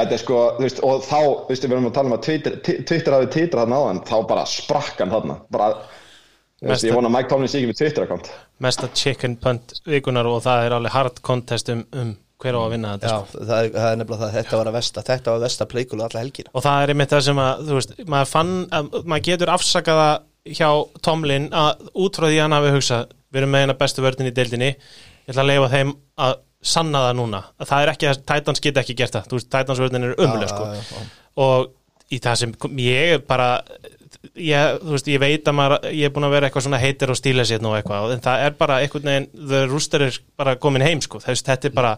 þetta 0.00 0.16
er 0.16 0.22
sko, 0.22 0.40
veist, 0.60 0.80
og 0.84 1.04
þá 1.04 1.20
veist, 1.50 1.66
við 1.66 1.76
erum 1.76 1.90
að 1.90 1.96
tala 1.98 2.10
um 2.10 2.16
að 2.16 2.24
Twitter, 2.26 2.56
Twitter 2.64 3.16
hafi 3.16 3.30
titrað 3.34 3.64
þarna 3.64 3.80
áðan, 3.82 4.02
þá 4.08 4.16
bara 4.32 4.46
sprakk 4.50 5.02
hann 5.02 5.14
þarna. 5.14 5.38
Bara, 5.52 5.68
Mesta- 6.72 6.88
ég 6.88 6.96
vona 6.98 7.10
að 7.10 7.16
Mike 7.16 7.32
Tomlin 7.32 7.50
sé 7.52 7.58
ekki 7.60 7.70
með 7.72 7.80
Twitter-account 7.80 8.30
mesta 8.66 8.88
chicken 8.94 9.36
punt 9.42 9.74
vikunar 9.86 10.28
og 10.30 10.40
það 10.44 10.68
er 10.68 10.76
alveg 10.76 10.96
hard 10.96 11.20
contest 11.26 11.68
um, 11.72 11.84
um 11.92 12.14
hver 12.42 12.56
á 12.56 12.60
að 12.60 12.72
vinna 12.74 12.94
þetta 12.94 13.10
já, 13.10 13.16
sko. 13.16 13.44
það 13.48 13.58
er, 13.58 13.68
það 13.76 13.90
er 13.90 14.00
nefnilega 14.00 14.22
það, 14.22 14.32
þetta 14.36 14.60
var 14.60 14.70
að 14.70 14.76
vesta 14.76 15.04
þetta 15.06 15.30
var 15.30 15.38
að 15.40 15.46
vesta 15.46 15.66
pleikulu 15.72 16.06
alla 16.06 16.22
helgina 16.24 16.52
og 16.52 16.64
það 16.66 16.82
er 16.82 16.92
einmitt 16.92 17.12
það 17.14 17.22
sem 17.28 17.42
að, 17.46 17.62
þú 17.68 17.78
veist, 17.78 17.94
maður 18.14 18.32
fann 18.32 18.54
að 18.76 18.90
maður 19.04 19.24
getur 19.30 19.52
afsakaða 19.54 20.08
hjá 20.56 20.68
Tomlin 21.06 21.48
að 21.56 21.86
út 22.04 22.18
frá 22.18 22.28
því 22.28 22.36
að 22.36 22.44
hann 22.44 22.56
hafi 22.58 22.74
hugsað 22.76 23.14
við 23.32 23.40
erum 23.40 23.54
með 23.56 23.64
eina 23.64 23.78
bestu 23.80 24.04
vörðin 24.04 24.30
í 24.30 24.34
deildinni 24.36 24.68
ég 24.72 25.32
ætla 25.32 25.42
að 25.46 25.50
leifa 25.50 25.72
þeim 25.72 25.94
að 26.26 26.36
sanna 26.66 27.02
það 27.06 27.16
núna 27.20 27.40
að 27.56 27.70
það 27.72 27.82
er 27.82 27.92
ekki 27.94 28.10
að 28.10 28.22
Titans 28.30 28.62
geta 28.64 28.82
ekki 28.82 28.98
gert 29.00 29.16
það 29.16 29.30
þú 29.30 29.38
veist, 29.40 29.50
Titans 29.54 29.82
vörðin 29.82 30.06
er 30.08 30.14
umuleg 30.20 30.52
sko. 30.52 30.68
já, 30.70 30.84
já. 30.92 31.08
og 31.46 32.12
í 32.12 32.20
það 32.22 32.40
sem 32.42 32.54
ég 32.84 33.26
bara 33.26 33.48
ég, 34.34 34.80
veist, 34.90 35.10
ég 35.10 35.20
veit 35.22 35.48
að 35.48 35.58
maður 35.58 35.86
ég 35.92 36.08
er 36.08 36.14
búin 36.14 36.26
að 36.28 36.34
vera 36.36 36.48
eitthvað 36.48 36.66
svona 36.66 36.80
heitir 36.82 37.12
og 37.12 37.18
stíla 37.18 37.44
sér 37.48 37.62
nú 37.64 37.74
eitthvað 37.76 38.16
en 38.16 38.24
það 38.24 38.46
er 38.46 38.58
bara 38.58 38.80
einhvern 38.82 39.10
veginn 39.10 39.30
the 39.52 39.62
rooster 39.70 40.06
er 40.08 40.18
bara 40.38 40.56
komin 40.60 40.84
heim 40.84 41.02
sko, 41.04 41.20
þess 41.22 41.46
þetta 41.46 41.70
er 41.70 41.76
bara 41.76 41.94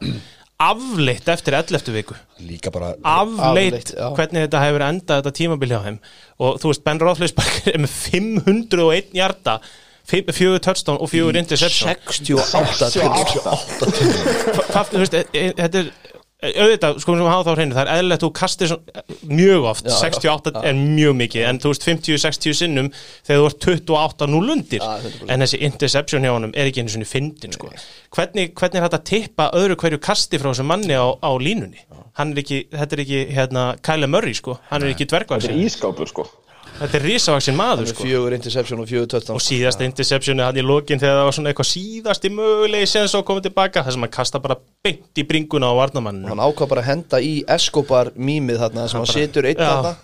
afleitt 0.59 1.29
eftir 1.31 1.55
11. 1.55 1.93
viku. 1.95 2.16
Líka 2.43 2.72
bara 2.74 2.95
afleitt 3.07 3.93
Afleitt, 3.93 3.93
hvernig 4.18 4.47
þetta 4.49 4.62
hefur 4.64 4.85
endað 4.89 5.20
þetta 5.20 5.35
tímabil 5.39 5.70
hjá 5.70 5.79
þeim. 5.85 5.99
Og 6.43 6.57
þú 6.62 6.72
veist 6.72 6.85
Ben 6.87 7.03
Roethlisberger 7.03 7.76
er 7.76 7.85
með 7.85 7.95
501 8.09 9.12
hjarta 9.14 9.59
fjögur 10.09 10.62
touchdown 10.64 10.99
og 10.99 11.11
fjögur 11.12 11.37
interception. 11.39 11.95
68 12.09 12.91
til 12.95 13.07
hvað, 14.72 14.93
þú 14.93 15.03
veist, 15.05 15.14
e- 15.14 15.26
e- 15.33 15.53
þetta 15.59 15.85
er 15.85 15.91
auðvitað, 16.39 16.99
sko 17.03 17.14
við 17.14 17.18
sem 17.18 17.28
hafa 17.32 17.45
þá 17.49 17.59
hreinu, 17.59 17.74
það 17.74 17.82
er 17.82 17.89
eðlilegt 17.97 18.22
þú 18.22 18.28
kastir 18.39 18.70
svona, 18.70 19.03
mjög 19.26 19.64
oft, 19.72 19.89
Já, 19.89 19.95
já, 19.97 20.14
68 20.14 20.62
er 20.70 20.76
mjög 20.78 21.16
mikið, 21.18 21.47
en 21.49 21.59
þú 21.64 21.72
veist 21.72 21.86
50-60 21.89 22.59
sinnum 22.61 22.91
þegar 23.26 23.41
þú 23.41 23.49
ert 23.49 23.66
28-0 23.91 24.55
undir. 24.55 24.84
Já, 24.84 25.09
100%. 25.09 25.32
en 25.34 25.45
þessi 25.45 25.62
interception 25.66 26.26
hjá 26.28 26.34
honum 26.36 26.55
er 26.55 26.70
ekki 26.70 26.84
einu 26.84 26.95
svona 26.95 27.11
fyndin, 27.11 27.57
sko. 27.59 27.72
Hvernig, 28.14 28.55
hvernig 28.55 28.78
er 28.78 28.86
þetta 28.86 29.01
að 29.03 29.09
tippa 29.11 29.51
öðru 29.59 29.78
hverju 29.82 30.03
kasti 30.07 30.39
frá 30.39 30.53
þessum 30.53 30.70
manni 30.70 30.95
á, 30.95 31.11
á 31.11 31.30
línunni? 31.43 31.82
Hann 32.18 32.34
er 32.34 32.45
ekki, 32.45 32.64
þetta 32.70 32.95
er 32.95 33.03
ekki 33.07 33.24
hérna, 33.34 33.64
Kyle 33.82 34.11
Murray, 34.11 34.39
sko, 34.39 34.61
hann 34.70 34.86
er 34.86 34.95
ekki 34.95 35.09
þetta 35.09 35.16
dvergvaksin 35.16 35.59
er 35.59 35.66
ískápur 35.66 36.11
sko 36.11 36.30
þetta 36.79 36.99
er 36.99 37.05
risavaksin 37.05 37.57
maður, 37.59 37.91
sko. 37.93 38.07
fjögur 38.07 38.37
interception 38.37 38.83
og 38.83 38.89
fjögur 38.91 39.11
touchdown. 39.12 39.39
Og 39.39 39.45
síðasta 39.45 39.87
interceptionu 39.87 40.47
hann 40.47 40.61
í 40.61 40.64
lokin 40.64 41.03
þegar 41.03 41.20
það 41.20 41.29
var 41.29 41.37
svona 41.39 41.53
eitthvað 41.53 41.70
síðasti 41.72 42.33
mögulegi 42.35 42.91
sen 42.91 43.09
svo 43.11 43.22
komið 43.29 43.49
tilbaka 43.49 43.85
þess 43.87 43.99
að 43.99 44.03
maður 44.05 44.14
kasta 44.18 44.43
bara 44.45 44.59
beint 44.87 45.22
í 45.22 45.26
bringuna 45.29 45.70
á 45.70 45.74
varnamann 45.79 46.24
hann 46.29 46.45
ákvað 46.45 46.72
bara 46.74 46.85
að 46.85 46.91
henda 46.93 47.22
í 47.24 47.33
Escobar 47.59 48.12
mýmið 48.16 48.62
þarna 48.64 48.89
sem 48.89 49.03
hann 49.03 49.12
situr 49.12 49.49
einn 49.51 49.59
Já. 49.59 49.68
þarna. 49.68 49.97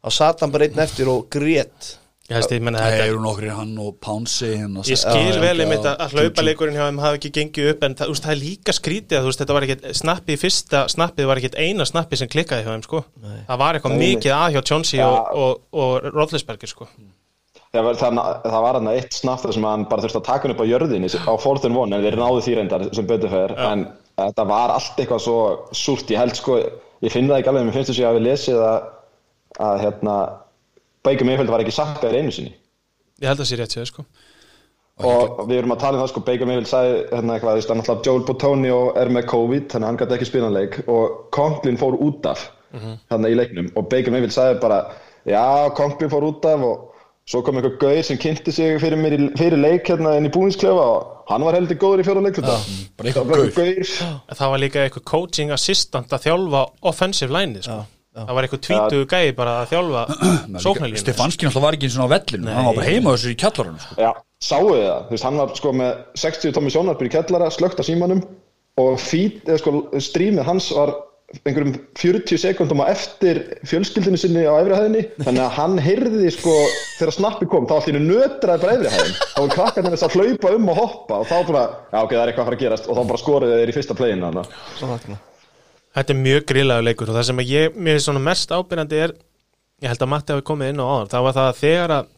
Þá 0.00 0.10
satt 0.16 0.44
hann 0.44 0.54
bara 0.54 0.68
einn 0.68 0.84
eftir 0.86 1.10
og 1.12 1.26
grét 1.32 1.94
Það 2.30 2.92
þetta, 2.94 3.06
eru 3.10 3.20
nokkri 3.24 3.50
hann 3.50 3.70
og 3.82 3.96
Pouncy 4.02 4.50
hérna, 4.54 4.82
ég 4.86 4.98
skil 5.00 5.38
vel 5.42 5.54
einmitt 5.64 5.82
já. 5.82 5.90
að, 5.90 6.02
að 6.04 6.12
hlaupaleikurinn 6.14 6.76
hjá 6.78 6.84
þeim 6.86 7.00
hafi 7.02 7.18
ekki 7.18 7.30
gengið 7.38 7.70
upp 7.72 7.86
en 7.86 7.96
það, 7.98 8.12
úst, 8.12 8.24
það 8.26 8.34
er 8.34 8.40
líka 8.40 8.74
skrítið 8.76 9.18
að 9.18 9.24
veist, 9.26 9.40
þetta 9.42 9.56
var 9.56 9.66
ekkit 9.66 9.82
snappið 9.98 10.36
fyrsta 10.44 10.82
snappið 10.94 11.30
var 11.30 11.40
ekkit 11.40 11.56
eina 11.58 11.86
snappið 11.88 12.20
sem 12.22 12.30
klikkaði 12.30 12.62
hjá 12.66 12.70
þeim 12.70 12.84
sko. 12.86 13.00
það 13.48 13.62
var 13.64 13.72
eitthvað 13.78 13.96
mikið 14.04 14.32
að 14.36 14.48
hjá 14.54 14.60
Chauncey 14.70 15.00
Já. 15.00 15.06
og, 15.08 15.16
og, 15.40 15.52
og 15.74 15.90
Roethlisberger 16.14 16.70
sko. 16.70 16.86
það 17.74 17.82
var, 17.88 17.98
það, 17.98 18.20
það 18.44 18.62
var 18.66 18.78
hann 18.78 18.92
eitt 18.92 19.12
snaft 19.18 19.42
þar 19.48 19.56
sem 19.56 19.66
hann 19.70 19.88
bara 19.90 20.02
þurfti 20.04 20.20
að 20.20 20.28
taka 20.28 20.42
hann 20.46 20.54
upp 20.54 20.62
á 20.62 20.70
jörðinni 20.70 21.08
á 21.10 21.34
fourth 21.42 21.66
and 21.66 21.80
one 21.80 21.90
en 21.96 22.04
þeir 22.06 22.18
náðu 22.20 22.44
því 22.46 22.52
reyndar 22.60 22.86
sem 22.94 23.06
betur 23.10 23.30
fer 23.34 23.50
en 23.58 23.80
þetta 24.20 24.46
var 24.46 24.68
allt 24.76 24.94
eitthvað 25.02 25.26
svo 25.26 25.40
súrt 25.74 26.06
ég 26.14 26.22
held 26.22 26.38
sko, 26.38 26.60
ég 27.02 27.10
finn 27.10 27.26
það 27.26 27.38
ekki 27.40 27.50
alveg 27.50 27.66
að 31.00 31.08
að, 31.08 31.08
að 31.08 31.16
Baker 31.16 31.26
Mayfield 31.26 31.50
var 31.50 31.60
ekki 31.60 31.76
sakkaður 31.76 32.18
einu 32.18 32.30
sinni. 32.30 32.52
Ég 33.20 33.28
held 33.28 33.40
að 33.40 33.44
það 33.44 33.50
sé 33.50 33.56
rétt 33.56 33.76
sér 33.76 33.90
sko. 33.90 34.04
og 35.00 35.48
við 35.48 35.58
erum 35.58 35.72
að 35.72 35.80
tala 35.80 35.96
um 35.96 36.02
það 36.02 36.10
sko 36.12 36.20
Baker 36.20 36.46
Mayfield 36.46 36.68
sagði 36.68 36.96
hérna 37.12 37.34
eitthvað, 37.34 37.68
hann 37.68 37.78
alltaf 37.78 38.06
Joel 38.06 38.24
Bottoni 38.28 38.70
og 38.70 38.96
er 39.00 39.08
með 39.08 39.26
COVID 39.26 39.68
þannig 39.72 39.84
að 39.84 39.88
hann 39.88 40.00
gæti 40.00 40.14
ekki 40.14 40.28
spilanleik 40.28 40.88
og 40.88 41.28
Conklin 41.32 41.78
fór 41.80 41.96
út 41.96 42.26
af 42.26 42.50
þarna 43.08 43.28
í 43.28 43.36
leiknum. 43.38 43.72
Og 43.76 43.88
Baker 43.88 44.12
Mayfield 44.12 44.32
sagði 44.32 44.60
bara 44.60 44.92
já, 45.24 45.70
Kongbjörn 45.76 46.10
fór 46.10 46.26
út 46.28 46.44
af 46.44 46.60
og 46.60 46.86
svo 47.30 47.42
kom 47.42 47.56
einhver 47.56 47.76
gauð 47.78 48.02
sem 48.04 48.18
kynnti 48.18 48.52
sig 48.52 48.80
fyrir 48.80 48.98
mér 48.98 49.14
í, 49.14 49.30
fyrir 49.38 49.58
leik 49.60 49.88
hérna 49.88 50.16
inn 50.18 50.26
í 50.26 50.32
búinsklefa 50.34 50.84
og 50.96 51.30
hann 51.30 51.44
var 51.46 51.54
heldur 51.54 51.78
góður 51.78 52.02
í 52.02 52.04
fjóra 52.04 52.20
leik 52.24 52.36
þetta 52.36 52.56
bara 52.98 53.12
það 54.34 54.50
var 54.50 54.58
líka 54.58 54.84
eitthvað 54.84 55.04
coaching 55.04 55.50
assistant 55.54 56.12
að 56.12 56.26
þjálfa 56.26 56.64
offensive 56.82 57.32
line 57.32 57.62
sko. 57.62 57.84
Það 58.26 58.36
var 58.36 58.46
eitthvað 58.46 58.62
tvítugu 58.66 59.06
gæi 59.10 59.34
bara 59.38 59.56
að 59.62 59.70
þjálfa 59.72 60.02
sóknarlínu 60.64 61.02
Stefanski 61.02 61.46
náttúrulega 61.48 61.66
var 61.66 61.78
ekki 61.78 61.90
eins 61.90 61.98
og 61.98 62.08
á 62.10 62.12
vellinu 62.14 62.54
hann 62.54 62.68
var 62.70 62.78
bara 62.80 62.88
heima 62.88 63.12
á 63.12 63.14
þessu 63.14 63.34
í 63.34 63.38
kjallarunum 63.40 63.82
sko. 63.84 63.98
Já, 64.00 64.10
sáu 64.50 64.64
þið 64.70 64.82
það, 64.86 65.04
þú 65.04 65.14
veist, 65.16 65.28
hann 65.28 65.40
var 65.42 65.54
sko 65.60 65.74
með 65.82 66.00
60 66.24 66.56
tómi 66.56 66.74
sjónarbyr 66.74 67.10
í 67.10 67.14
kellara, 67.14 67.52
slögt 67.54 67.80
á 67.80 67.84
símanum 67.86 68.24
og 68.80 68.98
feed, 69.02 69.40
eða 69.46 69.60
sko 69.62 69.76
strímið 70.00 70.46
hans 70.48 70.70
var 70.76 70.96
einhverjum 71.46 71.76
40 71.94 72.40
sekundum 72.42 72.80
á 72.82 72.90
eftir 72.90 73.38
fjölskyldinu 73.70 74.18
sinni 74.18 74.42
á 74.42 74.54
efrihæðinni, 74.58 75.04
þannig 75.22 75.44
að 75.44 75.52
hann 75.60 75.76
heyrði 75.78 76.32
sko, 76.34 76.54
þegar 76.98 77.14
snappi 77.14 77.46
kom, 77.52 77.68
þá 77.70 77.76
allir 77.76 78.02
nötraði 78.02 78.64
bara 78.64 78.74
efrihæðin, 78.80 79.16
þá 79.36 79.38
var 79.38 79.54
krakkarnir 79.54 79.94
þess 79.94 80.08
að 80.08 80.18
hlaupa 80.18 80.54
um 80.58 80.70
og 80.74 80.80
hoppa 80.82 81.22
og 81.22 81.30
þá 81.30 81.36
bara, 81.52 81.64
já 81.92 81.98
ok, 82.02 82.16
það 82.16 82.24
er 82.24 82.32
eitthvað 82.32 82.42
að 82.42 82.50
fara 82.50 82.58
að 82.58 82.64
gerast 82.66 82.90
og 82.90 82.98
þá 82.98 83.02
bara 83.12 83.22
skoruði 83.22 83.60
þeir 83.60 83.70
í 83.70 83.78
fyrsta 83.78 84.00
þannig 84.00 85.20
Þetta 85.96 86.14
er 86.14 86.20
mjög 86.20 86.46
grillaður 86.50 86.86
leikur 86.86 87.10
og 87.10 87.18
það 87.18 87.26
sem 87.30 87.42
ég, 87.48 87.74
mér 87.74 87.98
er 87.98 88.04
svona 88.04 88.22
mest 88.22 88.52
ábyrjandi 88.54 89.00
er 89.06 89.14
ég 89.80 89.90
held 89.90 90.04
að 90.04 90.12
Matti 90.12 90.34
hafi 90.34 90.46
komið 90.46 90.74
inn 90.74 90.82
á 90.82 90.86
áður 90.86 91.10
það 91.14 91.24
var 91.26 91.36
það 91.38 91.48
að 91.48 91.58
þegar 91.62 91.94
að 91.96 92.12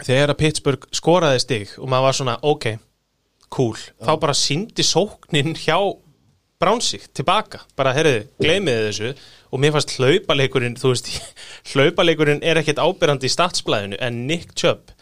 þegar 0.00 0.32
að 0.32 0.38
Pittsburgh 0.42 0.86
skoraði 0.94 1.42
stig 1.42 1.72
og 1.80 1.90
maður 1.90 2.06
var 2.06 2.18
svona 2.20 2.36
ok, 2.46 2.68
cool 3.50 3.74
þá 3.98 4.12
bara 4.22 4.36
síndi 4.38 4.86
sóknin 4.86 5.56
hjá 5.58 5.78
Brownsík 6.60 7.06
tilbaka, 7.16 7.62
bara 7.72 7.94
herriði, 7.96 8.26
gleymiði 8.36 8.88
þessu. 8.90 9.10
Og 9.48 9.62
mér 9.62 9.72
fannst 9.72 9.94
hlaupaleikurinn 9.96 10.74
þú 10.76 10.90
veist, 10.92 11.06
hlaupaleikurinn 11.72 12.42
er 12.44 12.60
ekkert 12.60 12.82
ábyrjandi 12.84 13.30
í 13.30 13.32
statsblæðinu 13.32 13.96
en 14.04 14.18
Nick 14.28 14.52
Chubb 14.52 14.92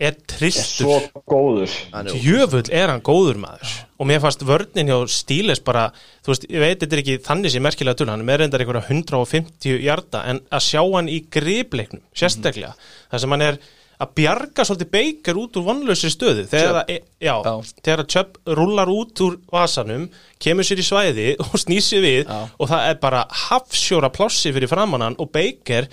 er 0.00 0.16
tristur. 0.26 0.88
Svo 0.88 1.22
góður. 1.30 1.74
Jöfull 2.18 2.64
er 2.74 2.90
hann 2.90 3.04
góður 3.04 3.38
maður. 3.44 3.76
Og 4.02 4.08
mér 4.10 4.22
fannst 4.24 4.42
vörnin 4.46 4.90
hjá 4.90 4.96
Stíles 5.12 5.62
bara 5.64 5.86
þú 6.24 6.32
veist, 6.32 6.48
ég 6.50 6.64
veit 6.64 6.80
þetta 6.82 6.96
er 6.98 7.04
ekki 7.04 7.20
þannig 7.28 7.54
sem 7.54 7.62
merkilega 7.64 8.00
töl 8.00 8.10
hann 8.10 8.24
er 8.24 8.28
með 8.28 8.42
reyndar 8.42 8.64
einhverja 8.64 8.88
150 8.90 9.78
hjarta 9.84 10.24
en 10.32 10.42
að 10.50 10.66
sjá 10.66 10.82
hann 10.82 11.08
í 11.12 11.20
gripleiknum 11.30 12.02
sérstaklega, 12.16 12.74
þar 13.12 13.22
sem 13.22 13.34
hann 13.36 13.46
er 13.52 13.60
að 14.02 14.10
bjarga 14.18 14.64
svolítið 14.66 14.88
beikar 14.90 15.38
út 15.38 15.56
úr 15.60 15.66
vonlausri 15.68 16.10
stöðu 16.10 16.42
þegar, 16.50 16.80
að, 16.80 16.88
já, 17.22 17.34
Já. 17.46 17.52
þegar 17.78 18.02
að 18.02 18.08
Chubb 18.10 18.40
rúlar 18.58 18.90
út 18.90 19.22
úr 19.22 19.36
vasanum 19.54 20.08
kemur 20.42 20.66
sér 20.66 20.82
í 20.82 20.86
svæði 20.88 21.28
og 21.44 21.54
snýr 21.62 21.84
sér 21.86 22.02
við 22.02 22.32
og 22.34 22.66
það 22.72 22.88
er 22.90 22.98
bara 23.04 23.22
hafsjóra 23.46 24.10
plássi 24.14 24.50
fyrir 24.50 24.70
framannan 24.70 25.14
og 25.22 25.30
beikar 25.34 25.86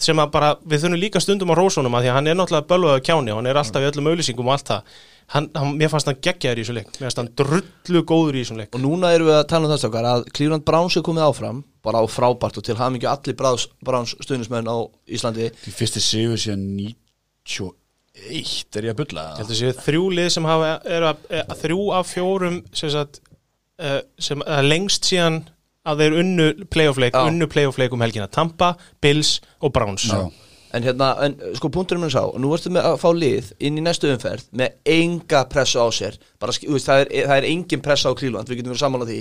sem 0.00 0.20
að 0.20 0.30
bara, 0.34 0.52
við 0.64 0.84
þurfum 0.84 1.00
líka 1.00 1.22
stundum 1.22 1.52
á 1.52 1.54
rósunum 1.58 1.96
að 1.96 2.06
því 2.06 2.12
að 2.12 2.16
hann 2.18 2.30
er 2.30 2.38
náttúrulega 2.38 2.70
bölvaðu 2.70 3.04
kjáni 3.06 3.34
og 3.34 3.40
hann 3.40 3.50
er 3.50 3.60
alltaf 3.60 3.84
í 3.84 3.90
öllum 3.90 4.08
auðlýsingum 4.10 4.48
og 4.48 4.56
allt 4.56 4.72
það. 4.72 4.96
Hann, 5.34 5.46
hann, 5.56 5.76
mér 5.80 5.92
fannst 5.92 6.10
hann 6.10 6.18
geggjaður 6.20 6.60
í 6.60 6.64
þessu 6.64 6.74
leik. 6.76 6.90
Mér 6.98 7.06
fannst 7.06 7.20
hann 7.22 7.30
drullu 7.40 8.02
góður 8.04 8.36
í 8.36 8.42
þessu 8.42 8.58
leik. 8.58 8.74
Og 8.76 8.82
núna 8.82 9.12
erum 9.14 9.30
við 9.30 9.38
að 9.38 9.46
tala 9.52 9.68
um 9.68 9.72
þess 9.72 9.88
okkar 9.88 10.08
að 10.10 10.26
Cleveland 10.36 10.66
Browns 10.68 10.98
er 10.98 11.06
komið 11.06 11.28
áfram 11.28 11.62
bara 11.84 12.00
á 12.00 12.04
frábært 12.08 12.60
og 12.60 12.66
til 12.66 12.76
hafmyggju 12.76 13.08
allir 13.08 13.38
Browns, 13.38 13.64
Browns 13.84 14.12
stuðnismenn 14.20 14.68
á 14.68 14.76
Íslandi. 15.08 15.48
Því 15.64 15.74
fyrsti 15.78 16.04
sigur 16.04 16.40
síðan 16.40 16.66
91 16.76 18.76
er 18.78 18.90
ég 18.90 18.94
að 18.94 19.16
held 19.40 19.48
að 19.48 19.58
séu 19.58 19.72
þrjú 19.84 20.04
lið 20.14 20.28
sem 20.36 20.46
hafa 20.46 20.76
er 20.86 21.08
að, 21.10 21.24
að 21.40 21.56
þrjú 21.64 21.80
af 21.98 22.12
fjórum 22.12 22.60
sem, 22.70 22.92
sagt, 22.92 23.18
uh, 23.82 24.00
sem 24.22 24.44
að 24.46 24.68
lengst 24.70 25.08
síðan 25.08 25.40
að 25.84 26.00
þeir 26.04 26.18
unnu 26.22 26.48
playoff-leik, 26.72 27.12
Já. 27.14 27.26
unnu 27.28 27.46
playoff-leik 27.50 27.92
um 27.92 28.00
helgina. 28.04 28.26
Tampa, 28.32 28.74
Bills 29.04 29.40
og 29.60 29.72
Browns. 29.76 30.06
Já. 30.10 30.24
En 30.74 30.82
hérna, 30.82 31.12
en 31.22 31.36
sko 31.54 31.68
punkturinn 31.70 32.00
minn 32.02 32.10
sá 32.10 32.24
Nú 32.34 32.48
ertu 32.50 32.66
með 32.74 32.82
að 32.88 32.96
fá 32.98 33.10
lið 33.14 33.52
inn 33.62 33.76
í 33.78 33.82
næstu 33.84 34.08
umferð 34.10 34.48
með 34.58 34.72
enga 34.90 35.44
pressu 35.46 35.78
á 35.78 35.86
sér. 35.94 36.16
Bara, 36.42 36.50
veist, 36.50 36.88
það, 36.88 37.04
er, 37.04 37.28
það 37.28 37.36
er 37.36 37.46
engin 37.46 37.80
pressa 37.84 38.10
á 38.10 38.18
Cleveland 38.18 38.50
við 38.50 38.58
getum 38.58 38.72
verið 38.74 38.82
sammála 38.82 39.06
því. 39.06 39.20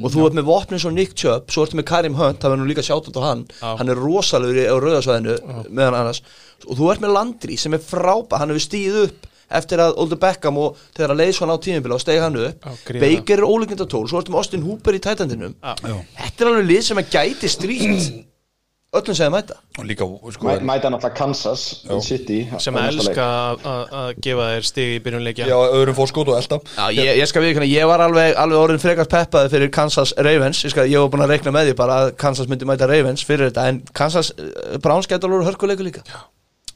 Og 0.00 0.14
þú 0.14 0.24
ert 0.30 0.38
með 0.38 0.46
vopnin 0.48 0.80
svo 0.80 0.94
Nick 0.96 1.12
Chubb, 1.20 1.52
svo 1.52 1.66
ertu 1.66 1.76
með 1.76 1.88
Karim 1.90 2.16
Hunt 2.16 2.40
það 2.40 2.54
verður 2.54 2.62
nú 2.64 2.70
líka 2.72 2.86
sjátt 2.86 3.12
á 3.12 3.20
hann. 3.26 3.44
Já. 3.60 3.76
hann 3.76 3.92
er 3.92 4.00
rosalegur 4.00 4.56
í- 4.62 4.68
á 4.72 4.76
rauðasvæðinu 4.80 5.36
meðan 5.68 5.98
annars. 6.00 6.22
Og 6.64 6.78
þú 6.80 6.88
ert 6.94 7.04
með 7.04 7.12
Landry 7.18 7.56
sem 7.60 7.74
er 7.76 7.84
frábæ 7.92 8.38
hann 8.40 8.54
hefur 8.56 8.64
stíð 8.64 8.96
upp 9.04 9.26
eftir 9.50 9.82
að 9.82 9.96
Oldur 10.02 10.18
Beckham 10.22 10.58
og 10.58 10.76
þegar 10.96 11.14
að 11.14 11.20
leiðis 11.22 11.40
hann 11.42 11.54
á 11.54 11.56
tímabila 11.62 11.98
og 11.98 12.02
stegi 12.02 12.22
hann 12.22 12.38
upp 12.42 12.66
Já. 12.66 13.00
Baker 13.00 13.38
er 13.42 13.46
ólíkindatól, 13.46 14.06
svo 14.10 14.20
ertu 14.22 14.32
með 14.34 14.42
Austin 14.42 14.64
Hooper 14.66 14.98
í 14.98 15.02
tætandinum 15.02 15.54
Já. 15.62 15.74
þetta 16.22 16.40
er 16.42 16.50
alveg 16.52 16.70
lið 16.72 16.82
sem 16.90 17.02
að 17.02 17.12
gæti 17.14 17.52
stríkt 17.52 18.24
öllum 18.96 19.16
segja 19.18 19.30
mæta. 19.30 19.56
Og 19.76 19.84
líka 19.84 20.06
sko, 20.32 20.46
Mæ- 20.46 20.62
Mæta 20.64 20.88
náttúrulega 20.88 21.14
Kansas 21.18 21.84
City 22.00 22.46
sem 22.58 22.76
elska 22.76 23.26
að- 23.26 23.60
að 23.66 23.90
að 24.00 24.20
gefa 24.24 24.46
þér 24.52 24.64
stig 24.64 24.92
í 24.94 25.02
byrjunleikja 25.04 25.46
já, 25.50 25.56
öðrum 25.76 25.94
fórskót 25.98 26.28
og 26.28 26.38
elda 26.38 26.58
Já, 26.76 26.86
ég, 26.96 27.16
ég 27.20 27.26
skal 27.28 27.42
við 27.42 27.60
ég 27.68 27.86
var 27.86 28.00
alveg, 28.00 28.34
alveg 28.36 28.58
orðin 28.58 28.80
frekast 28.80 29.10
peppaði 29.10 29.50
fyrir 29.52 29.70
Kansas 29.70 30.14
Ravens, 30.16 30.62
ég, 30.64 30.70
skal, 30.70 30.86
ég 30.88 30.98
var 30.98 31.08
búin 31.12 31.26
að 31.26 31.34
reikna 31.34 31.52
með 31.52 31.68
því 31.70 31.76
bara 31.76 31.98
að 32.06 32.16
Kansas 32.16 32.46
myndi 32.48 32.64
mæta 32.64 32.88
Ravens 32.88 33.22
fyrir 33.24 33.50
þetta. 33.50 33.68
En 33.68 33.82
Kansas 33.92 34.32
uh, 34.38 34.78
Browns 34.78 35.06
getur 35.06 35.28
alveg 35.30 35.50
hörkuleiku 35.52 35.82
líka. 35.84 36.00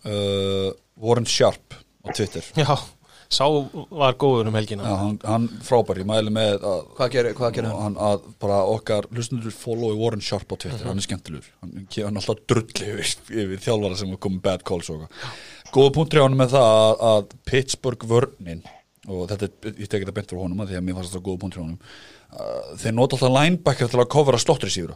Uh, 0.05 0.73
Warren 1.01 1.25
Sharp 1.27 1.75
á 2.05 2.09
Twitter. 2.17 2.45
Já, 2.57 2.75
sá 3.31 3.45
var 3.91 4.17
góður 4.19 4.49
um 4.51 4.57
helgina. 4.59 4.83
Já, 4.89 4.95
hann, 5.03 5.19
hann 5.29 5.47
frábær, 5.67 6.01
ég 6.03 6.09
mæli 6.09 6.33
með 6.35 6.65
að, 6.67 6.81
Hvað 6.99 7.13
gerir, 7.15 7.37
hvað 7.39 7.53
gerir 7.59 7.71
hann? 7.71 7.83
hann 7.85 8.01
að 8.11 8.25
bara 8.43 8.59
okkar 8.73 9.07
hlustundur 9.15 9.55
followi 9.55 9.99
Warren 10.01 10.25
Sharp 10.25 10.51
á 10.51 10.57
Twitter, 10.57 10.87
hann 10.89 10.99
er 11.03 11.07
skemmtilegur. 11.07 11.47
Hann 11.63 11.87
kemur 11.93 12.09
hann 12.11 12.21
alltaf 12.23 12.43
drulli 12.51 12.91
yfir, 12.97 13.15
yfir 13.45 13.63
þjálfara 13.69 14.01
sem 14.01 14.13
er 14.17 14.21
komið 14.27 14.43
bad 14.49 14.65
calls 14.67 14.91
og 14.95 15.07
góða 15.75 15.93
punktur 15.99 16.21
hjá 16.21 16.27
hann 16.27 16.39
með 16.41 16.57
það 16.57 16.71
að, 16.81 17.05
að 17.13 17.37
Pittsburgh 17.53 18.09
vörnin 18.11 18.65
og 19.11 19.29
þetta, 19.31 19.47
er- 19.49 19.77
ég 19.81 19.89
tek 19.89 20.03
þetta 20.03 20.17
beint 20.17 20.33
frá 20.35 20.41
honum 20.43 20.65
að 20.65 20.73
því 20.73 20.81
að 20.81 20.85
mér 20.89 20.99
fannst 20.99 21.15
þetta 21.15 21.27
góða 21.29 21.43
punktur 21.45 21.61
hjá 21.63 21.67
honum. 21.69 21.79
Uh, 22.31 22.75
þeir 22.79 22.93
nota 22.95 23.17
alltaf 23.17 23.33
linebacker 23.35 23.89
til 23.91 23.99
að 24.03 24.11
covera 24.13 24.39
slottur 24.39 24.71
síður 24.71 24.93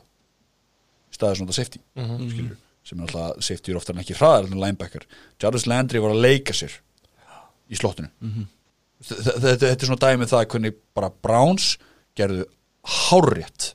í 1.10 1.16
staðið 1.16 1.38
svona 1.40 1.54
safety 1.56 1.80
skilur, 1.94 2.58
sem 2.86 3.00
er 3.00 3.06
alltaf 3.08 3.40
safety 3.46 3.72
er 3.72 3.78
oftar 3.80 3.96
en 3.96 4.02
ekki 4.04 4.14
hraðar 4.18 4.46
en 4.50 4.60
linebacker. 4.62 5.06
Jarvis 5.42 5.66
Landry 5.70 6.02
var 6.02 6.14
að 6.14 6.22
leika 6.26 6.54
sér 6.54 6.76
í 7.70 7.78
slottinu 7.78 8.10
þetta, 9.04 9.38
þetta, 9.40 9.54
þetta 9.66 9.72
er 9.74 9.90
svona 9.90 10.02
dæmið 10.04 10.32
það 10.32 10.44
hvernig 10.54 10.76
bara 10.96 11.12
Browns 11.24 11.70
gerðu 12.18 12.46
hárrétt 12.84 13.72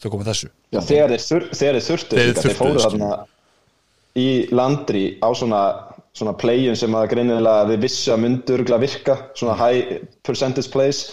þau 0.00 0.10
komið 0.12 0.30
þessu. 0.30 0.50
Já, 0.74 0.80
þegar 0.84 1.14
þeir, 1.14 1.24
þur, 1.24 1.46
þegar 1.54 1.76
þeir 1.78 1.86
þurftu 1.88 2.24
Þeir 2.38 2.56
fóru 2.58 2.82
þarna 2.84 3.10
í 4.20 4.28
landri 4.54 5.04
á 5.24 5.28
svona 5.34 5.62
svona 6.14 6.34
playum 6.38 6.76
sem 6.78 6.94
að 6.94 7.08
greinilega 7.10 7.66
við 7.72 7.86
vissu 7.88 8.12
að 8.14 8.20
myndu 8.22 8.54
örgulega 8.54 8.84
virka 8.84 9.16
svona 9.34 9.56
high 9.58 10.04
percentage 10.26 10.70
plays. 10.70 11.08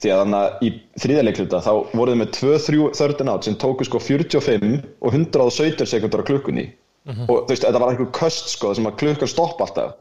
Því 0.00 0.12
að 0.12 0.18
þannig 0.22 0.38
að 0.38 0.64
í 0.64 0.70
þriðarleikluta 1.00 1.60
þá 1.64 1.70
voru 1.96 2.12
þið 2.12 2.18
með 2.20 2.32
2-3 2.36 2.88
third 2.98 3.20
and 3.24 3.32
out 3.32 3.46
sem 3.48 3.54
tóku 3.60 3.86
sko 3.88 4.00
45 4.00 4.74
og 5.00 5.14
117 5.16 5.88
sekundar 5.88 6.24
á 6.24 6.28
klukkunni. 6.28 6.66
Og 7.06 7.46
þú 7.46 7.52
veist, 7.52 7.64
þetta 7.64 7.80
var 7.80 7.92
einhver 7.92 8.10
köst 8.16 8.50
sko 8.52 8.72
sem 8.76 8.88
að 8.88 8.98
klukkan 9.00 9.30
stoppa 9.30 9.68
alltaf 9.68 9.94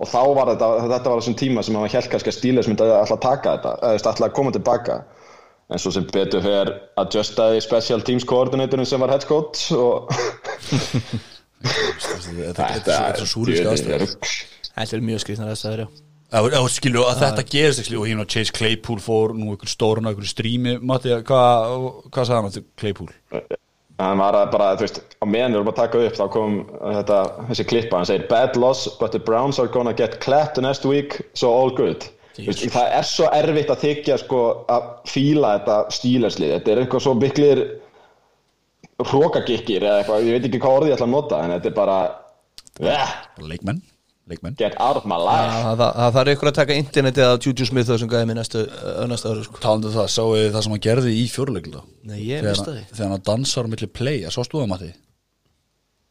og 0.00 0.08
þá 0.08 0.20
var 0.36 0.50
þetta, 0.54 0.68
þetta 0.88 1.12
var 1.12 1.20
þessum 1.20 1.38
tíma 1.40 1.64
sem 1.64 1.76
hann 1.76 1.90
held 1.92 2.10
kannski 2.12 2.32
að 2.32 2.36
stíles 2.38 2.68
myndi 2.70 2.86
alltaf 2.88 3.20
taka 3.20 3.56
þetta 3.56 3.72
eða 3.78 3.96
alltaf 3.98 4.22
að 4.26 4.36
koma 4.38 4.52
tilbaka. 4.56 5.00
En 5.70 5.78
svo 5.78 5.92
sem 5.94 6.06
betur 6.10 6.42
fer 6.42 6.72
adjustaði 6.98 7.60
special 7.62 8.02
teams 8.02 8.24
koordinatorinn 8.26 8.88
sem 8.88 9.02
var 9.02 9.12
head 9.12 9.26
coach 9.28 9.68
og 9.76 10.10
þetta 11.60 12.70
þetta 12.74 12.96
er 12.96 13.20
svo 13.20 13.28
súrisk 13.36 13.68
aðstæð 13.70 14.06
Þetta 14.70 14.96
er 14.96 15.04
mjög 15.04 15.22
skrifnar 15.22 15.52
aðstæður, 15.52 15.84
já. 15.84 15.88
Skilju, 16.70 17.04
að 17.10 17.22
þetta 17.24 17.44
gerist 17.52 17.92
og 17.92 18.04
hérna 18.06 18.26
Chase 18.30 18.54
Claypool 18.54 19.00
fór 19.02 19.34
nú 19.36 19.52
einhvern 19.52 19.70
stórun 19.70 20.06
á 20.06 20.10
einhvern 20.10 20.30
strími 20.30 20.76
Matti, 20.78 21.12
hvað 21.26 21.74
hva 22.06 22.24
sagði 22.24 22.38
hann 22.40 22.54
til 22.54 22.64
Claypool? 22.80 23.10
Hann 24.00 24.22
var 24.22 24.36
að 24.38 24.52
bara, 24.54 24.70
þú 24.78 24.86
veist, 24.86 25.02
á 25.20 25.24
meðan 25.28 25.52
við 25.54 25.60
erum 25.60 25.72
að 25.72 25.80
taka 25.80 26.00
upp 26.06 26.16
þá 26.18 26.24
kom 26.34 26.56
þetta, 26.78 27.18
þessi 27.50 27.66
klippa 27.72 28.00
hann 28.00 28.08
segir, 28.08 28.24
bad 28.30 28.56
loss, 28.60 28.88
but 29.00 29.12
the 29.12 29.20
Browns 29.20 29.60
are 29.60 29.70
gonna 29.70 29.94
get 29.96 30.20
clapped 30.24 30.60
next 30.62 30.86
week, 30.88 31.20
so 31.34 31.52
all 31.52 31.70
good. 31.74 32.06
Veist, 32.40 32.64
það 32.72 32.94
er 32.96 33.04
svo 33.04 33.28
erfitt 33.36 33.72
að 33.72 33.84
þykja 33.84 34.16
sko, 34.22 34.40
að 34.72 34.90
fíla 35.10 35.56
þetta 35.58 35.78
stílarslið 35.92 36.54
þetta 36.54 36.72
er 36.72 36.82
eitthvað 36.84 37.04
svo 37.04 37.14
miklir 37.18 37.62
hrókagikkir 39.10 39.84
eða 39.84 40.00
eitthvað, 40.00 40.26
ég 40.28 40.36
veit 40.36 40.48
ekki 40.48 40.60
hvað 40.62 40.76
orðið 40.78 40.92
ég 40.92 40.96
ætla 40.98 41.08
að 41.08 41.14
nota 41.16 41.40
en 41.44 41.54
þetta 41.56 41.70
er 41.70 41.76
Bara 41.80 41.98
leikmenn, 43.50 43.82
leikmenn. 44.30 44.56
Get 44.60 44.78
out 44.80 44.98
of 45.00 45.06
my 45.10 45.18
life. 45.20 45.50
Það, 45.50 45.82
það, 45.82 45.92
það 45.98 46.16
þarf 46.16 46.32
ykkur 46.34 46.50
að 46.50 46.56
taka 46.60 46.78
internetið 46.80 47.26
að 47.26 47.46
Juju 47.46 47.68
Smith 47.68 47.90
þessum 47.90 48.10
gæði 48.12 48.30
með 48.30 48.38
næstu, 48.40 48.64
næstu 49.10 49.32
ári 49.32 49.44
sko. 49.46 49.60
Talandi 49.64 49.90
um 49.90 49.94
það, 49.98 50.08
sáu 50.14 50.32
þið 50.36 50.48
það 50.54 50.64
sem 50.66 50.74
hann 50.76 50.84
gerði 50.86 51.14
í 51.18 51.26
fjóruleiklu 51.34 51.82
Nei, 52.10 52.16
ég 52.24 52.46
mista 52.46 52.74
því 52.74 52.84
Þegar 52.94 53.12
hann 53.14 53.26
dansar 53.30 53.68
á 53.68 53.72
milli 53.74 53.90
play, 54.00 54.22
að 54.24 54.34
svo 54.36 54.46
stóða 54.46 54.70
Matti? 54.70 54.90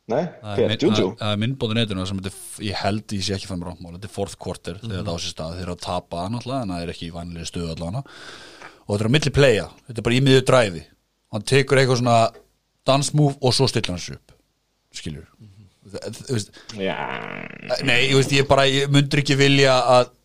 Nei, 0.10 0.24
hver, 0.58 0.76
Juju? 0.82 1.10
Það 1.20 1.34
er 1.34 1.42
myndbóðin 1.44 1.78
netinu 1.84 2.06
sem 2.10 2.22
þetta, 2.22 2.38
ég 2.66 2.80
held 2.82 3.14
ég 3.14 3.26
sé 3.28 3.36
ekki 3.36 3.50
fæmur 3.50 3.76
ámál, 3.76 3.92
þetta 3.98 4.10
er 4.10 4.14
fourth 4.16 4.40
quarter 4.42 4.80
þegar 4.82 5.04
þetta 5.04 5.14
á 5.14 5.18
sér 5.22 5.36
stað, 5.36 5.58
þeir 5.60 5.68
eru 5.68 5.76
að 5.76 5.84
tapa 5.84 6.24
náttúrulega 6.34 6.66
en 6.66 6.74
það 6.74 6.86
er 6.86 6.92
ekki 6.96 7.06
í 7.06 7.14
vanlega 7.14 7.46
stöðu 7.46 7.76
allavega. 7.76 8.02
Og 8.88 8.90
þetta 8.90 9.06
er 9.06 9.12
á 9.14 9.16
milli 9.16 9.34
playa, 9.36 9.68
þetta 9.86 10.02
er 10.02 10.08
bara 10.08 10.18
í 10.18 10.24
miðju 10.26 10.46
dræfi 10.50 10.82
hann 11.34 11.46
tekur 11.46 11.80
eitthvað 11.80 12.02
svona 12.02 12.18
dansmove 12.88 13.38
og 13.46 13.56
svo 13.56 13.68
stilla 13.70 13.94
hann 13.94 14.02
sér 14.02 14.18
upp 14.18 14.34
skilur 14.96 15.28
veist 15.38 15.49
Nei, 17.86 18.00
ég 18.10 18.16
veist, 18.18 18.34
ég 18.36 18.48
bara, 18.50 18.66
ég 18.70 18.92
myndur 18.94 19.24
ekki 19.24 19.38
vilja 19.40 19.76
að 19.98 20.16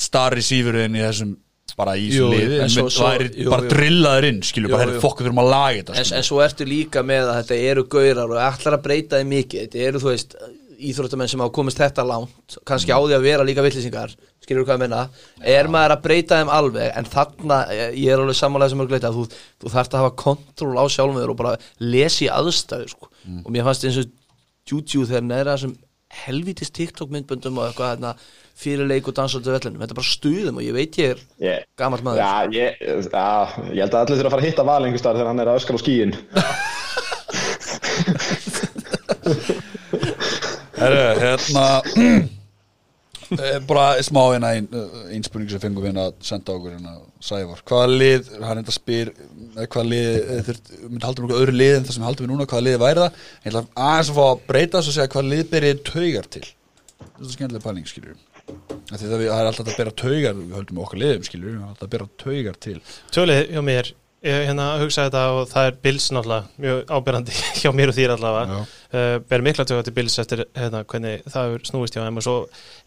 star 0.00 0.36
receiverinn 0.36 0.96
í 0.96 1.04
þessum 1.04 1.36
bara 1.80 1.96
í 1.96 2.08
þessu 2.10 2.28
liði 2.32 2.56
en 2.64 2.72
væri 2.92 3.28
jú, 3.44 3.50
bara 3.52 3.68
drillaður 3.70 4.26
inn, 4.30 4.40
skilur, 4.44 4.70
Jú, 4.70 4.74
bara 4.74 4.86
jú. 4.86 4.90
hefði 4.90 5.02
fokk 5.04 5.20
við 5.20 5.28
þurfum 5.28 5.42
að 5.42 5.50
laga 5.54 5.76
þetta 5.76 5.98
en, 6.00 6.08
en 6.18 6.26
svo 6.26 6.40
ertu 6.44 6.66
líka 6.68 7.04
með 7.06 7.28
að 7.30 7.38
þetta 7.40 7.60
eru 7.70 7.84
gaurar 7.94 8.34
og 8.34 8.40
ætlar 8.44 8.76
að 8.76 8.82
breyta 8.86 9.20
þeim 9.20 9.30
mikið. 9.36 9.62
Þetta 9.66 9.86
eru 9.88 10.02
þú 10.02 10.10
veist 10.10 10.36
íþróttamenn 10.80 11.28
sem 11.30 11.42
hafa 11.44 11.52
komist 11.54 11.80
þetta 11.80 12.04
langt 12.08 12.58
kannski 12.68 12.94
á 12.96 12.98
því 13.00 13.16
að 13.16 13.26
vera 13.26 13.44
líka 13.46 13.64
villisingar 13.64 14.14
skilur 14.40 14.64
hvað 14.64 14.78
ég 14.78 14.82
menna 14.84 15.02
er 15.54 15.68
maður 15.72 15.96
að 15.96 16.04
breyta 16.06 16.38
þeim 16.40 16.52
alveg? 16.56 16.86
En 16.96 17.08
þarna, 17.10 17.58
ég 17.92 18.08
er 18.14 18.22
alveg 18.22 18.38
sammálega 18.38 18.72
sem 18.72 18.84
er 18.84 18.88
gleita 18.90 19.12
þú, 19.14 19.26
þú 19.60 19.74
þarft 19.74 19.96
að 19.96 20.04
hafa 20.04 20.14
kontról 20.24 20.80
á 20.80 20.84
sjálfum 20.88 21.20
þér 21.20 21.34
og 21.34 21.38
bara 21.42 21.52
lesi 21.84 22.30
aðstæður 22.32 22.94
sko. 22.94 23.10
Mm. 23.28 23.42
og 23.44 23.52
mér 23.52 23.66
fannst 23.68 23.84
eins 23.84 24.00
og 24.00 24.08
Juju 24.70 25.06
þegar 25.08 25.24
neðra 25.26 25.56
þessum 25.56 25.74
helvítist 26.24 26.74
TikTok 26.74 27.10
myndböndum 27.14 27.58
og 27.60 27.68
eitthvað 27.68 27.92
hérna, 27.92 28.10
fyrir 28.58 28.86
leik 28.90 29.06
og 29.10 29.14
dansaldu 29.14 29.52
vellinum. 29.54 29.80
Þetta 29.82 29.94
er 29.94 30.00
bara 30.00 30.10
stuðum 30.10 30.58
og 30.58 30.64
ég 30.66 30.74
veit 30.74 30.98
ég 30.98 31.08
er 31.14 31.18
ég, 31.46 31.58
gamall 31.78 32.02
maður. 32.06 32.18
Já, 32.22 32.32
ég, 32.56 32.70
já, 32.82 33.28
ég 33.70 33.80
held 33.84 33.94
að 33.94 34.00
allir 34.00 34.16
þurfa 34.18 34.26
að 34.26 34.34
fara 34.34 34.42
að 34.42 34.48
hitta 34.48 34.66
val 34.66 34.82
einhvers 34.82 35.02
staðar 35.04 35.18
þegar 35.20 35.30
hann 35.30 35.42
er 35.44 35.50
að 35.52 35.58
öskar 35.60 35.78
á 35.78 35.80
skíin 35.84 36.12
Herru, 40.80 41.06
hérna 41.20 41.64
bara 43.70 44.02
smá 44.06 44.22
hérna 44.32 44.52
ein, 44.56 44.68
ein 45.10 45.26
spurning 45.26 45.50
sem 45.52 45.62
fengum 45.62 45.86
hérna 45.86 46.08
að 46.10 46.16
senda 46.26 46.54
okkur 46.56 46.74
hérna 46.76 46.96
Sævar, 47.20 47.60
hvaða 47.68 47.90
lið, 48.00 48.30
hann 48.40 48.62
enda 48.62 48.72
spyr 48.72 49.12
eh, 49.12 49.66
hvaða 49.66 49.84
lið, 49.90 50.08
eh, 50.16 50.40
þurft, 50.46 50.72
myndi 50.86 51.04
haldur 51.04 51.26
um 51.26 51.34
öðru 51.36 51.54
lið 51.56 51.74
en 51.76 51.84
það 51.84 51.96
sem 51.96 52.02
við 52.02 52.08
haldum 52.08 52.26
við 52.26 52.32
núna, 52.32 52.48
hvaða 52.48 52.66
lið 52.66 52.80
væri 52.80 53.04
það? 53.04 53.20
Ég 53.44 53.50
ætla 53.50 53.62
aðeins 53.90 54.10
að 54.10 54.18
fá 54.18 54.24
að 54.24 54.42
breyta 54.48 54.80
þess 54.80 54.90
og 54.90 54.96
segja 54.96 55.12
hvaða 55.14 55.32
lið 55.34 55.44
berið 55.52 55.82
taugar 55.90 56.30
til. 56.36 56.44
Þetta 57.00 57.28
er 57.28 57.34
skemmtilega 57.36 57.66
pæling, 57.66 57.90
því 58.90 59.08
það, 59.10 59.24
er 59.26 59.48
alltaf 59.48 59.68
að 59.68 59.76
bera 59.78 59.92
taugar 60.02 60.38
við 60.38 60.54
höldum 60.56 60.80
okkar 60.82 61.00
liðum, 61.02 61.26
skilur 61.28 61.52
við 61.52 61.66
alltaf 61.68 61.86
að 61.86 61.92
bera 61.94 62.08
taugar 62.24 62.56
til. 62.66 62.76
Tölið 63.14 63.42
hjá 63.52 63.62
mér, 63.66 63.92
ég 64.26 64.42
hérna 64.50 64.66
hugsaði 64.80 65.08
þetta 65.08 65.20
og 65.32 65.46
það 65.48 65.66
er 65.68 65.76
Bills 65.84 66.06
náttúrulega 66.12 66.60
mjög 66.60 66.90
ábyrrandi 66.92 67.36
hjá 67.60 67.70
mér 67.76 67.92
og 67.92 67.96
þýr 67.96 68.12
allavega. 68.14 68.58
Uh, 68.90 69.14
ber 69.30 69.44
mikla 69.46 69.64
tökja 69.68 69.86
til 69.86 69.94
Bills 69.96 70.16
eftir 70.20 70.42
hérna, 70.58 70.82
hvernig 70.90 71.22
það 71.24 71.46
hefur 71.48 71.64
snúist 71.70 71.96
hjá 71.96 72.02
þeim. 72.04 72.20
Og 72.20 72.26
svo 72.26 72.34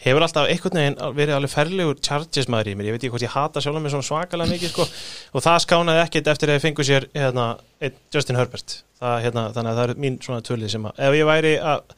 hefur 0.06 0.26
alltaf 0.28 0.50
einhvern 0.52 0.80
veginn 0.82 1.00
verið 1.18 1.38
alveg 1.40 1.54
ferlegur 1.56 2.02
Chargers 2.06 2.50
maður 2.54 2.72
í 2.72 2.76
mér, 2.78 2.90
ég 2.90 2.98
veit 2.98 3.02
ekki 3.02 3.14
hvort 3.16 3.26
ég 3.26 3.34
hata 3.34 3.64
sjálf 3.64 3.82
mér 3.82 3.96
svona 3.96 4.10
svakalega 4.10 4.54
mikið 4.54 4.74
sko. 4.76 4.88
Og 5.34 5.46
það 5.48 5.60
skánaði 5.66 6.06
ekkit 6.06 6.32
eftir 6.36 6.52
að 6.52 6.60
ég 6.60 6.66
fengu 6.68 6.88
sér 6.88 7.10
hérna, 7.18 7.50
einn 7.82 8.02
Justin 8.14 8.38
Herbert. 8.38 8.80
Það, 9.02 9.20
hérna, 9.26 9.50
þannig 9.56 9.74
að 9.74 9.80
það 9.82 9.90
er 9.90 10.04
mín 10.06 10.20
svona 10.24 10.46
tölið 10.46 10.76
sem 10.76 10.86
að 10.90 11.06
ef 11.08 11.18
ég 11.18 11.28
væri 11.28 11.56
að, 11.60 11.96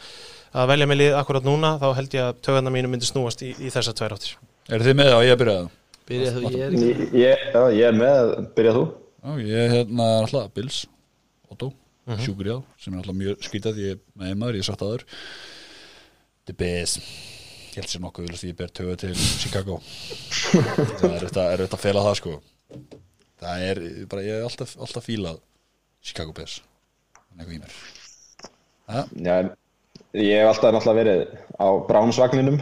að 0.55 0.69
velja 0.71 0.87
mig 0.89 1.01
lið 1.01 1.17
akkurat 1.19 1.45
núna 1.45 1.75
þá 1.81 1.89
held 1.99 2.15
ég 2.15 2.29
að 2.29 2.43
tökana 2.47 2.73
mínu 2.73 2.89
myndi 2.93 3.09
snúast 3.09 3.43
í, 3.45 3.51
í 3.59 3.73
þessar 3.73 3.97
tvær 3.99 4.15
áttir. 4.15 4.37
Eru 4.73 4.87
þið 4.87 4.97
með 5.03 5.17
og 5.19 5.25
ég 5.27 5.35
að 5.35 5.41
byrja 5.43 5.57
það? 5.59 5.73
byrja 6.09 6.33
þú, 6.35 6.41
ég 6.45 6.61
er 6.61 6.75
ekki 6.75 6.87
ég, 6.87 7.03
ég, 7.17 7.43
já, 7.53 7.61
ég 7.73 7.87
er 7.89 7.97
með, 7.97 8.31
byrjað 8.57 8.79
þú 8.79 8.85
Já, 9.25 9.31
ég 9.41 9.57
er 9.57 9.71
hérna 9.73 10.05
alltaf 10.21 10.51
Bills, 10.53 10.83
Otto, 11.49 11.71
sjúkur 12.21 12.45
já 12.45 12.57
sem 12.77 12.93
er 12.93 12.99
alltaf 13.01 13.15
mjög 13.17 13.39
skýtað, 13.47 13.79
ég 13.81 13.95
er 13.95 14.03
með 14.21 14.35
maður, 14.37 14.59
ég 14.59 14.61
er 14.61 14.67
sagt 14.67 14.83
aður 14.85 15.05
The 16.45 16.53
Biz 16.59 16.93
ég 16.99 17.79
held 17.79 17.89
sér 17.89 18.03
nokkuð 18.03 18.27
vil 18.27 18.37
að 18.37 18.43
ég 18.45 18.59
ber 18.59 18.69
tögu 18.69 18.93
til 19.01 19.15
Chicago. 19.17 19.79
Það 21.01 21.09
er 21.09 21.25
auðvitað 21.25 21.65
að 21.65 21.81
fela 21.81 22.05
það 22.05 22.19
sko. 22.21 22.35
Það 23.41 23.65
er 23.71 23.81
bara, 24.13 24.27
ég 24.29 24.37
er 24.37 24.45
alltaf, 24.45 24.77
alltaf 24.77 25.09
fílað 25.09 25.41
Chicago 26.05 26.37
Biz 26.37 26.59
eitthvað 27.35 27.57
í 27.57 27.59
mér 27.65 27.75
ja, 28.85 29.03
Já, 29.25 29.35
ég 30.21 30.39
hef 30.39 30.53
alltaf 30.53 30.77
náttúrulega 30.77 31.01
verið 31.01 31.23
á 31.57 31.67
Brownsvagninum 31.89 32.61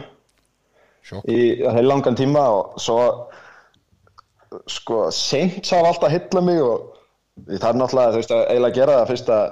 sjokk. 1.04 1.28
í 1.28 1.84
langan 1.84 2.16
tíma 2.16 2.48
og 2.56 2.80
svo 2.80 3.02
sko, 4.70 5.04
seint 5.14 5.64
sá 5.66 5.78
alltaf 5.80 6.08
að 6.08 6.16
hylla 6.18 6.42
mig 6.46 6.60
og 6.62 6.90
það 7.58 7.68
er 7.70 7.78
náttúrulega, 7.80 8.12
þú 8.14 8.20
veist, 8.22 8.34
að 8.34 8.42
eiginlega 8.52 8.78
gera 8.80 8.98
það 9.00 9.08
fyrst 9.12 9.32
að 9.34 9.44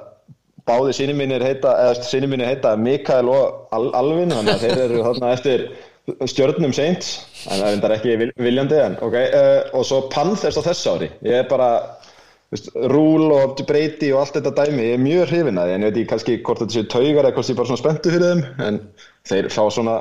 báði 0.70 0.92
sinni 0.94 1.14
mínir 1.18 1.42
heita, 1.42 1.72
eða 1.82 2.04
sinni 2.06 2.28
mínir 2.30 2.46
heita 2.52 2.76
Mikael 2.78 3.30
og 3.32 3.72
Al 3.74 3.88
Alvin, 3.98 4.30
þannig 4.30 4.52
að 4.54 4.62
þeir 4.66 4.82
eru 4.84 5.00
þarna 5.08 5.32
eftir 5.34 5.64
stjörnum 6.30 6.72
seint, 6.74 7.08
en 7.48 7.58
það 7.58 7.66
er 7.66 7.76
endar 7.76 7.94
ekki 7.96 8.14
vil- 8.20 8.32
viljandi, 8.42 8.78
en 8.84 8.94
ok, 9.02 9.16
uh, 9.18 9.58
og 9.78 9.84
svo 9.86 10.00
Panthers 10.12 10.58
á 10.58 10.62
þessu 10.66 10.94
ári, 10.96 11.08
ég 11.26 11.40
er 11.42 11.48
bara 11.50 11.68
þú 12.52 12.56
veist, 12.56 12.70
Rúl 12.92 13.26
og 13.34 13.62
Brady 13.66 14.12
og 14.14 14.22
allt 14.22 14.38
þetta 14.38 14.54
dæmi, 14.60 14.86
ég 14.92 14.98
er 14.98 15.02
mjög 15.02 15.30
hrifin 15.32 15.58
að 15.62 15.70
því, 15.70 15.74
en 15.78 15.86
ég 15.86 15.90
veit 15.92 15.98
ekki 16.02 16.10
kannski 16.14 16.38
hvort 16.46 16.62
þetta 16.62 16.76
séu 16.78 16.88
taugar 16.94 17.24
eða 17.28 17.34
hvort 17.38 17.50
ég 17.52 17.58
bara 17.58 17.70
svona 17.72 17.82
spenntu 17.82 18.14
fyrir 18.14 18.28
þeim, 18.32 18.44
en 18.68 18.80
þeir 19.30 19.50
fá 19.54 19.62
svona 19.72 19.98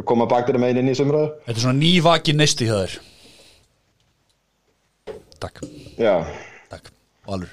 að 0.00 0.06
koma 0.10 0.26
bak 0.30 0.46
þeirra 0.48 0.62
megin 0.62 0.82
inn 0.84 0.90
í 0.94 0.96
sumraðu. 0.96 1.32
Þetta 1.46 1.58
er 1.58 1.64
svona 1.66 1.82
nývaki 1.82 2.34
neisti 2.38 2.66
hjá 2.70 2.76
þér 2.80 2.98
Takk, 5.40 5.62
Já, 6.00 6.14
takk, 6.68 6.90
alveg 7.30 7.52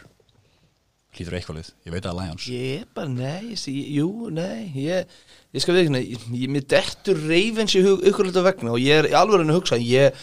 hlýtur 1.17 1.33
eitthvað 1.37 1.55
lið, 1.57 1.69
ég 1.87 1.93
veit 1.95 2.05
að 2.05 2.17
Lions. 2.19 2.43
Ég 2.51 2.81
er 2.83 2.89
bara, 2.93 3.09
nei, 3.09 3.53
ég, 3.53 3.57
sé- 3.57 3.71
jú, 3.73 4.27
nei 4.29 4.67
Ég, 4.77 5.07
ég 5.55 5.63
skal 5.63 5.79
ekki, 5.79 6.01
ég, 6.37 6.51
mér 6.53 6.65
dettur 6.69 7.17
reyfins 7.29 7.73
í 7.79 7.81
hluta 7.81 8.43
vegna 8.45 8.75
og 8.75 8.83
ég 8.83 8.99
er 9.01 9.07
alveg 9.17 9.41
að 9.47 9.55
hugsa 9.55 9.79
ég, 9.81 10.13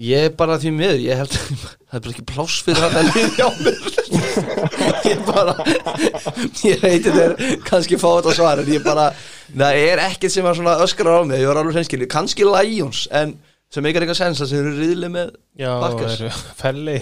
ég 0.00 0.28
er 0.30 0.32
bara 0.38 0.56
því 0.62 0.72
miður 0.78 1.02
ég 1.02 1.20
held 1.20 1.34
að 1.36 1.50
það 1.90 1.98
er 1.98 2.04
bara 2.06 2.14
ekki 2.14 2.26
pláss 2.30 2.62
fyrir 2.64 2.86
að 2.86 3.10
liði 3.10 3.44
á 3.44 3.50
mér. 3.58 3.82
Ég 5.08 5.20
bara 5.26 5.52
ég 6.62 6.80
þetta 6.80 7.12
er 7.24 7.32
kannski 7.66 7.96
fá 8.00 8.06
þetta 8.18 8.32
svar 8.36 8.60
en 8.62 8.68
ég 8.70 8.82
bara, 8.84 9.08
það 9.50 9.78
er 9.82 10.02
ekkert 10.06 10.32
sem 10.32 10.46
að 10.46 10.60
svona 10.60 10.76
öskrar 10.84 11.20
á 11.20 11.22
mig, 11.26 11.40
ég 11.42 11.50
var 11.50 11.58
alveg 11.60 11.74
hreinskilið 11.76 12.10
kannski 12.12 12.46
Lions, 12.46 13.04
en 13.12 13.34
sem 13.68 13.84
eitthvað 13.84 14.06
eitthvað 14.06 14.20
sens 14.22 14.40
að 14.44 14.50
sem 14.50 14.62
eru 14.62 14.70
riðli 14.78 15.10
með 15.12 15.34
Já, 15.60 15.68
og 15.74 15.82
Packers 15.84 16.14
eru 16.22 16.30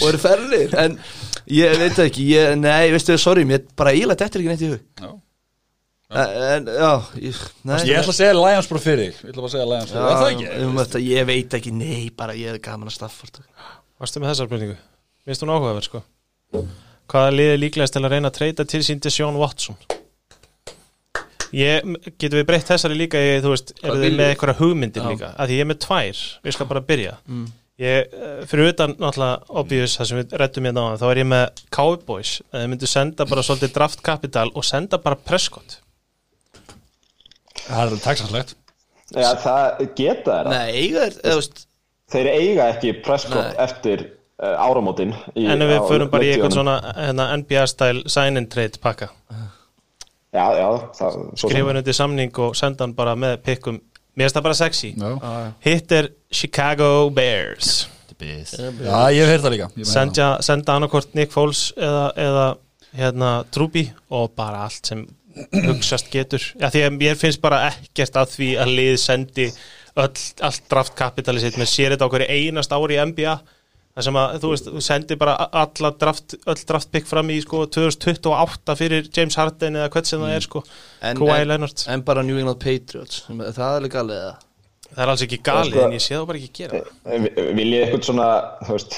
og 0.03 0.09
eru 0.11 0.21
ferlir 0.23 0.75
en 0.83 0.97
ég 1.55 1.77
veit 1.83 2.01
ekki, 2.07 2.27
ég, 2.33 2.57
nei, 2.59 2.91
veistu, 2.95 3.15
sorry 3.23 3.47
mér 3.49 3.63
bara 3.79 3.95
þetta 3.95 4.27
er 4.27 4.43
ekki 4.43 4.51
neitt 4.51 4.65
í 4.67 4.71
hug 4.73 5.05
Já. 5.05 5.13
en, 6.57 6.71
já 6.71 6.91
ég, 7.23 7.39
nei, 7.67 7.79
Ég 7.87 8.01
ætla 8.01 8.15
að 8.15 8.19
segja 8.19 8.35
Lions 8.39 8.71
bara 8.73 8.83
fyrir 8.83 9.13
þig 9.15 9.23
Ég 9.23 9.31
ætla 9.31 9.45
bara 9.45 9.51
að 9.51 9.55
segja 9.55 9.69
Lions 9.73 9.95
er 9.95 10.09
það 10.11 10.29
ekki? 10.33 10.49
um, 10.67 10.81
þetta, 10.83 11.05
ég 11.07 11.31
veit 11.31 11.57
ekki, 11.61 11.75
nei, 11.85 12.03
bara 12.19 12.37
ég 12.39 12.55
er 12.55 12.63
gaman 12.67 12.91
að 12.91 12.99
Stafford 12.99 13.43
Varstu 13.97 14.23
með 14.23 14.33
þessar 14.35 14.51
spurningu? 14.51 14.77
Mér 14.77 15.33
finnst 15.33 15.47
hún 15.47 15.55
áhugaverð 15.55 15.87
sko 15.87 16.03
Hvaða 17.07 17.35
liði 17.35 17.63
líklegast 17.63 17.95
til 17.95 18.03
að 18.03 18.17
reyna 18.17 18.33
að 18.33 18.39
treyta 18.41 18.67
til 18.67 18.83
sín 18.83 18.99
til 19.03 19.15
Sjón 19.15 19.39
Watson? 19.39 19.79
Ég, 21.55 21.87
getum 22.19 22.41
við 22.41 22.49
breytt 22.49 22.67
þessari 22.71 22.97
líka 22.99 23.21
í, 23.23 23.37
þú 23.45 23.53
veist, 23.53 23.71
eru 23.83 24.01
þið 24.01 24.17
með 24.19 24.33
einhverja 24.33 24.59
hugmyndir 24.59 25.05
Já. 25.05 25.09
líka? 25.13 25.31
Að 25.37 25.53
því 25.53 25.61
ég 25.61 25.65
er 25.67 25.71
með 25.71 25.81
tvær, 25.87 26.25
við 26.43 26.57
skal 26.57 26.67
bara 26.73 26.83
byrja. 26.89 27.15
Ég, 27.77 28.13
eh, 28.17 28.37
fyrir 28.49 28.71
utan 28.73 28.95
náttúrulega 28.97 29.57
obvious 29.61 29.99
það 29.99 30.09
sem 30.11 30.21
við 30.23 30.37
rettum 30.41 30.65
hérna 30.65 30.85
á 30.89 30.97
þá 30.97 31.07
er 31.11 31.21
ég 31.21 31.29
með 31.29 31.65
Cowboys, 31.77 32.31
að 32.51 32.63
þið 32.63 32.71
myndu 32.73 32.89
senda 32.89 33.27
bara 33.29 33.45
svolítið 33.45 33.75
draft 33.77 34.03
capital 34.03 34.47
og 34.55 34.65
senda 34.65 34.99
bara 34.99 35.19
Prescott. 35.21 35.79
Það 37.67 37.77
er 37.77 37.83
alveg 37.85 38.03
taksanslegt 38.05 38.57
Já, 39.15 39.35
það 39.39 39.83
geta 39.95 40.33
þeirra. 40.33 40.51
nei, 40.51 40.71
eiga 40.83 41.07
er, 41.07 41.17
eða 41.23 41.39
veist 41.41 41.67
Þeir 42.11 42.29
eiga 42.31 42.67
ekki 42.71 42.93
Prescott 43.03 43.49
Nei. 43.49 43.57
eftir 43.65 44.03
uh, 44.39 44.55
áramótin. 44.63 45.11
Í, 45.35 45.47
en 45.51 45.65
við 45.67 45.81
förum 45.91 46.11
bara 46.13 46.23
í 46.23 46.29
eitthvað 46.31 46.55
svona 46.55 46.77
hérna, 46.95 47.27
NBA-style 47.43 48.05
sign-in 48.13 48.47
trade 48.53 48.79
pakka 48.83 49.11
Já, 50.37 50.47
já, 50.61 50.69
það, 50.99 51.19
svo 51.33 51.51
skrifa 51.51 51.71
hann 51.71 51.81
undir 51.81 51.97
samning 51.97 52.41
og 52.45 52.57
senda 52.59 52.85
hann 52.85 52.95
bara 52.97 53.17
með 53.19 53.39
pikkum. 53.47 53.81
Mér 54.17 54.29
finnst 54.29 54.39
það 54.39 54.47
bara 54.49 54.59
sexy. 54.59 54.91
Já, 54.97 55.35
hitt 55.65 55.93
er 55.97 56.11
Chicago 56.33 56.91
Bears. 57.17 57.87
Já 58.17 59.01
ég 59.13 59.21
hef 59.21 59.33
heyrt 59.35 59.45
það 59.45 59.53
líka. 59.53 59.69
Senda, 59.85 60.29
senda 60.45 60.77
annarkort 60.79 61.13
Nick 61.17 61.35
Foles 61.35 61.69
eða, 61.77 62.07
eða 62.17 62.47
hérna 62.97 63.33
Trúbi 63.53 63.85
og 64.09 64.31
bara 64.39 64.65
allt 64.65 64.89
sem 64.93 65.03
hugsast 65.53 66.09
getur. 66.13 66.45
Já, 66.57 66.71
því 66.73 66.85
að 66.87 66.97
mér 66.97 67.19
finnst 67.21 67.43
bara 67.45 67.67
ekkert 67.69 68.17
að 68.17 68.33
því 68.39 68.51
að 68.63 68.73
lið 68.79 68.95
sendi 69.03 69.51
öll, 69.97 70.15
allt 70.49 70.65
draftkapitali 70.73 71.43
sitt. 71.43 71.59
Með 71.61 71.73
sér 71.73 71.95
þetta 71.95 72.09
okkur 72.09 72.25
einast 72.25 72.73
ári 72.73 72.97
í 72.97 73.05
NBA 73.13 73.37
það 73.97 74.05
sem 74.09 74.17
að 74.21 74.35
þú 74.43 74.49
veist, 74.53 74.67
þú 74.75 74.81
sendir 74.85 75.17
bara 75.21 75.35
alla 75.63 75.91
draft, 76.01 76.29
öll 76.47 76.63
draftpick 76.69 77.07
fram 77.09 77.29
í 77.33 77.35
sko 77.45 77.59
2028 77.73 78.75
fyrir 78.77 79.03
James 79.17 79.37
Harden 79.41 79.79
eða 79.81 79.89
hvert 79.95 80.09
sem 80.11 80.21
það 80.21 80.35
er 80.37 80.45
sko 80.47 80.61
en, 81.01 81.17
Kawhi 81.17 81.39
en, 81.41 81.49
Leonard 81.49 81.79
en 81.95 82.01
bara 82.07 82.23
New 82.27 82.37
England 82.43 82.61
Patriots 82.61 83.17
það 83.31 83.57
er 83.57 83.63
alveg 83.81 83.93
galið 83.97 84.17
eða 84.21 84.35
það 84.87 85.03
er 85.07 85.11
alls 85.15 85.25
ekki 85.27 85.39
galið 85.49 85.73
sko- 85.75 85.85
en 85.89 85.97
ég 85.97 86.03
sé 86.07 86.13
það 86.15 86.29
bara 86.31 86.41
ekki 86.43 86.53
gera 86.63 86.73
það 86.77 86.87
sem. 86.87 86.95
Vil 87.61 87.71
ég 87.73 87.79
eitthvað 87.87 88.05
svona, 88.11 88.29
þú 88.69 88.73
veist, 88.77 88.93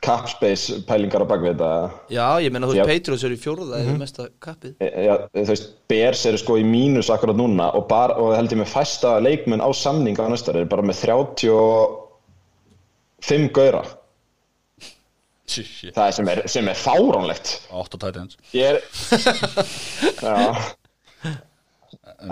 cap 0.00 0.24
space 0.32 0.64
pælingar 0.88 1.22
á 1.22 1.26
bakvið 1.28 1.52
þetta? 1.60 1.70
já, 2.16 2.26
ég 2.40 2.48
menna 2.56 2.66
þú 2.70 2.74
veist. 2.78 2.88
Patriots 2.88 3.24
eru 3.28 3.36
í 3.36 3.42
fjórða 3.44 3.76
eða 3.84 3.94
mesta 4.00 4.22
kappið 4.40 4.72
E- 4.80 5.04
Já, 5.04 5.14
þú 5.36 5.44
veist, 5.52 5.66
Bears 5.92 6.22
eru 6.32 6.40
sko 6.40 6.56
í 6.56 6.64
mínus 6.64 7.12
akkurat 7.12 7.36
núna 7.36 7.68
og, 7.76 7.84
bara, 7.92 8.16
og 8.16 8.32
held 8.38 8.48
ég 8.56 8.62
með 8.62 8.72
fæsta 8.72 9.18
leikmenn 9.20 9.60
á 9.60 9.68
samning 9.76 10.16
á 10.16 10.24
næstar 10.32 10.56
eru 10.56 10.64
bara 10.72 10.80
með 10.88 10.96
35 11.04 13.52
gauðra. 13.52 13.84
Það 15.50 16.02
er 16.06 16.16
sem 16.16 16.30
er, 16.32 16.42
sem 16.50 16.70
er 16.70 16.78
fáránlegt. 16.78 17.54
8 17.74 18.00
titans. 18.04 18.38
Ég 18.56 18.66
er 18.70 18.76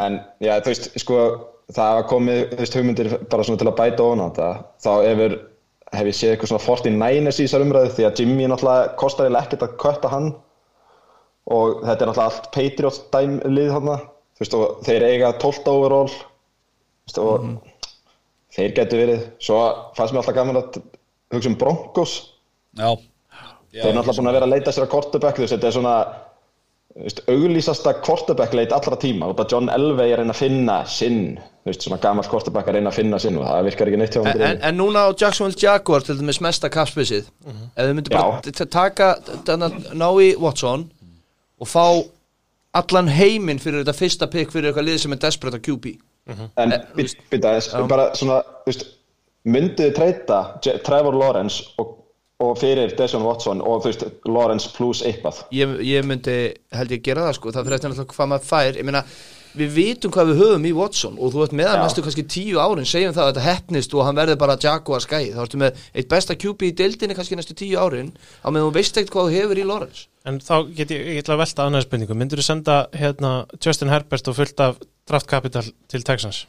en 0.08 0.18
já 0.44 0.58
þú 0.60 0.72
veist 0.72 0.90
sko 1.00 1.20
það 1.74 2.02
komið 2.10 2.42
þú 2.52 2.58
veist 2.62 2.76
hugmyndir 2.78 3.14
bara 3.30 3.46
svona 3.46 3.60
til 3.60 3.70
að 3.70 3.78
bæta 3.78 4.04
ofan 4.04 4.34
þá 4.84 4.92
hefur 5.04 5.38
hef 5.96 6.10
ég 6.10 6.16
séð 6.16 6.34
eitthvað 6.34 6.50
svona 6.52 6.66
49ers 6.66 7.38
í 7.38 7.46
þessar 7.46 7.64
umræðu 7.64 7.94
því 7.96 8.06
að 8.08 8.20
Jimmy 8.20 8.48
náttúrulega 8.50 8.92
kostar 9.00 9.28
eiginlega 9.28 9.46
ekkert 9.46 9.64
að 9.64 9.76
kötta 9.84 10.12
hann. 10.12 10.28
Og 11.48 11.80
þetta 11.86 12.04
er 12.04 12.10
náttúrulega 12.10 12.28
allt 12.28 12.48
Patriot 12.52 12.98
dæm 13.14 13.38
lið 13.56 13.72
hann 13.76 13.92
þú 14.38 14.44
veist 14.44 14.56
og 14.58 14.82
þeir 14.86 15.06
eiga 15.08 15.32
12 15.40 15.70
overall. 15.72 16.12
Þú 16.12 17.08
veist 17.08 17.22
og 17.24 17.48
þeir 18.54 18.74
getur 18.76 19.02
verið 19.02 19.24
svo 19.42 19.60
fannst 19.96 20.12
mér 20.14 20.22
alltaf 20.22 20.36
gaman 20.36 20.60
að 20.60 20.80
hugsa 21.32 21.50
um 21.52 21.58
Broncos 21.60 22.18
Já, 22.78 22.90
þeir 23.72 23.84
eru 23.90 23.98
náttúrulega 23.98 24.22
búin 24.22 24.30
að 24.30 24.38
vera 24.38 24.48
að 24.48 24.54
leita 24.56 24.74
sér 24.74 24.86
að 24.86 24.92
quarterback 24.94 25.38
þú 25.38 25.44
veist 25.44 25.54
þetta 25.56 25.68
er 25.70 25.76
svona 25.76 25.94
þú 26.98 27.04
veist, 27.04 27.22
auglýsasta 27.28 27.94
quarterback 28.06 28.56
leit 28.56 28.72
allra 28.74 28.98
tíma. 28.98 29.30
John 29.50 29.70
Elway 29.70 30.12
er 30.12 30.18
að 30.18 30.24
reyna 30.24 30.34
að 30.34 30.42
finna 30.42 30.78
sinn 30.88 31.22
þú 31.38 31.70
veist 31.70 31.86
svona 31.86 32.00
gammal 32.02 32.26
quarterback 32.30 32.70
að 32.70 32.78
reyna 32.78 32.92
að 32.92 32.98
finna 33.02 33.20
sinn 33.22 33.38
og 33.38 33.46
það 33.46 33.68
virkar 33.68 33.90
ekki 33.92 34.00
neitt 34.02 34.16
hjá 34.16 34.22
En, 34.22 34.28
hann 34.32 34.44
en, 34.48 34.62
en 34.70 34.78
núna 34.80 35.04
á 35.04 35.08
Jacksonville 35.12 35.60
Jaguar 35.62 36.06
til 36.06 36.18
dæmis 36.18 36.40
mesta 36.44 36.70
kapspisið 36.72 37.28
ef 37.28 37.82
þau 37.82 37.94
myndir 37.98 38.14
bara 38.14 38.40
Já. 38.40 38.66
taka 38.72 39.10
Nói 39.92 40.34
Watson 40.40 40.88
og 41.58 41.68
fá 41.68 41.84
allan 42.78 43.08
heiminn 43.10 43.60
fyrir 43.60 43.82
þetta 43.82 43.96
fyrsta 43.96 44.28
pick 44.30 44.52
fyrir 44.54 44.70
eitthvað 44.70 44.88
lið 44.88 45.02
sem 45.02 45.16
er 45.16 45.22
desperate 45.26 45.60
á 45.60 45.66
QB 45.66 45.96
En 46.28 46.72
Eh, 46.72 46.80
þú 46.92 47.02
veist, 47.02 47.20
býta, 47.32 47.54
bara 47.88 48.10
svona, 48.18 48.42
þú 48.64 48.72
veist, 48.72 48.82
mynduðu 49.48 49.94
treyta 49.96 50.40
Trevor 50.84 51.16
Lawrence 51.16 51.64
og, 51.80 51.94
og 52.38 52.54
fyrir 52.60 52.92
Deshaun 52.98 53.24
Watson 53.26 53.60
og 53.64 53.82
þú 53.82 53.90
veist, 53.90 54.04
Lawrence 54.30 54.70
plus 54.76 55.02
eitthvað. 55.02 55.40
ég, 55.54 55.72
ég 55.82 56.06
myndi 56.06 56.36
held 56.74 56.92
ég 56.94 57.02
gera 57.02 57.26
það 57.26 57.36
sko 57.40 57.50
það 57.56 57.66
fyrir 57.66 57.78
eftir 57.78 57.90
náttúrulega 57.92 58.14
hvað 58.14 58.30
maður 58.32 58.48
fær 58.52 58.78
ég 58.78 58.86
meina 58.86 59.02
við 59.58 59.72
vitum 59.74 60.12
hvað 60.14 60.28
við 60.30 60.40
höfum 60.42 60.66
í 60.68 60.72
Watson 60.76 61.16
og 61.18 61.32
þú 61.34 61.42
ert 61.46 61.54
með 61.58 61.70
hann 61.70 61.80
Já. 61.80 61.84
næstu 61.88 62.04
kannski 62.04 62.24
tíu 62.30 62.60
árin 62.62 62.86
segjum 62.86 63.14
það 63.16 63.24
að 63.24 63.30
þetta 63.32 63.46
hefnist 63.46 63.96
og 63.96 64.04
hann 64.06 64.20
verður 64.20 64.38
bara 64.38 64.58
Jaguar 64.62 65.02
skæði 65.02 65.32
þá 65.34 65.40
ertu 65.42 65.60
með 65.64 65.80
eitt 65.94 66.10
besta 66.12 66.36
QB 66.38 66.68
í 66.68 66.74
deildinni 66.78 67.16
kannski 67.18 67.38
næstu 67.38 67.56
tíu 67.58 67.80
árin 67.80 68.12
á 68.44 68.48
meðan 68.52 68.68
þú 68.68 68.76
veist 68.76 69.00
ekkert 69.00 69.16
hvað 69.16 69.30
þú 69.32 69.40
hefur 69.40 69.62
í 69.62 69.66
Lawrence 69.66 70.06
En 70.28 70.38
þá 70.44 70.68
get 70.76 70.92
ég, 70.92 71.06
ég 71.16 71.22
ætla 71.24 71.38
að 71.38 71.42
velta 71.42 71.64
annað 71.66 71.86
spurningu 71.88 72.14
Myndur 72.18 72.42
þú 72.42 72.44
senda 72.44 72.78
hérna, 72.92 73.32
Justin 73.64 73.90
Herbert 73.90 74.28
og 74.28 74.36
fullt 74.36 74.60
af 74.60 74.78
draftkapital 75.08 75.64
til 75.88 76.04
Texans? 76.04 76.44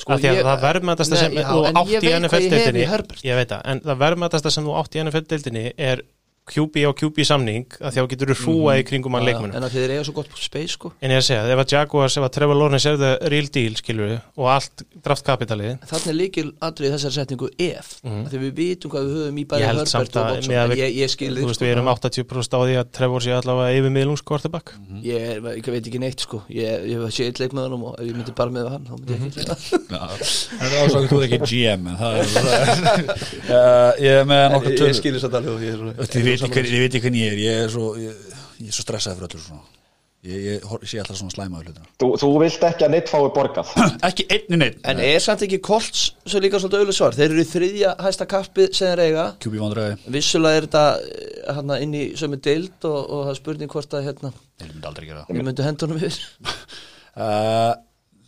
Sko, 0.00 0.16
ég- 0.24 0.40
það 0.46 0.62
verðmætasta 0.64 1.14
Nei, 1.16 1.20
sem 1.20 1.34
já, 1.36 1.42
þú 1.50 1.58
átt 1.70 1.90
í 2.06 2.12
NFL-deildinni. 2.20 2.86
Ég 3.26 3.36
veit 3.40 3.50
það, 3.52 3.60
en 3.72 3.80
það 3.84 3.98
verðmætasta 4.04 4.50
sem 4.54 4.64
þú 4.64 4.76
átt 4.80 4.96
í 4.96 5.02
NFL-deildinni 5.04 5.64
er 5.76 6.02
QB 6.48 6.84
og 6.88 6.96
QB 6.98 7.24
samning 7.26 7.66
að 7.78 7.92
því 7.94 8.00
að 8.00 8.04
þú 8.04 8.10
getur 8.10 8.30
hrúa 8.40 8.72
í 8.80 8.84
kringum 8.86 9.14
hann 9.14 9.26
leikmunum 9.28 9.54
en 9.54 9.66
að 9.66 9.74
þið 9.76 9.92
eiga 9.94 10.04
svo 10.08 10.14
gott 10.16 10.30
space 10.40 10.74
sko. 10.74 10.88
En 10.98 11.12
ég 11.12 11.16
er 11.18 11.22
að 11.22 11.26
segja, 11.28 11.42
ef 11.54 11.60
að 11.62 11.72
Jaguars, 11.74 12.16
ef 12.18 12.24
að 12.26 12.32
Trevor 12.36 12.56
Lawrence 12.58 12.86
er 12.90 12.96
það 12.98 13.14
real 13.34 13.48
deal, 13.54 13.74
skilur 13.78 14.04
við, 14.08 14.18
og 14.40 14.46
allt 14.50 14.76
draftkapitalið, 15.04 15.74
þannig 15.90 16.10
er 16.10 16.16
líkil 16.18 16.48
atrið 16.66 16.90
þessari 16.96 17.14
setningu 17.18 17.46
ef 17.54 17.86
mm. 18.02 18.22
því 18.32 18.36
við 18.44 18.52
vitum 18.58 18.88
hvað 18.94 19.02
við 19.06 19.12
höfum 19.20 19.36
í 19.36 19.44
Ég 19.44 19.46
bæði 19.50 19.64
Herbert 19.68 19.94
og 19.94 20.24
Watson 20.30 20.54
en 20.56 20.70
ég, 20.80 20.90
ég 20.98 21.08
skil 21.12 21.34
þú 21.36 21.46
veist, 21.46 21.58
sko, 21.60 21.64
við 21.66 21.72
erum 21.76 21.86
já. 21.86 21.94
80% 22.00 22.50
á 22.50 22.60
því 22.64 22.74
að 22.80 22.86
Trevor 22.98 23.20
sé 23.24 23.30
allavega 23.36 23.70
yfir 23.78 23.92
miðlungs 23.94 24.24
quarterback. 24.26 24.66
ég, 25.04 25.18
er- 25.36 25.42
ég 25.60 25.70
veit 25.70 25.86
ekki 25.86 26.00
neitt 26.02 26.20
sko. 26.26 26.38
Ég, 26.50 26.70
ég 26.90 26.96
sé 27.14 27.22
eitt 27.28 27.38
leik 27.42 27.52
með 27.56 27.62
hann 27.68 27.76
og 27.78 27.82
ef 27.94 28.04
ég 28.08 28.14
myndi 28.16 28.34
bara 28.36 28.50
með 28.54 28.66
hann 28.74 28.84
þá 28.88 28.94
myndi 28.98 29.12
ég 29.14 29.20
ekki 29.30 29.40
er 36.30 36.38
er 36.38 36.46
er 36.46 36.56
er- 36.56 36.70
er 36.70 36.72
er 36.76 36.84
veit 36.84 36.94
ekki 36.94 37.04
hvernig 37.06 37.26
ég 37.26 37.32
er 37.32 37.42
ég 37.42 37.58
er 37.58 37.64
er 37.64 37.74
svo, 37.74 37.92
ég, 37.98 38.24
ég 38.60 38.70
er 38.70 38.76
svo 38.76 38.86
stressaði 38.86 39.20
fyrir 39.20 39.30
öllu 39.30 39.44
svona. 39.44 39.68
Ég, 40.20 40.40
ég, 40.44 40.64
sé 40.84 40.98
alltaf 41.00 41.16
svona 41.16 41.32
slæmaður 41.32 41.70
hlutina 41.70 41.86
Þú, 41.96 42.08
þú 42.20 42.28
vilt 42.42 42.64
ekki 42.68 42.84
að 42.84 42.90
neitt 42.92 43.08
fái 43.08 43.30
borgað. 43.32 43.70
Ekki 44.10 44.26
einni 44.34 44.58
neitt 44.60 44.82
en 44.84 44.98
er 45.00 45.22
samt 45.24 45.44
ekki 45.46 45.62
Colts 45.64 46.02
svo 46.26 46.42
líka 46.44 46.60
svolítið 46.60 46.82
auðvitað 46.82 46.98
svar? 46.98 47.16
Þeir 47.16 47.30
eru 47.30 47.40
í 47.40 47.48
þriðja 47.48 47.92
hæsta 48.04 48.26
kappið 48.28 48.74
sem 48.76 48.90
þeir 48.90 49.02
eiga. 49.06 49.24
QB 49.40 49.56
vandræði. 49.62 49.94
Vissulega 50.12 50.60
er 50.60 50.66
þetta 50.66 50.82
eh, 51.06 51.54
hérna, 51.56 51.78
inn 51.86 51.96
í 51.96 52.02
sömu 52.20 52.40
deild 52.44 52.84
og, 52.90 52.98
og 53.00 53.22
það 53.22 53.32
er 53.32 53.40
spurning 53.40 53.72
hvort 53.72 53.96
að 53.96 54.10
hérna, 54.10 54.32
Ég 54.60 54.74
myndi 54.74 54.90
aldrei 54.92 55.08
gera 55.08 55.24
ég 55.24 55.48
myndi 55.48 55.68
henda 55.70 55.88
honum 55.88 56.04
yfir. 56.04 56.20
Það 57.16 57.40
uh, 57.40 57.72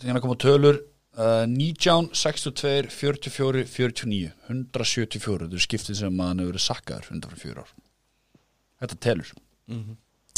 Þegar 0.00 0.24
koma 0.24 0.40
tölur. 0.40 0.80
Uh, 1.12 1.44
19, 1.44 2.08
62, 2.16 2.88
44, 2.88 3.66
49 3.68 4.32
174 4.48 5.44
Þetta 5.44 5.58
er 5.58 5.64
skiptið 5.66 5.98
sem 5.98 6.14
að 6.24 6.30
hann 6.30 6.40
hefur 6.40 6.54
verið 6.54 6.64
sakkaður 6.64 7.10
104 7.12 7.60
ár 7.66 7.74
Þetta 8.82 8.98
telur 9.06 9.30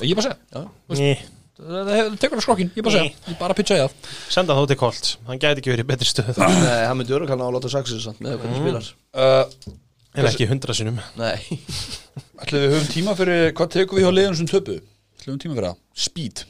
Ég 0.05 0.13
er 0.13 0.19
bara 0.19 0.35
að 0.35 0.99
segja 0.99 1.01
Ný, 1.01 1.15
Það 1.55 2.17
tekur 2.19 2.41
á 2.41 2.45
skrokkin, 2.45 2.71
ég 2.75 2.83
er 2.83 2.87
bara 2.87 2.95
að 2.95 2.99
segja 2.99 3.13
Ég 3.15 3.35
er 3.35 3.41
bara 3.41 3.55
að 3.55 3.61
pitcha 3.61 3.79
í 3.79 3.83
það 3.83 4.13
senda 4.35 4.57
þá 4.59 4.63
til 4.71 4.79
Colts, 4.81 5.13
hann 5.29 5.41
gæti 5.43 5.63
ekki 5.63 5.73
verið 5.73 5.87
í 5.87 5.91
betri 5.93 6.09
stöð, 6.11 6.41
Nei, 6.43 6.81
hann 6.89 6.99
myndi 6.99 7.15
öruglega 7.15 7.47
að 7.47 7.55
láta 7.55 7.71
saksa 7.73 8.01
samt 8.03 8.23
með 8.25 8.41
hvernig 8.41 8.59
mm. 8.59 8.65
spilar 8.65 8.89
uh, 9.23 9.77
en 10.15 10.29
ekki 10.31 10.49
hundra 10.51 10.75
sinum. 10.77 10.99
Nei, 11.19 11.39
Ætli 12.43 12.61
við 12.65 12.75
höfum 12.75 12.91
tíma 12.91 13.15
fyrir, 13.19 13.49
hvað 13.55 13.73
tekum 13.79 13.99
við 13.99 14.07
hjá 14.07 14.13
liðunum 14.15 14.41
sem 14.43 14.51
töpu? 14.51 14.81
Ætli 14.81 15.25
við 15.25 15.31
höfum 15.31 15.43
tíma 15.47 15.59
fyrir 15.61 15.71
það? 15.71 15.81
Speed 16.09 16.45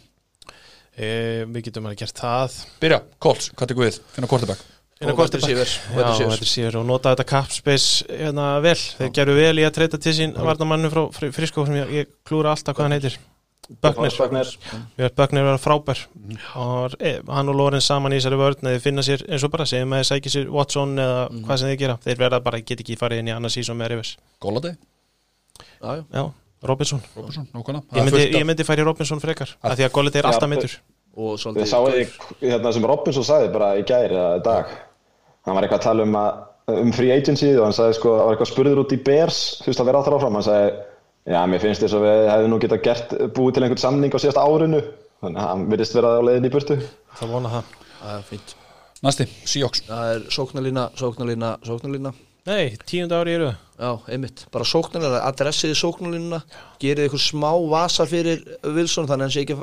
E, 0.95 1.07
við 1.51 1.65
getum 1.67 1.89
að 1.91 1.97
gert 2.05 2.21
það. 2.21 2.61
Byrja, 2.79 3.01
Colts, 3.19 3.49
hvað 3.59 3.73
tekum 3.73 3.83
við? 3.83 3.97
Finna 4.15 4.29
quarterback 4.31 4.61
Innan 4.63 4.74
Og 5.13 5.19
wide 5.19 6.41
receiver 6.41 6.77
og 6.81 6.87
nota 6.89 7.13
þetta 7.15 7.27
cap 7.29 7.51
space 7.53 8.05
hérna 8.09 8.61
vel. 8.65 8.75
Þeir 8.99 9.13
gerðu 9.19 9.37
vel 9.39 9.55
í 9.63 9.67
að 9.69 9.75
treyta 9.79 9.99
til 10.01 10.13
sín 10.17 10.35
varnamannu 10.37 10.91
frá 10.93 11.05
fri- 11.15 11.31
Friskó 11.35 11.65
sem 11.67 11.75
ég, 11.83 11.93
ég 12.03 12.07
klúra 12.27 12.53
alltaf 12.55 12.77
hvað 12.77 12.89
hann 12.89 12.97
heitir. 12.99 13.19
Erum 13.65 15.15
Böcknir 15.17 15.45
vera 15.47 15.57
frábær. 15.59 16.01
Og 16.61 16.95
e, 17.01 17.15
hann 17.33 17.49
og 17.49 17.57
Lorenz 17.57 17.87
saman 17.89 18.13
í 18.13 18.19
þessari 18.21 18.37
vörn 18.37 18.69
eða 18.69 18.81
finna 18.85 19.01
sér 19.07 19.23
eins 19.29 19.45
og 19.47 19.53
bara 19.55 19.65
segjum 19.65 19.95
að 19.97 20.03
þeir 20.03 20.09
sækja 20.11 20.33
sér 20.35 20.51
Watson 20.53 20.93
eða 21.01 21.23
hvað 21.47 21.61
sem 21.63 21.71
þeir 21.73 21.79
gera. 21.81 21.97
Þeir 22.05 22.19
verða 22.21 22.41
bara, 22.45 22.61
get 22.61 22.83
ekki 22.85 22.99
farið 23.01 23.23
inn 23.23 23.31
í 23.33 23.35
annars 23.35 23.57
sísón 23.57 23.79
með 23.81 23.95
Rivers. 23.95 24.11
Góladei, 24.45 24.75
já, 26.13 26.25
Robinson. 26.65 27.01
Robinson, 27.17 27.49
Ég 27.55 28.05
myndi, 28.05 28.27
ég 28.39 28.45
myndi 28.49 28.65
færi 28.69 28.85
Robinson 28.85 29.21
frekar 29.25 29.57
af 29.63 29.79
því 29.79 29.87
að 29.89 29.93
Gollet 29.97 30.17
er 30.21 30.29
alltaf 30.29 30.45
þau- 30.49 30.53
meittur 30.55 30.77
Og 31.17 31.37
Þið 31.39 31.43
svolítið 31.45 31.67
sáu 31.71 31.85
ég 31.95 32.15
hérna 32.43 32.73
sem 32.75 32.85
Robinson 32.91 33.23
sagði 33.25 33.53
bara 33.55 33.69
í 33.79 33.85
gæri 33.87 34.17
eða 34.19 34.37
í 34.41 34.43
dag. 34.45 34.67
Hann 35.45 35.57
var 35.59 35.67
eitthvað 35.67 35.81
að 35.83 35.87
tala 35.87 36.09
um, 36.09 36.19
að, 36.19 36.43
um 36.81 36.93
free 36.97 37.13
agency 37.13 37.53
og 37.59 37.67
hann 37.67 37.77
sagði 37.77 37.99
sko, 37.99 38.17
hann 38.17 38.29
var 38.29 38.37
eitthvað 38.37 38.53
spurður 38.53 38.83
út 38.85 38.97
í 38.97 39.01
Bears, 39.05 39.41
þú 39.61 39.71
veist 39.71 39.85
að 39.85 39.89
vera 39.91 40.01
áttur 40.01 40.19
áfram, 40.19 40.39
hann 40.39 40.47
sagði, 40.47 40.75
já, 41.35 41.41
mér 41.53 41.65
finnst 41.65 41.85
þess 41.85 41.99
að 41.99 42.07
við 42.07 42.21
hefum 42.33 42.53
nú 42.55 42.61
getað 42.65 42.85
gert, 42.89 43.17
búið 43.37 43.57
til 43.57 43.65
einhvern 43.67 43.83
samning 43.85 44.17
á 44.17 44.19
síðasta 44.25 44.45
árinu, 44.49 44.83
þannig 45.25 45.43
að 45.43 45.51
hann 45.51 45.67
virðist 45.73 45.99
vera 45.99 46.15
á 46.17 46.23
leiðin 46.25 46.49
í 46.49 46.53
burtu. 46.55 46.79
Það 47.21 47.35
vona 47.37 47.53
það. 47.59 47.75
Það 48.01 48.15
er 48.17 48.29
fínt. 48.31 48.57
Næsti, 49.05 49.29
Seahawks. 49.45 49.85
Það 49.85 50.15
er 50.15 50.25
sóknarlína, 50.33 50.87
sóknarlína, 50.97 51.53
sóknarlína. 51.69 52.15
Nei, 52.45 52.75
tíunda 52.85 53.21
ári 53.21 53.39
eru 53.39 53.47
Já, 53.75 53.91
einmitt, 54.13 54.47
bara 54.53 54.65
sóknarlína, 54.69 55.21
adressiði 55.29 55.77
sóknarlínuna. 55.77 56.41
Gerið 56.81 57.11
ykkur 57.11 57.21
smá 57.21 57.51
vasar 57.69 58.09
fyrir 58.09 58.45
Wilson 58.63 59.09
Þannig 59.09 59.15
að 59.15 59.25
hann 59.27 59.35
sé 59.35 59.45
ekki 59.45 59.57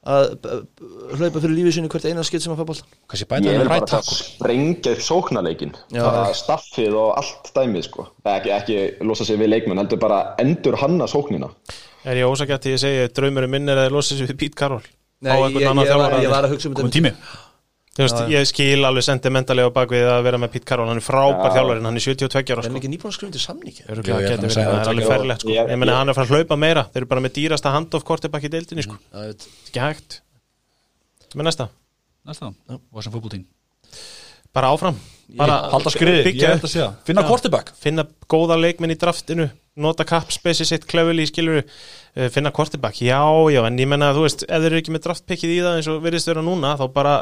að, 0.00 0.30
hlaupa 1.18 1.42
fyrir 1.42 1.54
lífið 1.58 1.76
sinni 1.76 1.90
hvert 1.92 2.06
eina 2.08 2.24
skitt 2.24 2.44
sem 2.44 2.54
að 2.54 2.62
fá 2.62 2.84
Kanski 3.10 3.26
Ég 3.26 3.28
bæta 3.28 3.50
vil 3.50 3.68
bara 3.68 3.74
rætt 3.74 3.84
að 3.84 3.92
takkur 3.96 4.20
sprengja 4.20 4.94
upp 4.94 5.04
sóknarleikin, 5.04 5.74
staffið 6.40 6.96
og 6.96 7.10
allt 7.20 7.52
dæmið 7.56 7.86
sko. 7.88 8.06
Ekki, 8.24 8.54
ekki 8.56 8.78
losa 9.04 9.26
sig 9.28 9.40
við 9.40 9.52
leikmenn, 9.52 9.82
heldur 9.82 10.00
bara 10.00 10.22
endur 10.40 10.78
hanna 10.80 11.08
sóknina. 11.10 11.50
Er 12.08 12.16
ég 12.16 12.30
ósakjart 12.30 12.64
til 12.64 12.78
að 12.78 12.82
segja 12.86 13.12
draumurinn 13.12 13.52
minn 13.52 13.68
er 13.68 13.84
að 13.84 13.92
losa 13.92 14.16
sig 14.16 14.30
við 14.30 14.38
Pete 14.40 14.56
Carroll 14.56 14.86
Nei, 15.20 15.34
Á 15.34 15.36
ég, 15.36 15.42
einhvern 15.50 15.60
ég, 15.60 15.68
annan 15.68 15.84
ég, 15.84 15.90
var, 15.90 15.98
þjálfara. 16.00 16.22
ég 16.24 16.32
var 16.32 16.46
að 16.46 16.52
hugsa 16.54 16.68
um 16.70 16.76
Komum 16.78 16.88
þetta 16.88 16.96
tími 16.96 17.49
veist, 18.06 18.20
ég 18.32 18.48
skil 18.50 18.86
alveg 18.88 19.06
sentimentallega 19.06 19.70
á 19.70 19.76
bakvið 19.76 20.08
að 20.12 20.20
vera 20.26 20.40
með 20.42 20.52
Pete 20.54 20.68
Carroll 20.70 20.90
Hann 20.90 21.00
er 21.00 21.06
frábær 21.06 21.50
Já. 21.50 21.54
þjálfarinn, 21.56 21.88
hann 21.88 22.00
er 22.00 22.04
72 22.06 22.54
ára 22.54 22.64
Er 22.64 22.68
sko. 22.68 22.80
ekki 22.80 22.92
nýbúin 22.92 23.10
að 23.10 23.16
skrifa 23.18 23.34
til 23.36 23.42
segja 24.54 24.66
það 24.66 24.76
það 24.76 24.82
er 24.84 24.92
alveg 24.94 25.10
ferlegt 25.10 25.44
sko. 25.44 25.54
Ég 25.56 25.80
meina 25.82 25.98
hann 25.98 26.08
er 26.08 26.14
að 26.14 26.20
fara 26.20 26.28
að 26.28 26.34
hlaupa 26.36 26.60
meira. 26.60 26.86
Þeir 26.90 27.02
eru 27.02 27.10
bara 27.14 27.24
með 27.26 27.36
dýrasta 27.38 27.74
handoff 27.74 28.06
quarterback 28.08 28.46
í 28.46 28.52
deildinni 28.52 28.86
sko. 28.86 28.98
Já, 29.10 29.18
ég 29.24 29.34
veit 29.34 29.48
Ekki 29.70 29.84
hægt. 29.84 30.20
Með 31.34 31.50
næsta, 31.50 31.68
Næsta, 32.26 32.54
Washington 32.90 33.14
Football 33.16 33.36
Team 33.36 33.46
bara 34.54 34.70
áfram. 34.74 34.96
Bara 35.38 35.56
Halda 35.70 35.92
skriði, 35.94 36.24
byggja 36.26 36.56
Finna 37.06 37.22
Já. 37.22 37.28
quarterback. 37.28 37.70
Finna 37.78 38.04
góða 38.30 38.56
leikminn 38.58 38.90
í 38.90 38.98
draftinu. 38.98 39.46
Nota 39.80 40.04
kapspesi 40.04 40.66
sitt 40.66 40.88
klöfuli 40.90 41.22
í 41.22 41.30
skiluru 41.30 41.60
uh, 41.62 42.26
finna 42.34 42.50
quarterback, 42.50 42.98
já, 43.06 43.22
já 43.54 43.60
en 43.62 43.78
ég 43.78 43.88
menna 43.88 44.10
þú 44.16 44.24
veist, 44.26 44.42
ef 44.42 44.64
þeir 44.64 44.72
eru 44.72 44.80
ekki 44.82 44.94
með 44.96 45.04
draftpickið 45.06 45.52
í 45.54 45.60
það 45.62 45.78
eins 45.78 45.88
og 45.92 46.02
virðist 46.04 46.28
vera 46.28 46.42
núna, 46.44 46.74
þá 46.76 46.84
bara 46.92 47.14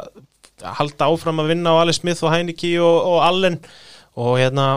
halda 0.63 1.09
áfram 1.09 1.41
að 1.43 1.51
vinna 1.53 1.73
á 1.75 1.81
Alice 1.81 2.01
Smith 2.01 2.23
og 2.25 2.33
Heineke 2.33 2.75
og, 2.83 2.97
og 3.13 3.19
Allen 3.25 3.59
og 4.19 4.37
hérna 4.39 4.69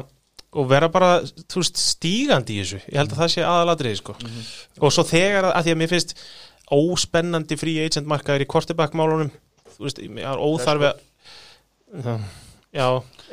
og 0.52 0.68
vera 0.68 0.88
bara, 0.92 1.22
þú 1.48 1.62
veist, 1.62 1.78
stígandi 1.80 2.58
í 2.58 2.60
þessu. 2.60 2.80
Ég 2.92 2.98
held 3.00 3.14
að 3.14 3.22
það 3.22 3.30
sé 3.32 3.44
aðalatriði 3.48 4.00
sko. 4.02 4.16
Og 4.82 4.92
svo 4.92 5.04
þegar, 5.08 5.48
að 5.48 5.64
því 5.64 5.72
að 5.72 5.78
mér 5.80 5.92
finnst 5.94 6.12
óspennandi 6.72 7.56
free 7.60 7.86
agent 7.86 8.08
markaður 8.08 8.44
í 8.44 8.48
quarterback 8.52 8.96
málunum 8.96 9.32
þú 9.72 9.86
veist, 9.88 10.02
ég 10.04 10.28
er 10.28 10.40
óþarfi 10.40 10.92
að 10.92 12.30
Já, 12.72 12.86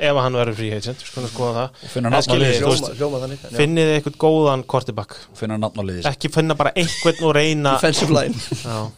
ef 0.04 0.18
hann 0.20 0.34
verður 0.36 0.56
free 0.58 0.76
agent, 0.76 1.00
sko 1.00 1.22
að 1.22 1.30
skoða 1.32 1.62
það. 1.62 1.84
Þannig 1.94 3.46
já. 3.46 3.54
Finnið 3.56 3.92
eitthvað 3.94 4.18
góðan 4.20 4.64
quarterback? 4.68 5.16
Finna 5.38 5.56
nafn 5.60 5.80
á 5.80 5.84
liðis 5.88 6.08
Ekki 6.10 6.28
finna 6.34 6.56
bara 6.58 6.74
einhvern 6.76 7.24
og 7.24 7.32
reyna 7.38 7.72
Defensive 7.78 8.12
line. 8.12 8.36
Já, 8.60 8.90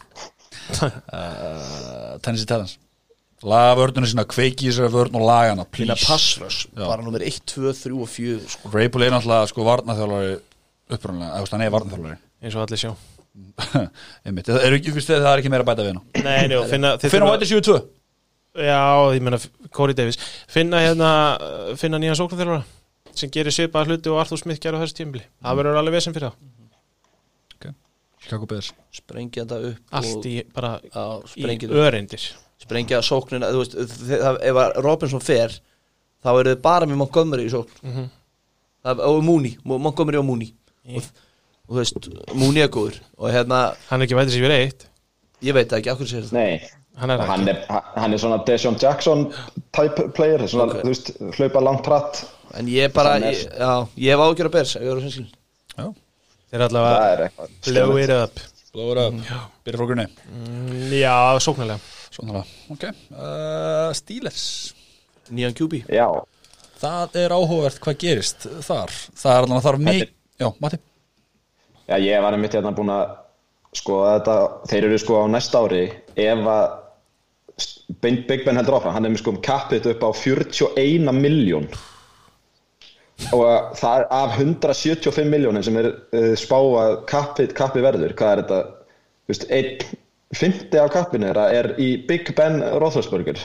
uh, 0.83 2.19
Tennessee 2.19 2.43
Titans 2.43 2.75
laga 3.49 3.75
vörnuna 3.79 4.09
sína, 4.09 4.25
kveiki 4.29 4.69
þessari 4.69 4.91
vörn 4.93 5.17
og 5.19 5.25
laga 5.27 5.53
hana, 5.53 5.65
Minna 5.77 5.95
please. 5.95 6.07
Passröss 6.09 6.67
Já. 6.69 6.85
Bara 6.85 7.01
nummer 7.05 7.23
1, 7.23 7.41
2, 7.49 7.73
3 7.79 7.97
og 7.97 8.09
4 8.11 8.37
sko. 8.55 8.71
Raypool 8.73 9.05
er 9.07 9.15
náttúrulega 9.15 9.49
sko 9.51 9.65
varnaþjálfari 9.67 10.35
upprunlega, 10.93 11.31
eða 11.31 11.41
þú 11.41 11.47
veist, 11.47 11.55
hann 11.57 11.65
er 11.65 11.73
varnaþjálfari 11.73 12.19
eins 12.43 12.55
og 12.57 12.63
allir 12.65 12.81
sjá. 12.83 12.93
Einmitt, 14.27 14.49
það 14.51 14.67
er 14.67 14.77
ekki, 14.77 14.93
fyrst, 14.93 15.11
það 15.13 15.31
er 15.31 15.41
ekki 15.41 15.51
meira 15.53 15.65
að 15.65 15.69
bæta 15.71 15.85
við 15.85 15.95
hana 15.95 16.25
Nei, 16.27 16.47
njó, 16.51 16.63
finna 16.69 16.95
finna 17.01 17.29
White 17.31 17.49
72 17.49 17.79
Já, 18.53 18.81
ég 19.15 19.23
meina 19.25 19.39
Corey 19.73 19.97
Davis. 19.97 20.19
Finna 20.45 20.83
hérna, 20.83 21.07
finna 21.81 21.97
nýjan 21.97 22.19
sóknarþjálfara 22.19 22.61
sem 23.17 23.31
gerir 23.33 23.53
svipaða 23.53 23.89
hluti 23.89 24.11
og 24.13 24.19
Arthur 24.21 24.37
Smith 24.41 24.61
gerði 24.61 24.77
á 24.77 24.83
þessu 24.83 24.99
tímabili. 24.99 25.25
Það 25.41 25.57
verður 25.59 25.79
alveg 25.81 25.95
vesinn 25.97 26.13
fyrir 26.13 26.29
það. 26.29 26.53
Chicago 28.23 28.47
Bears. 28.47 28.71
Sprengja 28.93 29.43
þetta 29.43 29.71
upp 29.73 29.97
Allt 29.99 30.27
í, 30.29 30.37
bara 30.55 30.77
Já, 30.85 31.03
í 31.35 31.57
öreindir 31.67 32.27
Sprengja 32.61 33.01
sóknina 33.01 33.49
Þú 33.51 33.61
veist, 33.63 33.75
ef 34.43 34.55
að 34.55 34.77
Robinson 34.85 35.19
fer 35.23 35.55
Þá 36.23 36.29
eru 36.39 36.53
þið 36.55 36.61
bara 36.63 36.85
með 36.87 36.95
Montgomery 37.01 37.45
í 37.49 37.51
sókn. 37.51 37.73
Mhm. 37.83 38.09
Það- 38.85 38.99
Og 39.09 39.23
Mooney, 39.23 39.57
Mo- 39.65 39.77
Montgomery 39.79 40.17
og 40.17 40.25
Mooney. 40.25 40.53
Og, 40.87 41.03
og 41.67 41.75
þú 41.75 41.79
veist, 41.81 42.07
Mooney 42.33 42.61
er 42.63 42.69
góður. 42.69 42.99
Og 43.17 43.29
hérna, 43.31 43.75
Hann 43.89 44.01
er 44.01 44.05
ekki 44.07 44.15
vætið 44.15 44.37
sér 44.37 44.45
verið 44.47 44.63
eitt. 44.67 44.85
Ég 45.43 45.53
veit 45.53 45.67
ekki, 45.75 45.91
akkur 45.91 46.07
sér 46.07 46.23
það? 46.23 46.31
Nei, 46.31 46.61
Hann 46.95 47.09
er 47.09 47.19
hann 47.25 47.47
er, 47.49 47.65
hann 47.97 48.13
er 48.13 48.17
svona 48.21 48.37
Deshaun 48.45 48.77
Jackson 48.79 49.33
type 49.73 50.13
player, 50.13 50.39
svona, 50.47 50.69
Ok. 50.71 50.83
þú 50.83 50.91
veist, 50.93 51.11
hlaupa 51.35 51.61
langt 51.63 51.85
hratt. 51.87 52.23
En 52.53 52.67
ég 52.67 52.93
bara, 52.93 53.17
ég, 53.19 53.43
já, 53.57 53.87
ég 53.97 54.11
hef 54.13 54.19
ágjör 54.19 54.47
að 54.47 54.51
bers 54.51 54.75
Þeir 56.51 56.61
allavega 56.69 57.11
er 57.13 57.23
eitthvað. 57.27 57.49
Blow 57.73 57.97
it 57.97 58.09
up. 58.11 58.39
Blóður 58.73 58.97
að 58.97 59.23
byrja 59.65 59.87
grunni 59.87 60.07
Mm, 60.31 60.89
Já, 60.93 61.37
sóknarlega 61.39 61.79
svona. 62.13 62.41
Það, 62.41 62.53
ok 62.75 62.85
uh, 62.91 63.89
Steelers. 63.97 64.45
Nýjan 65.33 65.55
QB 65.55 65.85
Já, 65.87 66.07
það 66.81 67.19
er 67.21 67.35
áhugavert 67.35 67.79
hvað 67.83 67.99
gerist 68.01 68.47
þar. 68.65 68.91
Það 69.15 69.35
er 69.35 69.45
alveg 69.45 69.57
að 69.57 69.67
þarf 69.67 69.83
mig 69.87 70.01
já, 70.03 70.49
Matti. 70.59 70.79
Já, 71.87 71.97
ég 71.99 72.23
var 72.23 72.35
einmitt 72.35 72.55
hérna 72.55 72.73
búin 72.75 72.91
að 72.93 73.17
sko 73.73 74.03
þetta, 74.05 74.37
þeir 74.69 74.87
eru 74.89 74.99
sko 75.01 75.23
á 75.23 75.25
næsta 75.31 75.63
ári 75.63 75.85
ef 76.13 76.47
að 76.53 76.79
Big 78.01 78.45
Ben 78.45 78.57
heldur 78.57 78.79
áfram, 78.79 78.95
hann 78.95 79.05
er 79.05 79.11
með 79.13 79.21
sko 79.21 79.33
kappið 79.43 79.91
upp 79.93 80.05
á 80.07 80.09
41 80.17 81.11
miljón 81.17 81.67
og 83.31 83.43
að 83.45 83.67
það 83.79 83.97
er 83.97 84.05
af 84.17 84.37
175 84.39 85.29
miljónin 85.29 85.65
sem 85.65 85.75
er 85.79 85.89
uh, 85.91 86.31
spáa 86.39 86.85
kappið, 87.09 87.53
kappið 87.57 87.85
verður, 87.85 88.15
hvað 88.19 88.31
er 88.31 88.41
þetta? 88.41 88.61
Þú 89.23 89.33
veist, 89.33 89.45
einn 89.53 89.99
fymti 90.37 90.79
af 90.81 90.91
kappinu 90.93 91.29
þeirra 91.29 91.47
er 91.53 91.73
í 91.81 91.89
Big 92.07 92.33
Ben 92.37 92.61
Roethlisberger. 92.81 93.39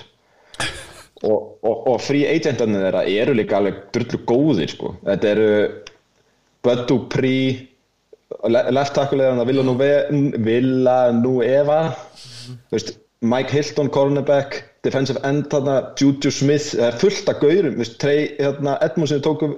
Og, 1.26 1.58
og, 1.66 1.76
og 1.90 1.96
free 2.00 2.28
agentarnir 2.30 2.84
þeirra 2.86 3.00
eru 3.10 3.34
líka 3.34 3.58
alveg 3.58 3.80
drullu 3.94 4.20
góðir 4.28 4.70
sko. 4.70 4.92
þetta 5.06 5.32
eru 5.32 5.48
Bud 6.62 6.84
Dupree 6.86 7.56
le- 8.46 8.70
left 8.70 8.94
tackle 8.94 9.24
er 9.24 9.32
hann 9.32 9.42
að 9.42 9.50
Villanueva 9.50 10.38
Villanueva 10.46 11.78
þú 12.68 12.76
veist, 12.76 12.92
Mike 13.20 13.50
Hilton 13.50 13.90
cornerback 13.90 14.60
defensive 14.86 15.18
end 15.26 15.48
þarna 15.50 15.78
Juju 15.98 16.30
Smith 16.30 16.70
það 16.76 16.86
er 16.86 16.98
fullt 17.02 17.32
af 17.32 17.40
gaurum 17.42 17.80
hérna, 17.82 18.78
Edmunds 18.86 19.10
sem 19.10 19.18
við 19.18 19.26
tókum 19.26 19.56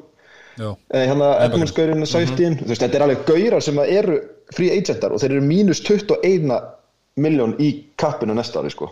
já, 0.57 0.70
eh, 0.94 1.07
hérna 1.11 1.31
Edmunds 1.44 1.77
gaurinn 1.77 2.09
sæftíðin 2.09 2.57
þú 2.62 2.70
veist, 2.73 2.82
þetta 2.86 3.01
er 3.01 3.07
alveg 3.09 3.24
gaurar 3.28 3.65
sem 3.69 3.85
eru 3.85 4.20
free 4.57 4.73
agentar 4.73 5.12
og 5.12 5.20
þeir 5.20 5.36
eru 5.36 5.44
mínus 5.44 5.85
21 5.85 6.57
miljón 7.27 7.55
í 7.63 7.71
kappinu 8.01 8.35
næsta 8.37 8.63
ári 8.63 8.73
sko. 8.75 8.91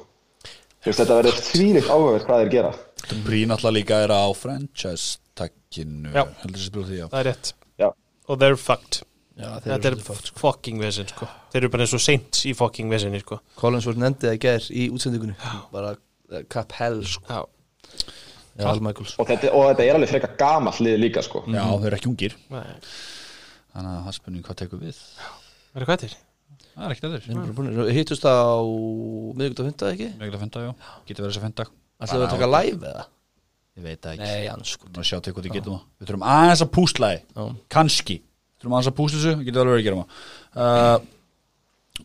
þú 0.78 0.90
veist, 0.90 1.00
þetta 1.02 1.18
verður 1.20 1.40
þvílikt 1.48 1.90
áhugavert 1.92 2.28
hvað 2.28 2.44
þeir 2.44 2.52
gera 2.56 2.72
Brín 3.24 3.54
alltaf 3.54 3.72
líka 3.74 4.02
er 4.04 4.12
á 4.12 4.24
franchise 4.36 5.18
takkinu 5.38 6.12
Já. 6.12 6.24
Það 6.42 7.20
er 7.22 7.28
rétt 7.32 7.52
Já. 7.78 7.88
Og 8.28 8.40
they're 8.40 8.58
fucked 8.60 9.02
Já, 9.38 9.52
þeir 9.62 9.70
Þetta 9.70 9.86
er 9.86 9.92
eru 9.92 10.00
svolítið 10.02 10.06
fucked, 10.08 10.32
fucking 10.40 10.80
vesinn 10.82 11.06
sko. 11.12 11.26
Þeir 11.52 11.60
eru 11.62 11.68
bara 11.70 11.84
eins 11.86 11.92
og 11.94 12.00
seint 12.02 12.40
í 12.42 12.54
fucking 12.58 12.90
vesinni 12.90 13.20
sko. 13.22 13.36
Collinsworth 13.60 14.00
nefndi 14.02 14.26
það 14.26 14.34
í 14.34 14.40
gær 14.42 14.64
í 14.74 14.86
útsendingunni 14.90 15.36
Bara 15.70 15.92
uh, 15.94 16.40
Cap 16.50 16.74
Hell 16.74 17.04
sko. 17.06 17.22
Já, 17.30 17.44
Já, 18.58 18.66
Al 18.72 18.80
Michaels 18.82 19.12
og 19.22 19.28
þetta, 19.30 19.52
og 19.54 19.68
þetta 19.70 19.84
er 19.86 19.94
alveg 19.94 20.10
frekar 20.10 20.32
gamall 20.40 20.80
lið 20.82 20.96
líka 20.98 21.22
sko. 21.22 21.44
já, 21.46 21.62
þau 21.62 21.84
eru 21.86 21.94
ekki 22.00 22.10
ungir 22.10 22.34
Nei. 22.50 22.64
þannig 23.70 23.92
að 23.92 24.00
það 24.02 24.10
er 24.10 24.16
spurning 24.18 24.46
hvað 24.48 24.58
tekur 24.64 24.80
við 24.82 24.98
Er 24.98 25.84
það 25.84 25.86
hvað 25.92 26.02
til? 26.02 26.10
Það 26.78 26.86
er 26.86 26.96
ekkert 26.96 27.10
aður 27.10 27.92
Hittust 27.98 28.24
það 28.24 28.40
á 28.40 28.58
miðvíkudag 29.38 29.62
og 29.66 29.70
fundað 29.72 29.92
ekki? 29.92 30.08
Megla 30.22 30.42
fenda, 30.46 30.64
já, 30.64 30.72
getur 31.08 31.26
verið 31.26 31.34
þess 31.34 31.42
að 31.42 31.48
fenda 31.48 31.70
Ætlaðu 31.98 32.28
að 32.28 32.34
taka 32.36 32.50
live 32.54 32.92
eða? 32.92 33.06
ég 33.78 33.86
veit 33.86 34.00
það 34.02 34.14
ekki. 34.16 34.26
Nei, 34.26 34.48
annars 34.50 34.72
sko. 34.74 34.90
Nú 34.94 35.04
sjá 35.06 35.18
til 35.22 35.34
hvað 35.34 35.46
þið 35.46 35.56
getum 35.58 35.76
það. 35.76 35.84
Við 35.98 36.10
þurfum 36.10 36.26
aðeins 36.34 36.64
að 36.64 36.70
púsla 36.74 37.10
þið. 37.12 37.52
Kanski 37.74 38.16
Við 38.18 38.62
þurfum 38.62 38.76
aðeins 38.76 38.90
að 38.90 38.96
púsla 38.98 39.18
þessu. 39.18 39.34
Við 39.38 39.48
getum 39.48 39.62
alveg 39.62 39.74
verið 39.74 39.82
að 39.82 39.88
gera 39.88 39.98
maður. 39.98 40.22
Uh, 40.58 40.96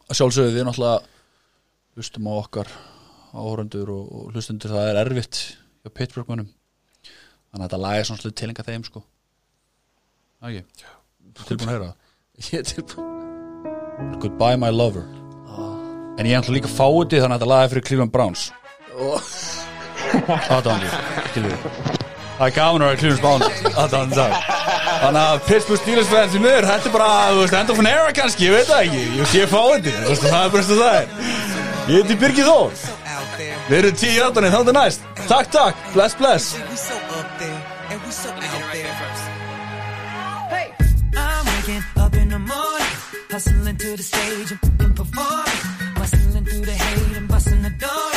að 0.03 0.19
Sjálfsögðu 0.19 0.55
við 0.57 0.67
náttúrulega 0.69 1.09
Hlustum 1.93 2.29
á 2.29 2.33
okkar 2.33 2.69
áhörundur 3.33 3.93
og, 3.93 4.13
hlustundur 4.33 4.73
Það 4.73 4.89
er 4.89 5.01
erfitt 5.03 5.41
hjá 5.83 5.93
Pittsburgh-munum 5.93 6.49
Þannig 7.53 7.59
að 7.59 7.67
þetta 7.67 7.81
lag 7.85 7.99
er 7.99 8.07
svona 8.09 8.23
slutt 8.23 8.37
tilenga 8.41 8.65
þeim 8.65 8.87
sko. 8.87 9.03
Það 10.41 10.61
ekki? 10.61 10.87
Tilbúin 11.43 11.69
að 11.69 11.75
heyra 11.75 11.91
það? 11.91 12.15
Ég 12.49 12.55
er 12.63 12.71
tilbúin 12.71 13.22
Goodbye 14.19 14.57
my 14.57 14.69
lover. 14.71 15.03
En 16.17 16.25
ég 16.25 16.33
er 16.33 16.41
náttúrulega 16.41 16.59
líka 16.59 16.69
fáti 16.69 17.19
Þannig 17.21 17.33
að 17.33 17.39
þetta 17.39 17.49
lag 17.49 17.63
er 17.63 17.71
fyrir 17.71 17.85
Cleveland 17.87 18.11
Browns. 18.13 18.41
Við. 21.33 21.53
Það 22.37 22.47
er 22.47 22.53
gaman 22.57 22.83
að 22.83 22.89
vera 22.89 22.99
Cleveland 23.01 23.23
Browns 23.23 24.17
Þannig 25.03 25.21
að 25.21 25.41
Pittsburgh 25.47 25.81
Steelers 25.81 26.11
fans 26.11 26.37
í 26.37 26.41
miður 26.43 26.67
Þetta 26.69 26.89
er 26.89 26.95
bara, 26.95 27.07
end 27.59 27.73
of 27.73 27.81
an 27.81 27.89
era 27.89 28.11
kannski 28.15 28.47
Ég 28.47 28.53
veit 28.57 28.69
það 28.69 28.83
ekki, 28.85 29.05
ég 29.19 29.31
sé 29.33 29.47
fáti 29.49 29.95
það 30.21 30.37
er 30.43 30.53
bara 30.53 30.67
það 30.69 30.83
er. 30.91 31.07
Ég 31.83 31.97
heiti 31.97 32.19
Birgir 32.21 32.47
Þór. 32.47 32.77
Við 33.67 33.77
erum 33.79 33.97
tíu 33.99 34.21
áttanir, 34.23 34.53
þá 34.53 34.61
er 34.61 34.77
næst. 34.77 35.09
Takk, 35.27 35.49
takk, 35.51 35.89
bless, 35.95 36.15
bless 36.19 37.02
hustling 43.33 43.75
to 43.77 43.97
the 43.97 44.03
stage 44.03 44.51
and 44.51 44.95
performing, 44.95 45.59
bustling 45.95 46.45
through 46.45 46.65
the 46.69 46.77
hate 46.85 47.17
and 47.17 47.27
busting 47.27 47.63
the 47.63 47.73
door. 47.85 48.11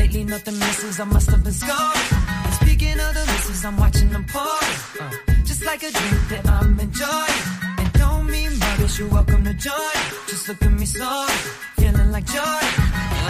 Lately 0.00 0.24
nothing 0.24 0.58
misses, 0.58 0.98
I 0.98 1.04
must 1.04 1.30
have 1.30 1.44
been 1.44 1.52
scoring. 1.52 2.08
And 2.46 2.54
speaking 2.54 2.98
of 2.98 3.12
the 3.18 3.24
misses, 3.32 3.62
I'm 3.66 3.76
watching 3.76 4.08
them. 4.08 4.24
Uh, 4.34 5.10
just 5.44 5.62
like 5.66 5.82
a 5.82 5.90
drink 5.90 6.22
that 6.32 6.48
I'm 6.48 6.80
enjoying. 6.80 7.42
And 7.80 7.92
don't 7.92 8.26
mean 8.30 8.58
muggers, 8.58 8.98
you're 8.98 9.10
welcome 9.10 9.44
to 9.44 9.52
join. 9.52 9.98
Just 10.30 10.48
look 10.48 10.62
at 10.62 10.72
me 10.72 10.86
sorry, 10.86 11.38
feeling 11.76 12.10
like 12.10 12.24
joy. 12.24 12.60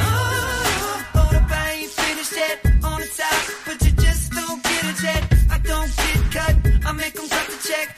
Oh, 0.02 1.04
hold 1.16 1.34
up, 1.34 1.50
I 1.50 1.70
ain't 1.80 1.90
finished 1.90 2.36
yet. 2.42 2.58
On 2.84 3.00
the 3.00 3.10
top, 3.18 3.40
but 3.66 3.76
you 3.84 3.90
just 4.06 4.30
don't 4.30 4.62
get 4.62 4.84
it 4.92 5.02
yet. 5.02 5.22
I 5.50 5.58
don't 5.58 5.92
get 5.96 6.20
cut, 6.36 6.56
I 6.86 6.92
make 6.92 7.14
them 7.14 7.28
cut 7.28 7.46
the 7.48 7.68
check. 7.68 7.97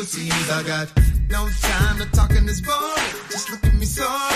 MP3s. 0.00 0.50
I 0.50 0.62
got 0.62 0.88
no 1.30 1.48
time 1.60 1.98
to 1.98 2.06
talk 2.12 2.30
in 2.30 2.46
this 2.46 2.60
boring. 2.60 2.80
Just 3.30 3.50
look 3.50 3.64
at 3.64 3.74
me 3.74 3.84
sorry. 3.84 4.29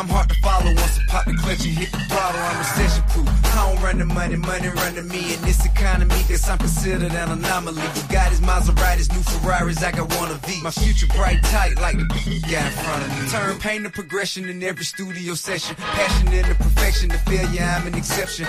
I'm 0.00 0.08
hard 0.08 0.30
to 0.30 0.34
follow 0.36 0.64
once 0.64 0.98
I 0.98 1.04
pop 1.08 1.26
the 1.26 1.34
clutch 1.34 1.60
and 1.66 1.76
hit 1.76 1.92
the 1.92 1.98
throttle. 2.08 2.40
I'm 2.40 2.56
recession 2.56 3.04
proof. 3.12 3.28
I 3.28 3.68
don't 3.68 3.82
run 3.84 3.98
the 3.98 4.06
money, 4.06 4.36
money 4.36 4.68
run 4.68 4.94
to 4.94 5.02
me. 5.02 5.34
In 5.34 5.42
this 5.42 5.66
economy, 5.66 6.14
guess 6.26 6.48
I'm 6.48 6.56
considered 6.56 7.12
an 7.12 7.30
anomaly. 7.30 7.82
Bugattis, 7.82 8.40
Maseratis, 8.40 9.12
new 9.12 9.20
Ferraris, 9.20 9.82
I 9.82 9.92
got 9.92 10.08
one 10.16 10.30
of 10.30 10.40
these. 10.46 10.62
My 10.62 10.70
future 10.70 11.06
bright 11.08 11.42
tight 11.42 11.76
like 11.82 11.98
the 11.98 12.04
got 12.48 12.64
in 12.64 12.72
front 12.80 13.04
of 13.04 13.22
me. 13.22 13.28
Turn 13.28 13.58
pain 13.58 13.82
to 13.82 13.90
progression 13.90 14.48
in 14.48 14.62
every 14.62 14.86
studio 14.86 15.34
session. 15.34 15.76
Passion 15.76 16.32
into 16.32 16.54
perfection, 16.54 17.10
to 17.10 17.18
failure, 17.18 17.60
I'm 17.62 17.86
an 17.86 17.94
exception. 17.94 18.48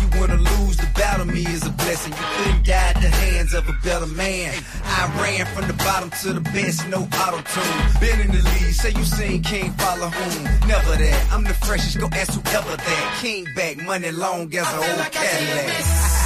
You 0.00 0.20
wanna 0.20 0.36
lose, 0.36 0.76
the 0.76 0.86
battle 0.94 1.26
me 1.26 1.44
is 1.46 1.66
a 1.66 1.70
blessing. 1.70 2.12
You 2.12 2.26
couldn't 2.36 2.64
die 2.64 2.91
the 3.02 3.08
hands 3.08 3.52
of 3.54 3.68
a 3.68 3.72
better 3.84 4.06
man. 4.06 4.54
I 4.84 5.20
ran 5.20 5.46
from 5.46 5.66
the 5.66 5.74
bottom 5.74 6.10
to 6.22 6.32
the 6.32 6.40
best, 6.40 6.88
no 6.88 7.08
auto 7.20 7.40
tune. 7.42 8.00
Been 8.00 8.20
in 8.20 8.28
the 8.28 8.42
lead, 8.42 8.74
say 8.74 8.90
you 8.90 9.04
seen 9.04 9.42
King 9.42 9.72
follow 9.72 10.08
whom? 10.08 10.68
Never 10.68 10.96
that. 10.96 11.32
I'm 11.32 11.44
the 11.44 11.54
freshest, 11.54 11.98
go 11.98 12.08
ask 12.12 12.32
whoever 12.32 12.76
that. 12.76 13.18
King 13.20 13.46
back, 13.56 13.76
money 13.84 14.10
long 14.12 14.54
as 14.54 14.72
an 14.72 14.78
old 14.78 15.12
Cadillac. 15.12 16.21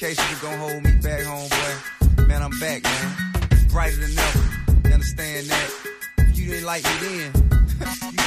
A 0.00 0.06
little 0.10 0.48
gonna 0.48 0.56
hold 0.58 0.84
me 0.84 0.92
back 1.02 1.22
home, 1.22 1.48
boy. 1.48 2.24
Man, 2.26 2.40
I'm 2.40 2.56
back, 2.60 2.84
man. 2.84 3.68
Brighter 3.68 3.96
than 3.96 4.16
ever. 4.16 4.88
You 4.88 4.94
understand 4.94 5.46
that? 5.48 5.70
You 6.34 6.50
didn't 6.50 6.66
like 6.66 6.84
me 6.84 6.90
then, 7.00 8.14